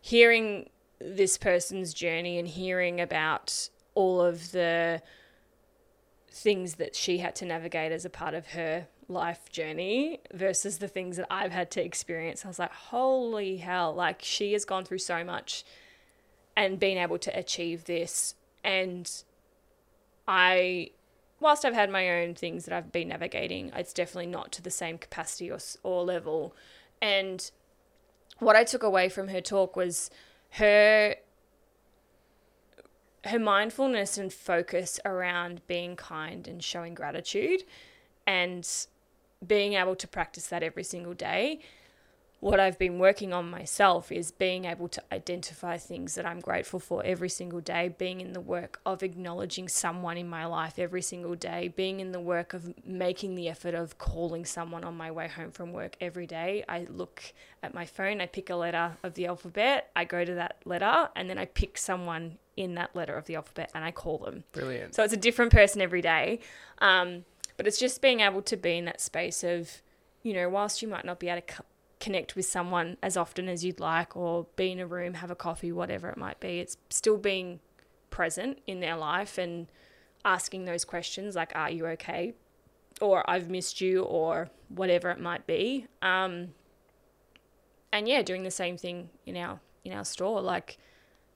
hearing 0.01 0.69
this 1.01 1.39
person's 1.39 1.95
journey 1.95 2.39
and 2.39 2.49
hearing 2.49 3.01
about 3.01 3.69
all 3.95 4.21
of 4.21 4.51
the 4.53 5.01
things 6.31 6.77
that 6.77 6.97
she 6.97 7.19
had 7.19 7.35
to 7.37 7.45
navigate 7.45 7.93
as 7.93 8.05
a 8.05 8.11
part 8.11 8.35
of 8.35 8.49
her 8.49 8.87
life 9.09 9.51
journey 9.51 10.21
versus 10.33 10.79
the 10.79 10.89
things 10.89 11.17
that 11.17 11.27
I've 11.31 11.53
had 11.53 11.71
to 11.73 11.85
experience, 11.85 12.45
I 12.45 12.49
was 12.49 12.59
like, 12.59 12.73
holy 12.73 13.59
hell, 13.59 13.95
like 13.95 14.21
she 14.23 14.53
has 14.55 14.65
gone 14.65 14.85
through 14.85 14.99
so 14.99 15.23
much 15.25 15.65
and 16.57 16.79
been 16.79 16.99
able 16.99 17.19
to 17.19 17.39
achieve 17.39 17.85
this. 17.85 18.35
And 18.63 19.11
I, 20.27 20.91
whilst 21.41 21.65
I've 21.65 21.75
had 21.75 21.91
my 21.91 22.23
own 22.23 22.35
things 22.35 22.65
that 22.65 22.75
I've 22.75 22.93
been 22.93 23.09
navigating, 23.09 23.71
it's 23.75 23.93
definitely 23.93 24.31
not 24.31 24.53
to 24.53 24.63
the 24.63 24.71
same 24.71 24.99
capacity 24.99 25.51
or, 25.51 25.59
or 25.83 26.05
level. 26.05 26.55
And 27.03 27.51
what 28.39 28.57
I 28.57 28.65
took 28.65 28.83
away 28.83 29.09
from 29.09 29.29
her 29.29 29.41
talk 29.41 29.77
was 29.77 30.11
her 30.53 31.17
her 33.27 33.39
mindfulness 33.39 34.17
and 34.17 34.33
focus 34.33 34.99
around 35.05 35.61
being 35.67 35.95
kind 35.95 36.49
and 36.49 36.65
showing 36.65 36.95
gratitude 36.95 37.65
and 38.27 38.67
being 39.47 39.75
able 39.75 39.95
to 39.95 40.09
practice 40.09 40.47
that 40.47 40.63
every 40.63 40.85
single 40.85 41.13
day 41.13 41.61
what 42.41 42.59
I've 42.59 42.79
been 42.79 42.99
working 42.99 43.35
on 43.35 43.51
myself 43.51 44.11
is 44.11 44.31
being 44.31 44.65
able 44.65 44.89
to 44.89 45.03
identify 45.13 45.77
things 45.77 46.15
that 46.15 46.25
I'm 46.25 46.41
grateful 46.41 46.81
for 46.81 47.05
every 47.05 47.29
single 47.29 47.61
day, 47.61 47.95
being 47.97 48.23
in 48.23 48.33
the 48.33 48.41
work 48.41 48.81
of 48.87 49.03
acknowledging 49.03 49.69
someone 49.69 50.17
in 50.17 50.29
my 50.29 50.47
life 50.47 50.79
every 50.79 51.03
single 51.03 51.35
day, 51.35 51.69
being 51.69 52.01
in 52.01 52.13
the 52.13 52.21
work 52.21 52.55
of 52.55 52.75
making 52.85 53.35
the 53.35 53.49
effort 53.49 53.75
of 53.75 53.99
calling 53.99 54.47
someone 54.47 54.85
on 54.85 54.97
my 54.97 55.11
way 55.11 55.29
home 55.29 55.51
from 55.51 55.75
work 55.75 55.97
every 56.01 56.27
day. 56.27 56.65
I 56.67 56.87
look 56.89 57.23
at 57.63 57.75
my 57.75 57.85
phone, 57.85 58.23
I 58.23 58.27
pick 58.27 58.49
a 58.49 58.57
letter 58.57 58.97
of 59.03 59.15
the 59.15 59.27
alphabet, 59.27 59.91
I 59.95 60.05
go 60.07 60.25
to 60.25 60.35
that 60.35 60.63
letter, 60.65 61.11
and 61.15 61.29
then 61.29 61.37
I 61.37 61.45
pick 61.45 61.77
someone 61.77 62.39
in 62.57 62.75
that 62.77 62.97
letter 62.97 63.17
of 63.17 63.27
the 63.27 63.37
alphabet 63.37 63.71
and 63.75 63.85
I 63.85 63.91
call 63.91 64.17
them. 64.17 64.45
Brilliant. 64.53 64.95
So 64.95 65.05
it's 65.05 65.13
a 65.13 65.19
different 65.19 65.53
person 65.53 65.83
every 65.83 66.01
day. 66.01 66.41
Um, 66.79 67.27
but 67.59 67.67
it's 67.67 67.79
just 67.79 68.01
being 68.01 68.21
able 68.21 68.41
to 68.43 68.57
be 68.57 68.79
in 68.79 68.87
that 68.87 69.03
space 69.03 69.45
of, 69.45 69.83
you 70.23 70.33
know, 70.33 70.49
whilst 70.49 70.81
you 70.81 70.89
might 70.89 71.05
not 71.05 71.21
be 71.21 71.29
able 71.29 71.43
to 71.43 71.63
connect 72.01 72.35
with 72.35 72.47
someone 72.47 72.97
as 73.03 73.17
often 73.17 73.49
as 73.49 73.65
you'd 73.65 73.79
like 73.79 74.17
or 74.17 74.47
be 74.57 74.73
in 74.73 74.81
a 74.81 74.87
room, 74.87 75.15
have 75.15 75.31
a 75.31 75.37
coffee, 75.37 75.71
whatever 75.71 76.09
it 76.09 76.17
might 76.17 76.41
be. 76.41 76.59
It's 76.59 76.77
still 76.89 77.19
being 77.19 77.61
present 78.09 78.59
in 78.67 78.81
their 78.81 78.97
life 78.97 79.39
and 79.39 79.69
asking 80.25 80.65
those 80.65 80.85
questions 80.85 81.37
like, 81.37 81.53
Are 81.55 81.71
you 81.71 81.87
okay? 81.89 82.35
Or 83.01 83.29
I've 83.29 83.49
missed 83.49 83.81
you, 83.81 84.03
or 84.03 84.49
whatever 84.69 85.11
it 85.11 85.21
might 85.21 85.47
be. 85.47 85.87
Um, 86.03 86.49
and 87.93 88.09
yeah, 88.09 88.23
doing 88.23 88.43
the 88.43 88.51
same 88.51 88.77
thing 88.77 89.11
in 89.27 89.37
our 89.37 89.61
in 89.85 89.93
our 89.93 90.05
store, 90.05 90.41
like 90.41 90.79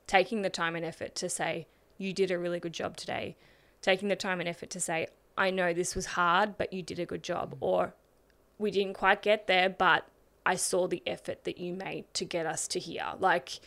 taking 0.06 0.42
the 0.42 0.50
time 0.50 0.76
and 0.76 0.84
effort 0.84 1.14
to 1.16 1.28
say, 1.28 1.66
You 1.98 2.12
did 2.12 2.30
a 2.30 2.38
really 2.38 2.58
good 2.58 2.72
job 2.72 2.96
today. 2.96 3.36
Taking 3.82 4.08
the 4.08 4.16
time 4.16 4.40
and 4.40 4.48
effort 4.48 4.70
to 4.70 4.80
say, 4.80 5.08
I 5.36 5.50
know 5.50 5.74
this 5.74 5.94
was 5.94 6.06
hard, 6.06 6.56
but 6.56 6.72
you 6.72 6.82
did 6.82 6.98
a 6.98 7.04
good 7.04 7.22
job. 7.22 7.56
Or 7.60 7.94
we 8.56 8.70
didn't 8.70 8.94
quite 8.94 9.20
get 9.20 9.46
there, 9.46 9.68
but 9.68 10.08
I 10.46 10.56
saw 10.56 10.86
the 10.86 11.02
effort 11.06 11.44
that 11.44 11.58
you 11.58 11.74
made 11.74 12.12
to 12.14 12.24
get 12.24 12.46
us 12.46 12.68
to 12.68 12.78
here. 12.78 13.06
Like, 13.18 13.60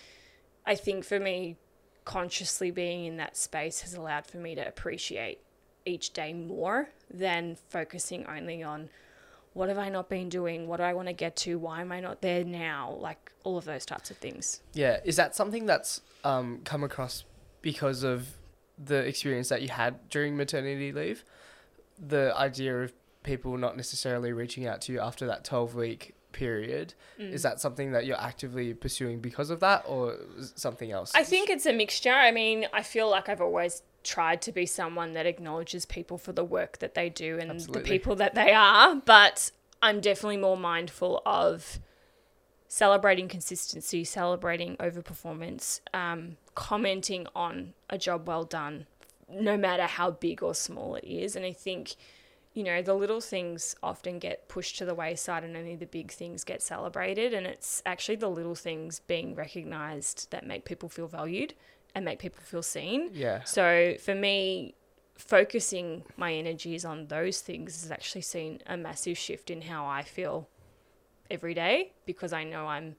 I 0.66 0.76
think 0.76 1.06
for 1.06 1.20
me, 1.20 1.58
consciously 2.06 2.72
being 2.72 3.06
in 3.06 3.18
that 3.18 3.36
space 3.36 3.82
has 3.82 3.94
allowed 3.94 4.26
for 4.26 4.38
me 4.38 4.56
to 4.56 4.66
appreciate 4.66 5.40
each 5.86 6.14
day 6.14 6.34
more 6.34 6.90
than 7.12 7.58
focusing 7.70 8.26
only 8.28 8.62
on 8.64 8.90
what 9.54 9.70
have 9.70 9.78
I 9.80 9.90
not 9.90 10.08
been 10.08 10.30
doing? 10.30 10.68
What 10.68 10.78
do 10.78 10.84
I 10.84 10.94
want 10.94 11.08
to 11.08 11.14
get 11.14 11.36
to? 11.38 11.58
Why 11.58 11.82
am 11.82 11.92
I 11.92 12.00
not 12.00 12.22
there 12.22 12.44
now? 12.44 12.96
Like 13.00 13.32
all 13.44 13.58
of 13.58 13.66
those 13.66 13.86
types 13.86 14.12
of 14.12 14.18
things. 14.18 14.62
Yeah. 14.74 15.00
Is 15.04 15.16
that 15.16 15.36
something 15.36 15.66
that's 15.66 16.02
um, 16.24 16.62
come 16.64 16.84
across 16.84 17.24
because 17.62 18.04
of 18.04 18.28
the 18.78 18.98
experience 18.98 19.50
that 19.50 19.64
you 19.64 19.70
had 19.70 20.10
during 20.10 20.38
maternity 20.38 20.92
leave? 20.92 21.24
The 21.98 22.34
idea 22.38 22.84
of 22.84 22.94
people 23.24 23.58
not 23.58 23.76
necessarily 23.76 24.32
reaching 24.32 24.68
out 24.68 24.82
to 24.82 24.94
you 24.94 25.00
after 25.00 25.26
that 25.26 25.44
12 25.44 25.74
week 25.74 26.14
period. 26.32 26.94
Mm. 27.20 27.32
Is 27.32 27.44
that 27.44 27.60
something 27.60 27.92
that 27.92 28.06
you're 28.06 28.20
actively 28.20 28.74
pursuing 28.74 29.20
because 29.20 29.50
of 29.50 29.60
that 29.62 29.84
or 29.88 30.18
something 30.56 30.92
else? 30.92 31.12
I 31.16 31.24
think 31.24 31.50
it's 31.50 31.66
a 31.66 31.74
mixture. 31.74 32.14
I 32.14 32.32
mean, 32.32 32.68
I 32.74 32.84
feel 32.84 33.10
like 33.10 33.30
I've 33.30 33.42
always 33.42 33.84
tried 34.04 34.42
to 34.44 34.52
be 34.52 34.66
someone 34.66 35.14
that 35.14 35.26
acknowledges 35.26 35.86
people 35.86 36.18
for 36.18 36.32
the 36.32 36.44
work 36.44 36.80
that 36.80 36.96
they 36.96 37.10
do 37.10 37.38
and 37.40 37.52
Absolutely. 37.52 37.82
the 37.82 37.88
people 37.88 38.16
that 38.16 38.36
they 38.36 38.54
are, 38.54 38.96
but 38.96 39.52
I'm 39.82 40.00
definitely 40.00 40.38
more 40.38 40.58
mindful 40.58 41.22
of 41.26 41.80
celebrating 42.68 43.28
consistency, 43.28 44.04
celebrating 44.04 44.76
overperformance, 44.78 45.82
um, 45.94 46.38
commenting 46.56 47.28
on 47.36 47.74
a 47.90 47.98
job 47.98 48.28
well 48.28 48.44
done, 48.44 48.86
no 49.30 49.58
matter 49.58 49.84
how 49.84 50.12
big 50.12 50.42
or 50.42 50.54
small 50.56 50.96
it 50.96 51.04
is. 51.04 51.36
And 51.36 51.46
I 51.46 51.54
think 51.54 51.96
you 52.58 52.64
know, 52.64 52.82
the 52.82 52.96
little 52.96 53.22
things 53.22 53.76
often 53.84 54.18
get 54.18 54.50
pushed 54.50 54.80
to 54.80 54.86
the 54.86 54.96
wayside 54.96 55.44
and 55.44 55.56
only 55.56 55.76
the 55.76 55.86
big 55.86 56.12
things 56.12 56.44
get 56.44 56.60
celebrated. 56.64 57.32
And 57.32 57.46
it's 57.46 57.84
actually 57.86 58.16
the 58.16 58.32
little 58.32 58.56
things 58.56 59.00
being 59.02 59.36
recognized 59.36 60.32
that 60.32 60.44
make 60.44 60.66
people 60.66 60.90
feel 60.90 61.08
valued 61.08 61.54
and 61.94 62.04
make 62.04 62.18
people 62.18 62.42
feel 62.42 62.64
seen. 62.64 63.12
Yeah. 63.14 63.44
So 63.44 63.94
for 64.04 64.16
me, 64.16 64.74
focusing 65.20 66.04
my 66.18 66.34
energies 66.34 66.84
on 66.84 67.06
those 67.10 67.42
things 67.42 67.84
has 67.84 67.92
actually 67.92 68.22
seen 68.22 68.60
a 68.66 68.76
massive 68.76 69.20
shift 69.20 69.52
in 69.52 69.62
how 69.62 69.86
I 69.86 70.02
feel 70.02 70.50
every 71.30 71.54
day 71.54 71.92
because 72.08 72.34
I 72.34 72.44
know 72.44 72.66
I'm, 72.66 72.96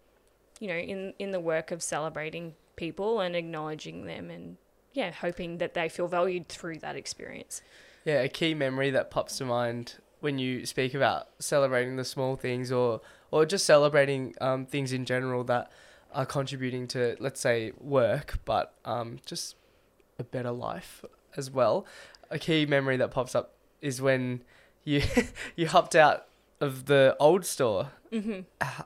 you 0.60 0.68
know, 0.68 0.76
in 0.76 1.14
in 1.18 1.32
the 1.32 1.40
work 1.40 1.72
of 1.72 1.82
celebrating 1.82 2.55
people 2.76 3.18
and 3.18 3.35
acknowledging 3.35 4.06
them 4.06 4.30
and 4.30 4.56
yeah, 4.93 5.10
hoping 5.10 5.59
that 5.59 5.74
they 5.74 5.89
feel 5.89 6.06
valued 6.06 6.48
through 6.48 6.78
that 6.78 6.94
experience. 6.94 7.60
Yeah, 8.09 8.20
a 8.22 8.28
key 8.30 8.55
memory 8.55 8.89
that 8.93 9.10
pops 9.10 9.36
to 9.36 9.44
mind 9.44 9.97
when 10.20 10.39
you 10.39 10.64
speak 10.64 10.94
about 10.94 11.28
celebrating 11.40 11.97
the 11.97 12.06
small 12.06 12.36
things 12.36 12.72
or 12.72 13.02
or 13.30 13.44
just 13.44 13.66
celebrating 13.66 14.35
um, 14.40 14.64
things 14.64 14.94
in 14.94 15.05
general 15.05 15.44
that 15.44 15.70
are 16.14 16.24
contributing 16.24 16.89
to, 16.89 17.16
let's 17.20 17.39
say, 17.39 17.72
work, 17.78 18.39
but 18.47 18.72
um, 18.86 19.18
just 19.26 19.56
a 20.18 20.24
better 20.24 20.52
life 20.52 21.05
as 21.36 21.51
well. 21.51 21.85
A 22.30 22.39
key 22.39 22.64
memory 22.64 22.97
that 22.97 23.10
pops 23.10 23.35
up 23.35 23.52
is 23.82 24.01
when 24.01 24.43
you 24.85 25.02
you 25.55 25.66
hopped 25.68 25.94
out 25.94 26.28
of 26.62 26.86
the 26.86 27.14
old 27.20 27.44
store 27.44 27.90
Mm-hmm. 28.10 28.40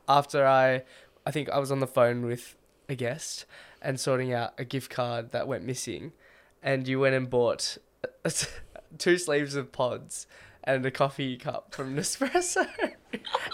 after 0.08 0.44
I, 0.44 0.82
I 1.24 1.30
think 1.30 1.48
I 1.48 1.60
was 1.60 1.70
on 1.70 1.78
the 1.78 1.86
phone 1.86 2.26
with 2.26 2.56
a 2.88 2.96
guest 2.96 3.46
and 3.80 4.00
sorting 4.00 4.32
out 4.32 4.52
a 4.58 4.64
gift 4.64 4.90
card 4.90 5.30
that 5.30 5.46
went 5.46 5.62
missing, 5.64 6.10
and 6.60 6.88
you 6.88 6.98
went 6.98 7.14
and 7.14 7.30
bought 7.30 7.78
two 8.98 9.18
sleeves 9.18 9.54
of 9.54 9.72
pods 9.72 10.26
and 10.64 10.84
a 10.86 10.90
coffee 10.90 11.36
cup 11.36 11.74
from 11.74 11.96
Nespresso, 11.96 12.66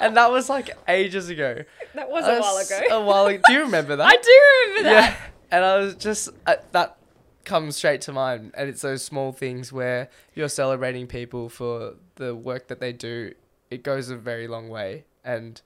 and 0.00 0.16
that 0.16 0.30
was 0.30 0.48
like 0.48 0.70
ages 0.88 1.28
ago. 1.28 1.64
That 1.94 2.10
was 2.10 2.24
a 2.24 2.40
while 2.40 2.56
ago. 2.58 2.96
A 2.96 3.04
while. 3.04 3.26
ago. 3.26 3.42
Do 3.46 3.52
you 3.52 3.60
remember 3.60 3.96
that? 3.96 4.06
I 4.06 4.16
do 4.16 4.40
remember 4.68 4.90
that. 4.90 5.10
Yeah, 5.10 5.16
and 5.50 5.64
I 5.64 5.78
was 5.78 5.94
just 5.94 6.28
uh, 6.46 6.56
that 6.72 6.96
comes 7.44 7.76
straight 7.76 8.02
to 8.02 8.12
mind, 8.12 8.52
and 8.54 8.68
it's 8.68 8.82
those 8.82 9.02
small 9.02 9.32
things 9.32 9.72
where 9.72 10.10
you're 10.34 10.48
celebrating 10.48 11.06
people 11.06 11.48
for 11.48 11.94
the 12.16 12.34
work 12.34 12.68
that 12.68 12.80
they 12.80 12.92
do. 12.92 13.34
It 13.70 13.82
goes 13.82 14.10
a 14.10 14.16
very 14.16 14.46
long 14.46 14.68
way, 14.68 15.04
and 15.24 15.60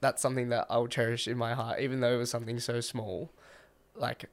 that's 0.00 0.20
something 0.20 0.48
that 0.50 0.66
I'll 0.68 0.88
cherish 0.88 1.28
in 1.28 1.38
my 1.38 1.54
heart, 1.54 1.80
even 1.80 2.00
though 2.00 2.14
it 2.14 2.18
was 2.18 2.30
something 2.30 2.58
so 2.58 2.80
small. 2.80 3.30
Like, 3.94 4.24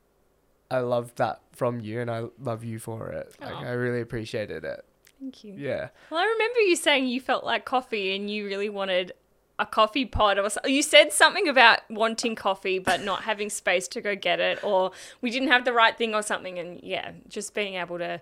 I 0.72 0.80
love 0.80 1.16
that 1.16 1.42
from 1.52 1.80
you, 1.80 2.00
and 2.00 2.12
I 2.12 2.26
love 2.40 2.64
you 2.64 2.80
for 2.80 3.10
it. 3.10 3.36
Like, 3.42 3.56
I 3.56 3.72
really 3.72 4.02
appreciated 4.02 4.64
it. 4.64 4.86
Thank 5.20 5.44
you. 5.44 5.54
Yeah, 5.58 5.90
Well, 6.10 6.22
I 6.22 6.26
remember 6.26 6.60
you 6.62 6.76
saying 6.76 7.08
you 7.08 7.20
felt 7.20 7.44
like 7.44 7.66
coffee 7.66 8.16
and 8.16 8.30
you 8.30 8.46
really 8.46 8.70
wanted 8.70 9.12
a 9.58 9.66
coffee 9.66 10.06
pod 10.06 10.40
or. 10.40 10.50
You 10.66 10.82
said 10.82 11.12
something 11.12 11.48
about 11.50 11.80
wanting 11.90 12.36
coffee 12.36 12.80
but 12.80 13.04
not 13.04 13.24
having 13.24 13.50
space 13.50 13.88
to 13.90 14.02
go 14.02 14.16
get 14.16 14.40
it, 14.40 14.64
or 14.64 14.92
we 15.22 15.30
didn't 15.30 15.50
have 15.50 15.66
the 15.66 15.74
right 15.74 15.98
thing 15.98 16.16
or 16.16 16.22
something. 16.22 16.58
And 16.58 16.80
yeah, 16.82 17.12
just 17.28 17.54
being 17.54 17.76
able 17.76 17.98
to, 17.98 18.22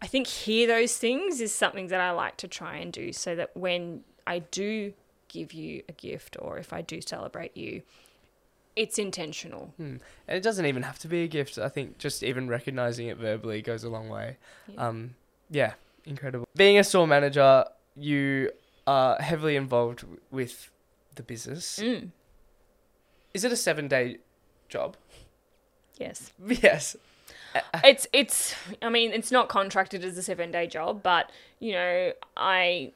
I 0.00 0.06
think, 0.06 0.28
hear 0.28 0.68
those 0.68 0.96
things 0.96 1.40
is 1.40 1.52
something 1.52 1.88
that 1.88 2.00
I 2.00 2.12
like 2.12 2.36
to 2.38 2.48
try 2.48 2.76
and 2.76 2.92
do 2.92 3.12
so 3.12 3.34
that 3.34 3.56
when 3.56 4.04
I 4.26 4.38
do 4.38 4.92
give 5.26 5.52
you 5.52 5.82
a 5.88 5.92
gift 5.92 6.36
or 6.38 6.58
if 6.58 6.72
I 6.72 6.80
do 6.80 7.00
celebrate 7.00 7.56
you, 7.56 7.82
it's 8.76 8.98
intentional. 8.98 9.72
Hmm. 9.76 9.96
and 10.26 10.36
it 10.36 10.42
doesn't 10.42 10.66
even 10.66 10.82
have 10.82 10.98
to 11.00 11.08
be 11.08 11.22
a 11.22 11.28
gift. 11.28 11.58
I 11.58 11.68
think 11.68 11.98
just 11.98 12.22
even 12.22 12.48
recognizing 12.48 13.08
it 13.08 13.16
verbally 13.16 13.62
goes 13.62 13.84
a 13.84 13.88
long 13.88 14.08
way. 14.08 14.36
Yeah. 14.68 14.86
Um, 14.88 15.14
yeah, 15.50 15.74
incredible. 16.04 16.48
Being 16.56 16.78
a 16.78 16.84
store 16.84 17.06
manager, 17.06 17.64
you 17.96 18.50
are 18.86 19.16
heavily 19.20 19.56
involved 19.56 20.00
w- 20.00 20.20
with 20.30 20.70
the 21.14 21.22
business. 21.22 21.78
Mm. 21.82 22.10
Is 23.32 23.44
it 23.44 23.52
a 23.52 23.56
seven 23.56 23.88
day 23.88 24.18
job? 24.68 24.96
Yes. 25.98 26.32
Yes. 26.46 26.96
it's 27.84 28.08
it's 28.12 28.52
i 28.82 28.88
mean 28.88 29.12
it's 29.12 29.30
not 29.30 29.48
contracted 29.48 30.04
as 30.04 30.18
a 30.18 30.22
seven 30.24 30.50
day 30.50 30.66
job 30.66 31.04
but 31.04 31.30
you 31.60 31.70
know 31.70 32.12
i 32.36 32.90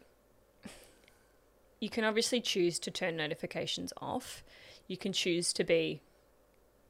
you 1.79 1.89
can 1.89 2.03
obviously 2.03 2.41
choose 2.41 2.79
to 2.81 2.91
turn 2.91 3.17
notifications 3.17 3.93
off 4.01 4.43
you 4.89 4.97
can 4.97 5.13
choose 5.13 5.53
to 5.53 5.63
be 5.63 6.03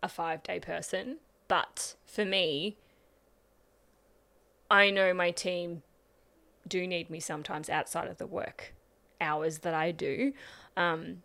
a 0.03 0.09
five 0.09 0.43
day 0.43 0.59
person. 0.59 1.19
But 1.49 1.97
for 2.07 2.25
me 2.25 2.77
i 4.71 4.91
know 4.91 5.15
my 5.15 5.31
team 5.31 5.83
do 6.67 6.87
need 6.87 7.09
me 7.09 7.21
sometimes 7.21 7.71
outside 7.71 8.09
of 8.09 8.19
the 8.19 8.27
work 8.27 8.75
hours 9.21 9.59
that 9.59 9.75
i 9.75 9.91
do. 9.91 10.33
Um, 10.77 11.23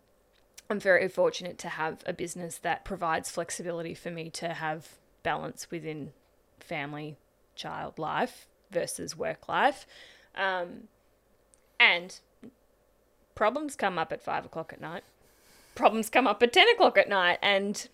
i'm 0.70 0.80
very 0.80 1.08
fortunate 1.08 1.58
to 1.58 1.68
have 1.68 2.02
a 2.06 2.12
business 2.12 2.58
that 2.58 2.84
provides 2.84 3.30
flexibility 3.30 3.94
for 3.94 4.10
me 4.10 4.30
to 4.30 4.48
have 4.48 4.88
balance 5.22 5.70
within 5.70 6.12
family 6.58 7.16
child 7.54 7.98
life 7.98 8.48
versus 8.70 9.16
work 9.16 9.48
life. 9.48 9.86
Um, 10.34 10.88
and 11.78 12.18
problems 13.34 13.76
come 13.76 13.98
up 13.98 14.12
at 14.12 14.22
five 14.22 14.44
o'clock 14.44 14.72
at 14.72 14.80
night, 14.80 15.04
problems 15.74 16.10
come 16.10 16.26
up 16.26 16.42
at 16.42 16.52
10 16.52 16.68
o'clock 16.74 16.98
at 16.98 17.08
night, 17.08 17.38
and 17.42 17.88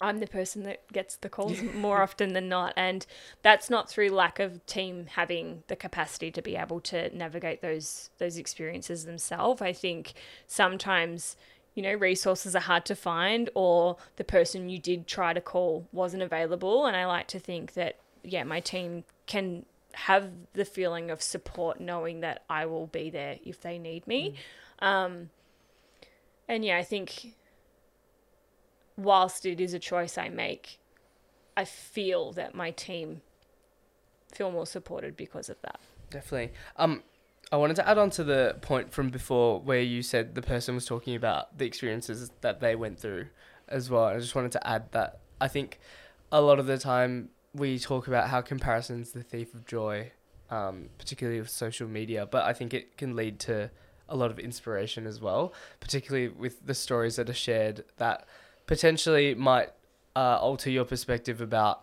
I'm 0.00 0.18
the 0.18 0.26
person 0.26 0.62
that 0.62 0.90
gets 0.92 1.16
the 1.16 1.28
calls 1.28 1.62
more 1.74 2.02
often 2.02 2.32
than 2.32 2.48
not. 2.48 2.72
And 2.76 3.06
that's 3.42 3.68
not 3.68 3.90
through 3.90 4.10
lack 4.10 4.38
of 4.38 4.64
team 4.66 5.06
having 5.10 5.62
the 5.68 5.76
capacity 5.76 6.30
to 6.30 6.42
be 6.42 6.56
able 6.56 6.80
to 6.80 7.14
navigate 7.16 7.60
those 7.60 8.10
those 8.18 8.36
experiences 8.38 9.04
themselves. 9.04 9.60
I 9.60 9.72
think 9.72 10.14
sometimes 10.46 11.36
you 11.74 11.82
know, 11.82 11.94
resources 11.94 12.56
are 12.56 12.60
hard 12.60 12.84
to 12.84 12.96
find 12.96 13.48
or 13.54 13.96
the 14.16 14.24
person 14.24 14.68
you 14.68 14.78
did 14.78 15.06
try 15.06 15.32
to 15.32 15.40
call 15.40 15.86
wasn't 15.92 16.22
available. 16.22 16.86
And 16.86 16.96
I 16.96 17.06
like 17.06 17.28
to 17.28 17.38
think 17.38 17.74
that, 17.74 17.96
yeah, 18.22 18.42
my 18.42 18.60
team 18.60 19.04
can 19.26 19.64
have 19.92 20.30
the 20.52 20.64
feeling 20.64 21.10
of 21.10 21.22
support 21.22 21.80
knowing 21.80 22.20
that 22.20 22.44
I 22.50 22.66
will 22.66 22.86
be 22.86 23.10
there 23.10 23.38
if 23.44 23.60
they 23.60 23.78
need 23.78 24.06
me. 24.06 24.34
Um, 24.80 25.30
and 26.50 26.64
yeah, 26.64 26.76
I 26.76 26.82
think 26.82 27.36
whilst 28.96 29.46
it 29.46 29.60
is 29.60 29.72
a 29.72 29.78
choice 29.78 30.18
I 30.18 30.28
make, 30.28 30.80
I 31.56 31.64
feel 31.64 32.32
that 32.32 32.56
my 32.56 32.72
team 32.72 33.22
feel 34.34 34.50
more 34.50 34.66
supported 34.66 35.16
because 35.16 35.48
of 35.48 35.62
that. 35.62 35.78
Definitely. 36.10 36.52
Um, 36.76 37.04
I 37.52 37.56
wanted 37.56 37.76
to 37.76 37.88
add 37.88 37.98
on 37.98 38.10
to 38.10 38.24
the 38.24 38.56
point 38.62 38.92
from 38.92 39.10
before 39.10 39.60
where 39.60 39.80
you 39.80 40.02
said 40.02 40.34
the 40.34 40.42
person 40.42 40.74
was 40.74 40.86
talking 40.86 41.14
about 41.14 41.56
the 41.56 41.66
experiences 41.66 42.32
that 42.40 42.58
they 42.58 42.74
went 42.74 42.98
through 42.98 43.26
as 43.68 43.88
well. 43.88 44.06
I 44.06 44.18
just 44.18 44.34
wanted 44.34 44.52
to 44.52 44.66
add 44.66 44.90
that 44.90 45.20
I 45.40 45.46
think 45.46 45.78
a 46.32 46.40
lot 46.40 46.58
of 46.58 46.66
the 46.66 46.78
time 46.78 47.30
we 47.54 47.78
talk 47.78 48.08
about 48.08 48.28
how 48.28 48.40
comparison's 48.40 49.12
the 49.12 49.22
thief 49.22 49.54
of 49.54 49.66
joy, 49.66 50.10
um, 50.50 50.88
particularly 50.98 51.40
with 51.40 51.50
social 51.50 51.86
media, 51.86 52.26
but 52.26 52.44
I 52.44 52.52
think 52.52 52.74
it 52.74 52.96
can 52.96 53.14
lead 53.14 53.38
to 53.40 53.70
a 54.10 54.16
lot 54.16 54.30
of 54.30 54.38
inspiration 54.38 55.06
as 55.06 55.20
well, 55.20 55.52
particularly 55.80 56.28
with 56.28 56.66
the 56.66 56.74
stories 56.74 57.16
that 57.16 57.30
are 57.30 57.34
shared 57.34 57.84
that 57.96 58.26
potentially 58.66 59.34
might 59.34 59.70
uh, 60.16 60.36
alter 60.40 60.68
your 60.70 60.84
perspective 60.84 61.40
about 61.40 61.82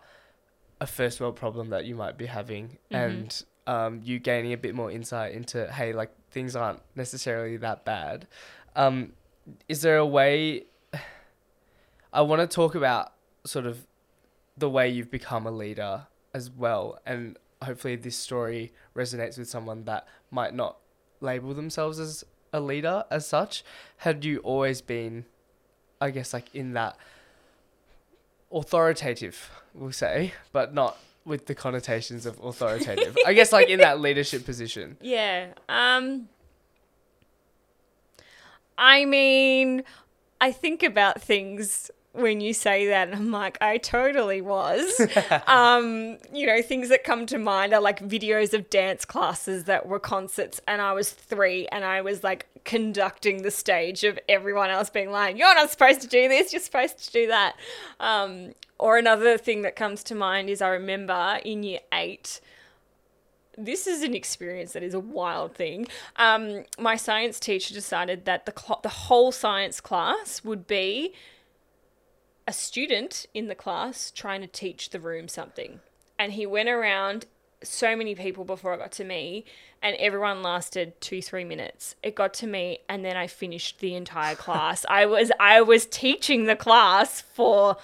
a 0.80 0.86
first 0.86 1.20
world 1.20 1.34
problem 1.36 1.70
that 1.70 1.84
you 1.86 1.94
might 1.94 2.16
be 2.18 2.26
having 2.26 2.78
Mhm. 2.92 2.96
and 3.04 3.44
um, 3.66 4.00
you 4.04 4.18
gaining 4.18 4.52
a 4.52 4.56
bit 4.56 4.74
more 4.74 4.90
insight 4.90 5.32
into 5.34 5.66
hey 5.72 5.92
like 5.92 6.10
things 6.30 6.54
aren't 6.54 6.80
necessarily 6.94 7.56
that 7.56 7.84
bad 7.84 8.26
um, 8.76 9.12
is 9.68 9.82
there 9.82 9.96
a 9.96 10.06
way 10.06 10.64
i 12.12 12.20
want 12.22 12.40
to 12.40 12.46
talk 12.54 12.74
about 12.74 13.12
sort 13.44 13.66
of 13.66 13.86
the 14.56 14.68
way 14.70 14.88
you've 14.88 15.10
become 15.10 15.46
a 15.46 15.50
leader 15.50 16.06
as 16.34 16.50
well 16.50 16.98
and 17.06 17.36
hopefully 17.62 17.96
this 17.96 18.16
story 18.16 18.72
resonates 18.94 19.36
with 19.38 19.48
someone 19.48 19.84
that 19.84 20.06
might 20.30 20.54
not 20.54 20.76
label 21.20 21.54
themselves 21.54 21.98
as 21.98 22.24
a 22.52 22.60
leader 22.60 23.04
as 23.10 23.26
such 23.26 23.62
had 23.98 24.24
you 24.24 24.38
always 24.38 24.80
been 24.80 25.24
i 26.00 26.10
guess 26.10 26.32
like 26.32 26.54
in 26.54 26.72
that 26.72 26.96
authoritative 28.50 29.50
we'll 29.74 29.92
say 29.92 30.32
but 30.52 30.72
not 30.72 30.96
with 31.24 31.44
the 31.46 31.54
connotations 31.54 32.24
of 32.24 32.38
authoritative 32.42 33.14
i 33.26 33.34
guess 33.34 33.52
like 33.52 33.68
in 33.68 33.80
that 33.80 34.00
leadership 34.06 34.44
position 34.44 34.96
Yeah. 35.00 35.48
Um 35.68 36.28
I 38.80 39.06
mean, 39.06 39.82
I 40.40 40.52
think 40.52 40.84
about 40.84 41.20
things 41.20 41.90
when 42.18 42.40
you 42.40 42.52
say 42.52 42.86
that 42.88 43.08
and 43.08 43.16
I'm 43.16 43.30
like, 43.30 43.58
I 43.60 43.78
totally 43.78 44.40
was. 44.40 45.00
um, 45.46 46.18
you 46.32 46.46
know, 46.46 46.60
things 46.62 46.88
that 46.88 47.04
come 47.04 47.26
to 47.26 47.38
mind 47.38 47.72
are 47.72 47.80
like 47.80 48.00
videos 48.06 48.52
of 48.52 48.68
dance 48.70 49.04
classes 49.04 49.64
that 49.64 49.86
were 49.86 50.00
concerts 50.00 50.60
and 50.66 50.82
I 50.82 50.92
was 50.92 51.10
3 51.10 51.68
and 51.68 51.84
I 51.84 52.00
was 52.00 52.24
like 52.24 52.46
conducting 52.64 53.42
the 53.42 53.50
stage 53.50 54.04
of 54.04 54.18
everyone 54.28 54.70
else 54.70 54.90
being 54.90 55.10
like, 55.10 55.38
you're 55.38 55.54
not 55.54 55.70
supposed 55.70 56.00
to 56.02 56.08
do 56.08 56.28
this, 56.28 56.52
you're 56.52 56.60
supposed 56.60 57.04
to 57.06 57.12
do 57.12 57.26
that. 57.28 57.56
Um, 58.00 58.54
or 58.78 58.98
another 58.98 59.38
thing 59.38 59.62
that 59.62 59.76
comes 59.76 60.02
to 60.04 60.14
mind 60.14 60.50
is 60.50 60.60
I 60.60 60.68
remember 60.68 61.40
in 61.44 61.62
year 61.62 61.80
8 61.92 62.40
this 63.58 63.88
is 63.88 64.02
an 64.02 64.14
experience 64.14 64.72
that 64.72 64.82
is 64.84 64.94
a 64.94 65.00
wild 65.00 65.54
thing. 65.54 65.86
Um, 66.16 66.64
my 66.78 66.94
science 66.96 67.40
teacher 67.40 67.74
decided 67.74 68.24
that 68.24 68.46
the 68.46 68.54
cl- 68.56 68.80
the 68.82 68.88
whole 68.88 69.32
science 69.32 69.80
class 69.80 70.44
would 70.44 70.66
be 70.66 71.12
a 72.48 72.52
student 72.52 73.26
in 73.34 73.46
the 73.46 73.54
class 73.54 74.10
trying 74.10 74.40
to 74.40 74.46
teach 74.46 74.88
the 74.90 74.98
room 74.98 75.28
something, 75.28 75.80
and 76.18 76.32
he 76.32 76.46
went 76.46 76.68
around 76.68 77.26
so 77.62 77.94
many 77.94 78.14
people 78.14 78.44
before 78.44 78.72
it 78.72 78.78
got 78.78 78.92
to 78.92 79.04
me, 79.04 79.44
and 79.82 79.94
everyone 79.96 80.42
lasted 80.42 80.98
two, 81.00 81.20
three 81.20 81.44
minutes. 81.44 81.94
It 82.02 82.14
got 82.14 82.32
to 82.34 82.46
me, 82.46 82.78
and 82.88 83.04
then 83.04 83.18
I 83.18 83.26
finished 83.26 83.80
the 83.80 83.94
entire 83.94 84.34
class. 84.46 84.86
I 84.88 85.04
was 85.04 85.30
I 85.38 85.60
was 85.60 85.84
teaching 85.84 86.46
the 86.46 86.56
class 86.56 87.20
for 87.20 87.76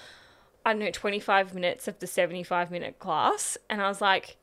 I 0.65 0.73
don't 0.73 0.79
know, 0.79 0.91
25 0.91 1.53
minutes 1.53 1.87
of 1.87 1.99
the 1.99 2.07
75 2.07 2.71
minute 2.71 2.97
class. 2.97 3.55
And 3.69 3.81
I 3.81 3.87
was 3.87 4.01
like, 4.01 4.37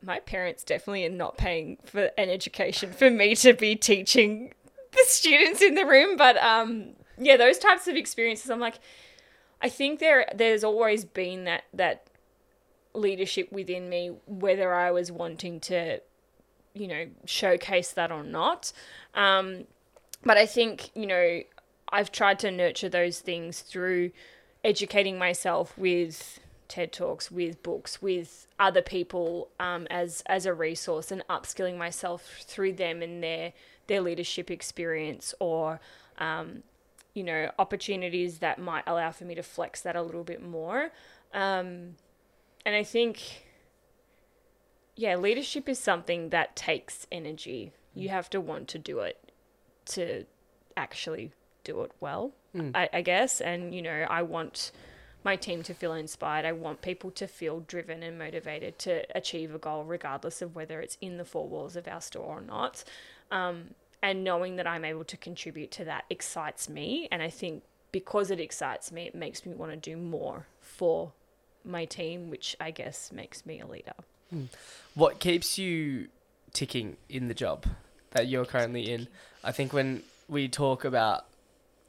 my 0.00 0.20
parents 0.20 0.62
definitely 0.62 1.04
are 1.06 1.10
not 1.10 1.36
paying 1.36 1.78
for 1.84 2.10
an 2.16 2.30
education 2.30 2.92
for 2.92 3.10
me 3.10 3.34
to 3.36 3.52
be 3.52 3.74
teaching 3.74 4.54
the 4.92 5.04
students 5.06 5.60
in 5.60 5.74
the 5.74 5.84
room. 5.84 6.16
But 6.16 6.36
um, 6.36 6.90
yeah, 7.24 7.36
those 7.36 7.58
types 7.58 7.88
of 7.88 7.96
experiences, 7.96 8.50
I'm 8.50 8.60
like, 8.60 8.78
I 9.60 9.68
think 9.68 10.00
there 10.00 10.26
there's 10.34 10.64
always 10.64 11.04
been 11.04 11.44
that 11.44 11.64
that 11.72 12.06
leadership 12.94 13.50
within 13.52 13.88
me, 13.88 14.12
whether 14.26 14.74
I 14.74 14.90
was 14.90 15.10
wanting 15.10 15.60
to, 15.60 16.00
you 16.74 16.88
know, 16.88 17.06
showcase 17.24 17.92
that 17.92 18.10
or 18.12 18.22
not. 18.22 18.72
Um, 19.14 19.64
but 20.24 20.36
I 20.36 20.46
think 20.46 20.90
you 20.94 21.06
know 21.06 21.42
I've 21.90 22.10
tried 22.10 22.38
to 22.40 22.50
nurture 22.50 22.88
those 22.88 23.20
things 23.20 23.60
through 23.60 24.10
educating 24.64 25.18
myself 25.18 25.76
with 25.76 26.40
TED 26.68 26.92
Talks, 26.92 27.30
with 27.30 27.62
books, 27.62 28.00
with 28.00 28.46
other 28.58 28.82
people 28.82 29.48
um, 29.60 29.86
as 29.90 30.22
as 30.26 30.46
a 30.46 30.54
resource, 30.54 31.12
and 31.12 31.22
upskilling 31.28 31.76
myself 31.76 32.26
through 32.42 32.72
them 32.72 33.02
and 33.02 33.22
their 33.22 33.52
their 33.86 34.00
leadership 34.00 34.50
experience, 34.50 35.34
or 35.38 35.80
um, 36.18 36.62
you 37.14 37.22
know 37.22 37.50
opportunities 37.58 38.38
that 38.38 38.58
might 38.58 38.84
allow 38.86 39.10
for 39.10 39.24
me 39.24 39.34
to 39.34 39.42
flex 39.42 39.80
that 39.82 39.96
a 39.96 40.02
little 40.02 40.24
bit 40.24 40.42
more. 40.42 40.90
Um, 41.32 41.96
and 42.64 42.76
I 42.76 42.84
think, 42.84 43.44
yeah, 44.96 45.16
leadership 45.16 45.68
is 45.68 45.78
something 45.78 46.28
that 46.30 46.54
takes 46.54 47.06
energy. 47.10 47.72
You 47.94 48.08
have 48.10 48.30
to 48.30 48.40
want 48.40 48.68
to 48.68 48.78
do 48.78 49.00
it 49.00 49.32
to 49.86 50.24
actually 50.76 51.32
do 51.64 51.82
it 51.82 51.92
well, 52.00 52.32
mm. 52.54 52.70
I, 52.74 52.88
I 52.92 53.02
guess. 53.02 53.40
And, 53.40 53.74
you 53.74 53.82
know, 53.82 54.06
I 54.08 54.22
want 54.22 54.70
my 55.24 55.36
team 55.36 55.62
to 55.64 55.74
feel 55.74 55.92
inspired. 55.92 56.44
I 56.44 56.52
want 56.52 56.82
people 56.82 57.10
to 57.12 57.26
feel 57.26 57.60
driven 57.60 58.02
and 58.02 58.18
motivated 58.18 58.78
to 58.80 59.04
achieve 59.16 59.54
a 59.54 59.58
goal, 59.58 59.84
regardless 59.84 60.42
of 60.42 60.54
whether 60.54 60.80
it's 60.80 60.96
in 61.00 61.16
the 61.16 61.24
four 61.24 61.48
walls 61.48 61.76
of 61.76 61.86
our 61.86 62.00
store 62.00 62.38
or 62.38 62.40
not. 62.40 62.84
Um, 63.30 63.74
and 64.02 64.24
knowing 64.24 64.56
that 64.56 64.66
I'm 64.66 64.84
able 64.84 65.04
to 65.04 65.16
contribute 65.16 65.70
to 65.72 65.84
that 65.84 66.04
excites 66.10 66.68
me. 66.68 67.08
And 67.10 67.22
I 67.22 67.30
think 67.30 67.62
because 67.92 68.30
it 68.30 68.40
excites 68.40 68.90
me, 68.90 69.06
it 69.06 69.14
makes 69.14 69.46
me 69.46 69.54
want 69.54 69.72
to 69.72 69.76
do 69.76 69.96
more 69.96 70.46
for 70.60 71.12
my 71.64 71.84
team, 71.84 72.30
which 72.30 72.56
I 72.60 72.70
guess 72.70 73.12
makes 73.12 73.46
me 73.46 73.60
a 73.60 73.66
leader. 73.66 73.94
Hmm. 74.30 74.44
What 74.94 75.20
keeps 75.20 75.58
you 75.58 76.08
ticking 76.52 76.96
in 77.08 77.28
the 77.28 77.34
job 77.34 77.66
that 78.10 78.26
you're 78.26 78.44
currently 78.44 78.90
in? 78.90 79.08
I 79.44 79.52
think 79.52 79.72
when 79.72 80.02
we 80.28 80.48
talk 80.48 80.84
about 80.84 81.26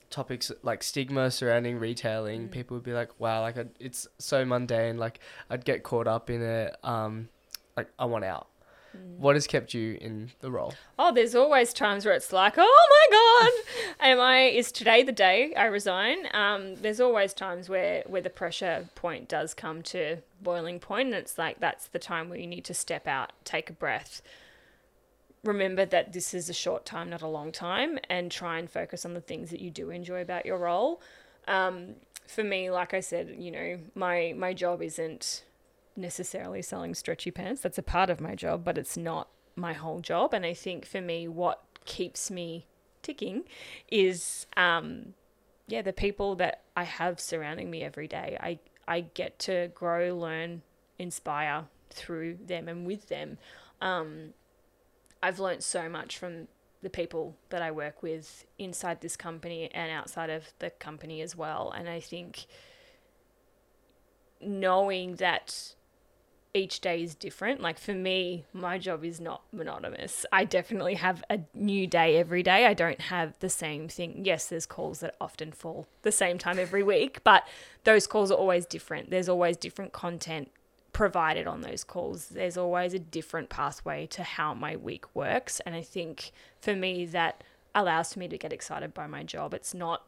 topics 0.09 0.51
like 0.61 0.83
stigma 0.83 1.31
surrounding 1.31 1.79
retailing, 1.79 2.47
mm. 2.47 2.51
people 2.51 2.77
would 2.77 2.83
be 2.83 2.93
like, 2.93 3.19
"Wow, 3.19 3.41
like 3.41 3.55
it's 3.79 4.07
so 4.19 4.45
mundane." 4.45 4.97
Like 4.97 5.19
I'd 5.49 5.65
get 5.65 5.83
caught 5.83 6.07
up 6.07 6.29
in 6.29 6.41
it. 6.41 6.75
Um, 6.83 7.29
like 7.75 7.87
I 7.97 8.05
want 8.05 8.23
out. 8.23 8.47
Mm. 8.95 9.17
What 9.17 9.35
has 9.35 9.47
kept 9.47 9.73
you 9.73 9.97
in 9.99 10.31
the 10.39 10.51
role? 10.51 10.73
Oh, 10.99 11.13
there's 11.13 11.35
always 11.35 11.73
times 11.73 12.05
where 12.05 12.13
it's 12.13 12.31
like, 12.31 12.55
oh 12.57 12.87
my 13.11 13.17
god, 13.17 13.51
am 14.11 14.19
I? 14.19 14.43
Is 14.43 14.71
today 14.71 15.03
the 15.03 15.11
day 15.11 15.53
I 15.55 15.65
resign? 15.65 16.27
Um, 16.33 16.75
there's 16.75 16.99
always 16.99 17.33
times 17.33 17.69
where 17.69 18.03
where 18.05 18.21
the 18.21 18.29
pressure 18.29 18.89
point 18.95 19.27
does 19.27 19.53
come 19.53 19.81
to 19.83 20.17
boiling 20.41 20.79
point, 20.79 21.07
and 21.07 21.15
it's 21.15 21.37
like 21.37 21.59
that's 21.59 21.87
the 21.87 21.99
time 21.99 22.29
where 22.29 22.39
you 22.39 22.47
need 22.47 22.65
to 22.65 22.73
step 22.73 23.07
out, 23.07 23.33
take 23.43 23.69
a 23.69 23.73
breath, 23.73 24.21
remember 25.43 25.85
that 25.85 26.13
this 26.13 26.33
is 26.33 26.49
a 26.49 26.53
short 26.53 26.85
time, 26.85 27.09
not 27.09 27.21
a 27.21 27.27
long 27.27 27.51
time, 27.51 27.99
and 28.09 28.31
try 28.31 28.57
and 28.57 28.69
focus 28.69 29.05
on 29.05 29.13
the 29.13 29.21
things 29.21 29.49
that 29.51 29.59
you 29.59 29.69
do 29.69 29.89
enjoy 29.89 30.21
about 30.21 30.45
your 30.45 30.57
role. 30.57 31.01
Um, 31.47 31.95
for 32.27 32.43
me, 32.43 32.71
like 32.71 32.93
I 32.93 33.01
said, 33.01 33.35
you 33.37 33.51
know, 33.51 33.79
my 33.95 34.33
my 34.37 34.53
job 34.53 34.81
isn't 34.81 35.43
necessarily 35.95 36.61
selling 36.61 36.95
stretchy 36.95 37.31
pants. 37.31 37.61
That's 37.61 37.77
a 37.77 37.83
part 37.83 38.09
of 38.09 38.21
my 38.21 38.35
job, 38.35 38.63
but 38.63 38.77
it's 38.77 38.97
not 38.97 39.29
my 39.55 39.73
whole 39.73 39.99
job. 39.99 40.33
And 40.33 40.45
I 40.45 40.53
think 40.53 40.85
for 40.85 41.01
me, 41.01 41.27
what 41.27 41.63
keeps 41.85 42.31
me 42.31 42.65
ticking 43.01 43.43
is, 43.89 44.47
um, 44.57 45.13
yeah, 45.67 45.81
the 45.81 45.93
people 45.93 46.35
that 46.35 46.63
I 46.75 46.83
have 46.83 47.19
surrounding 47.19 47.69
me 47.69 47.83
every 47.83 48.07
day. 48.07 48.37
I 48.39 48.59
I 48.85 49.01
get 49.01 49.39
to 49.39 49.71
grow, 49.73 50.17
learn, 50.17 50.61
inspire 50.99 51.65
through 51.89 52.37
them 52.45 52.67
and 52.67 52.85
with 52.85 53.07
them. 53.07 53.37
Um, 53.79 54.33
I've 55.21 55.39
learned 55.39 55.63
so 55.63 55.87
much 55.87 56.17
from 56.17 56.47
the 56.81 56.89
people 56.89 57.37
that 57.49 57.61
I 57.61 57.71
work 57.71 58.03
with 58.03 58.45
inside 58.59 58.99
this 58.99 59.15
company 59.15 59.69
and 59.73 59.89
outside 59.89 60.29
of 60.29 60.51
the 60.59 60.69
company 60.69 61.21
as 61.21 61.35
well. 61.35 61.71
And 61.75 61.87
I 61.87 62.01
think 62.01 62.45
knowing 64.41 65.15
that 65.15 65.75
each 66.53 66.81
day 66.81 67.01
is 67.01 67.15
different. 67.15 67.61
Like 67.61 67.79
for 67.79 67.93
me, 67.93 68.45
my 68.53 68.77
job 68.77 69.03
is 69.03 69.19
not 69.19 69.41
monotonous. 69.51 70.25
I 70.31 70.45
definitely 70.45 70.95
have 70.95 71.23
a 71.29 71.39
new 71.53 71.87
day 71.87 72.17
every 72.17 72.43
day. 72.43 72.65
I 72.65 72.73
don't 72.73 73.01
have 73.01 73.37
the 73.39 73.49
same 73.49 73.87
thing. 73.87 74.21
Yes, 74.23 74.47
there's 74.47 74.65
calls 74.65 74.99
that 74.99 75.15
often 75.19 75.51
fall 75.51 75.87
the 76.03 76.11
same 76.11 76.37
time 76.37 76.59
every 76.59 76.83
week, 76.83 77.23
but 77.23 77.47
those 77.85 78.05
calls 78.05 78.31
are 78.31 78.37
always 78.37 78.65
different. 78.65 79.09
There's 79.09 79.29
always 79.29 79.57
different 79.57 79.93
content 79.93 80.51
provided 80.91 81.47
on 81.47 81.61
those 81.61 81.83
calls. 81.83 82.27
There's 82.27 82.55
always 82.55 82.93
a 82.93 82.99
different 82.99 83.49
pathway 83.49 84.05
to 84.07 84.21
how 84.21 84.53
my 84.53 84.75
week 84.75 85.05
works. 85.15 85.59
And 85.61 85.73
I 85.73 85.81
think 85.81 86.31
for 86.61 86.75
me, 86.75 87.05
that 87.07 87.43
allows 87.73 88.13
for 88.13 88.19
me 88.19 88.27
to 88.27 88.37
get 88.37 88.53
excited 88.53 88.93
by 88.93 89.07
my 89.07 89.23
job. 89.23 89.55
It's 89.55 89.73
not 89.73 90.03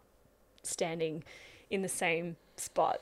standing 0.61 1.23
in 1.71 1.81
the 1.81 1.89
same 1.89 2.35
spot 2.55 3.01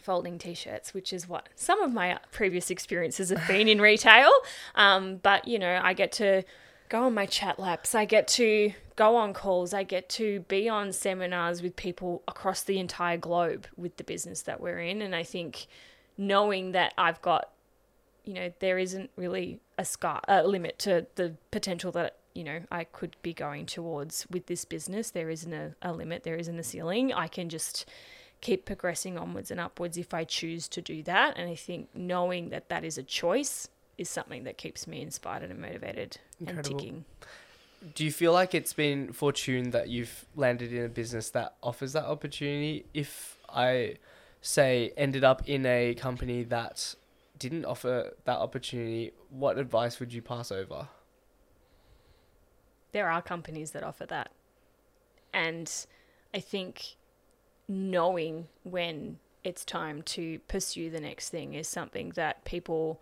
folding 0.00 0.38
t-shirts 0.38 0.94
which 0.94 1.12
is 1.12 1.28
what 1.28 1.48
some 1.54 1.80
of 1.82 1.92
my 1.92 2.18
previous 2.30 2.70
experiences 2.70 3.30
have 3.30 3.46
been 3.48 3.68
in 3.68 3.80
retail 3.80 4.30
um, 4.74 5.16
but 5.16 5.46
you 5.48 5.58
know 5.58 5.80
i 5.82 5.92
get 5.92 6.12
to 6.12 6.42
go 6.88 7.04
on 7.04 7.14
my 7.14 7.26
chat 7.26 7.58
laps 7.58 7.94
i 7.94 8.04
get 8.04 8.28
to 8.28 8.72
go 8.94 9.16
on 9.16 9.32
calls 9.32 9.74
i 9.74 9.82
get 9.82 10.08
to 10.08 10.40
be 10.40 10.68
on 10.68 10.92
seminars 10.92 11.62
with 11.62 11.74
people 11.74 12.22
across 12.28 12.62
the 12.62 12.78
entire 12.78 13.16
globe 13.16 13.66
with 13.76 13.96
the 13.96 14.04
business 14.04 14.42
that 14.42 14.60
we're 14.60 14.78
in 14.78 15.02
and 15.02 15.14
i 15.14 15.22
think 15.22 15.66
knowing 16.18 16.72
that 16.72 16.94
I've 16.96 17.20
got, 17.22 17.50
you 18.24 18.34
know, 18.34 18.52
there 18.60 18.78
isn't 18.78 19.10
really 19.16 19.60
a 19.78 19.84
scar 19.84 20.20
a 20.26 20.46
limit 20.46 20.78
to 20.80 21.06
the 21.16 21.34
potential 21.50 21.92
that 21.92 22.16
you 22.34 22.42
know 22.42 22.60
I 22.70 22.84
could 22.84 23.14
be 23.20 23.34
going 23.34 23.66
towards 23.66 24.26
with 24.30 24.46
this 24.46 24.64
business. 24.64 25.10
There 25.10 25.30
isn't 25.30 25.52
a, 25.52 25.74
a 25.82 25.92
limit. 25.92 26.22
There 26.22 26.36
isn't 26.36 26.58
a 26.58 26.62
ceiling. 26.62 27.12
I 27.12 27.28
can 27.28 27.48
just 27.48 27.86
keep 28.40 28.64
progressing 28.64 29.18
onwards 29.18 29.50
and 29.50 29.60
upwards 29.60 29.96
if 29.96 30.14
I 30.14 30.24
choose 30.24 30.68
to 30.68 30.82
do 30.82 31.02
that. 31.04 31.36
And 31.36 31.48
I 31.48 31.54
think 31.54 31.88
knowing 31.94 32.50
that 32.50 32.68
that 32.68 32.84
is 32.84 32.98
a 32.98 33.02
choice 33.02 33.68
is 33.98 34.10
something 34.10 34.44
that 34.44 34.58
keeps 34.58 34.86
me 34.86 35.00
inspired 35.00 35.50
and 35.50 35.58
motivated 35.60 36.18
Incredible. 36.40 36.70
and 36.70 36.80
ticking. 36.80 37.04
Do 37.94 38.04
you 38.04 38.12
feel 38.12 38.32
like 38.32 38.54
it's 38.54 38.72
been 38.72 39.12
fortune 39.12 39.70
that 39.70 39.88
you've 39.88 40.26
landed 40.34 40.72
in 40.72 40.84
a 40.84 40.88
business 40.88 41.30
that 41.30 41.56
offers 41.62 41.92
that 41.92 42.04
opportunity? 42.04 42.86
If 42.94 43.38
I 43.48 43.96
say 44.40 44.92
ended 44.96 45.24
up 45.24 45.48
in 45.48 45.66
a 45.66 45.94
company 45.94 46.42
that 46.44 46.94
didn't 47.38 47.64
offer 47.64 48.14
that 48.24 48.38
opportunity, 48.38 49.12
what 49.30 49.58
advice 49.58 50.00
would 50.00 50.12
you 50.12 50.22
pass 50.22 50.50
over? 50.50 50.88
There 52.92 53.08
are 53.10 53.20
companies 53.20 53.72
that 53.72 53.82
offer 53.82 54.06
that. 54.06 54.30
And 55.32 55.70
I 56.32 56.40
think 56.40 56.96
knowing 57.68 58.46
when 58.62 59.18
it's 59.44 59.64
time 59.64 60.02
to 60.02 60.38
pursue 60.48 60.90
the 60.90 61.00
next 61.00 61.30
thing 61.30 61.54
is 61.54 61.68
something 61.68 62.10
that 62.10 62.44
people 62.44 63.00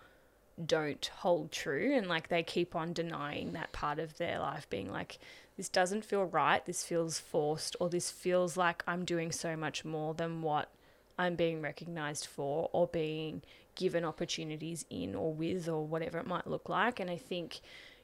don't 0.64 1.10
hold 1.16 1.50
true 1.50 1.94
and 1.96 2.06
like 2.06 2.28
they 2.28 2.42
keep 2.42 2.76
on 2.76 2.92
denying 2.92 3.52
that 3.52 3.72
part 3.72 3.98
of 3.98 4.16
their 4.18 4.38
life 4.38 4.68
being 4.70 4.90
like 4.90 5.18
this 5.56 5.68
doesn't 5.68 6.04
feel 6.04 6.24
right 6.24 6.64
this 6.64 6.84
feels 6.84 7.18
forced 7.18 7.74
or 7.80 7.88
this 7.88 8.08
feels 8.08 8.56
like 8.56 8.84
i'm 8.86 9.04
doing 9.04 9.32
so 9.32 9.56
much 9.56 9.84
more 9.84 10.14
than 10.14 10.42
what 10.42 10.70
I'm 11.18 11.36
being 11.36 11.62
recognized 11.62 12.26
for 12.26 12.68
or 12.72 12.86
being 12.88 13.42
given 13.74 14.04
opportunities 14.04 14.84
in 14.90 15.14
or 15.14 15.32
with 15.32 15.68
or 15.68 15.86
whatever 15.86 16.18
it 16.18 16.26
might 16.26 16.46
look 16.46 16.68
like. 16.68 17.00
And 17.00 17.10
I 17.10 17.16
think, 17.16 17.60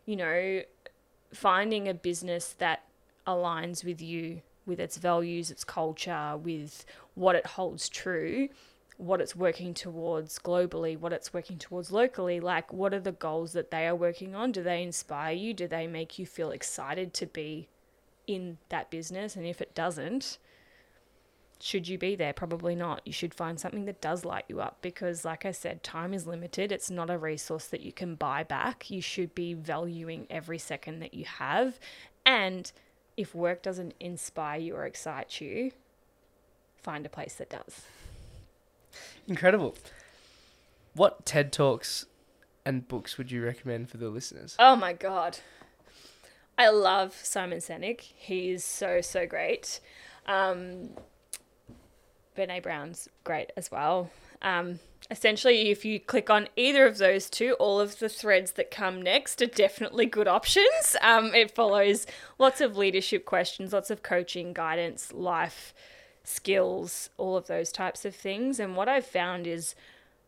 you 0.07 0.16
know, 0.16 0.62
finding 1.32 1.89
a 1.89 1.95
business 1.95 2.55
that 2.59 2.85
aligns 3.27 3.85
with 3.85 4.01
you, 4.01 4.43
with 4.66 4.81
its 4.81 4.99
values, 4.99 5.51
its 5.51 5.65
culture, 5.65 6.37
with 6.37 6.85
what 7.15 7.37
it 7.37 7.47
holds 7.47 7.89
true, 7.89 8.49
what 8.97 9.20
it's 9.20 9.35
working 9.35 9.73
towards 9.73 10.39
globally, 10.39 10.99
what 10.99 11.12
it's 11.12 11.32
working 11.32 11.59
towards 11.59 11.91
locally, 11.91 12.39
like 12.39 12.73
what 12.73 12.93
are 12.93 13.01
the 13.01 13.12
goals 13.12 13.53
that 13.53 13.70
they 13.70 13.87
are 13.87 13.95
working 13.95 14.35
on? 14.35 14.53
Do 14.53 14.62
they 14.62 14.82
inspire 14.82 15.35
you? 15.35 15.55
Do 15.55 15.66
they 15.66 15.87
make 15.87 16.19
you 16.19 16.27
feel 16.27 16.51
excited 16.51 17.15
to 17.15 17.27
be 17.27 17.69
in 18.27 18.59
that 18.69 18.91
business? 18.91 19.37
And 19.37 19.47
if 19.47 19.61
it 19.62 19.74
doesn't, 19.74 20.39
should 21.62 21.89
you 21.89 21.99
be 21.99 22.15
there? 22.15 22.32
Probably 22.32 22.74
not. 22.74 23.03
You 23.05 23.12
should 23.12 23.35
find 23.35 23.61
something 23.61 23.85
that 23.85 24.01
does 24.01 24.24
light 24.24 24.45
you 24.49 24.61
up 24.61 24.78
because, 24.81 25.24
like 25.24 25.45
I 25.45 25.53
said, 25.53 25.82
time 25.82 26.15
is 26.15 26.27
limited. 26.27 26.73
It's 26.73 26.91
not 26.91 27.11
a 27.11 27.19
resource 27.19 27.66
that 27.66 27.82
you 27.82 27.93
can 27.93 28.15
buy 28.15 28.45
back. 28.45 28.91
You 28.91 29.03
should 29.03 29.35
be 29.35 29.53
valuing 29.53 30.27
every 30.31 30.59
second 30.59 31.01
that 31.01 31.12
you 31.12 31.27
have. 31.27 31.78
And 32.24 32.73
if 33.20 33.34
work 33.34 33.62
doesn't 33.62 33.92
inspire 34.01 34.59
you 34.59 34.74
or 34.74 34.86
excite 34.86 35.42
you, 35.42 35.72
find 36.82 37.05
a 37.05 37.10
place 37.10 37.34
that 37.34 37.51
does. 37.51 37.82
Incredible. 39.28 39.76
What 40.94 41.26
TED 41.26 41.52
Talks 41.52 42.06
and 42.64 42.88
books 42.88 43.18
would 43.18 43.30
you 43.30 43.44
recommend 43.44 43.90
for 43.90 43.98
the 43.98 44.09
listeners? 44.09 44.56
Oh 44.59 44.74
my 44.74 44.94
God. 44.94 45.38
I 46.56 46.70
love 46.70 47.14
Simon 47.14 47.59
Sinek. 47.59 48.01
He's 48.01 48.64
so, 48.64 49.02
so 49.02 49.26
great. 49.26 49.80
Um, 50.24 50.90
Brene 52.34 52.62
Brown's 52.62 53.06
great 53.22 53.52
as 53.59 53.70
well. 53.70 54.10
Um, 54.42 54.80
essentially, 55.10 55.70
if 55.70 55.84
you 55.84 55.98
click 55.98 56.30
on 56.30 56.48
either 56.56 56.86
of 56.86 56.98
those 56.98 57.28
two, 57.28 57.54
all 57.54 57.80
of 57.80 57.98
the 57.98 58.08
threads 58.08 58.52
that 58.52 58.70
come 58.70 59.02
next 59.02 59.42
are 59.42 59.46
definitely 59.46 60.06
good 60.06 60.28
options. 60.28 60.96
Um, 61.02 61.34
it 61.34 61.50
follows 61.50 62.06
lots 62.38 62.60
of 62.60 62.76
leadership 62.76 63.24
questions, 63.24 63.72
lots 63.72 63.90
of 63.90 64.02
coaching, 64.02 64.52
guidance, 64.52 65.12
life 65.12 65.74
skills, 66.22 67.10
all 67.18 67.36
of 67.36 67.46
those 67.46 67.72
types 67.72 68.04
of 68.04 68.14
things. 68.14 68.60
And 68.60 68.76
what 68.76 68.88
I've 68.88 69.06
found 69.06 69.46
is 69.46 69.74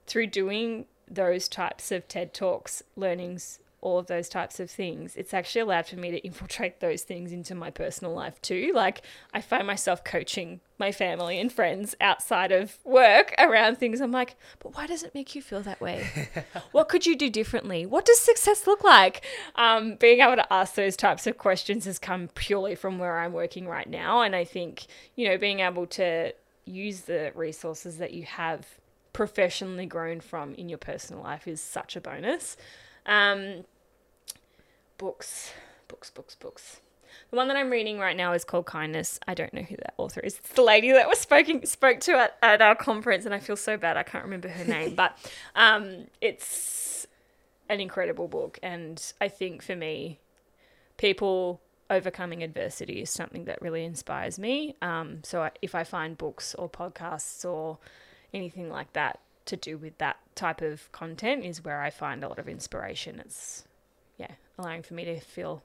through 0.07 0.29
doing 0.29 0.87
those 1.09 1.49
types 1.49 1.93
of 1.93 2.09
TED 2.09 2.35
Talks, 2.35 2.83
learnings, 2.97 3.59
all 3.83 3.99
of 3.99 4.07
those 4.07 4.29
types 4.29 4.61
of 4.61 4.71
things, 4.71 5.17
it's 5.17 5.35
actually 5.35 5.61
allowed 5.61 5.87
for 5.87 5.97
me 5.97 6.11
to 6.13 6.19
infiltrate 6.25 6.81
those 6.81 7.03
things 7.03 7.33
into 7.33 7.55
my 7.55 7.71
personal 7.71 8.15
life 8.15 8.41
too. 8.41 8.73
Like 8.75 9.03
I 9.35 9.41
find 9.41 9.67
myself 9.67 10.05
coaching 10.05 10.61
my 10.79 10.93
family 10.93 11.39
and 11.39 11.53
friends 11.53 11.95
outside 12.01 12.53
of 12.53 12.79
work 12.85 13.35
around 13.39 13.79
things. 13.79 14.01
I'm 14.01 14.13
like, 14.13 14.37
but 14.61 14.75
why 14.77 14.87
does 14.87 15.03
it 15.03 15.15
make 15.15 15.35
you 15.35 15.43
feel 15.43 15.61
that 15.63 15.81
way? 15.81 16.07
what 16.73 16.89
could 16.89 17.07
you 17.07 17.17
do 17.17 17.29
differently? 17.29 17.85
What 17.85 18.07
does 18.07 18.19
success 18.19 18.67
look 18.67 18.85
like? 18.85 19.25
Um, 19.57 19.97
being 19.97 20.21
able 20.21 20.37
to 20.37 20.53
ask 20.53 20.77
those 20.77 20.97
types 20.97 21.27
of 21.27 21.37
questions 21.37 21.85
has 21.85 21.99
come 21.99 22.29
purely 22.29 22.77
from 22.77 22.99
where 22.99 23.19
I'm 23.19 23.33
working 23.33 23.67
right 23.67 23.89
now. 23.89 24.23
And 24.23 24.35
I 24.35 24.45
think, 24.45 24.87
you 25.17 25.29
know, 25.29 25.37
being 25.37 25.61
able 25.61 25.87
to 25.89 26.33
use 26.65 27.03
the 27.03 27.33
resources 27.35 27.99
that 27.99 28.13
you 28.13 28.23
have 28.23 28.67
professionally 29.13 29.87
grown 29.87 30.21
from 30.21 30.55
in 30.55 30.69
your 30.69 30.79
personal 30.79 31.23
life 31.23 31.47
is 31.47 31.61
such 31.61 31.97
a 31.97 32.01
bonus. 32.01 32.57
Um, 33.07 33.65
books, 34.99 35.53
books, 35.89 36.11
books, 36.11 36.35
books. 36.35 36.81
The 37.31 37.37
one 37.37 37.49
that 37.49 37.57
I'm 37.57 37.71
reading 37.71 37.99
right 37.99 38.17
now 38.17 38.33
is 38.33 38.45
called 38.45 38.67
Kindness. 38.67 39.19
I 39.27 39.35
don't 39.35 39.53
know 39.53 39.63
who 39.63 39.77
that 39.77 39.95
author 39.97 40.21
is. 40.21 40.39
It's 40.39 40.53
the 40.53 40.63
lady 40.63 40.93
that 40.93 41.09
was 41.09 41.19
spoken 41.19 41.65
spoke 41.67 42.01
to 42.01 42.13
at, 42.13 42.37
at 42.43 42.63
our 42.63 42.75
conference, 42.75 43.25
and 43.25 43.35
I 43.35 43.39
feel 43.39 43.57
so 43.57 43.77
bad 43.77 43.97
I 43.97 44.03
can't 44.03 44.25
remember 44.25 44.49
her 44.49 44.65
name. 44.65 44.95
but 44.97 45.17
um, 45.55 46.07
it's 46.21 47.07
an 47.69 47.81
incredible 47.81 48.29
book, 48.29 48.59
and 48.63 49.13
I 49.21 49.29
think 49.29 49.63
for 49.63 49.77
me, 49.77 50.21
people 50.97 51.61
overcoming 51.91 52.43
adversity 52.43 53.03
is 53.03 53.11
something 53.11 53.45
that 53.45 53.61
really 53.61 53.85
inspires 53.85 54.39
me. 54.39 54.77
Um, 54.81 55.21
so 55.23 55.43
I, 55.43 55.51
if 55.61 55.75
I 55.75 55.85
find 55.85 56.17
books 56.17 56.55
or 56.55 56.69
podcasts 56.69 57.45
or 57.45 57.79
anything 58.33 58.71
like 58.71 58.93
that 58.95 59.21
to 59.45 59.57
do 59.57 59.77
with 59.77 59.99
that 59.99 60.19
type 60.35 60.63
of 60.63 60.91
content, 60.93 61.45
is 61.45 61.65
where 61.65 61.81
I 61.81 61.91
find 61.91 62.25
a 62.25 62.29
lot 62.29 62.39
of 62.39 62.49
inspiration. 62.49 63.21
It's 63.21 63.65
allowing 64.63 64.83
for 64.83 64.95
me 64.95 65.05
to 65.05 65.21
feel 65.21 65.63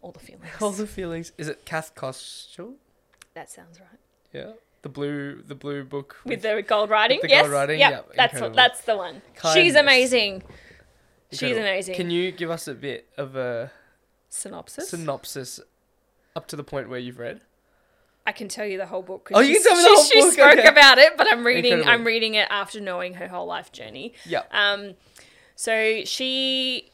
all 0.00 0.12
the 0.12 0.18
feelings. 0.20 0.50
All 0.60 0.70
the 0.70 0.86
feelings. 0.86 1.32
Is 1.38 1.48
it 1.48 1.64
Kath 1.64 1.94
Koschel? 1.94 2.74
That 3.34 3.50
sounds 3.50 3.80
right. 3.80 4.00
Yeah. 4.32 4.52
The 4.82 4.88
blue, 4.88 5.42
the 5.46 5.54
blue 5.54 5.84
book 5.84 6.16
With 6.24 6.42
the 6.42 6.60
gold 6.66 6.90
writing, 6.90 7.20
the 7.22 7.28
yes, 7.28 7.42
gold 7.42 7.52
writing, 7.52 7.78
yep, 7.78 7.90
yep, 7.92 8.12
that's 8.16 8.32
incredible. 8.32 8.56
that's 8.56 8.80
the 8.80 8.96
one. 8.96 9.22
She's 9.34 9.42
Kindness. 9.42 9.76
amazing. 9.76 10.42
She's 11.30 11.56
amazing. 11.56 11.94
Can 11.94 12.10
you 12.10 12.32
give 12.32 12.50
us 12.50 12.66
a 12.66 12.74
bit 12.74 13.08
of 13.16 13.36
a 13.36 13.70
Synopsis. 14.28 14.88
synopsis 14.88 15.60
up 16.34 16.48
to 16.48 16.56
the 16.56 16.64
point 16.64 16.88
where 16.88 16.98
you've 16.98 17.20
read? 17.20 17.42
I 18.26 18.32
can 18.32 18.48
tell 18.48 18.66
you 18.66 18.76
the 18.76 18.86
whole 18.86 19.02
book. 19.02 19.30
Oh, 19.32 19.40
you 19.40 19.54
can 19.54 19.62
tell 19.62 19.76
me 19.76 19.82
the 19.82 19.88
whole 19.88 20.04
she, 20.04 20.20
book, 20.20 20.30
She 20.30 20.32
spoke 20.32 20.58
okay. 20.58 20.68
about 20.68 20.98
it, 20.98 21.16
but 21.16 21.26
I'm 21.30 21.44
reading. 21.44 21.72
Incredible. 21.72 21.92
I'm 21.92 22.04
reading 22.04 22.34
it 22.34 22.48
after 22.50 22.80
knowing 22.80 23.14
her 23.14 23.28
whole 23.28 23.46
life 23.46 23.72
journey. 23.72 24.14
Yeah. 24.24 24.42
Um, 24.50 24.94
so 25.54 26.04
she 26.04 26.90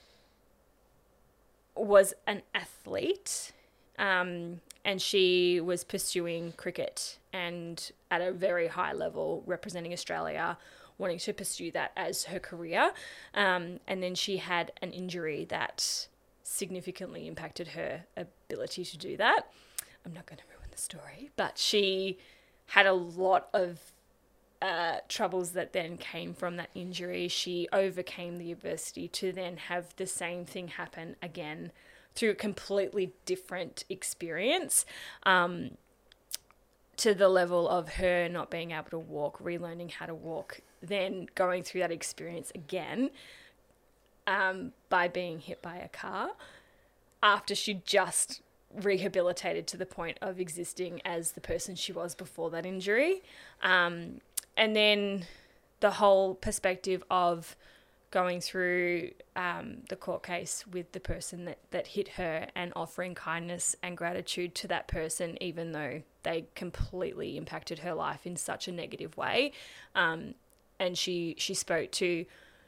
was 1.78 2.14
an 2.26 2.42
athlete, 2.54 3.52
um, 3.98 4.60
and 4.84 5.00
she 5.02 5.60
was 5.60 5.84
pursuing 5.84 6.52
cricket 6.52 7.18
and 7.32 7.90
at 8.10 8.20
a 8.20 8.32
very 8.32 8.68
high 8.68 8.92
level, 8.92 9.42
representing 9.46 9.92
Australia, 9.92 10.56
wanting 10.98 11.18
to 11.18 11.32
pursue 11.32 11.70
that 11.72 11.92
as 11.96 12.24
her 12.24 12.38
career. 12.38 12.92
Um, 13.34 13.80
and 13.86 14.02
then 14.02 14.14
she 14.14 14.38
had 14.38 14.72
an 14.82 14.92
injury 14.92 15.44
that 15.50 16.08
significantly 16.42 17.26
impacted 17.28 17.68
her 17.68 18.04
ability 18.16 18.84
to 18.84 18.98
do 18.98 19.16
that. 19.16 19.42
I'm 20.04 20.12
not 20.12 20.26
going 20.26 20.38
to 20.38 20.44
ruin 20.50 20.68
the 20.70 20.78
story, 20.78 21.30
but 21.36 21.58
she 21.58 22.18
had 22.66 22.86
a 22.86 22.92
lot 22.92 23.48
of 23.52 23.78
uh, 24.60 24.96
troubles 25.08 25.52
that 25.52 25.72
then 25.72 25.96
came 25.96 26.34
from 26.34 26.56
that 26.56 26.70
injury. 26.74 27.28
She 27.28 27.68
overcame 27.72 28.38
the 28.38 28.52
adversity 28.52 29.08
to 29.08 29.32
then 29.32 29.56
have 29.56 29.94
the 29.96 30.06
same 30.06 30.44
thing 30.44 30.68
happen 30.68 31.16
again 31.22 31.72
through 32.14 32.30
a 32.30 32.34
completely 32.34 33.12
different 33.24 33.84
experience. 33.88 34.84
Um, 35.24 35.72
to 36.96 37.14
the 37.14 37.28
level 37.28 37.68
of 37.68 37.90
her 37.90 38.28
not 38.28 38.50
being 38.50 38.72
able 38.72 38.90
to 38.90 38.98
walk, 38.98 39.38
relearning 39.38 39.92
how 39.92 40.06
to 40.06 40.14
walk, 40.14 40.60
then 40.82 41.28
going 41.36 41.62
through 41.62 41.80
that 41.80 41.92
experience 41.92 42.50
again 42.56 43.10
um, 44.26 44.72
by 44.88 45.06
being 45.06 45.38
hit 45.38 45.62
by 45.62 45.76
a 45.76 45.88
car 45.88 46.30
after 47.22 47.54
she 47.54 47.74
just 47.84 48.42
rehabilitated 48.74 49.66
to 49.66 49.76
the 49.76 49.86
point 49.86 50.18
of 50.20 50.38
existing 50.38 51.00
as 51.04 51.32
the 51.32 51.40
person 51.40 51.74
she 51.74 51.92
was 51.92 52.14
before 52.14 52.50
that 52.50 52.66
injury. 52.66 53.22
Um, 53.62 54.20
and 54.58 54.76
then 54.76 55.24
the 55.80 55.92
whole 55.92 56.34
perspective 56.34 57.02
of 57.10 57.56
going 58.10 58.40
through 58.40 59.10
um, 59.36 59.78
the 59.88 59.96
court 59.96 60.22
case 60.22 60.64
with 60.70 60.92
the 60.92 61.00
person 61.00 61.44
that, 61.44 61.58
that 61.70 61.88
hit 61.88 62.08
her 62.08 62.48
and 62.54 62.72
offering 62.74 63.14
kindness 63.14 63.76
and 63.82 63.96
gratitude 63.96 64.54
to 64.56 64.66
that 64.66 64.88
person, 64.88 65.40
even 65.42 65.72
though 65.72 66.02
they 66.22 66.46
completely 66.54 67.36
impacted 67.36 67.80
her 67.80 67.94
life 67.94 68.26
in 68.26 68.34
such 68.34 68.66
a 68.66 68.72
negative 68.72 69.16
way. 69.16 69.52
Um, 69.94 70.34
and 70.80 70.96
she, 70.98 71.34
she 71.38 71.54
spoke 71.54 71.92
to 71.92 72.24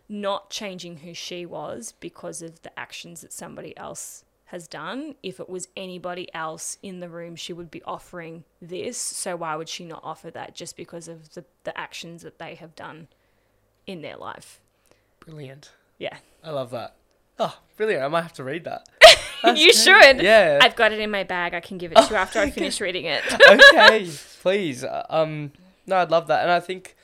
not 0.08 0.50
changing 0.50 0.98
who 0.98 1.14
she 1.14 1.46
was 1.46 1.94
because 2.00 2.42
of 2.42 2.62
the 2.62 2.78
actions 2.78 3.22
that 3.22 3.32
somebody 3.32 3.76
else 3.76 4.24
has 4.50 4.66
done. 4.66 5.14
If 5.22 5.38
it 5.38 5.48
was 5.48 5.68
anybody 5.76 6.32
else 6.34 6.76
in 6.82 6.98
the 6.98 7.08
room, 7.08 7.36
she 7.36 7.52
would 7.52 7.70
be 7.70 7.82
offering 7.84 8.44
this. 8.60 8.98
So 8.98 9.36
why 9.36 9.54
would 9.54 9.68
she 9.68 9.84
not 9.84 10.00
offer 10.02 10.30
that 10.32 10.56
just 10.56 10.76
because 10.76 11.06
of 11.06 11.34
the, 11.34 11.44
the 11.62 11.76
actions 11.78 12.22
that 12.22 12.38
they 12.40 12.56
have 12.56 12.74
done 12.74 13.06
in 13.86 14.02
their 14.02 14.16
life? 14.16 14.60
Brilliant. 15.20 15.70
Yeah. 15.98 16.18
I 16.42 16.50
love 16.50 16.70
that. 16.70 16.96
Oh, 17.38 17.58
brilliant. 17.76 18.02
I 18.02 18.08
might 18.08 18.22
have 18.22 18.32
to 18.34 18.44
read 18.44 18.64
that. 18.64 18.88
you 19.56 19.72
should. 19.72 20.20
Yeah. 20.20 20.58
I've 20.60 20.74
got 20.74 20.92
it 20.92 20.98
in 20.98 21.12
my 21.12 21.22
bag. 21.22 21.54
I 21.54 21.60
can 21.60 21.78
give 21.78 21.92
it 21.92 21.98
to 21.98 22.10
you 22.10 22.16
after 22.16 22.40
I 22.40 22.50
finish 22.50 22.80
reading 22.80 23.04
it. 23.04 23.22
okay, 23.48 24.10
please. 24.42 24.84
Um, 25.08 25.52
no, 25.86 25.96
I'd 25.96 26.10
love 26.10 26.26
that, 26.26 26.42
and 26.42 26.50
I 26.50 26.60
think 26.60 26.96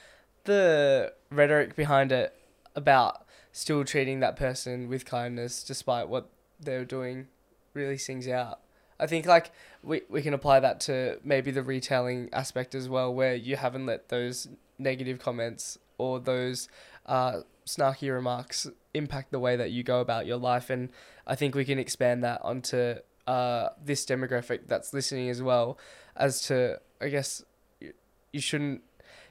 the 0.44 1.12
rhetoric 1.30 1.76
behind 1.76 2.10
it 2.10 2.34
about 2.74 3.24
still 3.52 3.84
treating 3.84 4.20
that 4.20 4.36
person 4.36 4.88
with 4.88 5.04
kindness 5.04 5.62
despite 5.62 6.08
what 6.08 6.28
they're 6.60 6.84
doing 6.84 7.28
really 7.76 7.98
sings 7.98 8.26
out. 8.26 8.60
I 8.98 9.06
think 9.06 9.26
like 9.26 9.52
we 9.82 10.02
we 10.08 10.22
can 10.22 10.34
apply 10.34 10.60
that 10.60 10.80
to 10.80 11.18
maybe 11.22 11.50
the 11.50 11.62
retailing 11.62 12.28
aspect 12.32 12.74
as 12.74 12.88
well, 12.88 13.14
where 13.14 13.34
you 13.34 13.56
haven't 13.56 13.86
let 13.86 14.08
those 14.08 14.48
negative 14.78 15.18
comments 15.18 15.78
or 15.98 16.18
those 16.18 16.68
uh, 17.04 17.40
snarky 17.66 18.10
remarks 18.12 18.66
impact 18.94 19.30
the 19.30 19.38
way 19.38 19.56
that 19.56 19.70
you 19.70 19.82
go 19.82 20.00
about 20.00 20.26
your 20.26 20.38
life, 20.38 20.70
and 20.70 20.90
I 21.26 21.34
think 21.36 21.54
we 21.54 21.64
can 21.64 21.78
expand 21.78 22.24
that 22.24 22.40
onto 22.42 22.96
uh, 23.26 23.68
this 23.84 24.04
demographic 24.06 24.60
that's 24.66 24.94
listening 24.94 25.28
as 25.28 25.42
well, 25.42 25.78
as 26.16 26.40
to 26.42 26.80
I 27.00 27.08
guess 27.08 27.44
you, 27.80 27.92
you 28.32 28.40
shouldn't 28.40 28.82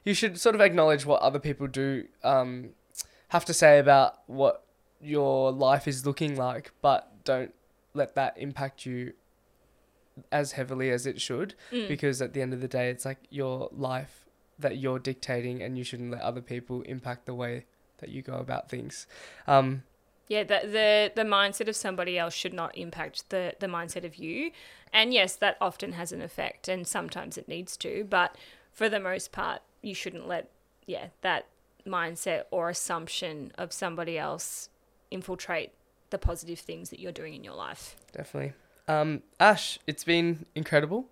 you 0.03 0.13
should 0.13 0.39
sort 0.39 0.53
of 0.53 0.61
acknowledge 0.61 1.05
what 1.05 1.21
other 1.21 1.39
people 1.39 1.65
do 1.67 2.05
um, 2.23 2.69
have 3.29 3.45
to 3.45 3.53
say 3.53 3.79
about 3.79 4.19
what 4.27 4.63
your 5.01 5.51
life 5.51 5.87
is 5.87 6.05
looking 6.05 6.35
like, 6.35 6.71
but 6.81 7.23
don't 7.23 7.53
let 7.95 8.15
that 8.15 8.37
impact 8.37 8.85
you 8.85 9.13
as 10.31 10.53
heavily 10.53 10.89
as 10.89 11.05
it 11.05 11.19
should 11.19 11.55
Mm. 11.71 11.87
because 11.87 12.21
at 12.21 12.33
the 12.33 12.41
end 12.41 12.53
of 12.53 12.61
the 12.61 12.67
day 12.67 12.89
it's 12.89 13.05
like 13.05 13.19
your 13.29 13.69
life 13.71 14.25
that 14.57 14.77
you're 14.77 14.99
dictating 14.99 15.61
and 15.61 15.77
you 15.77 15.83
shouldn't 15.83 16.11
let 16.11 16.21
other 16.21 16.41
people 16.41 16.81
impact 16.83 17.25
the 17.25 17.35
way 17.35 17.65
that 17.97 18.09
you 18.09 18.21
go 18.21 18.35
about 18.35 18.69
things 18.69 19.07
um 19.47 19.83
Yeah, 20.27 20.43
the, 20.43 20.59
the 20.77 21.11
the 21.21 21.29
mindset 21.29 21.67
of 21.67 21.75
somebody 21.75 22.17
else 22.17 22.33
should 22.33 22.53
not 22.53 22.75
impact 22.77 23.29
the 23.29 23.53
the 23.59 23.67
mindset 23.67 24.03
of 24.05 24.15
you. 24.15 24.51
And 24.91 25.13
yes, 25.13 25.35
that 25.35 25.55
often 25.61 25.91
has 25.91 26.11
an 26.11 26.21
effect 26.21 26.67
and 26.67 26.87
sometimes 26.87 27.37
it 27.37 27.47
needs 27.47 27.77
to, 27.77 28.05
but 28.09 28.35
for 28.71 28.87
the 28.89 28.99
most 28.99 29.31
part, 29.31 29.61
you 29.81 29.93
shouldn't 29.93 30.27
let 30.27 30.49
yeah 30.87 31.07
that 31.21 31.45
mindset 31.85 32.43
or 32.51 32.69
assumption 32.69 33.51
of 33.57 33.71
somebody 33.71 34.17
else 34.17 34.69
infiltrate 35.11 35.71
the 36.09 36.17
positive 36.17 36.59
things 36.59 36.89
that 36.89 36.99
you're 36.99 37.11
doing 37.11 37.33
in 37.33 37.43
your 37.43 37.55
life. 37.55 37.95
Definitely. 38.11 38.53
Um, 38.87 39.23
Ash, 39.39 39.79
it's 39.87 40.03
been 40.03 40.45
incredible. 40.55 41.07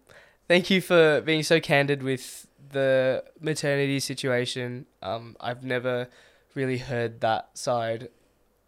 Thank 0.48 0.70
you 0.70 0.82
for 0.82 1.22
being 1.22 1.44
so 1.44 1.60
candid 1.60 2.04
with 2.04 2.48
the 2.72 3.24
maternity 3.40 4.00
situation. 4.00 4.86
Um, 5.02 5.36
I've 5.40 5.64
never 5.64 6.10
really 6.54 6.78
heard 6.78 7.22
that 7.22 7.58
side, 7.58 8.10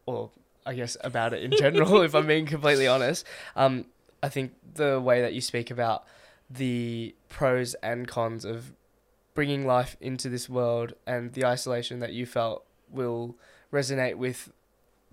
or 0.05 0.31
I 0.65 0.73
guess 0.73 0.97
about 1.01 1.33
it 1.33 1.43
in 1.43 1.51
general, 1.57 2.01
if 2.01 2.15
I'm 2.15 2.27
being 2.27 2.45
completely 2.45 2.87
honest. 2.87 3.25
Um, 3.55 3.85
I 4.23 4.29
think 4.29 4.53
the 4.73 4.99
way 4.99 5.21
that 5.21 5.33
you 5.33 5.41
speak 5.41 5.69
about 5.69 6.05
the 6.49 7.15
pros 7.29 7.73
and 7.75 8.07
cons 8.07 8.45
of 8.45 8.73
bringing 9.33 9.67
life 9.67 9.97
into 9.99 10.29
this 10.29 10.49
world 10.49 10.93
and 11.05 11.33
the 11.33 11.45
isolation 11.45 11.99
that 11.99 12.13
you 12.13 12.25
felt 12.25 12.65
will 12.89 13.35
resonate 13.71 14.15
with 14.15 14.51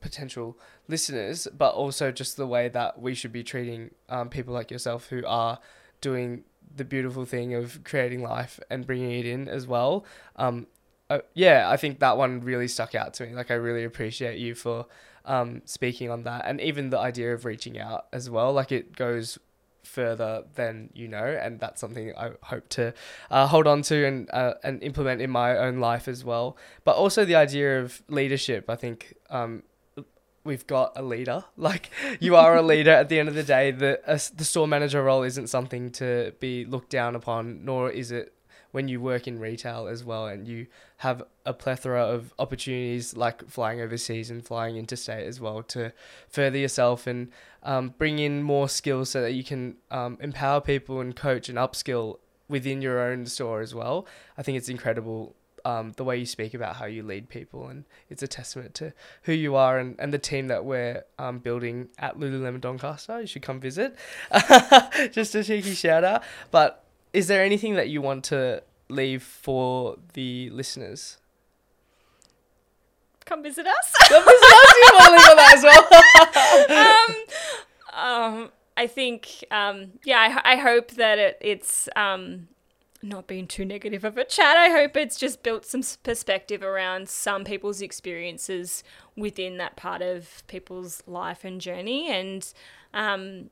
potential 0.02 0.58
listeners, 0.88 1.48
but 1.56 1.74
also 1.74 2.12
just 2.12 2.36
the 2.36 2.46
way 2.46 2.68
that 2.68 3.00
we 3.00 3.14
should 3.14 3.32
be 3.32 3.42
treating 3.42 3.92
um, 4.08 4.28
people 4.28 4.52
like 4.52 4.70
yourself 4.70 5.08
who 5.08 5.24
are 5.26 5.58
doing 6.00 6.44
the 6.74 6.84
beautiful 6.84 7.24
thing 7.24 7.54
of 7.54 7.82
creating 7.84 8.22
life 8.22 8.60
and 8.70 8.86
bringing 8.86 9.12
it 9.12 9.26
in 9.26 9.48
as 9.48 9.66
well. 9.66 10.04
Um, 10.36 10.66
uh, 11.08 11.20
yeah, 11.34 11.68
I 11.68 11.76
think 11.76 12.00
that 12.00 12.16
one 12.16 12.40
really 12.40 12.68
stuck 12.68 12.94
out 12.94 13.14
to 13.14 13.26
me. 13.26 13.34
Like, 13.34 13.50
I 13.50 13.54
really 13.54 13.84
appreciate 13.84 14.38
you 14.38 14.54
for 14.54 14.86
um, 15.24 15.62
speaking 15.64 16.10
on 16.10 16.24
that, 16.24 16.44
and 16.46 16.60
even 16.60 16.90
the 16.90 16.98
idea 16.98 17.34
of 17.34 17.44
reaching 17.44 17.78
out 17.78 18.06
as 18.12 18.30
well. 18.30 18.52
Like, 18.52 18.72
it 18.72 18.96
goes 18.96 19.38
further 19.82 20.44
than 20.54 20.90
you 20.94 21.08
know, 21.08 21.24
and 21.24 21.60
that's 21.60 21.80
something 21.80 22.12
I 22.16 22.30
hope 22.42 22.68
to 22.70 22.94
uh, 23.30 23.46
hold 23.46 23.66
on 23.66 23.82
to 23.82 24.06
and 24.06 24.30
uh, 24.32 24.54
and 24.64 24.82
implement 24.82 25.20
in 25.20 25.30
my 25.30 25.56
own 25.56 25.80
life 25.80 26.08
as 26.08 26.24
well. 26.24 26.56
But 26.84 26.96
also 26.96 27.24
the 27.24 27.34
idea 27.34 27.80
of 27.80 28.02
leadership. 28.08 28.70
I 28.70 28.76
think 28.76 29.14
um, 29.28 29.64
we've 30.44 30.66
got 30.66 30.92
a 30.96 31.02
leader. 31.02 31.44
Like 31.56 31.90
you 32.18 32.34
are 32.36 32.56
a 32.56 32.62
leader 32.62 32.90
at 32.90 33.08
the 33.08 33.20
end 33.20 33.28
of 33.28 33.34
the 33.34 33.42
day. 33.42 33.70
The 33.70 34.00
the 34.34 34.44
store 34.44 34.66
manager 34.66 35.02
role 35.02 35.22
isn't 35.22 35.48
something 35.48 35.90
to 35.92 36.32
be 36.40 36.64
looked 36.64 36.90
down 36.90 37.14
upon, 37.14 37.64
nor 37.64 37.90
is 37.90 38.10
it 38.10 38.34
when 38.72 38.88
you 38.88 39.00
work 39.00 39.28
in 39.28 39.38
retail 39.38 39.86
as 39.86 40.02
well 40.02 40.26
and 40.26 40.48
you 40.48 40.66
have 40.96 41.22
a 41.46 41.52
plethora 41.52 42.02
of 42.02 42.32
opportunities 42.38 43.14
like 43.14 43.48
flying 43.48 43.80
overseas 43.80 44.30
and 44.30 44.44
flying 44.44 44.76
interstate 44.76 45.26
as 45.26 45.40
well 45.40 45.62
to 45.62 45.92
further 46.28 46.58
yourself 46.58 47.06
and 47.06 47.30
um, 47.62 47.94
bring 47.98 48.18
in 48.18 48.42
more 48.42 48.68
skills 48.68 49.10
so 49.10 49.20
that 49.20 49.32
you 49.32 49.44
can 49.44 49.76
um, 49.90 50.16
empower 50.20 50.60
people 50.60 51.00
and 51.00 51.14
coach 51.14 51.48
and 51.48 51.58
upskill 51.58 52.18
within 52.48 52.82
your 52.82 52.98
own 52.98 53.26
store 53.26 53.60
as 53.60 53.74
well. 53.74 54.06
I 54.36 54.42
think 54.42 54.58
it's 54.58 54.68
incredible 54.68 55.36
um, 55.64 55.92
the 55.96 56.04
way 56.04 56.16
you 56.16 56.26
speak 56.26 56.54
about 56.54 56.76
how 56.76 56.86
you 56.86 57.02
lead 57.02 57.28
people, 57.28 57.68
and 57.68 57.84
it's 58.08 58.22
a 58.22 58.28
testament 58.28 58.74
to 58.74 58.92
who 59.22 59.32
you 59.32 59.54
are 59.54 59.78
and, 59.78 59.96
and 59.98 60.12
the 60.12 60.18
team 60.18 60.48
that 60.48 60.64
we're 60.64 61.04
um, 61.18 61.38
building 61.38 61.88
at 61.98 62.18
Lululemon 62.18 62.60
Doncaster. 62.60 63.20
You 63.20 63.26
should 63.26 63.42
come 63.42 63.60
visit. 63.60 63.96
Just 65.12 65.34
a 65.34 65.44
cheeky 65.44 65.74
shout 65.74 66.04
out. 66.04 66.22
But 66.50 66.84
is 67.12 67.28
there 67.28 67.42
anything 67.42 67.74
that 67.74 67.88
you 67.88 68.00
want 68.00 68.24
to 68.24 68.62
leave 68.88 69.22
for 69.22 69.96
the 70.14 70.50
listeners? 70.50 71.18
Come 73.24 73.42
visit 73.42 73.66
us. 73.66 73.92
Come 74.08 74.24
visit 74.24 74.44
us. 74.44 74.74
You 74.76 74.90
want 74.92 75.06
to 75.06 75.12
leave 75.12 75.30
on 75.30 75.36
that 75.36 75.54
as 75.56 75.64
well. 77.94 78.32
um, 78.32 78.42
um, 78.42 78.50
I 78.76 78.86
think, 78.86 79.44
um, 79.50 79.92
yeah, 80.04 80.40
I, 80.44 80.52
I 80.52 80.56
hope 80.56 80.92
that 80.92 81.18
it, 81.18 81.38
it's 81.40 81.88
um, 81.94 82.48
not 83.02 83.26
being 83.26 83.46
too 83.46 83.64
negative 83.64 84.04
of 84.04 84.16
a 84.16 84.24
chat. 84.24 84.56
I 84.56 84.68
hope 84.68 84.96
it's 84.96 85.18
just 85.18 85.42
built 85.42 85.66
some 85.66 85.82
perspective 86.02 86.62
around 86.62 87.08
some 87.08 87.44
people's 87.44 87.82
experiences 87.82 88.84
within 89.16 89.58
that 89.58 89.76
part 89.76 90.02
of 90.02 90.42
people's 90.46 91.02
life 91.06 91.44
and 91.44 91.60
journey, 91.60 92.10
and 92.10 92.52
um, 92.94 93.50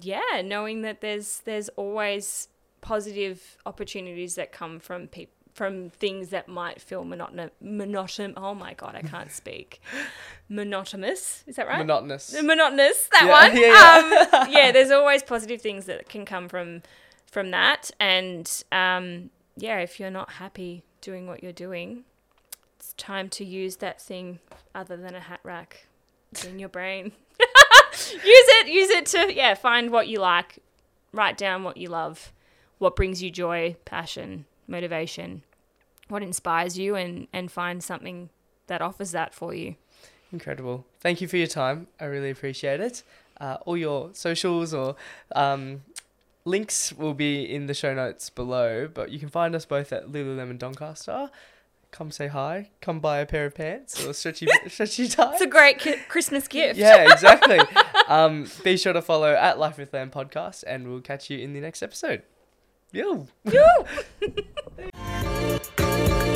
yeah, 0.00 0.42
knowing 0.44 0.82
that 0.82 1.00
there's 1.00 1.40
there's 1.40 1.68
always 1.70 2.48
positive 2.80 3.58
opportunities 3.66 4.34
that 4.34 4.52
come 4.52 4.80
from 4.80 5.06
people 5.06 5.34
from 5.54 5.90
things 5.90 6.30
that 6.30 6.48
might 6.48 6.80
feel 6.80 7.04
monotonous. 7.04 7.50
Monoton- 7.62 8.34
oh 8.36 8.54
my 8.54 8.74
god, 8.74 8.94
I 8.94 9.02
can't 9.02 9.30
speak. 9.30 9.80
Monotonous, 10.48 11.44
is 11.46 11.56
that 11.56 11.66
right? 11.66 11.78
Monotonous. 11.78 12.40
Monotonous. 12.42 13.08
That 13.12 13.26
yeah, 13.26 13.48
one. 13.48 13.56
Yeah, 13.60 14.30
yeah. 14.32 14.38
Um, 14.38 14.52
yeah. 14.52 14.72
There's 14.72 14.90
always 14.90 15.22
positive 15.22 15.60
things 15.60 15.86
that 15.86 16.08
can 16.08 16.24
come 16.24 16.48
from 16.48 16.82
from 17.30 17.50
that. 17.50 17.90
And 17.98 18.50
um, 18.72 19.30
yeah, 19.56 19.78
if 19.78 19.98
you're 20.00 20.10
not 20.10 20.32
happy 20.32 20.82
doing 21.00 21.26
what 21.26 21.42
you're 21.42 21.52
doing, 21.52 22.04
it's 22.78 22.92
time 22.94 23.28
to 23.30 23.44
use 23.44 23.76
that 23.76 24.00
thing 24.00 24.38
other 24.74 24.96
than 24.96 25.14
a 25.14 25.20
hat 25.20 25.40
rack 25.42 25.86
in 26.46 26.58
your 26.58 26.68
brain. 26.68 27.12
use 27.92 28.22
it, 28.24 28.68
use 28.68 28.90
it 28.90 29.06
to 29.06 29.34
yeah, 29.34 29.54
find 29.54 29.90
what 29.90 30.08
you 30.08 30.18
like, 30.18 30.58
write 31.12 31.36
down 31.36 31.62
what 31.62 31.76
you 31.76 31.88
love, 31.88 32.32
what 32.78 32.96
brings 32.96 33.22
you 33.22 33.30
joy, 33.30 33.76
passion, 33.84 34.46
motivation, 34.66 35.42
what 36.08 36.22
inspires 36.22 36.78
you 36.78 36.96
and 36.96 37.28
and 37.32 37.50
find 37.50 37.82
something 37.82 38.30
that 38.66 38.82
offers 38.82 39.12
that 39.12 39.34
for 39.34 39.54
you. 39.54 39.76
Incredible. 40.32 40.86
Thank 41.00 41.20
you 41.20 41.28
for 41.28 41.36
your 41.36 41.46
time. 41.46 41.88
I 41.98 42.04
really 42.04 42.30
appreciate 42.30 42.80
it. 42.80 43.02
Uh, 43.40 43.56
all 43.64 43.76
your 43.76 44.10
socials 44.12 44.74
or 44.74 44.96
um, 45.34 45.82
links 46.50 46.92
will 46.92 47.14
be 47.14 47.42
in 47.42 47.66
the 47.66 47.74
show 47.74 47.94
notes 47.94 48.28
below, 48.28 48.88
but 48.92 49.10
you 49.10 49.18
can 49.18 49.28
find 49.28 49.54
us 49.54 49.64
both 49.64 49.92
at 49.92 50.08
Lululemon 50.08 50.58
Doncaster. 50.58 51.30
Come 51.92 52.10
say 52.10 52.26
hi. 52.28 52.70
Come 52.80 53.00
buy 53.00 53.18
a 53.18 53.26
pair 53.26 53.46
of 53.46 53.54
pants 53.54 54.04
or 54.04 54.12
stretchy 54.12 54.46
stretchy 54.68 55.08
tie. 55.08 55.32
It's 55.32 55.40
a 55.40 55.46
great 55.46 55.78
ki- 55.78 55.96
Christmas 56.08 56.46
gift. 56.46 56.78
Yeah, 56.78 57.10
exactly. 57.12 57.58
um, 58.08 58.48
be 58.62 58.76
sure 58.76 58.92
to 58.92 59.02
follow 59.02 59.32
at 59.32 59.58
Life 59.58 59.78
with 59.78 59.92
Lam 59.92 60.10
podcast, 60.10 60.64
and 60.66 60.88
we'll 60.88 61.00
catch 61.00 61.30
you 61.30 61.38
in 61.38 61.52
the 61.52 61.60
next 61.60 61.82
episode. 61.82 62.22
Yo. 62.92 63.28
Yo. 63.44 63.86